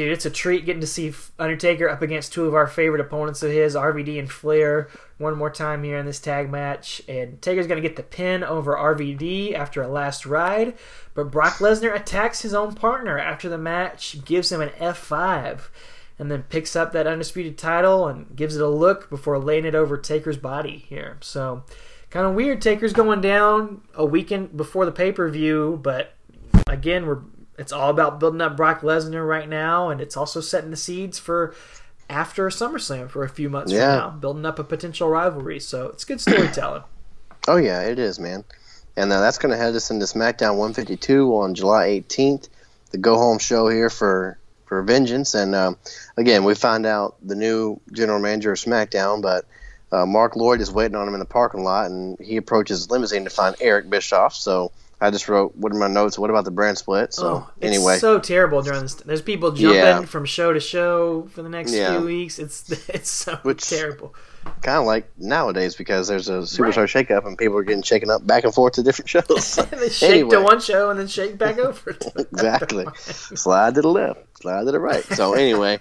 dude, 0.00 0.12
it's 0.12 0.24
a 0.24 0.30
treat 0.30 0.64
getting 0.64 0.80
to 0.80 0.86
see 0.86 1.12
Undertaker 1.38 1.86
up 1.86 2.00
against 2.00 2.32
two 2.32 2.46
of 2.46 2.54
our 2.54 2.66
favorite 2.66 3.02
opponents 3.02 3.42
of 3.42 3.50
his, 3.50 3.74
RVD 3.74 4.18
and 4.18 4.30
Flair, 4.30 4.88
one 5.18 5.36
more 5.36 5.50
time 5.50 5.84
here 5.84 5.98
in 5.98 6.06
this 6.06 6.18
tag 6.18 6.50
match. 6.50 7.02
And 7.06 7.42
Taker's 7.42 7.66
gonna 7.66 7.82
get 7.82 7.96
the 7.96 8.02
pin 8.02 8.42
over 8.42 8.74
RVD 8.74 9.54
after 9.54 9.82
a 9.82 9.88
last 9.88 10.24
ride, 10.24 10.72
but 11.12 11.30
Brock 11.30 11.58
Lesnar 11.58 11.94
attacks 11.94 12.40
his 12.40 12.54
own 12.54 12.74
partner 12.74 13.18
after 13.18 13.50
the 13.50 13.58
match, 13.58 14.24
gives 14.24 14.50
him 14.50 14.62
an 14.62 14.70
F5 14.80 15.68
and 16.18 16.30
then 16.30 16.44
picks 16.44 16.74
up 16.74 16.92
that 16.92 17.06
undisputed 17.06 17.58
title 17.58 18.08
and 18.08 18.34
gives 18.34 18.56
it 18.56 18.62
a 18.62 18.68
look 18.68 19.10
before 19.10 19.38
laying 19.38 19.66
it 19.66 19.74
over 19.74 19.98
Taker's 19.98 20.38
body 20.38 20.78
here. 20.88 21.18
So, 21.20 21.62
kind 22.08 22.24
of 22.24 22.34
weird. 22.34 22.62
Taker's 22.62 22.94
going 22.94 23.20
down 23.20 23.82
a 23.94 24.06
weekend 24.06 24.56
before 24.56 24.86
the 24.86 24.92
pay 24.92 25.12
per 25.12 25.28
view, 25.28 25.78
but 25.82 26.14
again, 26.66 27.06
we're 27.06 27.20
it's 27.60 27.72
all 27.72 27.90
about 27.90 28.18
building 28.18 28.40
up 28.40 28.56
Brock 28.56 28.80
Lesnar 28.80 29.26
right 29.26 29.48
now, 29.48 29.90
and 29.90 30.00
it's 30.00 30.16
also 30.16 30.40
setting 30.40 30.70
the 30.70 30.76
seeds 30.76 31.18
for 31.18 31.54
after 32.08 32.48
SummerSlam 32.48 33.08
for 33.08 33.22
a 33.22 33.28
few 33.28 33.48
months 33.48 33.70
Yeah. 33.72 33.98
from 34.00 34.14
now, 34.14 34.18
building 34.18 34.46
up 34.46 34.58
a 34.58 34.64
potential 34.64 35.08
rivalry. 35.08 35.60
So 35.60 35.86
it's 35.88 36.04
good 36.04 36.20
storytelling. 36.20 36.82
Oh 37.46 37.56
yeah, 37.56 37.82
it 37.82 37.98
is, 37.98 38.18
man. 38.18 38.44
And 38.96 39.12
uh, 39.12 39.20
that's 39.20 39.38
going 39.38 39.52
to 39.52 39.56
head 39.56 39.74
us 39.74 39.90
into 39.90 40.04
SmackDown 40.06 40.56
152 40.56 41.34
on 41.36 41.54
July 41.54 41.88
18th, 41.88 42.48
the 42.90 42.98
go 42.98 43.16
home 43.16 43.38
show 43.38 43.68
here 43.68 43.88
for 43.90 44.36
for 44.66 44.82
Vengeance. 44.82 45.34
And 45.34 45.54
um, 45.54 45.76
again, 46.16 46.44
we 46.44 46.54
find 46.54 46.86
out 46.86 47.16
the 47.22 47.34
new 47.34 47.80
general 47.92 48.18
manager 48.20 48.52
of 48.52 48.58
SmackDown, 48.58 49.22
but 49.22 49.46
uh, 49.92 50.06
Marc 50.06 50.34
Loyd 50.34 50.60
is 50.60 50.70
waiting 50.70 50.96
on 50.96 51.08
him 51.08 51.14
in 51.14 51.20
the 51.20 51.26
parking 51.26 51.64
lot, 51.64 51.90
and 51.90 52.18
he 52.20 52.36
approaches 52.36 52.78
his 52.78 52.90
limousine 52.90 53.24
to 53.24 53.30
find 53.30 53.56
Eric 53.60 53.88
Bischoff. 53.90 54.34
So 54.34 54.70
I 55.02 55.10
just 55.10 55.28
wrote, 55.28 55.56
"What 55.56 55.72
are 55.72 55.78
my 55.78 55.88
notes? 55.88 56.18
What 56.18 56.28
about 56.30 56.44
the 56.44 56.50
brand 56.50 56.76
split?" 56.78 57.14
So 57.14 57.26
Oh, 57.26 57.50
it's 57.60 57.66
anyway, 57.76 57.98
so 57.98 58.18
terrible 58.18 58.60
during 58.62 58.82
this. 58.82 58.94
There's 58.94 59.22
people 59.22 59.50
jumping 59.52 59.78
Yeah. 59.78 60.02
from 60.04 60.24
show 60.26 60.52
to 60.52 60.60
show 60.60 61.26
for 61.32 61.42
the 61.42 61.48
next 61.48 61.72
Yeah. 61.72 61.96
few 61.96 62.06
weeks. 62.06 62.38
It's 62.38 62.70
it's 62.88 63.08
so 63.10 63.36
Which- 63.42 63.66
terrible. 63.68 64.14
kind 64.62 64.78
of 64.78 64.84
like 64.86 65.10
nowadays 65.18 65.74
because 65.76 66.08
there's 66.08 66.28
a 66.30 66.38
superstar 66.40 66.84
shakeup 66.86 67.26
and 67.26 67.36
people 67.36 67.56
are 67.58 67.62
getting 67.62 67.82
shaken 67.82 68.10
up 68.10 68.26
back 68.26 68.44
and 68.44 68.54
forth 68.54 68.72
to 68.74 68.82
different 68.82 69.08
shows. 69.14 69.56
they 69.70 69.88
shake 69.90 70.28
to 70.30 70.40
one 70.40 70.60
show 70.60 70.90
and 70.90 70.98
then 71.00 71.06
shake 71.06 71.36
back 71.38 71.58
over. 71.58 71.96
Exactly. 72.16 72.86
slide 72.96 73.74
to 73.74 73.82
the 73.82 73.88
left, 73.88 74.20
slide 74.40 74.64
to 74.64 74.72
the 74.72 74.80
right. 74.80 75.04
So 75.14 75.32
anyway, 75.34 75.78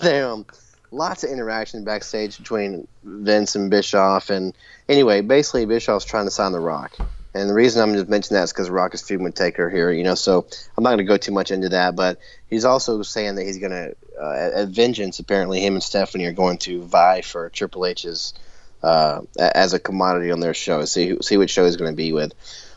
there 0.00 0.28
um, 0.28 0.46
lots 0.90 1.22
of 1.24 1.30
interaction 1.30 1.84
backstage 1.84 2.38
between 2.38 2.86
Vince 3.04 3.54
and 3.54 3.70
Bischoff, 3.70 4.30
and 4.30 4.54
anyway, 4.88 5.20
basically 5.20 5.66
Bischoff's 5.66 6.04
trying 6.04 6.24
to 6.26 6.30
sign 6.30 6.52
The 6.52 6.60
Rock. 6.60 6.96
And 7.38 7.48
the 7.48 7.54
reason 7.54 7.82
I'm 7.82 7.94
just 7.94 8.08
mentioning 8.08 8.38
that 8.38 8.44
is 8.44 8.52
because 8.52 8.68
Rock 8.68 8.94
is 8.94 9.02
feuding 9.02 9.24
with 9.24 9.34
Taker 9.34 9.70
here, 9.70 9.90
you 9.90 10.02
know. 10.02 10.14
So 10.14 10.46
I'm 10.76 10.84
not 10.84 10.90
going 10.90 10.98
to 10.98 11.04
go 11.04 11.16
too 11.16 11.32
much 11.32 11.50
into 11.50 11.68
that, 11.70 11.94
but 11.94 12.18
he's 12.50 12.64
also 12.64 13.02
saying 13.02 13.36
that 13.36 13.44
he's 13.44 13.58
going 13.58 13.70
to, 13.70 13.94
uh, 14.20 14.50
at, 14.54 14.68
Vengeance, 14.68 15.18
apparently 15.20 15.60
him 15.60 15.74
and 15.74 15.82
Stephanie 15.82 16.26
are 16.26 16.32
going 16.32 16.58
to 16.58 16.82
vie 16.82 17.20
for 17.20 17.48
Triple 17.50 17.86
H's 17.86 18.34
uh, 18.82 19.22
as 19.38 19.72
a 19.72 19.78
commodity 19.78 20.30
on 20.30 20.40
their 20.40 20.54
show. 20.54 20.84
See 20.84 21.16
see 21.22 21.36
what 21.36 21.50
show 21.50 21.64
he's 21.64 21.76
going 21.76 21.92
to 21.92 21.96
be 21.96 22.12
with. 22.12 22.34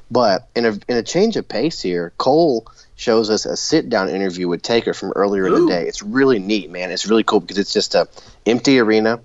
But 0.10 0.48
in 0.56 0.66
a 0.66 0.72
in 0.88 0.98
a 0.98 1.04
change 1.04 1.38
of 1.38 1.48
pace 1.48 1.82
here, 1.82 2.14
Cole 2.18 2.68
shows 2.96 3.30
us 3.30 3.46
a 3.46 3.58
sit 3.58 3.90
down 3.90 4.10
interview 4.10 4.48
with 4.48 4.62
Taker 4.62 4.94
from 4.94 5.14
earlier 5.16 5.48
in 5.48 5.54
the 5.54 5.68
day. 5.68 5.88
It's 5.88 6.04
really 6.04 6.38
neat, 6.38 6.70
man. 6.70 6.92
It's 6.92 7.08
really 7.08 7.24
cool 7.24 7.40
because 7.40 7.58
it's 7.58 7.74
just 7.74 7.96
a 7.96 8.08
empty 8.46 8.78
arena. 8.80 9.22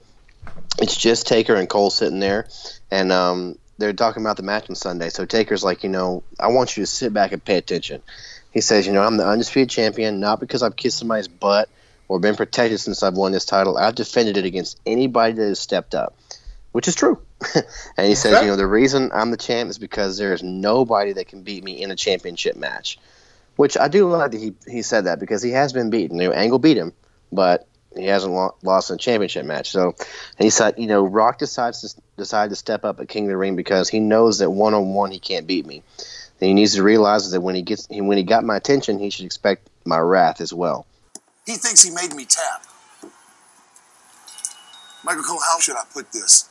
It's 0.78 0.96
just 0.96 1.26
Taker 1.26 1.54
and 1.54 1.68
Cole 1.68 1.90
sitting 1.90 2.20
there, 2.20 2.48
and 2.90 3.12
um, 3.12 3.58
they're 3.78 3.92
talking 3.92 4.22
about 4.22 4.36
the 4.36 4.42
match 4.42 4.68
on 4.68 4.76
Sunday. 4.76 5.10
So 5.10 5.26
Taker's 5.26 5.64
like, 5.64 5.82
you 5.84 5.90
know, 5.90 6.22
I 6.40 6.48
want 6.48 6.76
you 6.76 6.82
to 6.82 6.86
sit 6.86 7.12
back 7.12 7.32
and 7.32 7.44
pay 7.44 7.56
attention. 7.56 8.02
He 8.50 8.60
says, 8.60 8.86
you 8.86 8.92
know, 8.92 9.02
I'm 9.02 9.16
the 9.16 9.26
undisputed 9.26 9.70
champion, 9.70 10.20
not 10.20 10.40
because 10.40 10.62
I've 10.62 10.76
kissed 10.76 10.98
somebody's 10.98 11.28
butt 11.28 11.68
or 12.08 12.18
been 12.18 12.36
protected 12.36 12.80
since 12.80 13.02
I've 13.02 13.14
won 13.14 13.32
this 13.32 13.44
title. 13.44 13.76
I've 13.76 13.94
defended 13.94 14.36
it 14.36 14.44
against 14.44 14.80
anybody 14.86 15.34
that 15.34 15.48
has 15.48 15.58
stepped 15.58 15.94
up, 15.94 16.16
which 16.72 16.88
is 16.88 16.94
true. 16.94 17.20
and 17.96 18.06
he 18.06 18.14
says, 18.14 18.40
you 18.42 18.48
know, 18.48 18.56
the 18.56 18.66
reason 18.66 19.10
I'm 19.12 19.30
the 19.30 19.36
champ 19.36 19.68
is 19.68 19.78
because 19.78 20.16
there 20.16 20.32
is 20.32 20.42
nobody 20.42 21.12
that 21.12 21.28
can 21.28 21.42
beat 21.42 21.64
me 21.64 21.82
in 21.82 21.90
a 21.90 21.96
championship 21.96 22.56
match. 22.56 22.98
Which 23.56 23.76
I 23.78 23.88
do 23.88 24.08
like 24.10 24.32
that 24.32 24.38
he, 24.38 24.54
he 24.68 24.82
said 24.82 25.04
that 25.04 25.18
because 25.18 25.42
he 25.42 25.50
has 25.52 25.72
been 25.72 25.88
beaten. 25.88 26.18
You 26.18 26.28
know, 26.28 26.34
Angle 26.34 26.58
beat 26.58 26.76
him, 26.76 26.92
but 27.32 27.66
he 28.02 28.08
hasn't 28.08 28.32
lo- 28.32 28.54
lost 28.62 28.90
in 28.90 28.94
a 28.94 28.98
championship 28.98 29.44
match. 29.44 29.70
So, 29.70 29.94
he 30.38 30.50
said, 30.50 30.74
you 30.78 30.86
know, 30.86 31.04
Rock 31.04 31.38
decides 31.38 31.80
to 31.80 32.00
decide 32.16 32.50
to 32.50 32.56
step 32.56 32.84
up 32.84 33.00
at 33.00 33.08
King 33.08 33.24
of 33.24 33.30
the 33.30 33.36
Ring 33.36 33.56
because 33.56 33.88
he 33.88 34.00
knows 34.00 34.38
that 34.38 34.50
one 34.50 34.74
on 34.74 34.94
one 34.94 35.10
he 35.10 35.18
can't 35.18 35.46
beat 35.46 35.66
me. 35.66 35.82
And 36.40 36.48
he 36.48 36.54
needs 36.54 36.74
to 36.74 36.82
realize 36.82 37.30
that 37.30 37.40
when 37.40 37.54
he 37.54 37.62
gets 37.62 37.86
when 37.88 38.18
he 38.18 38.24
got 38.24 38.44
my 38.44 38.56
attention, 38.56 38.98
he 38.98 39.10
should 39.10 39.24
expect 39.24 39.68
my 39.84 39.98
wrath 39.98 40.40
as 40.40 40.52
well. 40.52 40.86
He 41.46 41.54
thinks 41.54 41.82
he 41.82 41.90
made 41.90 42.14
me 42.14 42.26
tap. 42.26 42.64
Michael 45.04 45.22
Cole, 45.22 45.40
how 45.40 45.60
should 45.60 45.76
I 45.76 45.84
put 45.92 46.12
this? 46.12 46.48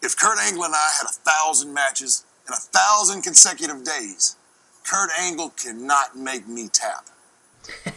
If 0.00 0.16
Kurt 0.16 0.38
Angle 0.38 0.64
and 0.64 0.74
I 0.74 0.90
had 0.96 1.04
a 1.04 1.12
thousand 1.12 1.74
matches 1.74 2.24
in 2.46 2.54
a 2.54 2.56
thousand 2.56 3.22
consecutive 3.22 3.84
days, 3.84 4.36
Kurt 4.84 5.10
Angle 5.18 5.50
cannot 5.50 6.16
make 6.16 6.46
me 6.48 6.68
tap. 6.68 7.06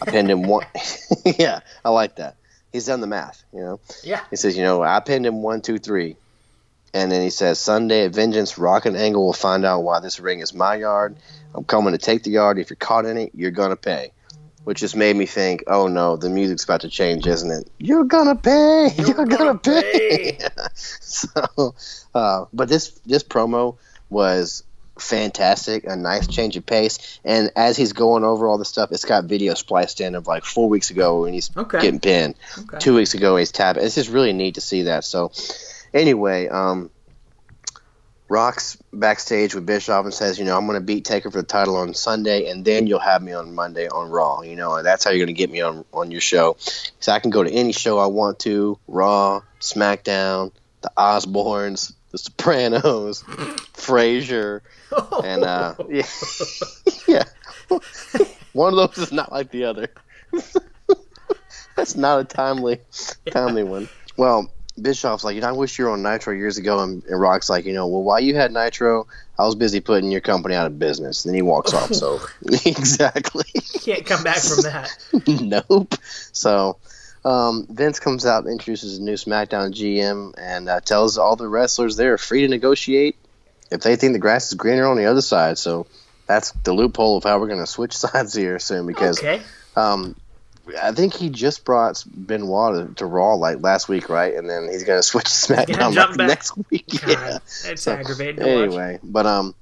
I 0.00 0.10
pinned 0.10 0.30
him 0.30 0.42
one. 0.42 0.66
yeah, 1.38 1.60
I 1.84 1.90
like 1.90 2.16
that. 2.16 2.36
He's 2.72 2.86
done 2.86 3.00
the 3.00 3.06
math. 3.06 3.44
You 3.52 3.60
know, 3.60 3.80
yeah, 4.02 4.22
he 4.30 4.36
says, 4.36 4.56
you 4.56 4.62
know, 4.62 4.82
I 4.82 5.00
pinned 5.00 5.26
him 5.26 5.42
one, 5.42 5.62
two, 5.62 5.78
three, 5.78 6.16
and 6.92 7.12
then 7.12 7.22
he 7.22 7.30
says, 7.30 7.60
Sunday 7.60 8.06
at 8.06 8.14
Vengeance, 8.14 8.58
Rock 8.58 8.86
and 8.86 8.96
Angle 8.96 9.24
will 9.24 9.32
find 9.32 9.64
out 9.64 9.80
why 9.80 10.00
this 10.00 10.18
ring 10.18 10.40
is 10.40 10.54
my 10.54 10.76
yard. 10.76 11.16
I'm 11.54 11.64
coming 11.64 11.92
to 11.92 11.98
take 11.98 12.22
the 12.22 12.30
yard. 12.30 12.58
If 12.58 12.70
you're 12.70 12.76
caught 12.76 13.06
in 13.06 13.16
it, 13.18 13.32
you're 13.34 13.50
gonna 13.50 13.76
pay. 13.76 14.12
Which 14.64 14.80
just 14.80 14.96
made 14.96 15.14
me 15.14 15.26
think, 15.26 15.62
oh 15.68 15.86
no, 15.86 16.16
the 16.16 16.28
music's 16.28 16.64
about 16.64 16.80
to 16.80 16.88
change, 16.88 17.26
isn't 17.26 17.50
it? 17.50 17.70
You're 17.78 18.04
gonna 18.04 18.34
pay. 18.34 18.88
You're, 18.96 19.14
gonna, 19.14 19.36
gonna 19.36 19.58
pay. 19.58 20.38
so, 20.74 21.74
uh, 22.14 22.46
but 22.52 22.68
this 22.68 22.90
this 23.06 23.22
promo 23.22 23.76
was 24.10 24.64
fantastic, 24.98 25.84
a 25.86 25.96
nice 25.96 26.26
change 26.26 26.56
of 26.56 26.64
pace. 26.66 27.18
And 27.24 27.50
as 27.56 27.76
he's 27.76 27.92
going 27.92 28.24
over 28.24 28.46
all 28.48 28.58
the 28.58 28.64
stuff, 28.64 28.92
it's 28.92 29.04
got 29.04 29.24
video 29.24 29.54
spliced 29.54 30.00
in 30.00 30.14
of 30.14 30.26
like 30.26 30.44
four 30.44 30.68
weeks 30.68 30.90
ago 30.90 31.22
when 31.22 31.32
he's 31.32 31.50
Okay. 31.56 31.80
getting 31.80 32.00
pinned, 32.00 32.34
Okay. 32.58 32.78
two 32.78 32.94
weeks 32.94 33.14
ago 33.14 33.34
when 33.34 33.40
he's 33.40 33.52
tapping. 33.52 33.84
It's 33.84 33.94
just 33.94 34.10
really 34.10 34.32
neat 34.32 34.54
to 34.54 34.60
see 34.60 34.82
that. 34.82 35.04
So, 35.04 35.32
anyway, 35.92 36.48
um, 36.48 36.90
Rock's 38.28 38.76
backstage 38.92 39.54
with 39.54 39.66
Bischoff 39.66 40.04
and 40.04 40.12
says, 40.12 40.36
you 40.36 40.44
know, 40.44 40.56
I'm 40.58 40.66
going 40.66 40.74
to 40.78 40.84
beat 40.84 41.04
Taker 41.04 41.30
for 41.30 41.38
the 41.38 41.46
title 41.46 41.76
on 41.76 41.94
Sunday, 41.94 42.50
and 42.50 42.64
then 42.64 42.88
you'll 42.88 42.98
have 42.98 43.22
me 43.22 43.32
on 43.32 43.54
Monday 43.54 43.86
on 43.86 44.10
Raw. 44.10 44.40
You 44.42 44.56
know, 44.56 44.74
and 44.76 44.84
that's 44.84 45.04
how 45.04 45.10
you're 45.10 45.24
going 45.24 45.34
to 45.34 45.38
get 45.38 45.50
me 45.50 45.60
on 45.60 45.84
on 45.92 46.10
your 46.10 46.20
show. 46.20 46.56
So 46.98 47.12
I 47.12 47.20
can 47.20 47.30
go 47.30 47.44
to 47.44 47.50
any 47.50 47.72
show 47.72 47.98
I 47.98 48.06
want 48.06 48.40
to, 48.40 48.80
Raw, 48.88 49.42
SmackDown, 49.60 50.50
the 50.80 50.90
Osbournes, 50.98 51.92
the 52.10 52.18
Sopranos, 52.18 53.22
Frasier, 53.86 54.60
and 55.24 55.44
uh, 55.44 55.74
yeah, 55.88 56.06
yeah. 57.08 57.24
One 58.52 58.72
of 58.72 58.94
those 58.94 59.06
is 59.06 59.12
not 59.12 59.32
like 59.32 59.50
the 59.50 59.64
other. 59.64 59.88
That's 61.76 61.94
not 61.96 62.20
a 62.20 62.24
timely, 62.24 62.80
timely 63.30 63.62
one. 63.62 63.88
Well, 64.16 64.50
Bischoff's 64.80 65.24
like, 65.24 65.34
you 65.34 65.40
know, 65.42 65.48
I 65.48 65.52
wish 65.52 65.78
you 65.78 65.84
were 65.84 65.90
on 65.90 66.02
Nitro 66.02 66.34
years 66.34 66.56
ago, 66.58 66.82
and, 66.82 67.04
and 67.04 67.20
Rock's 67.20 67.50
like, 67.50 67.66
you 67.66 67.74
know, 67.74 67.86
well, 67.86 68.02
while 68.02 68.20
you 68.20 68.34
had 68.34 68.52
Nitro, 68.52 69.06
I 69.38 69.44
was 69.44 69.54
busy 69.54 69.80
putting 69.80 70.10
your 70.10 70.20
company 70.22 70.54
out 70.54 70.66
of 70.66 70.78
business. 70.78 71.24
And 71.24 71.32
then 71.32 71.36
he 71.36 71.42
walks 71.42 71.74
off. 71.74 71.92
So 71.92 72.20
exactly, 72.64 73.44
Can't 73.84 74.06
come 74.06 74.22
back 74.22 74.38
from 74.38 74.62
that. 74.62 74.90
nope. 75.28 75.94
So 76.32 76.78
um, 77.24 77.66
Vince 77.70 78.00
comes 78.00 78.24
out, 78.24 78.46
introduces 78.46 78.98
a 78.98 79.02
new 79.02 79.14
SmackDown 79.14 79.72
GM, 79.72 80.34
and 80.38 80.68
uh, 80.68 80.80
tells 80.80 81.18
all 81.18 81.36
the 81.36 81.48
wrestlers 81.48 81.96
they're 81.96 82.18
free 82.18 82.42
to 82.42 82.48
negotiate 82.48 83.16
if 83.70 83.80
they 83.80 83.96
think 83.96 84.12
the 84.12 84.18
grass 84.18 84.48
is 84.48 84.54
greener 84.54 84.86
on 84.86 84.96
the 84.96 85.06
other 85.06 85.20
side. 85.22 85.58
So 85.58 85.86
that's 86.26 86.52
the 86.64 86.72
loophole 86.72 87.16
of 87.16 87.24
how 87.24 87.38
we're 87.38 87.48
going 87.48 87.60
to 87.60 87.66
switch 87.66 87.96
sides 87.96 88.34
here 88.34 88.58
soon 88.58 88.86
because 88.86 89.18
Okay. 89.20 89.42
um, 89.76 90.16
I 90.82 90.92
think 90.92 91.14
he 91.14 91.30
just 91.30 91.64
brought 91.64 92.02
Benoit 92.06 92.88
to, 92.88 92.94
to 92.96 93.06
Raw 93.06 93.34
like 93.34 93.60
last 93.60 93.88
week, 93.88 94.08
right? 94.08 94.34
And 94.34 94.48
then 94.50 94.68
he's 94.70 94.84
going 94.84 94.98
to 95.02 95.02
switch 95.02 95.24
to 95.24 95.30
SmackDown 95.54 95.94
like 95.94 96.16
next 96.16 96.56
week. 96.70 96.86
God, 97.02 97.10
Yeah. 97.10 97.38
it's 97.70 97.82
So, 97.82 97.92
aggravating 97.92 98.40
to 98.40 98.46
watch. 98.46 98.58
Anyway, 98.68 98.98
but 99.02 99.26
um, 99.26 99.54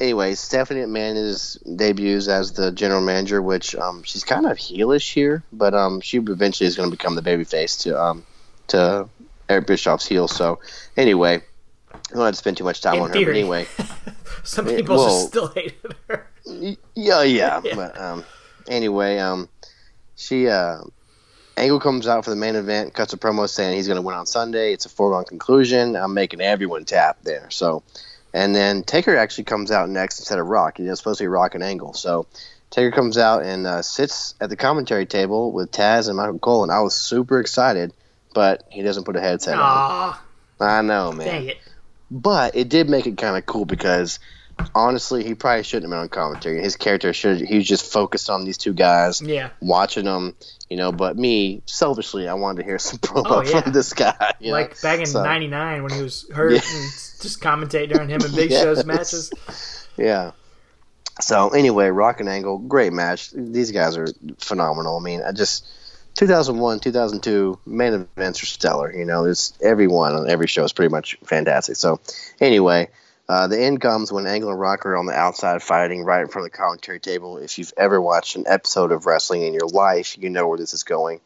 anyway, 0.00 0.34
Stephanie 0.34 0.80
McMahon 0.80 1.16
is 1.16 1.58
debuts 1.64 2.28
as 2.28 2.52
the 2.52 2.72
general 2.72 3.00
manager, 3.00 3.40
which 3.40 3.74
um, 3.76 4.02
she's 4.02 4.24
kind 4.24 4.46
of 4.46 4.56
heelish 4.58 5.12
here, 5.12 5.44
but 5.52 5.74
um, 5.74 6.00
she 6.00 6.18
eventually 6.18 6.66
is 6.66 6.76
going 6.76 6.90
to 6.90 6.96
become 6.96 7.14
the 7.14 7.22
babyface 7.22 7.82
to 7.82 8.00
um, 8.00 8.24
to 8.68 9.08
Eric 9.48 9.66
Bischoff's 9.66 10.06
heel. 10.06 10.28
So 10.28 10.60
anyway, 10.96 11.42
I 12.10 12.14
don't 12.14 12.24
have 12.24 12.34
to 12.34 12.38
spend 12.38 12.56
too 12.56 12.64
much 12.64 12.80
time 12.80 12.94
In 12.94 13.02
on 13.02 13.08
her. 13.08 13.14
But 13.14 13.28
anyway, 13.28 13.66
Some 14.44 14.66
people 14.66 14.96
well- 14.96 15.06
just 15.06 15.28
still 15.28 15.48
hated 15.48 15.94
her. 16.08 16.26
Yeah, 16.46 17.22
yeah, 17.22 17.22
Yeah. 17.64 17.74
But 17.74 18.00
um, 18.00 18.24
anyway, 18.66 19.18
um, 19.18 19.48
she 20.16 20.48
uh, 20.48 20.78
Angle 21.56 21.80
comes 21.80 22.06
out 22.06 22.24
for 22.24 22.30
the 22.30 22.36
main 22.36 22.56
event, 22.56 22.94
cuts 22.94 23.12
a 23.12 23.18
promo 23.18 23.48
saying 23.48 23.76
he's 23.76 23.86
going 23.86 23.96
to 23.96 24.02
win 24.02 24.16
on 24.16 24.26
Sunday. 24.26 24.72
It's 24.72 24.86
a 24.86 24.88
foregone 24.88 25.24
conclusion. 25.24 25.96
I'm 25.96 26.14
making 26.14 26.40
everyone 26.40 26.84
tap 26.84 27.18
there. 27.22 27.50
So, 27.50 27.82
and 28.32 28.54
then 28.54 28.82
Taker 28.82 29.16
actually 29.16 29.44
comes 29.44 29.70
out 29.70 29.90
next 29.90 30.18
instead 30.20 30.38
of 30.38 30.46
Rock. 30.46 30.78
You 30.78 30.86
know, 30.86 30.92
it's 30.92 31.00
supposed 31.00 31.18
to 31.18 31.24
be 31.24 31.28
Rock 31.28 31.54
and 31.54 31.62
Angle. 31.62 31.94
So. 31.94 32.26
Taker 32.70 32.90
comes 32.90 33.16
out 33.16 33.44
and 33.44 33.66
uh, 33.66 33.80
sits 33.80 34.34
at 34.42 34.50
the 34.50 34.56
commentary 34.56 35.06
table 35.06 35.52
with 35.52 35.70
Taz 35.72 36.06
and 36.08 36.18
Michael 36.18 36.38
Cole, 36.38 36.62
and 36.64 36.70
I 36.70 36.80
was 36.80 36.94
super 36.94 37.40
excited, 37.40 37.94
but 38.34 38.64
he 38.68 38.82
doesn't 38.82 39.04
put 39.04 39.16
a 39.16 39.22
headset 39.22 39.58
on. 39.58 40.14
I 40.60 40.82
know, 40.82 41.12
man. 41.12 41.26
dang 41.26 41.48
it. 41.48 41.58
But 42.10 42.56
it 42.56 42.68
did 42.68 42.88
make 42.88 43.06
it 43.06 43.18
kind 43.18 43.36
of 43.36 43.44
cool 43.46 43.64
because 43.64 44.18
honestly, 44.74 45.22
he 45.24 45.34
probably 45.34 45.62
shouldn't 45.62 45.84
have 45.84 45.90
been 45.90 46.00
on 46.00 46.08
commentary. 46.08 46.60
His 46.60 46.74
character 46.76 47.12
should 47.12 47.40
he 47.40 47.56
was 47.56 47.66
just 47.66 47.92
focused 47.92 48.28
on 48.30 48.44
these 48.44 48.58
two 48.58 48.72
guys, 48.72 49.20
Yeah. 49.22 49.50
watching 49.60 50.04
them, 50.06 50.34
you 50.68 50.76
know. 50.76 50.90
But 50.90 51.16
me, 51.16 51.62
selfishly, 51.66 52.26
I 52.28 52.34
wanted 52.34 52.62
to 52.62 52.64
hear 52.64 52.78
some 52.78 52.98
promo 52.98 53.22
Oh, 53.26 53.42
yeah. 53.42 53.60
from 53.60 53.72
this 53.72 53.92
guy. 53.92 54.34
you 54.40 54.48
know? 54.48 54.52
Like 54.54 54.80
back 54.80 55.00
in 55.00 55.06
So, 55.06 55.22
'99 55.22 55.82
when 55.84 55.92
he 55.92 56.02
was 56.02 56.26
hurt 56.32 56.52
Yeah. 56.52 56.60
and 56.64 56.90
just 57.20 57.40
commentate 57.40 57.92
during 57.92 58.08
him 58.08 58.20
and 58.22 58.34
Big 58.36 58.50
Yes. 58.50 58.62
Show's 58.64 58.84
matches. 58.84 59.30
Yeah. 59.96 60.32
So 61.20 61.48
anyway, 61.50 61.88
Rock 61.88 62.20
and 62.20 62.28
Angle, 62.28 62.58
great 62.58 62.92
match. 62.92 63.30
These 63.34 63.72
guys 63.72 63.96
are 63.96 64.06
phenomenal. 64.38 64.96
I 64.98 65.00
mean, 65.02 65.22
I 65.22 65.32
just 65.32 65.66
2001, 66.18 66.80
2002 66.80 67.60
main 67.64 67.92
events 67.92 68.42
are 68.42 68.46
stellar. 68.46 68.92
You 68.92 69.04
know, 69.04 69.24
it's 69.24 69.56
every 69.62 69.86
one 69.86 70.16
on 70.16 70.28
every 70.28 70.48
show 70.48 70.64
is 70.64 70.72
pretty 70.72 70.90
much 70.90 71.16
fantastic. 71.22 71.76
So 71.76 72.00
anyway, 72.40 72.88
uh, 73.28 73.46
the 73.46 73.60
end 73.60 73.80
comes 73.80 74.10
when 74.10 74.26
Angle 74.26 74.50
and 74.50 74.58
Rock 74.58 74.84
are 74.84 74.96
on 74.96 75.06
the 75.06 75.12
outside 75.12 75.62
fighting 75.62 76.02
right 76.02 76.22
in 76.22 76.26
front 76.26 76.44
of 76.44 76.50
the 76.50 76.58
commentary 76.58 76.98
table. 76.98 77.38
If 77.38 77.56
you've 77.56 77.72
ever 77.76 78.00
watched 78.02 78.34
an 78.34 78.46
episode 78.48 78.90
of 78.90 79.06
wrestling 79.06 79.42
in 79.42 79.54
your 79.54 79.68
life, 79.68 80.18
you 80.18 80.28
know 80.28 80.48
where 80.48 80.58
this 80.58 80.74
is 80.74 80.82
going. 80.82 81.20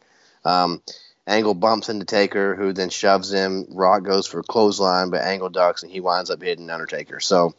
Um, 0.45 0.79
Angle 1.25 1.55
bumps 1.55 1.89
into 1.89 2.05
Taker, 2.05 2.53
who 2.53 2.71
then 2.71 2.91
shoves 2.91 3.33
him. 3.33 3.65
Rock 3.71 4.03
goes 4.03 4.27
for 4.27 4.41
a 4.41 4.43
clothesline, 4.43 5.09
but 5.09 5.23
Angle 5.23 5.49
ducks 5.49 5.81
and 5.81 5.91
he 5.91 6.01
winds 6.01 6.29
up 6.29 6.43
hitting 6.43 6.69
Undertaker. 6.69 7.19
So 7.19 7.55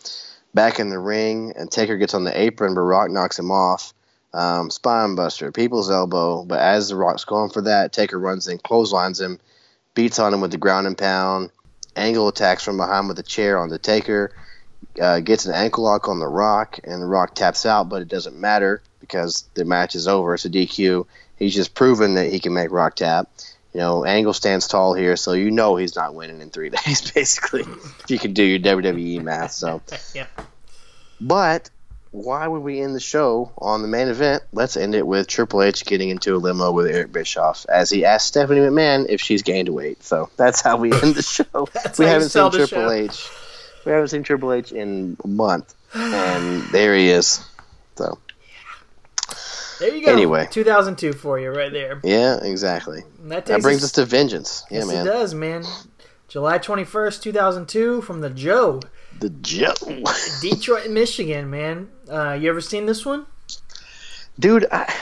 back 0.55 0.79
in 0.79 0.89
the 0.89 1.01
ring, 1.01 1.53
and 1.57 1.69
Taker 1.69 1.97
gets 1.97 2.15
on 2.15 2.23
the 2.23 2.41
apron, 2.41 2.77
but 2.77 2.83
Rock 2.83 3.11
knocks 3.11 3.41
him 3.41 3.51
off. 3.51 3.93
Um, 4.35 4.69
spine 4.71 5.15
buster, 5.15 5.53
people's 5.53 5.91
elbow, 5.91 6.45
but 6.45 6.59
as 6.59 6.89
the 6.89 6.97
Rock's 6.97 7.25
going 7.25 7.51
for 7.51 7.63
that, 7.63 7.93
Taker 7.93 8.19
runs 8.19 8.49
in, 8.49 8.59
clotheslines 8.59 9.21
him, 9.21 9.39
beats 9.95 10.19
on 10.19 10.35
him 10.35 10.41
with 10.41 10.51
the 10.51 10.57
ground 10.59 10.87
and 10.89 10.99
pound. 10.99 11.51
Angle 11.95 12.27
attacks 12.27 12.65
from 12.65 12.77
behind 12.77 13.07
with 13.07 13.19
a 13.21 13.23
chair 13.23 13.57
on 13.59 13.69
the 13.69 13.79
Taker, 13.79 14.35
uh, 15.01 15.21
gets 15.21 15.47
an 15.47 15.55
ankle 15.55 15.85
lock 15.85 16.09
on 16.09 16.19
the 16.19 16.27
Rock, 16.27 16.81
and 16.83 17.01
the 17.01 17.07
Rock 17.07 17.37
taps 17.37 17.65
out, 17.65 17.89
but 17.89 18.03
it 18.03 18.09
doesn't 18.09 18.37
matter 18.37 18.83
because 18.99 19.45
the 19.55 19.65
match 19.65 19.95
is 19.95 20.09
over. 20.09 20.35
It's 20.35 20.45
a 20.45 20.51
DQ. 20.51 21.07
He's 21.37 21.55
just 21.55 21.75
proven 21.75 22.15
that 22.15 22.33
he 22.33 22.41
can 22.41 22.53
make 22.55 22.73
Rock 22.73 22.97
tap. 22.97 23.29
You 23.73 23.81
know, 23.81 24.05
Angle 24.05 24.33
stands 24.33 24.67
tall 24.67 24.95
here, 24.95 25.15
so 25.17 25.33
you 25.35 25.51
know 25.53 25.77
he's 25.77 25.95
not 25.95 26.15
winning 26.15 26.41
in 26.41 26.51
three 26.51 26.71
days, 26.85 27.11
basically, 27.13 27.61
if 27.63 28.11
you 28.11 28.19
can 28.19 28.33
do 28.33 28.43
your 28.43 28.59
WWE 28.59 29.23
math. 29.23 29.53
So, 29.53 29.81
Yeah. 30.15 30.27
but 31.21 31.71
why 32.15 32.47
would 32.47 32.61
we 32.61 32.81
end 32.81 32.95
the 32.95 33.01
show 33.01 33.51
on 33.59 33.83
the 33.83 33.89
main 33.89 34.07
event? 34.07 34.45
Let's 34.53 34.77
end 34.77 34.95
it 34.95 35.05
with 35.05 35.27
Triple 35.27 35.63
H 35.63 35.85
getting 35.85 36.11
into 36.11 36.37
a 36.37 36.39
limo 36.39 36.71
with 36.71 36.87
Eric 36.87 37.11
Bischoff 37.11 37.67
as 37.69 37.91
he 37.91 38.05
asked 38.05 38.29
Stephanie 38.29 38.61
McMahon 38.61 39.07
if 39.09 39.21
she's 39.21 39.43
gained 39.43 39.69
weight. 39.69 40.05
So 40.05 40.31
that's 40.37 40.61
how 40.61 40.77
we 40.77 40.93
end 40.93 41.17
the 41.17 41.23
show. 41.55 41.69
We 41.99 42.07
haven't 42.07 42.29
seen 42.29 42.51
Triple 42.53 42.67
show. 42.67 42.91
H. 42.91 43.29
We 43.85 43.91
haven't 43.91 44.09
seen 44.09 44.23
Triple 44.23 44.53
H 44.53 44.71
in 44.71 45.17
a 45.25 45.27
month, 45.27 45.75
and 45.93 46.63
there 46.73 46.95
he 46.97 47.09
is. 47.11 47.45
So 47.97 48.19
There 49.81 49.93
you 49.93 50.07
go. 50.07 50.13
Anyway. 50.13 50.47
2002 50.51 51.15
for 51.15 51.41
you 51.41 51.51
right 51.51 51.73
there. 51.73 52.01
yeah, 52.05 52.39
exactly. 52.43 53.03
And 53.23 53.33
that, 53.33 53.47
That 53.47 53.61
brings 53.63 53.83
us 53.83 53.91
to 53.93 54.05
vengeance. 54.05 54.65
Yeah, 54.71 54.79
yes, 54.79 54.87
man. 54.87 55.07
it 55.07 55.11
does, 55.11 55.35
man. 55.35 55.65
July 56.29 56.59
21st, 56.61 57.23
2002, 57.23 58.03
from 58.03 58.21
the 58.21 58.31
Joe, 58.31 58.81
The 59.21 59.31
Joe. 59.31 59.75
Detroit, 60.41 60.91
Michigan, 60.91 61.51
man. 61.51 61.89
Uh, 62.11 62.33
you 62.33 62.51
ever 62.51 62.61
seen 62.61 62.87
this 62.87 63.05
one? 63.07 63.27
dude 64.39 64.67
I, 64.71 64.93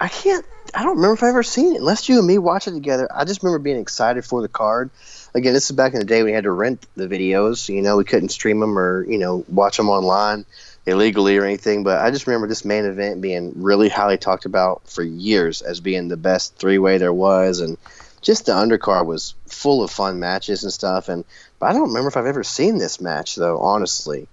I 0.00 0.08
can't 0.08 0.44
i 0.74 0.82
don't 0.82 0.96
remember 0.96 1.14
if 1.14 1.22
i 1.22 1.28
ever 1.28 1.42
seen 1.42 1.74
it 1.74 1.78
unless 1.78 2.08
you 2.08 2.18
and 2.18 2.26
me 2.26 2.38
watch 2.38 2.68
it 2.68 2.72
together 2.72 3.08
i 3.12 3.24
just 3.24 3.42
remember 3.42 3.62
being 3.62 3.78
excited 3.78 4.24
for 4.24 4.42
the 4.42 4.48
card 4.48 4.90
again 5.34 5.54
this 5.54 5.70
is 5.70 5.76
back 5.76 5.94
in 5.94 6.00
the 6.00 6.04
day 6.04 6.18
when 6.18 6.26
we 6.26 6.32
had 6.32 6.44
to 6.44 6.50
rent 6.50 6.84
the 6.94 7.08
videos 7.08 7.68
you 7.68 7.82
know 7.82 7.96
we 7.96 8.04
couldn't 8.04 8.28
stream 8.30 8.60
them 8.60 8.78
or 8.78 9.04
you 9.06 9.18
know 9.18 9.44
watch 9.48 9.76
them 9.76 9.88
online 9.88 10.44
illegally 10.84 11.36
or 11.36 11.44
anything 11.44 11.84
but 11.84 12.00
i 12.00 12.10
just 12.10 12.26
remember 12.26 12.46
this 12.46 12.64
main 12.64 12.84
event 12.84 13.20
being 13.20 13.52
really 13.56 13.88
highly 13.88 14.18
talked 14.18 14.44
about 14.44 14.86
for 14.88 15.02
years 15.02 15.62
as 15.62 15.80
being 15.80 16.08
the 16.08 16.16
best 16.16 16.56
three 16.56 16.78
way 16.78 16.98
there 16.98 17.12
was 17.12 17.60
and 17.60 17.78
just 18.26 18.46
the 18.46 18.52
undercard 18.52 19.06
was 19.06 19.34
full 19.46 19.82
of 19.84 19.90
fun 19.90 20.18
matches 20.18 20.64
and 20.64 20.72
stuff 20.72 21.08
and 21.08 21.24
but 21.60 21.66
i 21.66 21.72
don't 21.72 21.88
remember 21.88 22.08
if 22.08 22.16
i've 22.16 22.26
ever 22.26 22.42
seen 22.42 22.76
this 22.78 23.00
match 23.00 23.36
though 23.36 23.58
honestly 23.58 24.26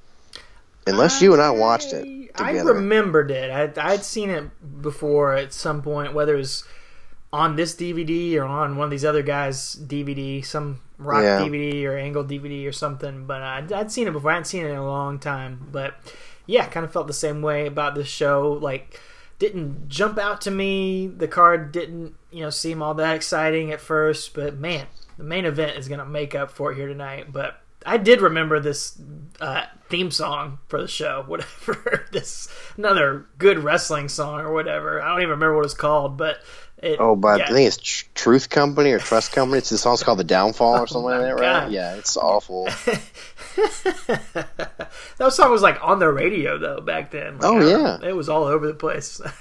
unless 0.88 1.22
you 1.22 1.32
and 1.34 1.42
i 1.42 1.50
watched 1.52 1.94
it 1.94 2.24
I 2.36 2.52
remembered 2.60 3.30
it. 3.30 3.78
I, 3.78 3.92
I'd 3.92 4.04
seen 4.04 4.32
it 4.32 4.82
before 4.82 5.34
at 5.34 5.54
some 5.54 5.84
point, 5.84 6.16
whether 6.16 6.34
it 6.34 6.38
was 6.40 6.64
on 7.32 7.56
this 7.56 7.76
DVD 7.76 8.38
or 8.38 8.46
on 8.46 8.76
one 8.76 8.86
of 8.86 8.90
these 8.90 9.06
other 9.06 9.22
guys' 9.22 9.76
DVD, 9.80 10.44
some 10.44 10.82
rock 10.98 11.22
Yeah. 11.22 11.42
DVD 11.42 11.84
or 11.86 11.96
angle 11.96 12.24
DVD 12.24 12.68
or 12.68 12.72
something. 12.72 13.28
But 13.28 13.44
uh, 13.44 13.46
I'd, 13.46 13.72
I'd 13.72 13.92
seen 13.92 14.08
it 14.08 14.14
before. 14.14 14.32
I 14.32 14.34
hadn't 14.34 14.48
seen 14.48 14.66
it 14.66 14.70
in 14.70 14.78
a 14.78 14.84
long 14.84 15.20
time. 15.20 15.68
But 15.72 15.96
yeah, 16.48 16.66
kind 16.68 16.84
of 16.86 16.92
felt 16.92 17.06
the 17.06 17.14
same 17.14 17.44
way 17.44 17.68
about 17.68 17.94
this 17.94 18.08
show. 18.08 18.54
Like, 18.60 19.00
didn't 19.40 19.90
jump 19.90 20.18
out 20.18 20.42
to 20.42 20.52
me. 20.52 21.08
The 21.08 21.28
card 21.28 21.72
didn't, 21.72 22.16
you 22.32 22.42
know, 22.42 22.50
seem 22.50 22.82
all 22.82 22.94
that 22.96 23.16
exciting 23.16 23.72
at 23.72 23.82
first. 23.82 24.34
But 24.34 24.58
man, 24.58 24.88
the 25.18 25.24
main 25.24 25.46
event 25.46 25.78
is 25.78 25.88
going 25.88 26.00
to 26.00 26.06
make 26.06 26.36
up 26.36 26.52
for 26.52 26.72
it 26.72 26.76
here 26.76 26.88
tonight. 26.88 27.32
But 27.32 27.60
I 27.86 27.98
did 27.98 28.22
remember 28.22 28.60
this 28.60 28.98
uh, 29.42 29.66
theme 29.90 30.12
song 30.12 30.60
for 30.68 30.82
the 30.82 30.88
show, 30.88 31.24
whatever. 31.28 32.06
this 32.12 32.48
another 32.78 33.26
good 33.38 33.60
wrestling 33.60 34.08
song 34.10 34.40
or 34.42 34.54
whatever. 34.54 35.02
I 35.02 35.10
don't 35.10 35.20
even 35.22 35.32
remember 35.32 35.58
what 35.58 35.66
it's 35.66 35.74
called, 35.74 36.18
but 36.18 36.38
it, 36.78 37.00
Oh, 37.00 37.16
but 37.16 37.40
yeah. 37.40 37.46
I 37.46 37.52
think 37.52 37.68
it's 37.68 37.78
Tr- 37.78 38.06
Truth 38.14 38.50
Company 38.50 38.92
or 38.92 39.00
Trust 39.00 39.32
Company. 39.32 39.58
It's 39.60 39.70
the 39.70 39.78
song's 39.78 40.04
called 40.04 40.20
"The 40.20 40.24
Downfall" 40.26 40.80
or 40.80 40.88
something 40.88 41.04
like 41.12 41.22
that, 41.22 41.36
right? 41.36 41.40
Oh 41.40 41.62
God. 41.66 41.72
Yeah, 41.72 41.96
it's 41.96 42.18
awful. 42.18 42.68
that 45.18 45.30
song 45.32 45.52
was 45.52 45.62
like 45.62 45.78
on 45.82 46.00
the 46.00 46.12
radio 46.12 46.58
though 46.58 46.82
back 46.82 47.12
then. 47.12 47.38
Like, 47.38 47.44
Oh, 47.52 47.60
yeah. 47.60 48.00
it 48.08 48.16
was 48.16 48.30
all 48.30 48.44
over 48.46 48.68
the 48.68 48.74
place. 48.74 49.22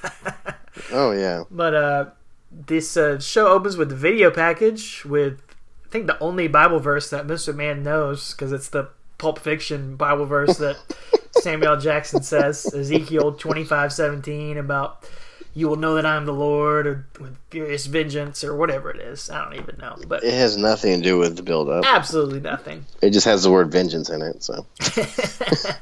Oh 0.91 1.11
yeah, 1.13 1.45
but 1.51 1.75
uh, 1.75 2.05
this 2.51 2.97
uh, 2.97 3.19
show 3.21 3.49
opens 3.49 3.77
with 3.77 3.91
the 3.91 3.95
video 3.95 4.31
package 4.31 5.05
with 5.05 5.39
I 5.85 5.89
think 5.91 6.07
the 6.07 6.19
only 6.19 6.49
Bible 6.49 6.79
verse 6.81 7.11
that 7.11 7.27
Mr. 7.27 7.55
Man 7.55 7.83
knows 7.83 8.33
because 8.33 8.53
it's 8.53 8.71
the 8.71 8.89
Pulp 9.19 9.39
Fiction 9.39 9.97
Bible 9.97 10.25
verse 10.25 10.57
that 10.57 10.79
Samuel 11.43 11.77
Jackson 11.79 12.23
says, 12.23 12.73
Ezekiel 12.75 13.33
twenty 13.33 13.65
five 13.65 13.93
seventeen, 13.93 14.57
about 14.57 15.07
you 15.55 15.69
will 15.69 15.77
know 15.77 15.95
that 15.97 16.07
I 16.07 16.17
am 16.17 16.25
the 16.25 16.33
Lord, 16.33 16.87
or 16.87 17.07
with 17.21 17.37
furious 17.51 17.87
vengeance, 17.87 18.43
or 18.43 18.57
whatever 18.57 18.91
it 18.91 19.01
is. 19.01 19.29
I 19.31 19.45
don't 19.45 19.55
even 19.61 19.77
know, 19.79 19.97
but 20.07 20.25
It 20.25 20.33
has 20.35 20.57
nothing 20.57 20.99
to 20.99 21.03
do 21.03 21.19
with 21.19 21.37
the 21.37 21.43
build 21.43 21.69
up. 21.69 21.85
absolutely 21.87 22.41
nothing. 22.41 22.87
It 23.01 23.11
just 23.11 23.27
has 23.27 23.43
the 23.43 23.51
word 23.51 23.71
vengeance 23.71 24.09
in 24.11 24.23
it. 24.23 24.43
So 24.43 24.67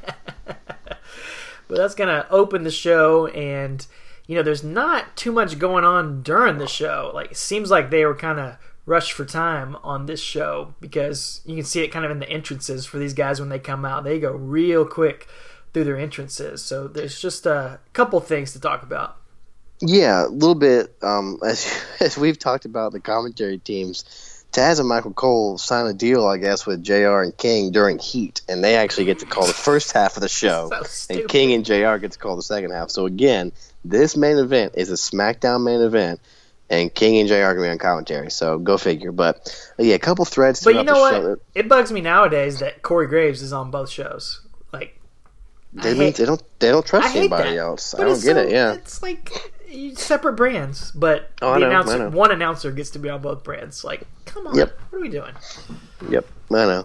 But 1.68 1.76
that's 1.76 1.94
gonna 1.94 2.26
open 2.30 2.64
the 2.64 2.70
show, 2.70 3.28
and 3.28 3.86
you 4.26 4.34
know, 4.36 4.42
there's 4.42 4.64
not 4.64 5.16
too 5.16 5.30
much 5.32 5.58
going 5.58 5.84
on 5.84 6.22
during 6.22 6.58
the 6.58 6.66
show. 6.66 7.10
Like, 7.14 7.32
it 7.32 7.36
seems 7.36 7.70
like 7.70 7.90
they 7.90 8.04
were 8.04 8.14
kind 8.14 8.40
of 8.40 8.56
rushed 8.86 9.12
for 9.12 9.24
time 9.24 9.76
on 9.84 10.06
this 10.06 10.20
show 10.20 10.74
because 10.80 11.40
you 11.44 11.54
can 11.56 11.64
see 11.64 11.82
it 11.82 11.88
kind 11.88 12.04
of 12.04 12.10
in 12.10 12.18
the 12.18 12.28
entrances 12.28 12.86
for 12.86 12.98
these 12.98 13.14
guys 13.14 13.38
when 13.40 13.50
they 13.50 13.58
come 13.60 13.84
out. 13.84 14.02
They 14.02 14.18
go 14.18 14.32
real 14.32 14.84
quick 14.84 15.28
through 15.72 15.84
their 15.84 15.96
entrances. 15.96 16.62
So 16.64 16.88
there's 16.88 17.20
just 17.20 17.46
a 17.46 17.78
couple 17.92 18.18
things 18.20 18.52
to 18.52 18.60
talk 18.60 18.82
about. 18.82 19.16
Yeah, 19.80 20.26
a 20.26 20.28
little 20.28 20.54
bit. 20.54 20.94
Um, 21.02 21.38
as 21.46 21.82
as 22.00 22.16
we've 22.18 22.38
talked 22.38 22.64
about 22.64 22.92
the 22.92 23.00
commentary 23.00 23.58
teams, 23.58 24.04
Taz 24.52 24.78
and 24.80 24.88
Michael 24.88 25.12
Cole 25.12 25.58
signed 25.58 25.88
a 25.88 25.94
deal, 25.94 26.26
I 26.26 26.36
guess, 26.38 26.66
with 26.66 26.82
JR 26.82 27.20
and 27.20 27.36
King 27.36 27.70
during 27.72 27.98
Heat, 27.98 28.42
and 28.48 28.62
they 28.62 28.76
actually 28.76 29.04
get 29.06 29.20
to 29.20 29.26
call 29.26 29.46
the 29.46 29.52
first 29.52 29.92
half 29.92 30.16
of 30.16 30.22
the 30.22 30.28
show, 30.42 30.70
So 30.86 31.14
and. 31.20 31.28
King 31.28 31.52
and 31.52 31.64
JR 31.64 31.96
get 31.96 32.12
to 32.12 32.18
call 32.18 32.36
the 32.36 32.42
second 32.42 32.72
half. 32.72 32.90
So 32.90 33.06
again, 33.06 33.52
this 33.84 34.16
main 34.16 34.36
event 34.38 34.74
is 34.76 34.90
a 34.90 34.94
SmackDown 34.94 35.64
main 35.64 35.80
event. 35.80 36.20
And 36.72 36.94
King 36.94 37.18
and 37.18 37.28
JR 37.28 37.34
are 37.34 37.54
gonna 37.54 37.66
be 37.66 37.70
on 37.72 37.78
commentary, 37.78 38.30
so 38.30 38.56
go 38.56 38.78
figure. 38.78 39.10
But 39.10 39.52
uh, 39.76 39.82
yeah, 39.82 39.96
a 39.96 39.98
couple 39.98 40.24
threads 40.24 40.60
to 40.60 40.66
the 40.66 40.70
case. 40.70 40.76
But 40.76 40.80
you 40.80 40.94
know 40.94 41.00
what? 41.00 41.12
show. 41.14 41.36
It 41.56 41.68
bugs 41.68 41.90
me 41.90 42.00
nowadays 42.00 42.60
that 42.60 42.82
Corey 42.82 43.08
Graves 43.08 43.42
is 43.42 43.52
on 43.52 43.72
both 43.72 43.90
shows. 43.90 44.40
Like, 44.72 44.96
They, 45.72 45.96
hate- 45.96 46.14
they 46.14 46.26
don't 46.26 46.40
they 46.60 46.68
don't 46.68 46.86
trust 46.86 47.16
anybody 47.16 47.50
that. 47.50 47.56
else. 47.58 47.92
But 47.96 48.02
I 48.02 48.04
don't 48.04 48.22
get 48.22 48.36
so- 48.36 48.42
it. 48.42 48.50
Yeah, 48.52 48.74
It's 48.74 49.02
like 49.02 49.52
separate 49.94 50.34
brands, 50.34 50.90
but 50.92 51.30
Oh, 51.42 51.54
the 51.54 51.60
know, 51.60 51.66
announcer, 51.66 52.10
one 52.10 52.30
announcer 52.32 52.70
gets 52.72 52.90
to 52.90 52.98
be 52.98 53.08
on 53.08 53.22
both 53.22 53.42
brands. 53.44 53.84
Like, 53.84 54.02
come 54.26 54.46
on, 54.46 54.56
Yep. 54.56 54.78
what 54.90 54.98
are 54.98 55.02
we 55.02 55.08
doing? 55.08 55.32
Yep, 56.08 56.26
I 56.50 56.54
know. 56.66 56.84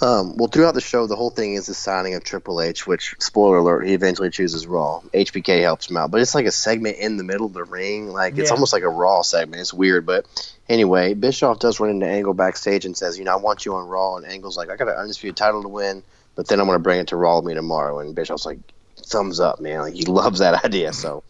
Um, 0.00 0.36
well, 0.36 0.48
throughout 0.48 0.74
the 0.74 0.80
show, 0.80 1.06
the 1.06 1.16
whole 1.16 1.30
thing 1.30 1.54
is 1.54 1.66
the 1.66 1.74
signing 1.74 2.14
of 2.14 2.24
Triple 2.24 2.60
H, 2.62 2.86
which, 2.86 3.14
spoiler 3.18 3.58
alert, 3.58 3.86
he 3.86 3.92
eventually 3.94 4.30
chooses 4.30 4.66
Raw. 4.66 5.00
HBK 5.12 5.60
helps 5.62 5.90
him 5.90 5.96
out, 5.96 6.10
but 6.10 6.20
it's 6.20 6.34
like 6.34 6.46
a 6.46 6.50
segment 6.50 6.96
in 6.98 7.16
the 7.18 7.24
middle 7.24 7.46
of 7.46 7.52
the 7.52 7.64
ring. 7.64 8.08
Like, 8.08 8.38
it's 8.38 8.48
Yeah. 8.48 8.54
almost 8.54 8.72
like 8.72 8.82
a 8.84 8.88
Raw 8.88 9.22
segment. 9.22 9.60
It's 9.60 9.74
weird, 9.74 10.06
but 10.06 10.24
anyway, 10.68 11.14
Bischoff 11.14 11.58
does 11.58 11.78
run 11.78 11.90
into 11.90 12.06
Angle 12.06 12.34
backstage 12.34 12.84
and 12.86 12.96
says, 12.96 13.18
you 13.18 13.24
know, 13.24 13.32
I 13.32 13.36
want 13.36 13.64
you 13.66 13.74
on 13.74 13.86
Raw. 13.86 14.16
And 14.16 14.26
Angle's 14.26 14.56
like, 14.56 14.70
I 14.70 14.76
got 14.76 14.88
an 14.88 14.94
undisputed 14.94 15.36
title 15.36 15.62
to 15.62 15.68
win, 15.68 16.02
but 16.34 16.48
then 16.48 16.58
I'm 16.58 16.66
going 16.66 16.76
to 16.76 16.82
bring 16.82 17.00
it 17.00 17.08
to 17.08 17.16
Raw 17.16 17.36
with 17.36 17.44
me 17.44 17.54
tomorrow. 17.54 17.98
And 18.00 18.14
Bischoff's 18.14 18.46
like, 18.46 18.58
thumbs 18.96 19.40
up, 19.40 19.60
man. 19.60 19.80
Like, 19.80 19.94
he 19.94 20.04
loves 20.04 20.38
that 20.40 20.64
idea. 20.64 20.92
So, 20.94 21.22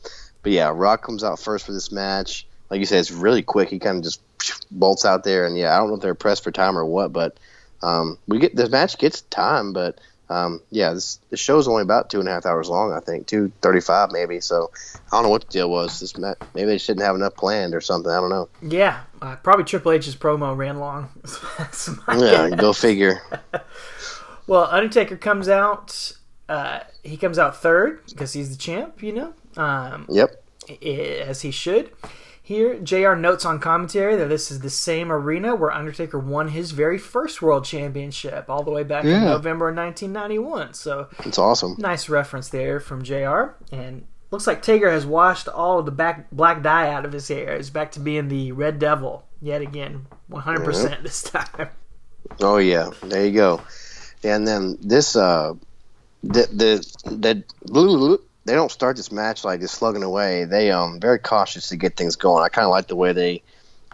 but 0.42 0.52
yeah, 0.52 0.70
Rock 0.74 1.02
comes 1.02 1.24
out 1.24 1.38
first 1.38 1.66
for 1.66 1.72
this 1.72 1.90
match. 1.92 2.46
Like 2.70 2.80
you 2.80 2.86
said, 2.86 3.00
it's 3.00 3.10
really 3.10 3.42
quick. 3.42 3.68
He 3.70 3.78
kind 3.78 3.98
of 3.98 4.04
just 4.04 4.20
bolts 4.70 5.04
out 5.04 5.24
there, 5.24 5.46
and 5.46 5.56
yeah, 5.56 5.74
I 5.74 5.78
don't 5.78 5.88
know 5.88 5.94
if 5.96 6.00
they're 6.00 6.14
pressed 6.14 6.44
for 6.44 6.50
time 6.50 6.76
or 6.76 6.84
what, 6.84 7.12
but 7.12 7.38
um, 7.82 8.18
we 8.26 8.38
get 8.38 8.54
the 8.54 8.68
match 8.68 8.98
gets 8.98 9.22
time, 9.22 9.72
but 9.72 9.98
um, 10.30 10.60
yeah, 10.70 10.92
this 10.92 11.18
the 11.30 11.36
show's 11.36 11.66
only 11.66 11.82
about 11.82 12.10
two 12.10 12.20
and 12.20 12.28
a 12.28 12.32
half 12.32 12.44
hours 12.44 12.68
long. 12.68 12.92
I 12.92 13.00
think 13.00 13.26
two 13.26 13.50
thirty 13.62 13.80
five 13.80 14.10
maybe. 14.12 14.40
So 14.40 14.70
I 14.94 15.16
don't 15.16 15.22
know 15.22 15.30
what 15.30 15.46
the 15.46 15.52
deal 15.52 15.70
was. 15.70 16.00
This 16.00 16.16
ma- 16.18 16.34
maybe 16.54 16.66
they 16.66 16.78
didn't 16.78 17.00
have 17.02 17.14
enough 17.14 17.34
planned 17.34 17.74
or 17.74 17.80
something. 17.80 18.10
I 18.12 18.20
don't 18.20 18.28
know. 18.28 18.48
Yeah, 18.60 19.00
uh, 19.22 19.36
probably 19.36 19.64
Triple 19.64 19.92
H's 19.92 20.16
promo 20.16 20.56
ran 20.56 20.78
long. 20.78 21.08
Yeah, 22.08 22.48
guess. 22.50 22.60
go 22.60 22.72
figure. 22.72 23.22
Well, 24.48 24.66
Undertaker 24.70 25.18
comes 25.18 25.48
out. 25.50 26.12
Uh, 26.48 26.80
he 27.04 27.18
comes 27.18 27.38
out 27.38 27.60
third 27.60 28.00
because 28.08 28.32
he's 28.32 28.48
the 28.50 28.56
champ, 28.56 29.02
you 29.02 29.12
know, 29.12 29.34
um, 29.58 30.06
Yep. 30.08 30.42
as 30.82 31.42
he 31.42 31.50
should. 31.50 31.90
Here, 32.42 32.78
JR 32.78 33.12
notes 33.14 33.44
on 33.44 33.58
commentary 33.58 34.16
that 34.16 34.28
this 34.30 34.50
is 34.50 34.60
the 34.60 34.70
same 34.70 35.12
arena 35.12 35.54
where 35.54 35.70
Undertaker 35.70 36.18
won 36.18 36.48
his 36.48 36.70
very 36.70 36.96
first 36.96 37.42
World 37.42 37.66
Championship 37.66 38.46
all 38.48 38.62
the 38.62 38.70
way 38.70 38.84
back 38.84 39.04
in 39.04 39.10
November 39.24 39.68
of 39.68 39.76
1991. 39.76 40.72
So, 40.72 41.08
It's 41.26 41.36
awesome. 41.38 41.74
nice 41.78 42.08
reference 42.08 42.48
there 42.48 42.80
from 42.80 43.02
JR. 43.02 43.54
And 43.70 44.06
looks 44.30 44.46
like 44.46 44.62
Taker 44.62 44.90
has 44.90 45.04
washed 45.04 45.46
all 45.46 45.78
of 45.80 45.84
the 45.84 45.92
back 45.92 46.30
black 46.32 46.62
dye 46.62 46.90
out 46.90 47.04
of 47.04 47.12
his 47.12 47.28
hair. 47.28 47.54
He's 47.58 47.68
back 47.68 47.92
to 47.92 48.00
being 48.00 48.28
the 48.28 48.52
Red 48.52 48.78
Devil 48.78 49.24
yet 49.42 49.60
again, 49.60 50.06
100% 50.30 51.02
this 51.02 51.22
time. 51.24 51.68
Oh 52.40 52.58
yeah, 52.58 52.90
there 53.02 53.24
you 53.24 53.32
go. 53.32 53.62
And 54.22 54.46
then 54.46 54.76
this 54.82 55.16
uh 55.16 55.54
the 56.22 56.46
the 56.52 57.42
the 57.64 58.18
they 58.48 58.54
don't 58.54 58.72
start 58.72 58.96
this 58.96 59.12
match 59.12 59.44
like 59.44 59.60
just 59.60 59.74
slugging 59.74 60.02
away. 60.02 60.44
They 60.44 60.72
um 60.72 61.00
very 61.00 61.18
cautious 61.18 61.68
to 61.68 61.76
get 61.76 61.96
things 61.96 62.16
going. 62.16 62.42
I 62.42 62.48
kind 62.48 62.64
of 62.64 62.70
like 62.70 62.88
the 62.88 62.96
way 62.96 63.12
they 63.12 63.42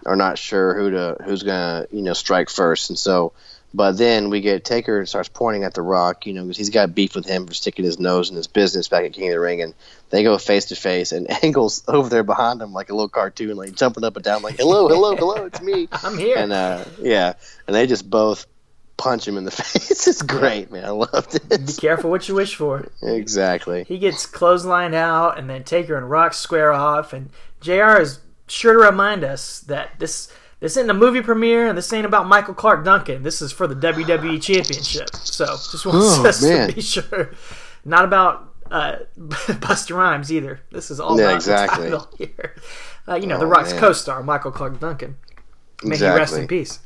are 0.07 0.17
not 0.17 0.39
sure 0.39 0.75
who 0.75 0.91
to 0.91 1.17
who's 1.25 1.43
gonna 1.43 1.87
you 1.91 2.03
know 2.03 2.13
strike 2.13 2.51
first, 2.51 2.91
and 2.91 2.99
so. 2.99 3.33
But 3.77 3.99
then 3.99 4.31
we 4.31 4.41
get 4.41 4.65
Taker 4.65 5.05
starts 5.05 5.29
pointing 5.29 5.65
at 5.65 5.75
the 5.75 5.83
Rock, 5.83 6.27
you 6.27 6.33
know, 6.33 6.43
because 6.43 6.57
he's 6.57 6.71
got 6.71 6.95
beef 6.95 7.17
with 7.17 7.27
him 7.27 7.49
for 7.49 7.55
sticking 7.55 7.85
his 7.85 7.99
nose 7.99 8.31
in 8.31 8.37
his 8.37 8.47
business 8.47 8.87
back 8.87 9.05
at 9.05 9.15
King 9.15 9.27
of 9.27 9.33
the 9.33 9.41
Ring, 9.41 9.63
and 9.63 9.75
they 10.11 10.23
go 10.23 10.39
face 10.39 10.67
to 10.67 10.77
face, 10.77 11.11
and 11.11 11.29
Angle's 11.43 11.83
over 11.89 12.09
there 12.09 12.23
behind 12.23 12.63
him 12.63 12.73
like 12.73 12.91
a 12.91 12.95
little 12.95 13.09
cartoon, 13.09 13.57
like 13.57 13.75
jumping 13.75 14.05
up 14.05 14.15
and 14.15 14.25
down, 14.25 14.43
like 14.43 14.59
"Hello, 14.59 14.87
hello, 14.87 15.17
hello, 15.17 15.47
it's 15.47 15.61
me." 15.61 15.89
I'm 15.93 16.17
here. 16.17 16.39
and 16.39 16.53
uh, 16.53 16.85
yeah, 17.01 17.33
and 17.67 17.75
they 17.75 17.89
just 17.89 18.09
both 18.09 18.47
punch 18.97 19.27
him 19.27 19.37
in 19.37 19.45
the 19.45 19.51
face. 19.63 20.07
It's 20.07 20.23
great, 20.23 20.71
man. 20.71 20.85
I 20.85 20.91
loved 20.91 21.35
it. 21.35 21.67
Be 21.67 21.73
careful 21.73 22.11
what 22.11 22.29
you 22.29 22.35
wish 22.35 22.55
for. 22.55 22.87
exactly. 23.03 23.85
He 23.85 23.99
gets 23.99 24.27
clotheslined 24.27 24.95
out, 24.95 25.39
and 25.39 25.49
then 25.49 25.65
Taker 25.65 25.97
and 25.97 26.09
Rock 26.11 26.35
square 26.35 26.73
off. 26.73 27.13
And 27.13 27.31
JR 27.61 28.01
is 28.01 28.21
sure 28.47 28.73
to 28.75 28.79
remind 28.79 29.25
us 29.25 29.61
that 29.61 29.99
this 29.99 30.31
this 30.61 30.77
isn't 30.77 30.89
a 30.91 30.95
movie 30.95 31.21
premiere, 31.21 31.67
and 31.69 31.77
this 31.77 31.93
ain't 31.93 32.07
about 32.07 32.27
Michael 32.27 32.55
Clarke 32.55 32.85
Duncan. 32.85 33.23
This 33.23 33.43
is 33.43 33.53
for 33.53 33.67
the 33.67 33.75
WWE 33.75 34.41
Championship. 34.41 35.11
So 35.17 35.45
just 35.47 35.85
want 35.85 35.99
Oh, 36.01 36.27
us 36.27 36.43
man. 36.43 36.69
to 36.69 36.75
be 36.75 36.81
sure, 36.81 37.33
not 37.85 38.05
about 38.05 38.55
uh, 38.71 38.97
Busta 39.19 39.95
Rhymes 39.95 40.33
either. 40.33 40.61
This 40.71 40.91
is 40.91 41.01
all 41.01 41.19
Yeah, 41.19 41.27
about 41.27 41.37
exactly. 41.37 41.91
the 41.91 41.99
title 41.99 42.09
here. 42.19 42.55
Uh, 43.07 43.17
you 43.17 43.27
know, 43.27 43.39
The 43.39 43.45
Oh, 43.45 43.49
Rock's 43.49 43.73
man. 43.73 43.81
co-star 43.81 44.23
Michael 44.23 44.53
Clarke 44.53 44.81
Duncan. 44.81 45.17
May 45.83 45.99
he 45.99 46.05
rest 46.07 46.35
in 46.37 46.47
peace. 46.47 46.79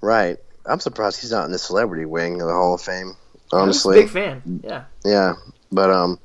Right. 0.00 0.38
I'm 0.68 0.80
surprised 0.80 1.20
he's 1.20 1.32
not 1.32 1.46
in 1.46 1.52
the 1.52 1.58
celebrity 1.58 2.04
wing 2.04 2.40
of 2.40 2.48
the 2.48 2.54
Hall 2.54 2.74
of 2.74 2.80
Fame. 2.80 3.16
Honestly, 3.52 3.98
a 3.98 4.02
big 4.02 4.10
fan. 4.10 4.60
Yeah. 4.62 4.84
yeah. 5.04 5.34
But 5.72 5.90
um, 5.90 6.18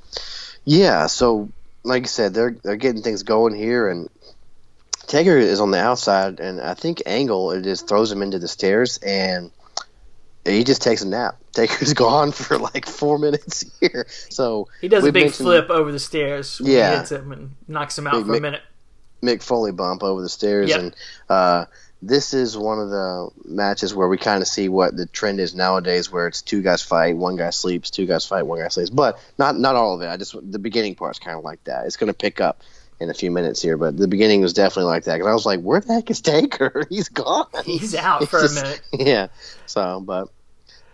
yeah. 0.65 1.07
So 1.07 1.49
like 1.83 2.03
I 2.03 2.07
said, 2.07 2.33
they're 2.33 2.55
they're 2.63 2.75
getting 2.75 3.01
things 3.01 3.23
going 3.23 3.55
here, 3.55 3.87
and 3.89 4.09
Taker 5.07 5.37
is 5.37 5.59
on 5.59 5.71
the 5.71 5.79
outside, 5.79 6.39
and 6.39 6.59
I 6.61 6.73
think 6.73 7.01
Angle 7.05 7.51
it 7.51 7.61
just 7.63 7.87
throws 7.87 8.11
him 8.11 8.21
into 8.21 8.39
the 8.39 8.47
stairs, 8.47 8.97
and 8.97 9.51
he 10.45 10.63
just 10.63 10.81
takes 10.81 11.01
a 11.01 11.07
nap. 11.07 11.37
Taker's 11.53 11.93
gone 11.93 12.31
for 12.31 12.57
like 12.57 12.85
four 12.87 13.17
minutes 13.19 13.63
here. 13.79 14.05
So 14.29 14.67
He 14.81 14.87
does 14.87 15.05
a 15.05 15.11
big 15.11 15.31
flip 15.31 15.69
over 15.69 15.91
the 15.91 15.99
stairs 15.99 16.59
Yeah. 16.63 16.97
hits 16.99 17.11
him 17.11 17.31
and 17.31 17.51
knocks 17.67 17.97
him 17.97 18.07
out 18.07 18.13
Big 18.13 18.25
for 18.25 18.33
a 18.33 18.37
Mick- 18.37 18.41
minute. 18.41 18.61
Mick 19.21 19.41
Foley 19.43 19.71
bump 19.71 20.03
over 20.03 20.21
the 20.21 20.27
stairs, 20.29 20.69
Yep. 20.69 20.79
and 20.79 20.95
uh, 21.29 21.65
this 22.05 22.33
is 22.33 22.57
one 22.57 22.79
of 22.79 22.89
the 22.89 23.29
matches 23.45 23.95
where 23.95 24.09
we 24.09 24.17
kind 24.17 24.41
of 24.41 24.47
see 24.47 24.67
what 24.67 24.95
the 24.97 25.05
trend 25.05 25.39
is 25.39 25.55
nowadays, 25.55 26.11
where 26.11 26.27
it's 26.27 26.41
two 26.41 26.61
guys 26.61 26.81
fight, 26.81 27.15
one 27.15 27.37
guy 27.37 27.49
sleeps, 27.49 27.89
two 27.89 28.05
guys 28.05 28.25
fight, 28.25 28.43
one 28.43 28.59
guy 28.59 28.67
sleeps. 28.67 28.89
But 28.89 29.19
not 29.37 29.57
not 29.57 29.75
all 29.75 29.95
of 29.95 30.01
it. 30.01 30.07
I 30.07 30.17
just 30.17 30.35
the 30.51 30.59
beginning 30.59 30.95
part's 30.95 31.19
kind 31.19 31.37
of 31.37 31.43
like 31.43 31.63
that. 31.63 31.85
It's 31.85 31.95
going 31.95 32.09
to 32.09 32.13
pick 32.13 32.41
up 32.41 32.61
in 32.99 33.09
a 33.09 33.13
few 33.13 33.31
minutes 33.31 33.61
here, 33.61 33.77
but 33.77 33.95
the 33.97 34.07
beginning 34.07 34.41
was 34.41 34.53
definitely 34.53 34.89
like 34.91 35.05
that. 35.05 35.15
Because 35.15 35.27
I 35.27 35.33
was 35.33 35.45
like, 35.45 35.61
where 35.61 35.79
the 35.79 35.93
heck 35.93 36.11
is 36.11 36.19
Taker? 36.21 36.85
He's 36.89 37.09
gone. 37.09 37.47
He's 37.65 37.95
out 37.95 38.27
for 38.27 38.39
a 38.39 38.51
minute. 38.51 38.81
Yeah. 38.93 39.27
So, 39.65 40.01
but 40.01 40.27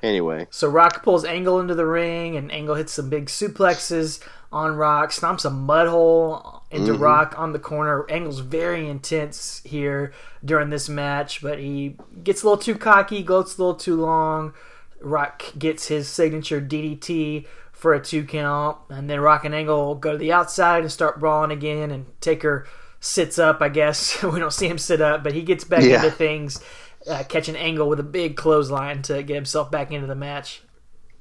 anyway, 0.03 0.47
So 0.51 0.69
Rock 0.69 1.03
pulls 1.03 1.25
Angle 1.25 1.59
into 1.59 1.75
the 1.75 1.85
ring, 1.85 2.37
and 2.37 2.51
Angle 2.51 2.75
hits 2.75 2.93
some 2.93 3.09
big 3.09 3.25
suplexes 3.25 4.23
on 4.51 4.75
Rock, 4.75 5.11
stomps 5.11 5.45
a 5.45 5.49
mud 5.49 5.87
hole 5.87 6.58
into 6.71 6.93
Mm-hmm. 6.93 7.01
Rock 7.03 7.35
on 7.37 7.51
the 7.51 7.59
corner. 7.59 8.05
Angle's 8.09 8.39
very 8.39 8.87
intense 8.87 9.61
here 9.65 10.13
during 10.45 10.69
this 10.69 10.87
match, 10.87 11.41
but 11.41 11.59
he 11.59 11.95
gets 12.23 12.43
a 12.43 12.45
little 12.45 12.61
too 12.61 12.75
cocky, 12.75 13.23
gloats 13.23 13.57
a 13.57 13.61
little 13.61 13.75
too 13.75 13.95
long. 13.95 14.53
Rock 15.01 15.43
gets 15.57 15.87
his 15.87 16.07
signature 16.07 16.61
DDT 16.61 17.45
for 17.71 17.93
a 17.93 18.01
two 18.03 18.23
count, 18.25 18.77
and 18.89 19.09
then 19.09 19.19
Rock 19.21 19.45
and 19.45 19.55
Angle 19.55 19.95
go 19.95 20.11
to 20.11 20.17
the 20.17 20.33
outside 20.33 20.81
and 20.81 20.91
start 20.91 21.19
brawling 21.19 21.51
again, 21.51 21.91
and 21.91 22.05
Taker 22.21 22.67
sits 22.99 23.39
up, 23.39 23.61
I 23.61 23.69
guess. 23.69 24.21
we 24.23 24.39
don't 24.39 24.51
see 24.53 24.67
him 24.67 24.77
sit 24.77 24.99
up, 25.01 25.23
but 25.23 25.33
he 25.33 25.41
gets 25.41 25.63
back 25.63 25.83
Yeah. 25.83 25.95
into 26.03 26.11
things, 26.11 26.61
uh, 27.09 27.23
catching 27.29 27.55
Angle 27.55 27.87
with 27.87 27.99
a 27.99 28.03
big 28.03 28.35
clothesline 28.35 29.01
to 29.03 29.23
get 29.23 29.35
himself 29.35 29.71
back 29.71 29.91
into 29.91 30.07
the 30.07 30.15
match. 30.15 30.61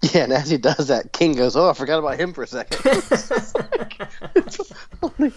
yeah. 0.14 0.24
And 0.24 0.32
as 0.32 0.50
he 0.50 0.58
does 0.58 0.88
that, 0.88 1.12
King 1.12 1.32
goes, 1.32 1.56
"Oh, 1.56 1.68
I 1.68 1.74
forgot 1.74 1.98
about 1.98 2.18
him 2.18 2.32
for 2.32 2.44
a 2.44 2.46
second. 2.46 2.78
only, 5.02 5.32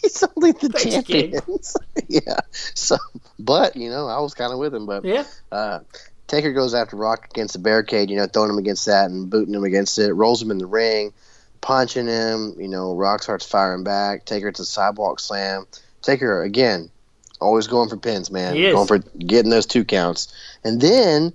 he's 0.00 0.24
only 0.36 0.52
the 0.52 0.68
Thanks, 0.68 1.06
King. 1.06 1.32
champion. 1.32 1.58
yeah. 2.08 2.38
So, 2.52 2.96
but 3.38 3.76
you 3.76 3.90
know, 3.90 4.06
I 4.06 4.20
was 4.20 4.34
kind 4.34 4.52
of 4.52 4.58
with 4.58 4.74
him. 4.74 4.86
But 4.86 5.04
yeah. 5.04 5.24
uh, 5.50 5.80
Taker 6.28 6.52
goes 6.52 6.74
after 6.74 6.96
Rock 6.96 7.28
against 7.30 7.54
the 7.54 7.58
barricade, 7.58 8.10
you 8.10 8.16
know, 8.16 8.26
throwing 8.26 8.50
him 8.50 8.58
against 8.58 8.86
that 8.86 9.10
and 9.10 9.28
booting 9.28 9.54
him 9.54 9.64
against 9.64 9.98
it, 9.98 10.12
rolls 10.12 10.40
him 10.40 10.50
in 10.50 10.58
the 10.58 10.66
ring, 10.66 11.12
punching 11.60 12.06
him. 12.06 12.56
You 12.58 12.68
know, 12.68 12.94
Rock 12.94 13.22
starts 13.22 13.44
firing 13.44 13.84
back. 13.84 14.24
Taker 14.24 14.52
to 14.52 14.62
the 14.62 14.66
sidewalk 14.66 15.20
slam. 15.20 15.66
Taker 16.00 16.42
again, 16.42 16.90
always 17.40 17.66
going 17.66 17.88
for 17.88 17.96
pins, 17.96 18.30
man. 18.30 18.54
Going 18.72 18.86
for 18.86 18.98
getting 18.98 19.50
those 19.50 19.66
two 19.66 19.84
counts. 19.84 20.32
And 20.64 20.80
then, 20.80 21.32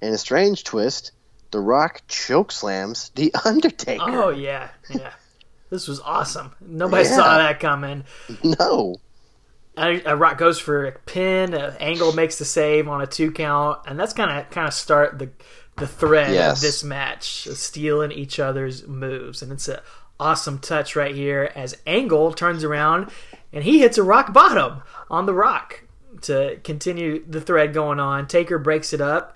in 0.00 0.14
a 0.14 0.18
strange 0.18 0.64
twist, 0.64 1.12
The 1.50 1.60
Rock 1.60 2.02
choke 2.08 2.52
slams 2.52 3.10
The 3.14 3.32
Undertaker. 3.44 4.02
Oh 4.06 4.30
yeah, 4.30 4.68
yeah. 4.88 5.12
This 5.70 5.86
was 5.88 6.00
awesome. 6.00 6.52
Nobody 6.60 7.04
Yeah. 7.08 7.16
saw 7.16 7.38
that 7.38 7.60
coming. 7.60 8.04
No. 8.42 8.96
A, 9.76 10.02
uh, 10.04 10.14
Rock 10.14 10.36
goes 10.36 10.58
for 10.58 10.84
a 10.86 10.92
pin. 10.92 11.54
Uh, 11.54 11.74
Angle 11.80 12.12
makes 12.12 12.38
the 12.38 12.44
save 12.44 12.88
on 12.88 13.00
a 13.00 13.06
two 13.06 13.30
count, 13.30 13.78
and 13.86 13.98
that's 13.98 14.12
kind 14.12 14.30
of 14.40 14.50
kind 14.50 14.66
of 14.66 14.74
start 14.74 15.18
the 15.18 15.30
the 15.76 15.86
thread 15.86 16.32
Yes. 16.34 16.56
of 16.58 16.62
this 16.62 16.84
match, 16.84 17.46
stealing 17.52 18.12
each 18.12 18.38
other's 18.38 18.86
moves, 18.86 19.40
and 19.42 19.52
it's 19.52 19.68
a 19.68 19.80
awesome 20.18 20.58
touch 20.58 20.94
right 20.96 21.14
here 21.14 21.50
as 21.54 21.76
Angle 21.86 22.32
turns 22.34 22.62
around 22.62 23.10
and 23.54 23.64
he 23.64 23.78
hits 23.80 23.96
a 23.96 24.02
rock 24.02 24.34
bottom 24.34 24.82
on 25.10 25.24
the 25.24 25.32
Rock 25.32 25.82
to 26.20 26.58
continue 26.62 27.24
the 27.26 27.40
thread 27.40 27.72
going 27.72 27.98
on. 27.98 28.26
Taker 28.26 28.58
breaks 28.58 28.92
it 28.92 29.00
up 29.00 29.34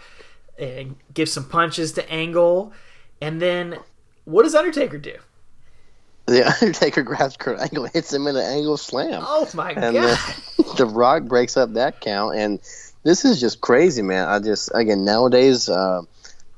and 0.58 0.96
gives 1.12 1.32
some 1.32 1.48
punches 1.48 1.92
to 1.92 2.10
Angle, 2.10 2.72
and 3.20 3.40
then 3.40 3.78
what 4.24 4.42
does 4.42 4.54
Undertaker 4.54 4.98
do? 4.98 5.16
The 6.26 6.46
Undertaker 6.62 7.02
grabs 7.02 7.36
Kurt 7.36 7.60
Angle, 7.60 7.86
hits 7.86 8.12
him 8.12 8.26
in 8.26 8.36
an 8.36 8.42
angle 8.42 8.76
slam. 8.76 9.22
Oh 9.24 9.48
my 9.54 9.72
and 9.72 9.94
god! 9.94 10.18
then 10.56 10.66
the 10.76 10.86
Rock 10.86 11.24
breaks 11.24 11.56
up 11.56 11.74
that 11.74 12.00
count, 12.00 12.36
and 12.36 12.60
this 13.02 13.24
is 13.24 13.40
just 13.40 13.60
crazy, 13.60 14.02
man. 14.02 14.26
I 14.28 14.38
just 14.38 14.70
again 14.74 15.04
nowadays 15.04 15.68
uh, 15.68 16.02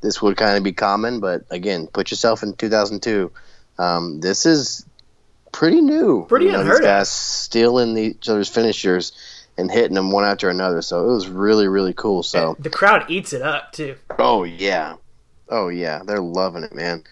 this 0.01 0.23
would 0.23 0.37
kind 0.37 0.57
of 0.57 0.63
be 0.63 0.73
common, 0.73 1.21
but 1.21 1.43
again, 1.51 1.89
put 1.89 2.11
yourself 2.11 2.43
in 2.43 2.55
2002. 2.55 3.33
Um, 3.79 4.21
this 4.21 4.47
is 4.47 4.87
pretty 5.53 5.81
new. 5.81 6.27
Pretty 6.29 6.47
you 6.47 6.53
know, 6.53 6.61
unheard 6.61 6.83
of. 6.83 6.85
guys 6.85 7.11
stealing 7.11 7.97
each 7.97 8.29
other's 8.29 8.49
finishers 8.49 9.13
and 9.59 9.71
hitting 9.71 9.95
them 9.95 10.11
one 10.11 10.25
after 10.25 10.51
another. 10.51 10.83
So 10.83 11.09
it 11.09 11.13
was 11.13 11.29
really 11.29 11.69
really 11.69 11.95
cool. 11.95 12.23
So 12.23 12.57
the 12.59 12.71
crowd 12.71 13.11
eats 13.11 13.33
it 13.33 13.43
up 13.43 13.73
too. 13.73 13.97
oh 14.19 14.45
yeah, 14.45 14.97
oh 15.49 15.69
yeah, 15.69 16.03
they're 16.05 16.21
loving 16.21 16.65
it, 16.65 16.75
man. 16.75 17.05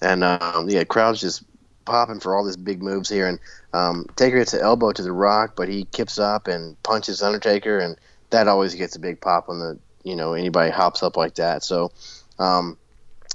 And 0.00 0.22
um, 0.22 0.68
yeah, 0.68 0.84
crowd's 0.84 1.20
just 1.20 1.42
popping 1.84 2.20
for 2.20 2.36
all 2.36 2.44
these 2.44 2.56
big 2.56 2.82
moves 2.82 3.08
here. 3.08 3.26
And 3.26 3.40
um, 3.72 4.06
Taker 4.14 4.38
hits 4.38 4.54
an 4.54 4.60
elbow 4.60 4.92
to 4.92 5.02
the 5.02 5.12
Rock, 5.12 5.54
but 5.56 5.68
he 5.68 5.84
kips 5.84 6.18
up 6.18 6.46
and 6.46 6.80
punches 6.82 7.22
Undertaker, 7.22 7.78
and 7.78 7.96
that 8.30 8.46
always 8.46 8.74
gets 8.74 8.94
a 8.96 9.00
big 9.00 9.20
pop 9.20 9.48
when 9.48 9.58
the 9.58 9.78
you 10.04 10.14
know 10.14 10.34
anybody 10.34 10.70
hops 10.70 11.02
up 11.02 11.16
like 11.16 11.34
that. 11.36 11.64
So 11.64 11.90
um, 12.38 12.76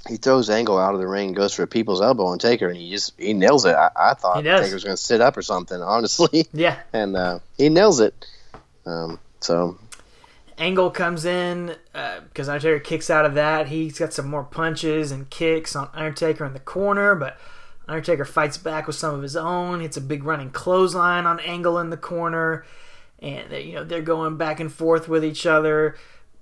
he 0.08 0.16
throws 0.16 0.50
Angle 0.50 0.78
out 0.78 0.94
of 0.94 1.00
the 1.00 1.06
ring, 1.06 1.32
goes 1.32 1.52
for 1.54 1.62
a 1.62 1.66
people's 1.66 2.00
elbow 2.00 2.26
on 2.26 2.38
Taker, 2.38 2.68
and 2.68 2.76
he 2.76 2.90
just 2.90 3.12
he 3.18 3.34
nails 3.34 3.64
it. 3.64 3.74
I, 3.74 3.90
I 3.94 4.14
thought. 4.14 4.44
Taker 4.62 4.74
was 4.74 4.84
going 4.84 4.96
to 4.96 5.02
sit 5.02 5.20
up 5.20 5.36
or 5.36 5.42
something, 5.42 5.80
honestly, 5.80 6.46
Yeah, 6.52 6.78
and 6.92 7.16
uh, 7.16 7.38
he 7.58 7.68
nails 7.68 8.00
it. 8.00 8.14
Um, 8.86 9.18
so 9.40 9.78
Angle 10.58 10.90
comes 10.90 11.24
in 11.24 11.76
because 11.92 12.48
Undertaker 12.48 12.80
kicks 12.80 13.10
out 13.10 13.26
of 13.26 13.34
that. 13.34 13.68
He's 13.68 13.98
got 13.98 14.12
some 14.12 14.28
more 14.28 14.44
punches 14.44 15.10
and 15.10 15.28
kicks 15.28 15.74
on 15.74 15.88
Undertaker 15.94 16.44
in 16.44 16.52
the 16.52 16.60
corner, 16.60 17.14
but 17.14 17.38
Undertaker 17.88 18.24
fights 18.24 18.56
back 18.56 18.86
with 18.86 18.96
some 18.96 19.14
of 19.14 19.22
his 19.22 19.36
own. 19.36 19.80
Hits 19.80 19.96
a 19.96 20.00
big 20.00 20.24
running 20.24 20.50
clothesline 20.50 21.26
on 21.26 21.40
Angle 21.40 21.78
in 21.78 21.90
the 21.90 21.96
corner, 21.96 22.64
and 23.18 23.50
they, 23.50 23.62
you 23.62 23.74
know 23.74 23.84
they're 23.84 24.02
going 24.02 24.36
back 24.36 24.60
and 24.60 24.72
forth 24.72 25.08
with 25.08 25.24
each 25.24 25.44
other. 25.44 25.96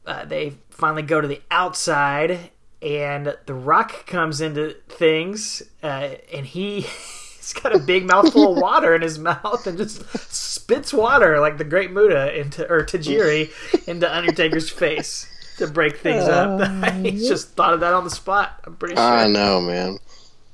Uh, 0.05 0.24
they 0.24 0.55
finally 0.69 1.02
go 1.02 1.20
to 1.20 1.28
the 1.28 1.40
outside, 1.51 2.51
and 2.82 3.36
The 3.47 3.55
Rock 3.55 4.06
comes 4.06 4.40
into 4.40 4.77
things, 4.89 5.62
uh, 5.82 6.16
and 6.32 6.47
he. 6.47 6.86
He's 7.43 7.52
got 7.55 7.74
a 7.74 7.81
big 7.81 8.06
mouthful 8.06 8.52
of 8.52 8.59
water 8.59 8.94
in 8.94 9.02
his 9.02 9.19
mouth 9.19 9.66
and 9.66 9.77
just 9.77 10.06
spits 10.32 10.93
water 10.93 11.40
like 11.40 11.59
the 11.59 11.64
Great 11.64 11.90
Muta 11.90 12.39
into 12.39 12.70
or 12.70 12.85
Tajiri 12.85 13.51
into 13.89 14.16
Undertaker's 14.16 14.70
face 14.70 15.27
to 15.59 15.66
break 15.66 15.97
things 15.97 16.23
up. 16.23 16.60
he 17.02 17.19
just 17.19 17.51
thought 17.51 17.74
of 17.74 17.81
that 17.81 17.94
on 17.94 18.05
the 18.05 18.10
spot. 18.10 18.60
I'm 18.64 18.77
pretty 18.77 18.94
sure. 18.94 19.05
I 19.05 19.27
know, 19.27 19.60
man. 19.60 19.98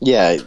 Yeah, 0.00 0.38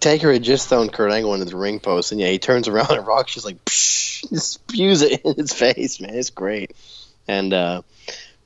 Taker 0.00 0.32
had 0.32 0.42
just 0.42 0.70
thrown 0.70 0.88
Kurt 0.88 1.12
Angle 1.12 1.34
into 1.34 1.44
the 1.44 1.56
ring 1.56 1.78
post, 1.78 2.12
and 2.12 2.20
yeah, 2.20 2.28
he 2.28 2.38
turns 2.38 2.66
around 2.66 2.90
and 2.92 3.06
Rock's 3.06 3.34
just 3.34 3.44
like 3.44 3.62
psh, 3.64 4.28
just 4.30 4.52
spews 4.52 5.02
it 5.02 5.20
in 5.24 5.34
his 5.34 5.52
face, 5.52 6.00
man. 6.00 6.14
It's 6.14 6.30
great. 6.30 6.74
And 7.28 7.52
uh, 7.52 7.82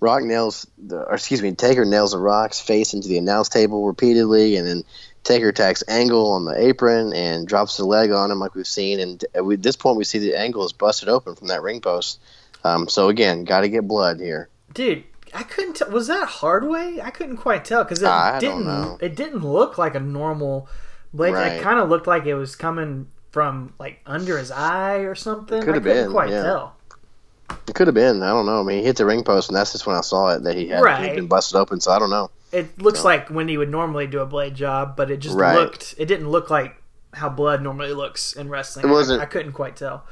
Rock 0.01 0.24
nails, 0.24 0.66
the, 0.78 0.99
or 0.99 1.15
excuse 1.15 1.43
me, 1.43 1.53
Taker 1.53 1.85
nails 1.85 2.12
the 2.12 2.19
Rock's 2.19 2.61
face 2.61 2.93
into 2.93 3.09
the 3.09 3.19
announce 3.19 3.49
table 3.49 3.86
repeatedly, 3.86 4.57
and 4.57 4.66
then 4.66 4.85
Taker 5.25 5.49
attacks 5.49 5.83
Angle 5.89 6.31
on 6.33 6.45
the 6.45 6.55
apron 6.57 7.13
and 7.15 7.49
drops 7.49 7.77
the 7.77 7.85
leg 7.85 8.13
on 8.13 8.31
him, 8.31 8.39
like 8.39 8.55
we've 8.55 8.67
seen. 8.67 9.01
And 9.01 9.25
at 9.35 9.43
this 9.63 9.77
point, 9.77 9.97
we 9.97 10.05
see 10.05 10.19
the 10.19 10.37
Angle 10.39 10.65
is 10.65 10.73
busted 10.73 11.09
open 11.09 11.35
from 11.35 11.49
that 11.49 11.63
ring 11.63 11.81
post. 11.81 12.21
Um, 12.63 12.89
so 12.89 13.09
again, 13.09 13.45
got 13.45 13.63
to 13.63 13.69
get 13.69 13.89
blood 13.89 14.21
here. 14.21 14.49
Dude, 14.73 15.05
I 15.33 15.43
couldn't 15.43 15.75
tell. 15.75 15.91
Was 15.91 16.07
that 16.07 16.29
Hardway? 16.29 17.01
I 17.03 17.11
couldn't 17.11 17.39
quite 17.39 17.65
tell 17.65 17.85
because 17.85 18.03
it 18.03 18.07
I 18.09 18.39
didn't. 18.39 19.03
It 19.03 19.17
didn't 19.17 19.45
look 19.45 19.79
like 19.79 19.95
a 19.95 20.01
normal 20.01 20.69
blade. 21.13 21.33
Right. 21.33 21.53
It 21.53 21.63
kind 21.63 21.79
of 21.79 21.89
looked 21.89 22.07
like 22.07 22.27
it 22.27 22.35
was 22.35 22.55
coming 22.55 23.09
from 23.31 23.75
like 23.79 24.01
under 24.07 24.39
his 24.39 24.51
eye 24.51 24.99
or 24.99 25.15
something. 25.15 25.61
Could 25.61 25.71
I 25.71 25.75
have 25.75 25.83
couldn't 25.83 26.05
been, 26.05 26.13
quite 26.13 26.31
yeah. 26.31 26.43
tell. 26.43 26.77
It 27.69 27.75
could 27.75 27.89
have 27.89 27.95
been. 27.95 28.23
I 28.23 28.31
don't 28.31 28.47
know. 28.47 28.61
I 28.61 28.63
mean, 28.63 28.79
he 28.79 28.85
hit 28.85 28.97
the 28.97 29.07
ring 29.07 29.25
post, 29.25 29.49
and 29.49 29.57
that's 29.57 29.73
just 29.73 29.87
when 29.87 29.97
I 29.97 30.01
saw 30.01 30.29
it 30.31 30.43
that 30.45 30.57
he 30.57 30.69
had 30.69 30.83
Right. 30.83 31.15
been 31.15 31.27
busted 31.27 31.57
open. 31.57 31.81
So 31.81 31.91
I 31.93 31.99
don't 31.99 32.11
know. 32.11 32.31
It 32.55 32.81
looks 32.81 33.05
like 33.05 33.29
when 33.31 33.49
he 33.49 33.59
would 33.59 33.71
normally 33.71 34.07
do 34.07 34.21
a 34.21 34.27
blade 34.27 34.55
job, 34.55 34.97
but 34.97 35.11
it 35.11 35.19
just 35.19 35.37
Right. 35.37 35.55
looked. 35.57 35.95
It 35.99 36.07
didn't 36.07 36.31
look 36.31 36.51
like 36.51 36.77
how 37.13 37.29
blood 37.29 37.63
normally 37.63 37.93
looks 37.93 38.33
in 38.33 38.49
wrestling. 38.49 38.87
It 38.89 38.91
wasn't- 38.93 39.21
I, 39.21 39.25
I 39.25 39.27
couldn't 39.27 39.53
quite 39.53 39.77
tell. 39.77 40.05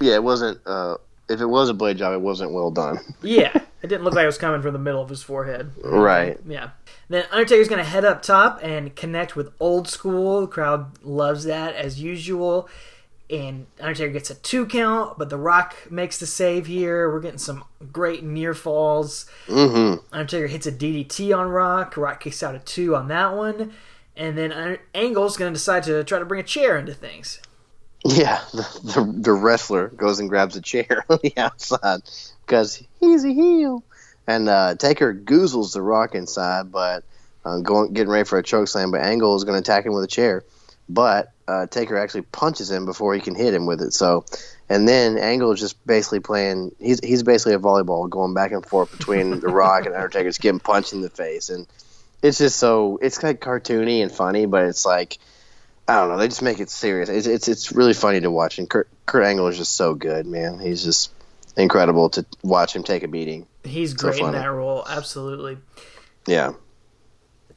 Yeah, 0.00 0.14
it 0.14 0.22
wasn't. 0.22 0.58
Uh, 0.66 0.96
if 1.28 1.40
it 1.40 1.46
was 1.46 1.68
a 1.68 1.74
blade 1.74 1.98
job, 1.98 2.12
it 2.14 2.20
wasn't 2.20 2.52
well 2.52 2.70
done. 2.70 2.98
Yeah, 3.22 3.52
it 3.82 3.86
didn't 3.88 4.02
look 4.04 4.14
like 4.14 4.24
it 4.24 4.26
was 4.26 4.38
coming 4.38 4.62
from 4.62 4.72
the 4.72 4.78
middle 4.78 5.00
of 5.02 5.08
his 5.10 5.22
forehead. 5.22 5.72
Right. 5.84 6.38
Yeah. 6.46 6.70
Then 7.08 7.24
Undertaker's 7.30 7.68
going 7.68 7.82
to 7.84 7.88
head 7.90 8.04
up 8.04 8.22
top 8.22 8.60
and 8.62 8.94
connect 8.96 9.36
with 9.36 9.50
Old 9.60 9.88
School. 9.88 10.42
The 10.42 10.46
crowd 10.46 11.02
loves 11.04 11.44
that 11.44 11.74
as 11.74 12.00
usual. 12.00 12.68
And 13.30 13.66
Undertaker 13.80 14.12
gets 14.12 14.30
a 14.30 14.34
two 14.34 14.66
count, 14.66 15.16
but 15.16 15.30
The 15.30 15.36
Rock 15.36 15.76
makes 15.90 16.18
the 16.18 16.26
save 16.26 16.66
here. 16.66 17.12
We're 17.12 17.20
getting 17.20 17.38
some 17.38 17.64
great 17.92 18.24
near 18.24 18.54
falls. 18.54 19.26
Mm-hmm. 19.46 20.04
Undertaker 20.12 20.48
hits 20.48 20.66
a 20.66 20.72
DDT 20.72 21.36
on 21.36 21.48
Rock. 21.48 21.96
Rock 21.96 22.20
kicks 22.20 22.42
out 22.42 22.56
a 22.56 22.58
two 22.58 22.96
on 22.96 23.08
that 23.08 23.36
one. 23.36 23.72
And 24.16 24.36
then 24.36 24.78
Angle's 24.94 25.36
going 25.36 25.52
to 25.52 25.56
decide 25.56 25.84
to 25.84 26.02
try 26.02 26.18
to 26.18 26.24
bring 26.24 26.40
a 26.40 26.44
chair 26.44 26.76
into 26.76 26.92
things. 26.92 27.40
Yeah, 28.04 28.40
the, 28.52 28.80
the 28.82 29.12
the 29.20 29.32
wrestler 29.32 29.88
goes 29.88 30.20
and 30.20 30.28
grabs 30.28 30.56
a 30.56 30.60
chair 30.60 31.04
on 31.08 31.18
the 31.22 31.32
outside 31.36 32.00
because 32.46 32.82
he's 32.98 33.24
a 33.24 33.32
heel, 33.32 33.84
and 34.26 34.48
uh, 34.48 34.74
Taker 34.74 35.14
goozles 35.14 35.72
the 35.72 35.82
Rock 35.82 36.14
inside, 36.14 36.72
but 36.72 37.04
uh, 37.44 37.58
going 37.58 37.92
getting 37.92 38.10
ready 38.10 38.24
for 38.24 38.38
a 38.38 38.42
choke 38.42 38.68
slam. 38.68 38.90
But 38.90 39.02
Angle 39.02 39.36
is 39.36 39.44
going 39.44 39.60
to 39.62 39.70
attack 39.70 39.84
him 39.84 39.92
with 39.92 40.04
a 40.04 40.08
chair, 40.08 40.44
but 40.88 41.32
uh, 41.50 41.66
Taker 41.66 41.96
actually 41.96 42.22
punches 42.22 42.70
him 42.70 42.84
before 42.86 43.14
he 43.14 43.20
can 43.20 43.34
hit 43.34 43.52
him 43.52 43.66
with 43.66 43.82
it. 43.82 43.92
So, 43.92 44.24
and 44.68 44.86
then 44.86 45.18
Angle 45.18 45.52
is 45.52 45.60
just 45.60 45.84
basically 45.86 46.20
playing. 46.20 46.74
He's 46.78 47.00
he's 47.00 47.22
basically 47.22 47.54
a 47.54 47.58
volleyball 47.58 48.08
going 48.08 48.34
back 48.34 48.52
and 48.52 48.64
forth 48.64 48.96
between 48.96 49.40
the 49.40 49.48
Rock 49.62 49.86
and 49.86 49.94
Undertaker, 49.94 50.28
just 50.28 50.40
getting 50.40 50.60
punched 50.60 50.92
in 50.92 51.00
the 51.00 51.10
face, 51.10 51.48
and 51.48 51.66
it's 52.22 52.38
just 52.38 52.58
so 52.58 52.98
it's 53.02 53.22
like 53.22 53.40
cartoony 53.40 54.02
and 54.02 54.12
funny, 54.12 54.46
but 54.46 54.64
it's 54.64 54.86
like. 54.86 55.18
I 55.88 55.96
don't 55.96 56.08
know. 56.08 56.18
They 56.18 56.28
just 56.28 56.42
make 56.42 56.60
it 56.60 56.70
serious. 56.70 57.08
It's 57.08 57.26
it's, 57.26 57.48
it's 57.48 57.72
really 57.72 57.94
funny 57.94 58.20
to 58.20 58.30
watch, 58.30 58.60
and 58.60 58.70
Kurt, 58.70 58.88
Kurt 59.06 59.24
Angle 59.24 59.48
is 59.48 59.56
just 59.56 59.72
so 59.72 59.94
good, 59.94 60.24
man. 60.24 60.60
He's 60.60 60.84
just 60.84 61.10
incredible 61.56 62.10
to 62.10 62.24
watch 62.44 62.76
him 62.76 62.84
take 62.84 63.02
a 63.02 63.08
beating. 63.08 63.48
He's 63.64 63.90
So 63.90 64.08
great 64.08 64.20
in 64.20 64.30
that 64.32 64.52
role, 64.52 64.84
absolutely. 64.88 65.58
Yeah, 66.28 66.52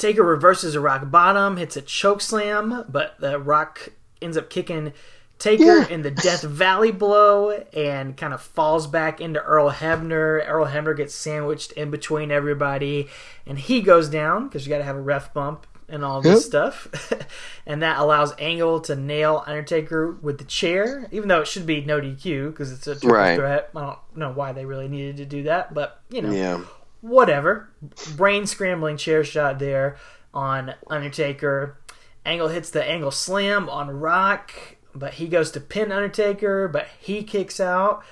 Taker 0.03 0.21
reverses 0.23 0.75
a 0.75 0.81
rock 0.81 1.09
bottom, 1.09 1.55
hits 1.55 1.77
a 1.77 1.81
choke 1.81 2.19
slam, 2.19 2.84
but 2.89 3.15
the 3.21 3.39
rock 3.39 3.88
ends 4.21 4.35
up 4.35 4.49
kicking 4.49 4.91
Taker 5.39 5.63
Yeah. 5.63 5.88
in 5.88 6.01
the 6.01 6.11
Death 6.11 6.41
Valley 6.41 6.91
blow 6.91 7.51
and 7.73 8.17
kind 8.17 8.34
of 8.34 8.41
falls 8.41 8.85
back 8.85 9.21
into 9.21 9.41
Earl 9.41 9.71
Hebner. 9.71 10.45
Earl 10.45 10.65
Hebner 10.67 10.95
gets 10.97 11.15
sandwiched 11.15 11.71
in 11.71 11.89
between 11.89 12.31
everybody, 12.31 13.07
and 13.47 13.57
he 13.57 13.80
goes 13.81 14.09
down 14.09 14.49
because 14.49 14.65
you 14.65 14.69
got 14.69 14.80
to 14.80 14.84
have 14.84 14.97
a 14.97 15.01
ref 15.01 15.34
bump 15.34 15.67
and 15.88 16.03
all 16.03 16.21
this 16.21 16.41
Yep. 16.41 16.47
stuff. 16.47 17.13
and 17.65 17.81
that 17.81 17.97
allows 17.97 18.34
Angle 18.39 18.81
to 18.81 18.97
nail 18.97 19.41
Undertaker 19.47 20.11
with 20.21 20.38
the 20.38 20.43
chair, 20.43 21.07
even 21.11 21.30
though 21.30 21.39
it 21.39 21.47
should 21.47 21.65
be 21.65 21.80
no 21.80 22.01
DQ 22.01 22.47
because 22.51 22.73
it's 22.73 22.88
a 22.88 22.95
triple 22.95 23.09
Right. 23.11 23.38
threat. 23.38 23.69
I 23.73 23.80
don't 23.85 23.99
know 24.17 24.31
why 24.34 24.51
they 24.51 24.65
really 24.65 24.89
needed 24.89 25.15
to 25.17 25.25
do 25.25 25.43
that, 25.43 25.73
but 25.73 26.01
you 26.09 26.21
know 26.21 26.31
yeah, 26.31 26.59
whatever. 27.03 27.69
Brain 28.15 28.47
scrambling 28.47 28.95
chair 28.97 29.23
shot 29.23 29.59
there 29.59 29.97
on 30.34 30.73
Undertaker. 30.89 31.77
Angle 32.25 32.47
hits 32.47 32.69
the 32.69 32.84
angle 32.84 33.11
slam 33.11 33.67
on 33.69 33.99
Rock, 33.99 34.53
but 34.95 35.15
he 35.15 35.27
goes 35.27 35.51
to 35.51 35.59
pin 35.59 35.91
Undertaker, 35.91 36.69
but 36.69 36.88
he 36.99 37.21
kicks 37.23 37.59
out. 37.59 38.03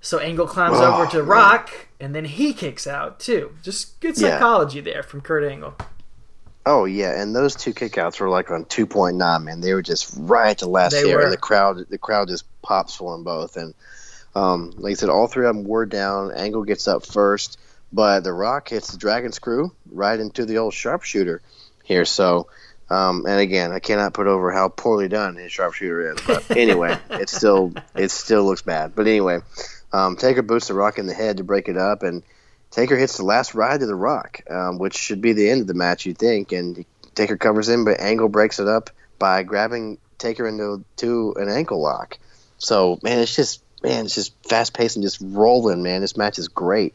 So 0.00 0.18
Angle 0.18 0.46
climbs 0.46 0.78
Oh, 0.78 0.94
over 0.94 1.10
to 1.10 1.18
man. 1.18 1.26
Rock, 1.26 1.70
and 2.00 2.14
then 2.14 2.24
he 2.24 2.54
kicks 2.54 2.86
out 2.86 3.20
too. 3.20 3.52
Just 3.62 4.00
good 4.00 4.16
Yeah. 4.18 4.30
psychology 4.38 4.80
there 4.80 5.02
from 5.02 5.20
Kurt 5.20 5.44
Angle. 5.44 5.74
Oh 6.64 6.84
yeah, 6.86 7.20
and 7.20 7.34
those 7.36 7.54
two 7.54 7.74
kickouts 7.74 8.18
were 8.20 8.28
like 8.30 8.50
on 8.50 8.64
two 8.66 8.86
point 8.86 9.16
nine, 9.16 9.44
man. 9.44 9.60
They 9.60 9.74
were 9.74 9.82
just 9.82 10.14
right 10.18 10.50
at 10.50 10.58
the 10.58 10.68
last 10.68 10.92
They 10.92 11.06
hair, 11.08 11.18
were. 11.18 11.22
and 11.24 11.32
the 11.32 11.36
crowd, 11.36 11.84
the 11.90 11.98
crowd 11.98 12.28
just 12.28 12.44
pops 12.62 12.94
for 12.96 13.12
them 13.14 13.24
both. 13.24 13.56
And 13.56 13.74
um, 14.34 14.72
like 14.78 14.92
I 14.92 14.94
said, 14.94 15.08
all 15.10 15.26
three 15.26 15.46
of 15.46 15.54
them 15.56 15.64
were 15.64 15.84
down. 15.86 16.30
Angle 16.32 16.64
gets 16.64 16.86
up 16.86 17.04
first, 17.04 17.58
but 17.92 18.20
The 18.20 18.32
Rock 18.32 18.68
hits 18.68 18.92
the 18.92 18.98
Dragon 18.98 19.32
Screw 19.32 19.72
right 19.90 20.18
into 20.18 20.44
the 20.44 20.58
old 20.58 20.74
sharpshooter 20.74 21.42
here. 21.84 22.04
So, 22.04 22.48
um, 22.90 23.24
and 23.26 23.40
again, 23.40 23.72
I 23.72 23.78
cannot 23.78 24.14
put 24.14 24.26
over 24.26 24.50
how 24.50 24.68
poorly 24.68 25.08
done 25.08 25.36
his 25.36 25.52
sharpshooter 25.52 26.12
is. 26.12 26.20
But 26.26 26.50
anyway, 26.56 26.98
it 27.10 27.28
still 27.28 27.72
it 27.94 28.10
still 28.10 28.44
looks 28.44 28.62
bad. 28.62 28.94
But 28.94 29.06
anyway, 29.06 29.40
um, 29.92 30.16
Taker 30.16 30.42
boots 30.42 30.68
The 30.68 30.74
Rock 30.74 30.98
in 30.98 31.06
the 31.06 31.14
head 31.14 31.38
to 31.38 31.44
break 31.44 31.68
it 31.68 31.76
up, 31.76 32.02
and 32.02 32.22
Taker 32.70 32.96
hits 32.96 33.16
the 33.16 33.24
last 33.24 33.54
ride 33.54 33.80
to 33.80 33.86
the 33.86 33.94
Rock, 33.94 34.42
um, 34.50 34.78
which 34.78 34.96
should 34.96 35.22
be 35.22 35.32
the 35.32 35.48
end 35.48 35.62
of 35.62 35.66
the 35.66 35.74
match, 35.74 36.04
you 36.06 36.14
think, 36.14 36.52
and 36.52 36.84
Taker 37.14 37.36
covers 37.36 37.68
him, 37.68 37.84
but 37.84 38.00
Angle 38.00 38.28
breaks 38.28 38.58
it 38.58 38.68
up 38.68 38.90
by 39.18 39.42
grabbing 39.42 39.98
Taker 40.18 40.46
into 40.46 40.84
to 40.96 41.34
an 41.36 41.48
ankle 41.48 41.80
lock. 41.80 42.18
So 42.58 42.98
man, 43.02 43.20
it's 43.20 43.34
just 43.34 43.62
man, 43.82 44.04
it's 44.04 44.14
just 44.14 44.34
fast 44.48 44.74
paced 44.74 44.96
and 44.96 45.02
just 45.02 45.18
rolling, 45.20 45.82
man. 45.82 46.00
This 46.00 46.16
match 46.16 46.38
is 46.38 46.48
great. 46.48 46.94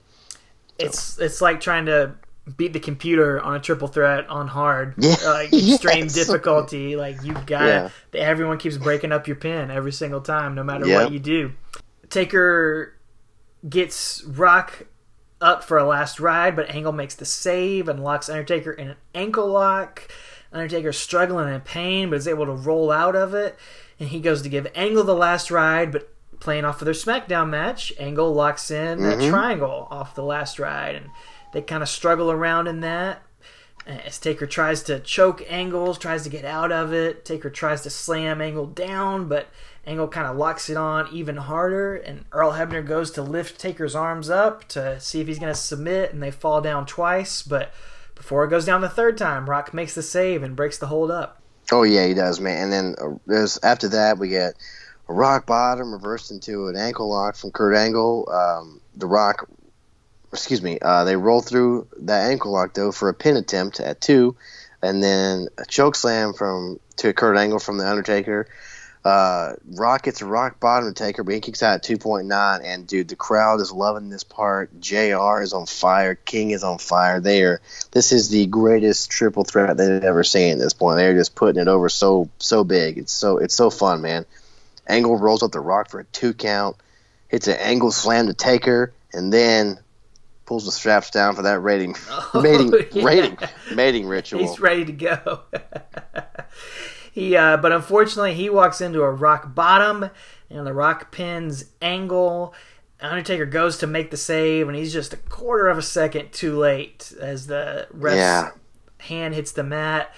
It's 0.86 1.18
it's 1.20 1.42
like 1.42 1.60
trying 1.62 1.86
to 1.88 2.16
beat 2.58 2.74
the 2.74 2.80
computer 2.80 3.40
on 3.42 3.56
a 3.56 3.60
triple 3.60 3.88
threat 3.88 4.28
on 4.30 4.48
hard, 4.50 4.96
Yeah. 4.98 5.16
like 5.26 5.54
extreme 5.54 6.04
Yes. 6.04 6.14
difficulty. 6.14 6.96
Like 6.96 7.24
you 7.24 7.34
got 7.46 7.64
Yeah. 7.64 7.90
everyone 8.14 8.58
keeps 8.58 8.78
breaking 8.78 9.12
up 9.14 9.28
your 9.28 9.38
pin 9.38 9.72
every 9.72 9.94
single 9.94 10.20
time, 10.22 10.54
no 10.56 10.64
matter 10.64 10.86
Yeah. 10.86 11.04
what 11.04 11.12
you 11.14 11.20
do. 11.20 11.54
Taker 12.10 12.96
gets 13.68 14.24
Rock 14.26 14.84
up 15.42 15.64
for 15.64 15.78
a 15.78 15.86
last 15.86 16.20
ride, 16.20 16.56
but 16.56 16.70
Angle 16.70 16.92
makes 16.92 17.16
the 17.16 17.26
save 17.26 17.88
and 17.88 18.04
locks 18.04 18.30
Undertaker 18.30 18.72
in 18.72 18.90
an 18.90 18.96
ankle 19.16 19.48
lock. 19.48 20.08
Undertaker's 20.52 20.98
struggling 20.98 21.54
in 21.54 21.62
pain, 21.62 22.10
but 22.10 22.18
is 22.18 22.28
able 22.28 22.46
to 22.46 22.52
roll 22.52 22.92
out 22.92 23.16
of 23.16 23.34
it. 23.34 23.58
And 24.00 24.10
he 24.10 24.20
goes 24.20 24.42
to 24.44 24.50
give 24.50 24.68
Angle 24.76 25.04
the 25.04 25.16
last 25.16 25.50
ride, 25.50 25.92
but 25.92 26.13
playing 26.44 26.66
off 26.66 26.82
of 26.82 26.86
their 26.86 26.94
SmackDown 26.94 27.50
match, 27.50 27.94
Angle 27.98 28.34
locks 28.34 28.70
in 28.70 29.02
that 29.02 29.30
triangle 29.30 29.88
off 29.90 30.14
the 30.14 30.24
last 30.24 30.60
ride, 30.60 30.96
and 30.96 31.10
they 31.54 31.62
kind 31.62 31.82
of 31.82 31.90
struggle 31.90 32.30
around 32.30 32.68
in 32.68 32.82
that. 32.82 33.24
As 33.86 34.18
Taker 34.18 34.46
tries 34.46 34.84
to 34.84 35.00
choke 35.00 35.44
Angles, 35.50 35.98
tries 35.98 36.24
to 36.24 36.30
get 36.30 36.46
out 36.46 36.72
of 36.72 36.94
it. 36.94 37.26
Taker 37.26 37.50
tries 37.50 37.82
to 37.82 37.90
slam 37.90 38.42
Angle 38.42 38.68
down, 38.68 39.28
but 39.28 39.48
Angle 39.86 40.08
kind 40.10 40.28
of 40.28 40.38
locks 40.38 40.70
it 40.70 40.78
on 40.78 41.08
even 41.12 41.36
harder. 41.36 41.96
And 41.96 42.26
Earl 42.32 42.54
Hebner 42.54 42.86
goes 42.86 43.12
to 43.12 43.22
lift 43.22 43.60
Taker's 43.60 43.96
arms 43.96 44.30
up 44.30 44.68
to 44.70 45.00
see 45.00 45.20
if 45.20 45.28
he's 45.28 45.40
going 45.40 45.54
to 45.54 45.60
submit, 45.60 46.14
and 46.14 46.24
they 46.24 46.32
fall 46.32 46.62
down 46.62 46.86
twice. 46.86 47.42
But 47.42 47.74
before 48.16 48.46
it 48.46 48.50
goes 48.50 48.66
down 48.66 48.82
the 48.82 48.90
third 48.90 49.18
time, 49.18 49.50
Rock 49.50 49.74
makes 49.74 49.96
the 49.96 50.04
save 50.04 50.44
and 50.44 50.56
breaks 50.56 50.78
the 50.78 50.88
hold 50.88 51.12
up. 51.12 51.42
Oh 51.72 51.84
yeah, 51.84 52.06
he 52.06 52.14
does, 52.14 52.40
man. 52.40 52.64
And 52.64 52.74
then 52.74 52.96
uh, 53.02 53.18
there's 53.26 53.58
after 53.64 53.90
that 53.90 54.18
we 54.18 54.30
get 54.30 54.56
a 55.08 55.14
rock 55.14 55.46
bottom 55.46 55.92
reversed 55.92 56.32
into 56.32 56.68
an 56.68 56.76
ankle 56.76 57.10
lock 57.10 57.36
from 57.36 57.52
Kurt 57.52 57.76
Angle. 57.76 58.30
Um, 58.30 58.82
the 58.96 59.08
Rock, 59.08 59.50
excuse 60.32 60.62
me, 60.62 60.80
uh, 60.82 61.04
they 61.04 61.16
roll 61.16 61.42
through 61.42 61.88
that 62.02 62.30
ankle 62.30 62.52
lock 62.52 62.74
though 62.74 62.92
for 62.92 63.10
a 63.10 63.14
pin 63.14 63.38
attempt 63.38 63.80
at 63.80 64.02
two, 64.02 64.36
and 64.82 65.04
then 65.04 65.48
a 65.58 65.66
choke 65.66 65.96
slam 65.96 66.34
from 66.34 66.80
to 66.98 67.14
Kurt 67.14 67.38
Angle 67.38 67.60
from 67.60 67.78
the 67.78 67.88
Undertaker. 67.88 68.48
Uh, 69.04 69.56
Rock 69.74 70.04
gets 70.04 70.22
a 70.22 70.26
rock 70.26 70.62
bottom 70.62 70.94
to 70.94 71.04
Taker, 71.04 71.24
but 71.24 71.34
he 71.34 71.42
kicks 71.42 71.62
out 71.62 71.76
at 71.76 71.84
2.9. 71.84 72.62
And 72.64 72.88
dude, 72.88 73.10
the 73.10 73.18
crowd 73.18 73.60
is 73.60 73.72
loving 73.72 74.10
this 74.10 74.24
part. 74.24 74.80
JR 74.80 75.42
is 75.42 75.52
on 75.52 75.66
fire. 75.66 76.16
King 76.16 76.52
is 76.52 76.64
on 76.64 76.78
fire. 76.78 77.20
There. 77.20 77.60
This 77.92 78.14
is 78.14 78.30
the 78.30 78.46
greatest 78.46 79.10
triple 79.10 79.44
threat 79.44 79.76
they've 79.76 80.04
ever 80.04 80.24
seen 80.24 80.54
at 80.54 80.60
this 80.60 80.74
point. 80.74 80.98
They're 80.98 81.16
just 81.16 81.36
putting 81.36 81.62
it 81.62 81.68
over 81.68 81.90
so 81.90 82.30
so 82.40 82.64
big. 82.64 82.98
It's 82.98 83.12
so 83.12 83.40
it's 83.40 83.56
so 83.56 83.70
fun, 83.70 84.02
man. 84.02 84.26
Angle 84.88 85.18
rolls 85.18 85.44
up 85.44 85.52
the 85.52 85.60
Rock 85.60 85.90
for 85.90 86.00
a 86.00 86.04
two 86.06 86.34
count, 86.34 86.76
hits 87.28 87.48
an 87.48 87.56
angle 87.60 87.92
slam 87.92 88.28
to 88.28 88.34
Taker, 88.34 88.94
and 89.14 89.32
then 89.32 89.80
pulls 90.46 90.66
the 90.66 90.72
straps 90.72 91.10
down 91.10 91.36
for 91.36 91.44
that 91.44 91.60
rating 91.60 91.96
mating 92.34 92.74
yeah. 92.92 93.04
rating 93.06 93.38
mating 93.74 94.06
ritual. 94.08 94.40
He's 94.42 94.60
ready 94.60 94.84
to 94.86 94.92
go. 94.92 95.42
he, 97.12 97.36
uh, 97.36 97.58
but 97.58 97.72
unfortunately, 97.72 98.34
he 98.34 98.50
walks 98.50 98.82
into 98.82 99.02
a 99.02 99.12
rock 99.12 99.54
bottom, 99.56 100.10
and 100.50 100.66
the 100.68 100.74
rock 100.74 101.12
pins 101.12 101.66
Angle. 101.82 102.54
Undertaker 103.02 103.46
goes 103.46 103.78
to 103.80 103.88
make 103.88 104.12
the 104.12 104.18
save, 104.18 104.68
and 104.70 104.78
he's 104.78 104.94
just 104.94 105.14
a 105.14 105.18
quarter 105.18 105.68
of 105.68 105.78
a 105.78 105.82
second 105.82 106.32
too 106.32 106.58
late 106.58 107.14
as 107.20 107.48
the 107.48 107.86
ref's 107.92 108.16
Yeah. 108.16 108.52
hand 109.00 109.34
hits 109.34 109.52
the 109.52 109.64
mat. 109.64 110.14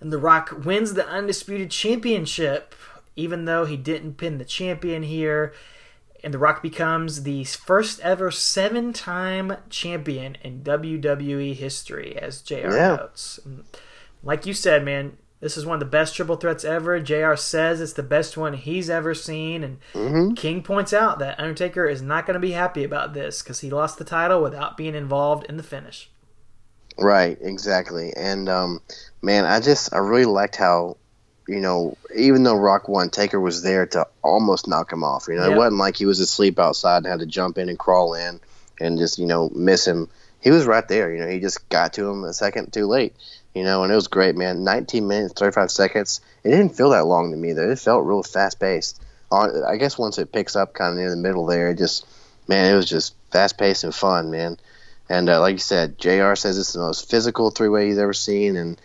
And 0.00 0.12
The 0.12 0.18
Rock 0.18 0.64
wins 0.64 0.94
the 0.94 1.08
Undisputed 1.08 1.70
Championship, 1.72 2.72
even 3.18 3.44
though 3.44 3.64
he 3.66 3.76
didn't 3.76 4.16
pin 4.16 4.38
the 4.38 4.44
champion 4.44 5.02
here. 5.02 5.52
And 6.24 6.34
The 6.34 6.38
Rock 6.38 6.62
becomes 6.62 7.22
the 7.22 7.44
first 7.44 8.00
ever 8.00 8.30
seven 8.30 8.92
time 8.92 9.56
champion 9.70 10.36
in 10.42 10.62
WWE 10.62 11.54
history, 11.54 12.16
as 12.16 12.42
JR 12.42 12.74
Yeah. 12.74 12.96
notes. 12.96 13.38
Like 14.22 14.44
you 14.46 14.52
said, 14.52 14.84
man, 14.84 15.16
this 15.40 15.56
is 15.56 15.64
one 15.64 15.74
of 15.74 15.80
the 15.80 15.86
best 15.86 16.16
triple 16.16 16.34
threats 16.34 16.64
ever. 16.64 16.98
JR 16.98 17.36
says 17.36 17.80
it's 17.80 17.92
the 17.92 18.02
best 18.02 18.36
one 18.36 18.54
he's 18.54 18.90
ever 18.90 19.14
seen. 19.14 19.62
And 19.62 19.78
Mm-hmm. 19.94 20.34
King 20.34 20.62
points 20.64 20.92
out 20.92 21.20
that 21.20 21.38
Undertaker 21.38 21.86
is 21.86 22.02
not 22.02 22.26
going 22.26 22.34
to 22.34 22.40
be 22.40 22.50
happy 22.52 22.82
about 22.82 23.14
this 23.14 23.40
because 23.42 23.60
he 23.60 23.70
lost 23.70 23.98
the 23.98 24.04
title 24.04 24.42
without 24.42 24.76
being 24.76 24.96
involved 24.96 25.44
in 25.48 25.56
the 25.56 25.62
finish. 25.62 26.10
Right, 26.98 27.38
exactly. 27.40 28.12
And 28.16 28.48
um, 28.48 28.80
man, 29.22 29.44
I 29.44 29.60
just 29.60 29.94
I 29.94 29.98
really 29.98 30.24
liked 30.24 30.56
how 30.56 30.96
you 31.48 31.60
know 31.60 31.96
even 32.16 32.42
though 32.44 32.56
Rock 32.56 32.88
won, 32.88 33.10
Taker 33.10 33.40
was 33.40 33.62
there 33.62 33.86
to 33.86 34.06
almost 34.22 34.68
knock 34.68 34.92
him 34.92 35.02
off. 35.02 35.26
You 35.28 35.34
know, 35.34 35.44
Yep. 35.44 35.52
it 35.52 35.56
wasn't 35.56 35.78
like 35.78 35.96
he 35.96 36.06
was 36.06 36.20
asleep 36.20 36.58
outside 36.58 36.98
and 36.98 37.06
had 37.06 37.20
to 37.20 37.26
jump 37.26 37.58
in 37.58 37.68
and 37.68 37.78
crawl 37.78 38.14
in 38.14 38.40
and 38.80 38.98
just 38.98 39.18
you 39.18 39.26
know 39.26 39.50
miss 39.54 39.86
him. 39.86 40.08
He 40.40 40.50
was 40.50 40.66
right 40.66 40.86
there. 40.86 41.12
You 41.12 41.20
know, 41.20 41.28
he 41.28 41.40
just 41.40 41.68
got 41.68 41.94
to 41.94 42.08
him 42.08 42.22
a 42.24 42.32
second 42.32 42.72
too 42.72 42.86
late. 42.86 43.14
You 43.54 43.64
know, 43.64 43.82
and 43.82 43.90
it 43.90 43.96
was 43.96 44.06
great, 44.06 44.36
man. 44.36 44.62
19 44.62 45.08
minutes, 45.08 45.32
35 45.34 45.70
seconds. 45.70 46.20
It 46.44 46.50
didn't 46.50 46.76
feel 46.76 46.90
that 46.90 47.06
long 47.06 47.32
to 47.32 47.36
me 47.36 47.54
though. 47.54 47.70
It 47.70 47.78
felt 47.78 48.04
real 48.06 48.22
fast 48.22 48.60
paced. 48.60 49.00
On, 49.32 49.64
I 49.64 49.76
guess 49.76 49.98
once 49.98 50.18
it 50.18 50.32
picks 50.32 50.54
up 50.54 50.74
kind 50.74 50.92
of 50.92 50.98
near 50.98 51.10
the 51.10 51.16
middle 51.16 51.46
there, 51.46 51.70
it 51.70 51.78
just 51.78 52.06
man, 52.46 52.72
it 52.72 52.76
was 52.76 52.88
just 52.88 53.14
fast 53.32 53.58
paced 53.58 53.84
and 53.84 53.94
fun, 53.94 54.30
man. 54.30 54.58
And 55.10 55.28
uh, 55.28 55.40
like 55.40 55.54
you 55.54 55.58
said, 55.58 55.98
JR 55.98 56.34
says 56.34 56.58
it's 56.58 56.74
the 56.74 56.80
most 56.80 57.10
physical 57.10 57.50
three 57.50 57.68
way 57.70 57.86
he's 57.86 57.98
ever 57.98 58.12
seen, 58.12 58.56
and 58.56 58.78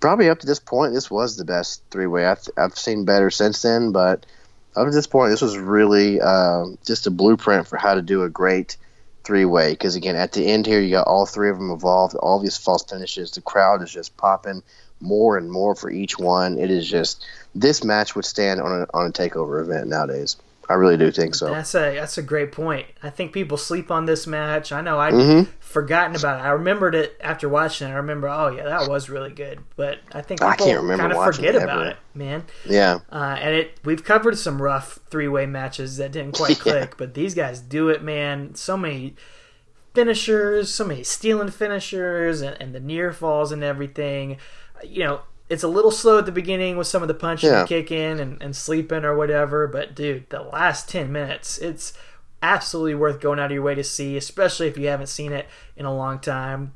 probably 0.00 0.28
up 0.28 0.40
to 0.40 0.46
this 0.46 0.60
point, 0.60 0.94
this 0.94 1.10
was 1.10 1.36
the 1.36 1.44
best 1.44 1.82
three 1.90 2.06
way. 2.06 2.26
I've, 2.26 2.42
I've 2.56 2.78
seen 2.78 3.04
better 3.04 3.30
since 3.30 3.62
then, 3.62 3.92
but 3.92 4.26
up 4.76 4.86
to 4.86 4.94
this 4.94 5.06
point, 5.06 5.30
this 5.30 5.42
was 5.42 5.58
really 5.58 6.20
uh, 6.20 6.66
just 6.86 7.06
a 7.06 7.10
blueprint 7.10 7.66
for 7.66 7.76
how 7.76 7.94
to 7.94 8.02
do 8.02 8.22
a 8.22 8.28
great 8.28 8.76
three 9.24 9.44
way. 9.44 9.72
Because 9.72 9.96
again, 9.96 10.16
at 10.16 10.32
the 10.32 10.46
end 10.46 10.66
here, 10.66 10.80
you 10.80 10.90
got 10.90 11.06
all 11.06 11.26
three 11.26 11.50
of 11.50 11.58
them 11.58 11.70
involved, 11.70 12.14
all 12.14 12.38
these 12.38 12.56
false 12.56 12.84
finishes. 12.84 13.32
The 13.32 13.40
crowd 13.40 13.82
is 13.82 13.92
just 13.92 14.16
popping 14.16 14.62
more 15.00 15.36
and 15.36 15.50
more 15.50 15.74
for 15.74 15.90
each 15.90 16.18
one. 16.18 16.58
It 16.58 16.70
is 16.70 16.88
just 16.88 17.26
this 17.54 17.84
match 17.84 18.14
would 18.14 18.24
stand 18.24 18.60
on 18.60 18.82
a 18.82 18.86
on 18.94 19.06
a 19.06 19.12
takeover 19.12 19.60
event 19.60 19.88
nowadays. 19.88 20.36
I 20.70 20.74
really 20.74 20.98
do 20.98 21.10
think 21.10 21.34
so. 21.34 21.46
That's 21.46 21.74
a 21.74 21.94
that's 21.94 22.18
a 22.18 22.22
great 22.22 22.52
point. 22.52 22.86
I 23.02 23.08
think 23.08 23.32
people 23.32 23.56
sleep 23.56 23.90
on 23.90 24.04
this 24.04 24.26
match. 24.26 24.70
I 24.70 24.82
know 24.82 24.98
I'd 24.98 25.14
Mhm. 25.14 25.48
forgotten 25.60 26.14
about 26.14 26.40
it. 26.40 26.44
I 26.44 26.50
remembered 26.50 26.94
it 26.94 27.16
after 27.22 27.48
watching 27.48 27.88
it. 27.88 27.92
I 27.92 27.94
remember, 27.94 28.28
oh 28.28 28.48
yeah, 28.48 28.64
that 28.64 28.86
was 28.88 29.08
really 29.08 29.32
good. 29.32 29.60
But 29.76 30.00
I 30.12 30.20
think 30.20 30.42
I 30.42 30.56
can't 30.56 30.82
remember 30.82 31.04
kind 31.04 31.12
of 31.14 31.34
forget 31.34 31.54
it 31.54 31.62
about 31.62 31.86
it, 31.86 31.96
man. 32.14 32.44
Yeah. 32.66 32.98
Uh, 33.10 33.36
and 33.40 33.54
it 33.54 33.78
we've 33.84 34.04
covered 34.04 34.36
some 34.36 34.60
rough 34.60 34.98
three 35.10 35.28
way 35.28 35.46
matches 35.46 35.96
that 35.96 36.12
didn't 36.12 36.32
quite 36.36 36.50
Yeah. 36.66 36.72
click, 36.72 36.94
but 36.98 37.14
these 37.14 37.34
guys 37.34 37.60
do 37.60 37.88
it, 37.88 38.02
man. 38.02 38.54
So 38.54 38.76
many 38.76 39.14
finishers, 39.94 40.72
so 40.72 40.84
many 40.84 41.02
stealing 41.02 41.50
finishers, 41.50 42.40
and, 42.42 42.56
and 42.60 42.74
the 42.74 42.80
near 42.80 43.12
falls 43.12 43.52
and 43.52 43.64
everything. 43.64 44.36
You 44.84 45.04
know, 45.04 45.20
it's 45.48 45.62
a 45.62 45.68
little 45.68 45.90
slow 45.90 46.18
at 46.18 46.26
the 46.26 46.32
beginning 46.32 46.76
with 46.76 46.86
some 46.86 47.02
of 47.02 47.08
the 47.08 47.14
punching 47.14 47.50
Yeah. 47.50 47.60
and 47.60 47.68
kicking 47.68 48.20
and, 48.20 48.42
and 48.42 48.54
sleeping 48.54 49.04
or 49.04 49.16
whatever, 49.16 49.66
but 49.66 49.94
dude, 49.94 50.28
the 50.30 50.42
last 50.42 50.88
10 50.88 51.10
minutes, 51.10 51.58
it's 51.58 51.92
absolutely 52.42 52.94
worth 52.94 53.20
going 53.20 53.38
out 53.38 53.46
of 53.46 53.52
your 53.52 53.62
way 53.62 53.74
to 53.74 53.82
see, 53.84 54.16
especially 54.16 54.68
if 54.68 54.76
you 54.78 54.86
haven't 54.88 55.06
seen 55.08 55.32
it 55.32 55.46
in 55.76 55.84
a 55.86 55.94
long 55.94 56.18
time. 56.18 56.74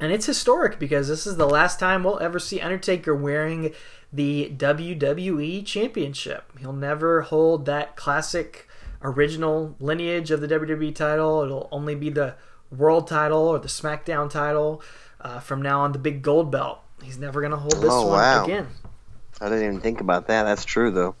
And 0.00 0.12
it's 0.12 0.26
historic 0.26 0.78
because 0.78 1.08
this 1.08 1.26
is 1.26 1.36
the 1.36 1.48
last 1.48 1.78
time 1.78 2.02
we'll 2.04 2.18
ever 2.18 2.38
see 2.38 2.60
Undertaker 2.60 3.14
wearing 3.14 3.72
the 4.12 4.52
WWE 4.56 5.64
Championship. 5.64 6.44
He'll 6.58 6.72
never 6.72 7.22
hold 7.22 7.64
that 7.66 7.96
classic 7.96 8.68
original 9.02 9.76
lineage 9.80 10.30
of 10.30 10.40
the 10.40 10.48
WWE 10.48 10.94
title. 10.94 11.42
It'll 11.42 11.68
only 11.70 11.94
be 11.94 12.10
the 12.10 12.34
world 12.70 13.06
title 13.06 13.46
or 13.46 13.58
the 13.58 13.68
SmackDown 13.68 14.28
title 14.28 14.82
uh, 15.20 15.38
from 15.40 15.62
now 15.62 15.80
on, 15.82 15.92
the 15.92 15.98
big 15.98 16.22
gold 16.22 16.50
belt. 16.50 16.80
He's 17.04 17.18
never 17.18 17.40
going 17.40 17.52
to 17.52 17.56
hold 17.58 17.74
this 17.74 17.90
Oh, 17.92 18.06
one 18.08 18.12
wow. 18.18 18.44
again. 18.44 18.66
I 19.40 19.48
didn't 19.48 19.64
even 19.64 19.80
think 19.80 20.00
about 20.00 20.28
that. 20.28 20.44
That's 20.44 20.64
true 20.64 20.90
though. 20.90 21.14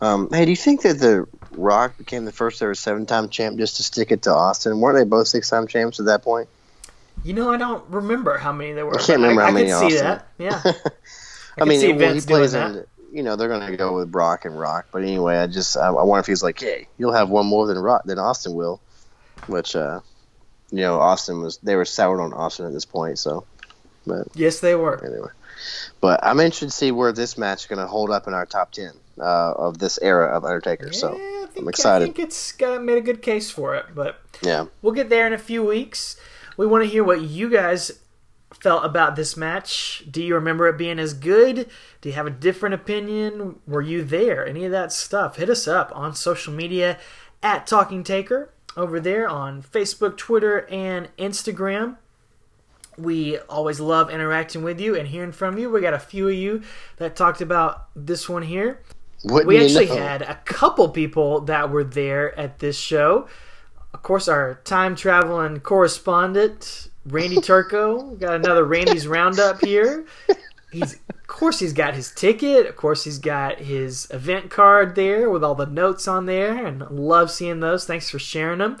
Um, 0.00 0.28
hey, 0.30 0.44
do 0.44 0.50
you 0.50 0.56
think 0.56 0.82
that 0.82 0.98
the 0.98 1.26
Rock 1.52 1.96
became 1.96 2.24
the 2.24 2.32
first 2.32 2.60
ever 2.60 2.74
seven-time 2.74 3.28
champ 3.28 3.56
just 3.58 3.76
to 3.76 3.82
stick 3.82 4.10
it 4.10 4.22
to 4.22 4.34
Austin? 4.34 4.80
Weren't 4.80 4.98
they 4.98 5.04
both 5.04 5.28
six-time 5.28 5.66
champs 5.68 6.00
at 6.00 6.06
that 6.06 6.22
point? 6.22 6.48
You 7.22 7.32
know, 7.32 7.52
I 7.52 7.56
don't 7.56 7.88
remember 7.88 8.36
how 8.36 8.52
many 8.52 8.72
there 8.72 8.84
were. 8.84 8.94
I 8.98 9.02
can't 9.02 9.20
remember 9.20 9.42
I, 9.42 9.44
how 9.44 9.50
I 9.50 9.54
many 9.54 9.70
could 9.70 9.78
see 9.78 9.98
Austin. 9.98 10.04
that. 10.04 10.26
Yeah. 10.36 10.60
I, 10.64 11.60
could 11.60 11.68
mean, 11.68 11.80
see 11.80 11.92
well, 11.92 12.12
he 12.14 12.20
plays 12.20 12.52
that. 12.52 12.70
in. 12.74 12.84
You 13.12 13.22
know, 13.22 13.36
they're 13.36 13.48
going 13.48 13.70
to 13.70 13.76
go 13.76 13.94
with 13.96 14.10
Brock 14.10 14.44
and 14.44 14.58
Rock. 14.58 14.86
But 14.92 15.02
anyway, 15.04 15.36
I 15.38 15.46
just 15.46 15.76
I, 15.76 15.86
I 15.86 16.02
wonder 16.02 16.20
if 16.20 16.26
he's 16.26 16.42
like, 16.42 16.58
hey, 16.60 16.88
you'll 16.98 17.12
have 17.12 17.30
one 17.30 17.46
more 17.46 17.66
than 17.68 17.78
Rock 17.78 18.02
than 18.04 18.18
Austin 18.18 18.54
will, 18.54 18.80
which 19.46 19.76
uh, 19.76 20.00
you 20.72 20.80
know, 20.80 20.98
Austin 20.98 21.40
was 21.40 21.58
they 21.58 21.76
were 21.76 21.84
soured 21.84 22.20
on 22.20 22.32
Austin 22.32 22.66
at 22.66 22.72
this 22.72 22.84
point. 22.84 23.20
So, 23.20 23.46
but 24.06 24.28
Yes, 24.34 24.60
they 24.60 24.74
were. 24.74 25.04
anyway. 25.04 25.28
But 26.00 26.20
I'm 26.22 26.40
interested 26.40 26.66
to 26.66 26.72
see 26.72 26.92
where 26.92 27.12
this 27.12 27.38
match 27.38 27.60
is 27.62 27.66
going 27.66 27.78
to 27.78 27.86
hold 27.86 28.10
up 28.10 28.26
in 28.26 28.34
our 28.34 28.44
top 28.46 28.72
ten 28.72 28.92
uh, 29.18 29.52
of 29.52 29.78
this 29.78 29.98
era 30.02 30.36
of 30.36 30.44
Undertaker. 30.44 30.92
So 30.92 31.16
Yeah, 31.16 31.22
I 31.22 31.46
think, 31.46 31.58
I'm 31.58 31.68
excited. 31.68 32.04
I 32.04 32.06
think 32.06 32.18
it's 32.18 32.52
got 32.52 32.82
made 32.82 32.98
a 32.98 33.02
good 33.02 33.22
case 33.22 33.50
for 33.50 33.74
it, 33.74 33.86
but 33.94 34.20
yeah, 34.42 34.66
we'll 34.82 34.92
get 34.92 35.08
there 35.08 35.26
in 35.26 35.32
a 35.32 35.38
few 35.38 35.64
weeks. 35.64 36.16
We 36.56 36.66
want 36.66 36.84
to 36.84 36.90
hear 36.90 37.02
what 37.04 37.22
you 37.22 37.48
guys 37.50 38.00
felt 38.60 38.84
about 38.84 39.16
this 39.16 39.36
match. 39.36 40.04
Do 40.10 40.22
you 40.22 40.34
remember 40.34 40.68
it 40.68 40.78
being 40.78 40.98
as 40.98 41.12
good? 41.14 41.68
Do 42.00 42.08
you 42.08 42.14
have 42.14 42.26
a 42.26 42.30
different 42.30 42.74
opinion? 42.74 43.60
Were 43.66 43.82
you 43.82 44.04
there? 44.04 44.46
Any 44.46 44.64
of 44.64 44.70
that 44.72 44.92
stuff? 44.92 45.36
Hit 45.36 45.50
us 45.50 45.66
up 45.66 45.90
on 45.94 46.14
social 46.14 46.52
media 46.52 46.98
at 47.42 47.66
Talking 47.66 48.04
Taker 48.04 48.50
over 48.76 49.00
there 49.00 49.28
on 49.28 49.62
Facebook, 49.62 50.16
Twitter, 50.16 50.66
and 50.70 51.08
Instagram. 51.18 51.96
We 52.98 53.38
always 53.38 53.80
love 53.80 54.10
interacting 54.10 54.62
with 54.62 54.80
you 54.80 54.94
and 54.96 55.06
hearing 55.08 55.32
from 55.32 55.58
you. 55.58 55.70
We 55.70 55.80
got 55.80 55.94
a 55.94 55.98
few 55.98 56.28
of 56.28 56.34
you 56.34 56.62
that 56.96 57.16
talked 57.16 57.40
about 57.40 57.88
this 57.96 58.28
one 58.28 58.42
here. 58.42 58.80
Wouldn't 59.24 59.46
We 59.46 59.58
actually 59.62 59.86
know? 59.86 59.96
had 59.96 60.22
a 60.22 60.34
couple 60.44 60.88
people 60.90 61.40
that 61.42 61.70
were 61.70 61.84
there 61.84 62.38
at 62.38 62.58
this 62.58 62.76
show. 62.78 63.26
Of 63.92 64.02
course, 64.02 64.28
our 64.28 64.60
time 64.64 64.96
traveling 64.96 65.60
correspondent, 65.60 66.88
Randy 67.06 67.40
Turco. 67.40 68.14
Got 68.16 68.34
another 68.36 68.64
Randy's 68.64 69.06
Roundup 69.06 69.60
here. 69.64 70.04
He's, 70.72 70.94
of 71.08 71.26
course, 71.28 71.60
he's 71.60 71.72
got 71.72 71.94
his 71.94 72.10
ticket. 72.10 72.66
Of 72.66 72.76
course, 72.76 73.04
he's 73.04 73.18
got 73.18 73.60
his 73.60 74.08
event 74.10 74.50
card 74.50 74.94
there 74.96 75.30
with 75.30 75.44
all 75.44 75.54
the 75.54 75.66
notes 75.66 76.08
on 76.08 76.26
there, 76.26 76.66
and 76.66 76.80
love 76.90 77.30
seeing 77.30 77.60
those. 77.60 77.86
Thanks 77.86 78.10
for 78.10 78.18
sharing 78.18 78.58
them. 78.58 78.78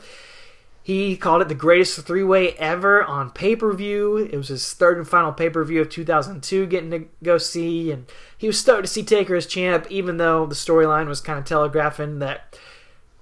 He 0.84 1.16
called 1.16 1.40
it 1.40 1.48
the 1.48 1.54
greatest 1.54 1.98
three 2.02 2.22
way 2.22 2.52
ever 2.58 3.02
on 3.02 3.30
pay 3.30 3.56
per 3.56 3.72
view. 3.72 4.18
It 4.18 4.36
was 4.36 4.48
his 4.48 4.74
third 4.74 4.98
and 4.98 5.08
final 5.08 5.32
pay 5.32 5.48
per 5.48 5.64
view 5.64 5.80
of 5.80 5.88
2002 5.88 6.66
getting 6.66 6.90
to 6.90 7.06
go 7.22 7.38
see. 7.38 7.90
And 7.90 8.04
he 8.36 8.46
was 8.46 8.60
stoked 8.60 8.84
to 8.84 8.86
see 8.86 9.02
Taker 9.02 9.34
as 9.34 9.46
champ, 9.46 9.86
even 9.88 10.18
though 10.18 10.44
the 10.44 10.54
storyline 10.54 11.08
was 11.08 11.22
kind 11.22 11.38
of 11.38 11.46
telegraphing 11.46 12.18
that 12.18 12.58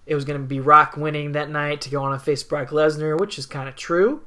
it 0.07 0.17
was 0.17 0.25
going 0.25 0.41
to 0.41 0.45
be 0.45 0.59
Rock 0.59 0.97
winning 0.97 1.33
that 1.33 1.51
night 1.51 1.81
to 1.83 1.91
go 1.91 2.03
on 2.03 2.13
and 2.13 2.21
face 2.21 2.43
Brock 2.43 2.71
Lesnar, 2.71 3.17
which 3.17 3.39
is 3.39 3.47
kind 3.47 3.69
of 3.69 3.77
true. 3.77 4.23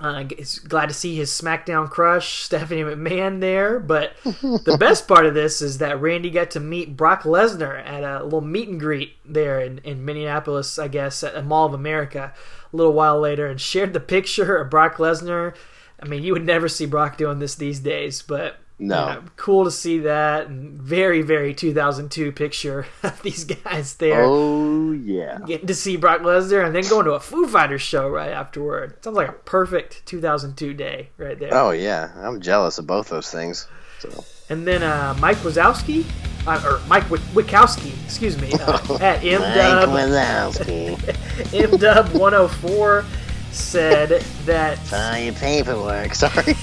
Uh, 0.00 0.24
glad 0.66 0.86
to 0.86 0.94
see 0.94 1.14
his 1.14 1.30
SmackDown 1.30 1.88
crush, 1.88 2.40
Stephanie 2.44 2.82
McMahon, 2.82 3.40
there. 3.40 3.78
But 3.78 4.14
the 4.24 4.76
best 4.78 5.06
part 5.06 5.26
of 5.26 5.34
this 5.34 5.62
is 5.62 5.78
that 5.78 6.00
Randy 6.00 6.30
got 6.30 6.50
to 6.52 6.60
meet 6.60 6.96
Brock 6.96 7.22
Lesnar 7.22 7.84
at 7.86 8.02
a 8.02 8.24
little 8.24 8.40
meet 8.40 8.68
and 8.68 8.80
greet 8.80 9.14
there 9.24 9.60
in, 9.60 9.78
in 9.78 10.04
Minneapolis, 10.04 10.78
I 10.78 10.88
guess, 10.88 11.22
at 11.22 11.36
a 11.36 11.42
Mall 11.42 11.66
of 11.66 11.74
America 11.74 12.32
a 12.72 12.76
little 12.76 12.94
while 12.94 13.20
later 13.20 13.46
and 13.46 13.60
shared 13.60 13.92
the 13.92 14.00
picture 14.00 14.56
of 14.56 14.70
Brock 14.70 14.96
Lesnar. 14.96 15.54
I 16.02 16.06
mean, 16.06 16.24
you 16.24 16.32
would 16.32 16.44
never 16.44 16.68
see 16.68 16.86
Brock 16.86 17.16
doing 17.16 17.38
this 17.38 17.54
these 17.54 17.78
days, 17.78 18.22
but 18.22 18.58
No. 18.84 19.08
you 19.08 19.14
know, 19.14 19.22
cool 19.36 19.64
to 19.64 19.70
see 19.70 20.00
that. 20.00 20.48
And 20.48 20.72
very, 20.80 21.22
very 21.22 21.54
2002 21.54 22.32
picture 22.32 22.86
of 23.02 23.22
these 23.22 23.44
guys 23.44 23.94
there 23.94 24.24
Oh 24.24 24.90
yeah. 24.92 25.38
getting 25.46 25.68
to 25.68 25.74
see 25.74 25.96
Brock 25.96 26.20
Lesnar 26.22 26.66
and 26.66 26.74
then 26.74 26.82
going 26.88 27.04
to 27.04 27.12
a 27.12 27.20
Foo 27.20 27.46
Fighters 27.46 27.82
show 27.82 28.08
right 28.08 28.30
afterward. 28.30 29.02
Sounds 29.04 29.16
like 29.16 29.28
a 29.28 29.32
perfect 29.32 30.04
2002 30.06 30.74
day 30.74 31.10
right 31.16 31.38
there. 31.38 31.50
Oh 31.54 31.70
yeah. 31.70 32.10
I'm 32.16 32.40
jealous 32.40 32.78
of 32.78 32.86
both 32.86 33.08
those 33.08 33.30
things. 33.30 33.68
So 34.00 34.24
And 34.48 34.66
then 34.66 34.82
uh, 34.82 35.16
Mike 35.20 35.36
Wazowski, 35.38 36.04
uh, 36.44 36.60
or 36.66 36.80
Mike 36.88 37.04
Wickowski, 37.04 37.92
excuse 38.04 38.36
me, 38.40 38.50
uh, 38.54 38.58
at 39.00 39.20
MDub, 39.20 39.86
Wazowski. 39.94 40.96
MDub 41.68 42.12
104 42.18 43.04
said 43.52 44.22
that 44.44 44.92
Uh, 44.92 45.16
your 45.18 45.34
paperwork. 45.34 46.14
Sorry. 46.16 46.54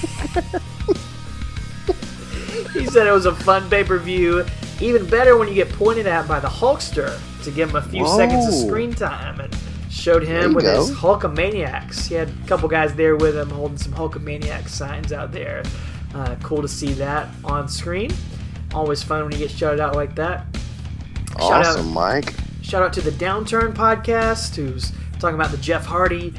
He 2.72 2.86
said 2.86 3.06
it 3.06 3.12
was 3.12 3.26
a 3.26 3.34
fun 3.34 3.68
pay 3.70 3.84
per 3.84 3.98
view. 3.98 4.44
Even 4.80 5.04
better 5.06 5.36
when 5.36 5.46
you 5.48 5.54
get 5.54 5.68
pointed 5.70 6.06
at 6.06 6.26
by 6.26 6.40
the 6.40 6.48
Hulkster 6.48 7.18
to 7.44 7.50
give 7.50 7.70
him 7.70 7.76
a 7.76 7.82
few 7.82 8.04
Whoa. 8.04 8.16
seconds 8.16 8.46
of 8.46 8.54
screen 8.54 8.94
time 8.94 9.40
and 9.40 9.54
showed 9.90 10.22
him 10.22 10.54
with 10.54 10.64
go. 10.64 10.76
his 10.86 10.90
Hulkamaniacs. 10.90 12.06
He 12.08 12.14
had 12.14 12.28
a 12.28 12.46
couple 12.46 12.68
guys 12.68 12.94
there 12.94 13.16
with 13.16 13.36
him 13.36 13.50
holding 13.50 13.76
some 13.78 13.92
Hulkamaniac 13.92 14.68
signs 14.68 15.12
out 15.12 15.32
there. 15.32 15.62
Uh, 16.14 16.36
cool 16.42 16.62
to 16.62 16.68
see 16.68 16.92
that 16.94 17.28
on 17.44 17.68
screen. 17.68 18.10
Always 18.72 19.02
fun 19.02 19.22
when 19.24 19.32
you 19.32 19.38
get 19.38 19.50
shouted 19.50 19.80
out 19.80 19.94
like 19.96 20.14
that. 20.14 20.46
Shout 21.38 21.52
out- 21.52 21.66
awesome, 21.66 21.92
Mike. 21.92 22.34
Shout 22.62 22.82
out 22.82 22.92
to 22.94 23.00
the 23.00 23.10
Downturn 23.10 23.74
podcast, 23.74 24.54
who's 24.54 24.92
talking 25.18 25.34
about 25.34 25.50
the 25.50 25.56
Jeff 25.58 25.84
Hardy 25.84 26.32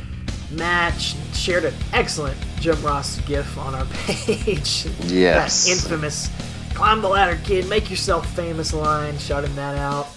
match. 0.51 1.15
Shared 1.33 1.65
an 1.65 1.73
excellent 1.93 2.37
Jim 2.59 2.81
Ross 2.83 3.19
gif 3.21 3.57
on 3.57 3.73
our 3.75 3.85
page. 4.05 4.85
Yes. 5.01 5.65
That 5.65 5.71
infamous 5.71 6.29
"Climb 6.73 7.01
the 7.01 7.09
ladder, 7.09 7.39
kid, 7.43 7.67
make 7.69 7.89
yourself 7.89 8.29
famous" 8.35 8.73
line. 8.73 9.17
Shouting 9.17 9.55
that 9.55 9.77
out. 9.77 10.07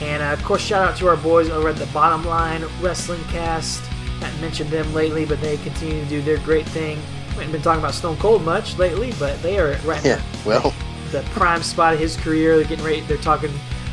And 0.00 0.22
uh, 0.22 0.26
of 0.26 0.44
course, 0.44 0.62
shout 0.62 0.86
out 0.86 0.96
to 0.98 1.08
our 1.08 1.16
boys 1.16 1.48
over 1.48 1.68
at 1.68 1.76
the 1.76 1.86
Bottom 1.86 2.24
Line 2.24 2.64
Wrestling 2.82 3.22
Cast. 3.24 3.80
Haven't 4.20 4.40
mentioned 4.40 4.70
them 4.70 4.92
lately, 4.94 5.24
but 5.24 5.40
they 5.40 5.56
continue 5.58 6.02
to 6.02 6.08
do 6.08 6.22
their 6.22 6.38
great 6.38 6.66
thing. 6.66 6.98
We 7.30 7.34
haven't 7.44 7.52
been 7.52 7.62
talking 7.62 7.80
about 7.80 7.94
Stone 7.94 8.16
Cold 8.16 8.42
much 8.44 8.76
lately, 8.78 9.12
but 9.18 9.40
they 9.42 9.58
are 9.58 9.76
right 9.84 10.04
Yeah. 10.04 10.22
Well. 10.44 10.74
the 11.12 11.22
prime 11.30 11.62
spot 11.62 11.94
of 11.94 12.00
his 12.00 12.16
career. 12.16 12.56
They're 12.56 12.66
getting 12.66 12.84
ready. 12.84 13.00
They're 13.02 13.16
talking 13.18 13.50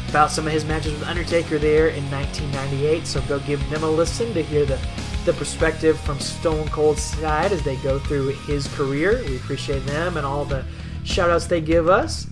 about 0.09 0.31
some 0.31 0.45
of 0.47 0.53
his 0.53 0.65
matches 0.65 0.93
with 0.93 1.03
Undertaker 1.03 1.57
there 1.57 1.87
in 1.89 2.09
1998. 2.11 3.05
So 3.07 3.21
go 3.21 3.39
give 3.39 3.67
them 3.69 3.83
a 3.83 3.89
listen 3.89 4.33
to 4.33 4.43
hear 4.43 4.65
the 4.65 4.79
the 5.25 5.33
perspective 5.33 5.99
from 5.99 6.19
Stone 6.19 6.67
Cold's 6.69 7.01
side 7.01 7.51
as 7.51 7.61
they 7.63 7.75
go 7.77 7.99
through 7.99 8.29
his 8.29 8.67
career. 8.75 9.23
We 9.27 9.37
appreciate 9.37 9.85
them 9.85 10.17
and 10.17 10.25
all 10.25 10.45
the 10.45 10.63
shout 11.03 11.29
outs 11.29 11.47
they 11.47 11.61
give 11.61 11.87
us. 11.89 12.27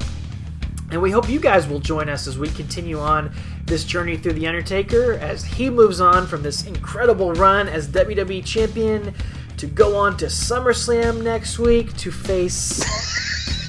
And 0.91 1.01
we 1.01 1.09
hope 1.11 1.30
you 1.30 1.39
guys 1.39 1.68
will 1.68 1.80
join 1.80 2.09
us 2.09 2.27
as 2.27 2.38
we 2.38 2.49
continue 2.49 2.99
on 2.99 3.34
this 3.65 3.85
journey 3.85 4.18
through 4.18 4.34
The 4.34 4.47
Undertaker 4.47 5.13
as 5.13 5.45
he 5.45 5.69
moves 5.69 6.01
on 6.01 6.27
from 6.27 6.41
this 6.43 6.65
incredible 6.65 7.31
run 7.34 7.69
as 7.69 7.88
WWE 7.88 8.43
Champion 8.45 9.13
to 9.57 9.68
go 9.68 9.95
on 9.95 10.18
to 10.18 10.26
SummerSlam 10.26 11.23
next 11.23 11.59
week 11.59 11.95
to 11.97 12.11
face 12.11 12.84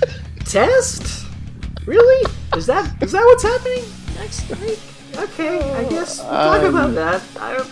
Test? 0.44 1.26
Really? 1.86 2.26
Is 2.56 2.66
that 2.66 3.00
is 3.02 3.12
that 3.12 3.24
what's 3.24 3.42
happening 3.42 3.84
next 4.16 4.48
week? 4.60 4.78
Okay, 5.16 5.60
I 5.74 5.84
guess 5.88 6.18
we'll 6.20 6.28
talk 6.30 6.62
Um, 6.62 6.74
about 6.74 6.94
that. 6.94 7.22
I 7.40 7.56
don't, 7.56 7.70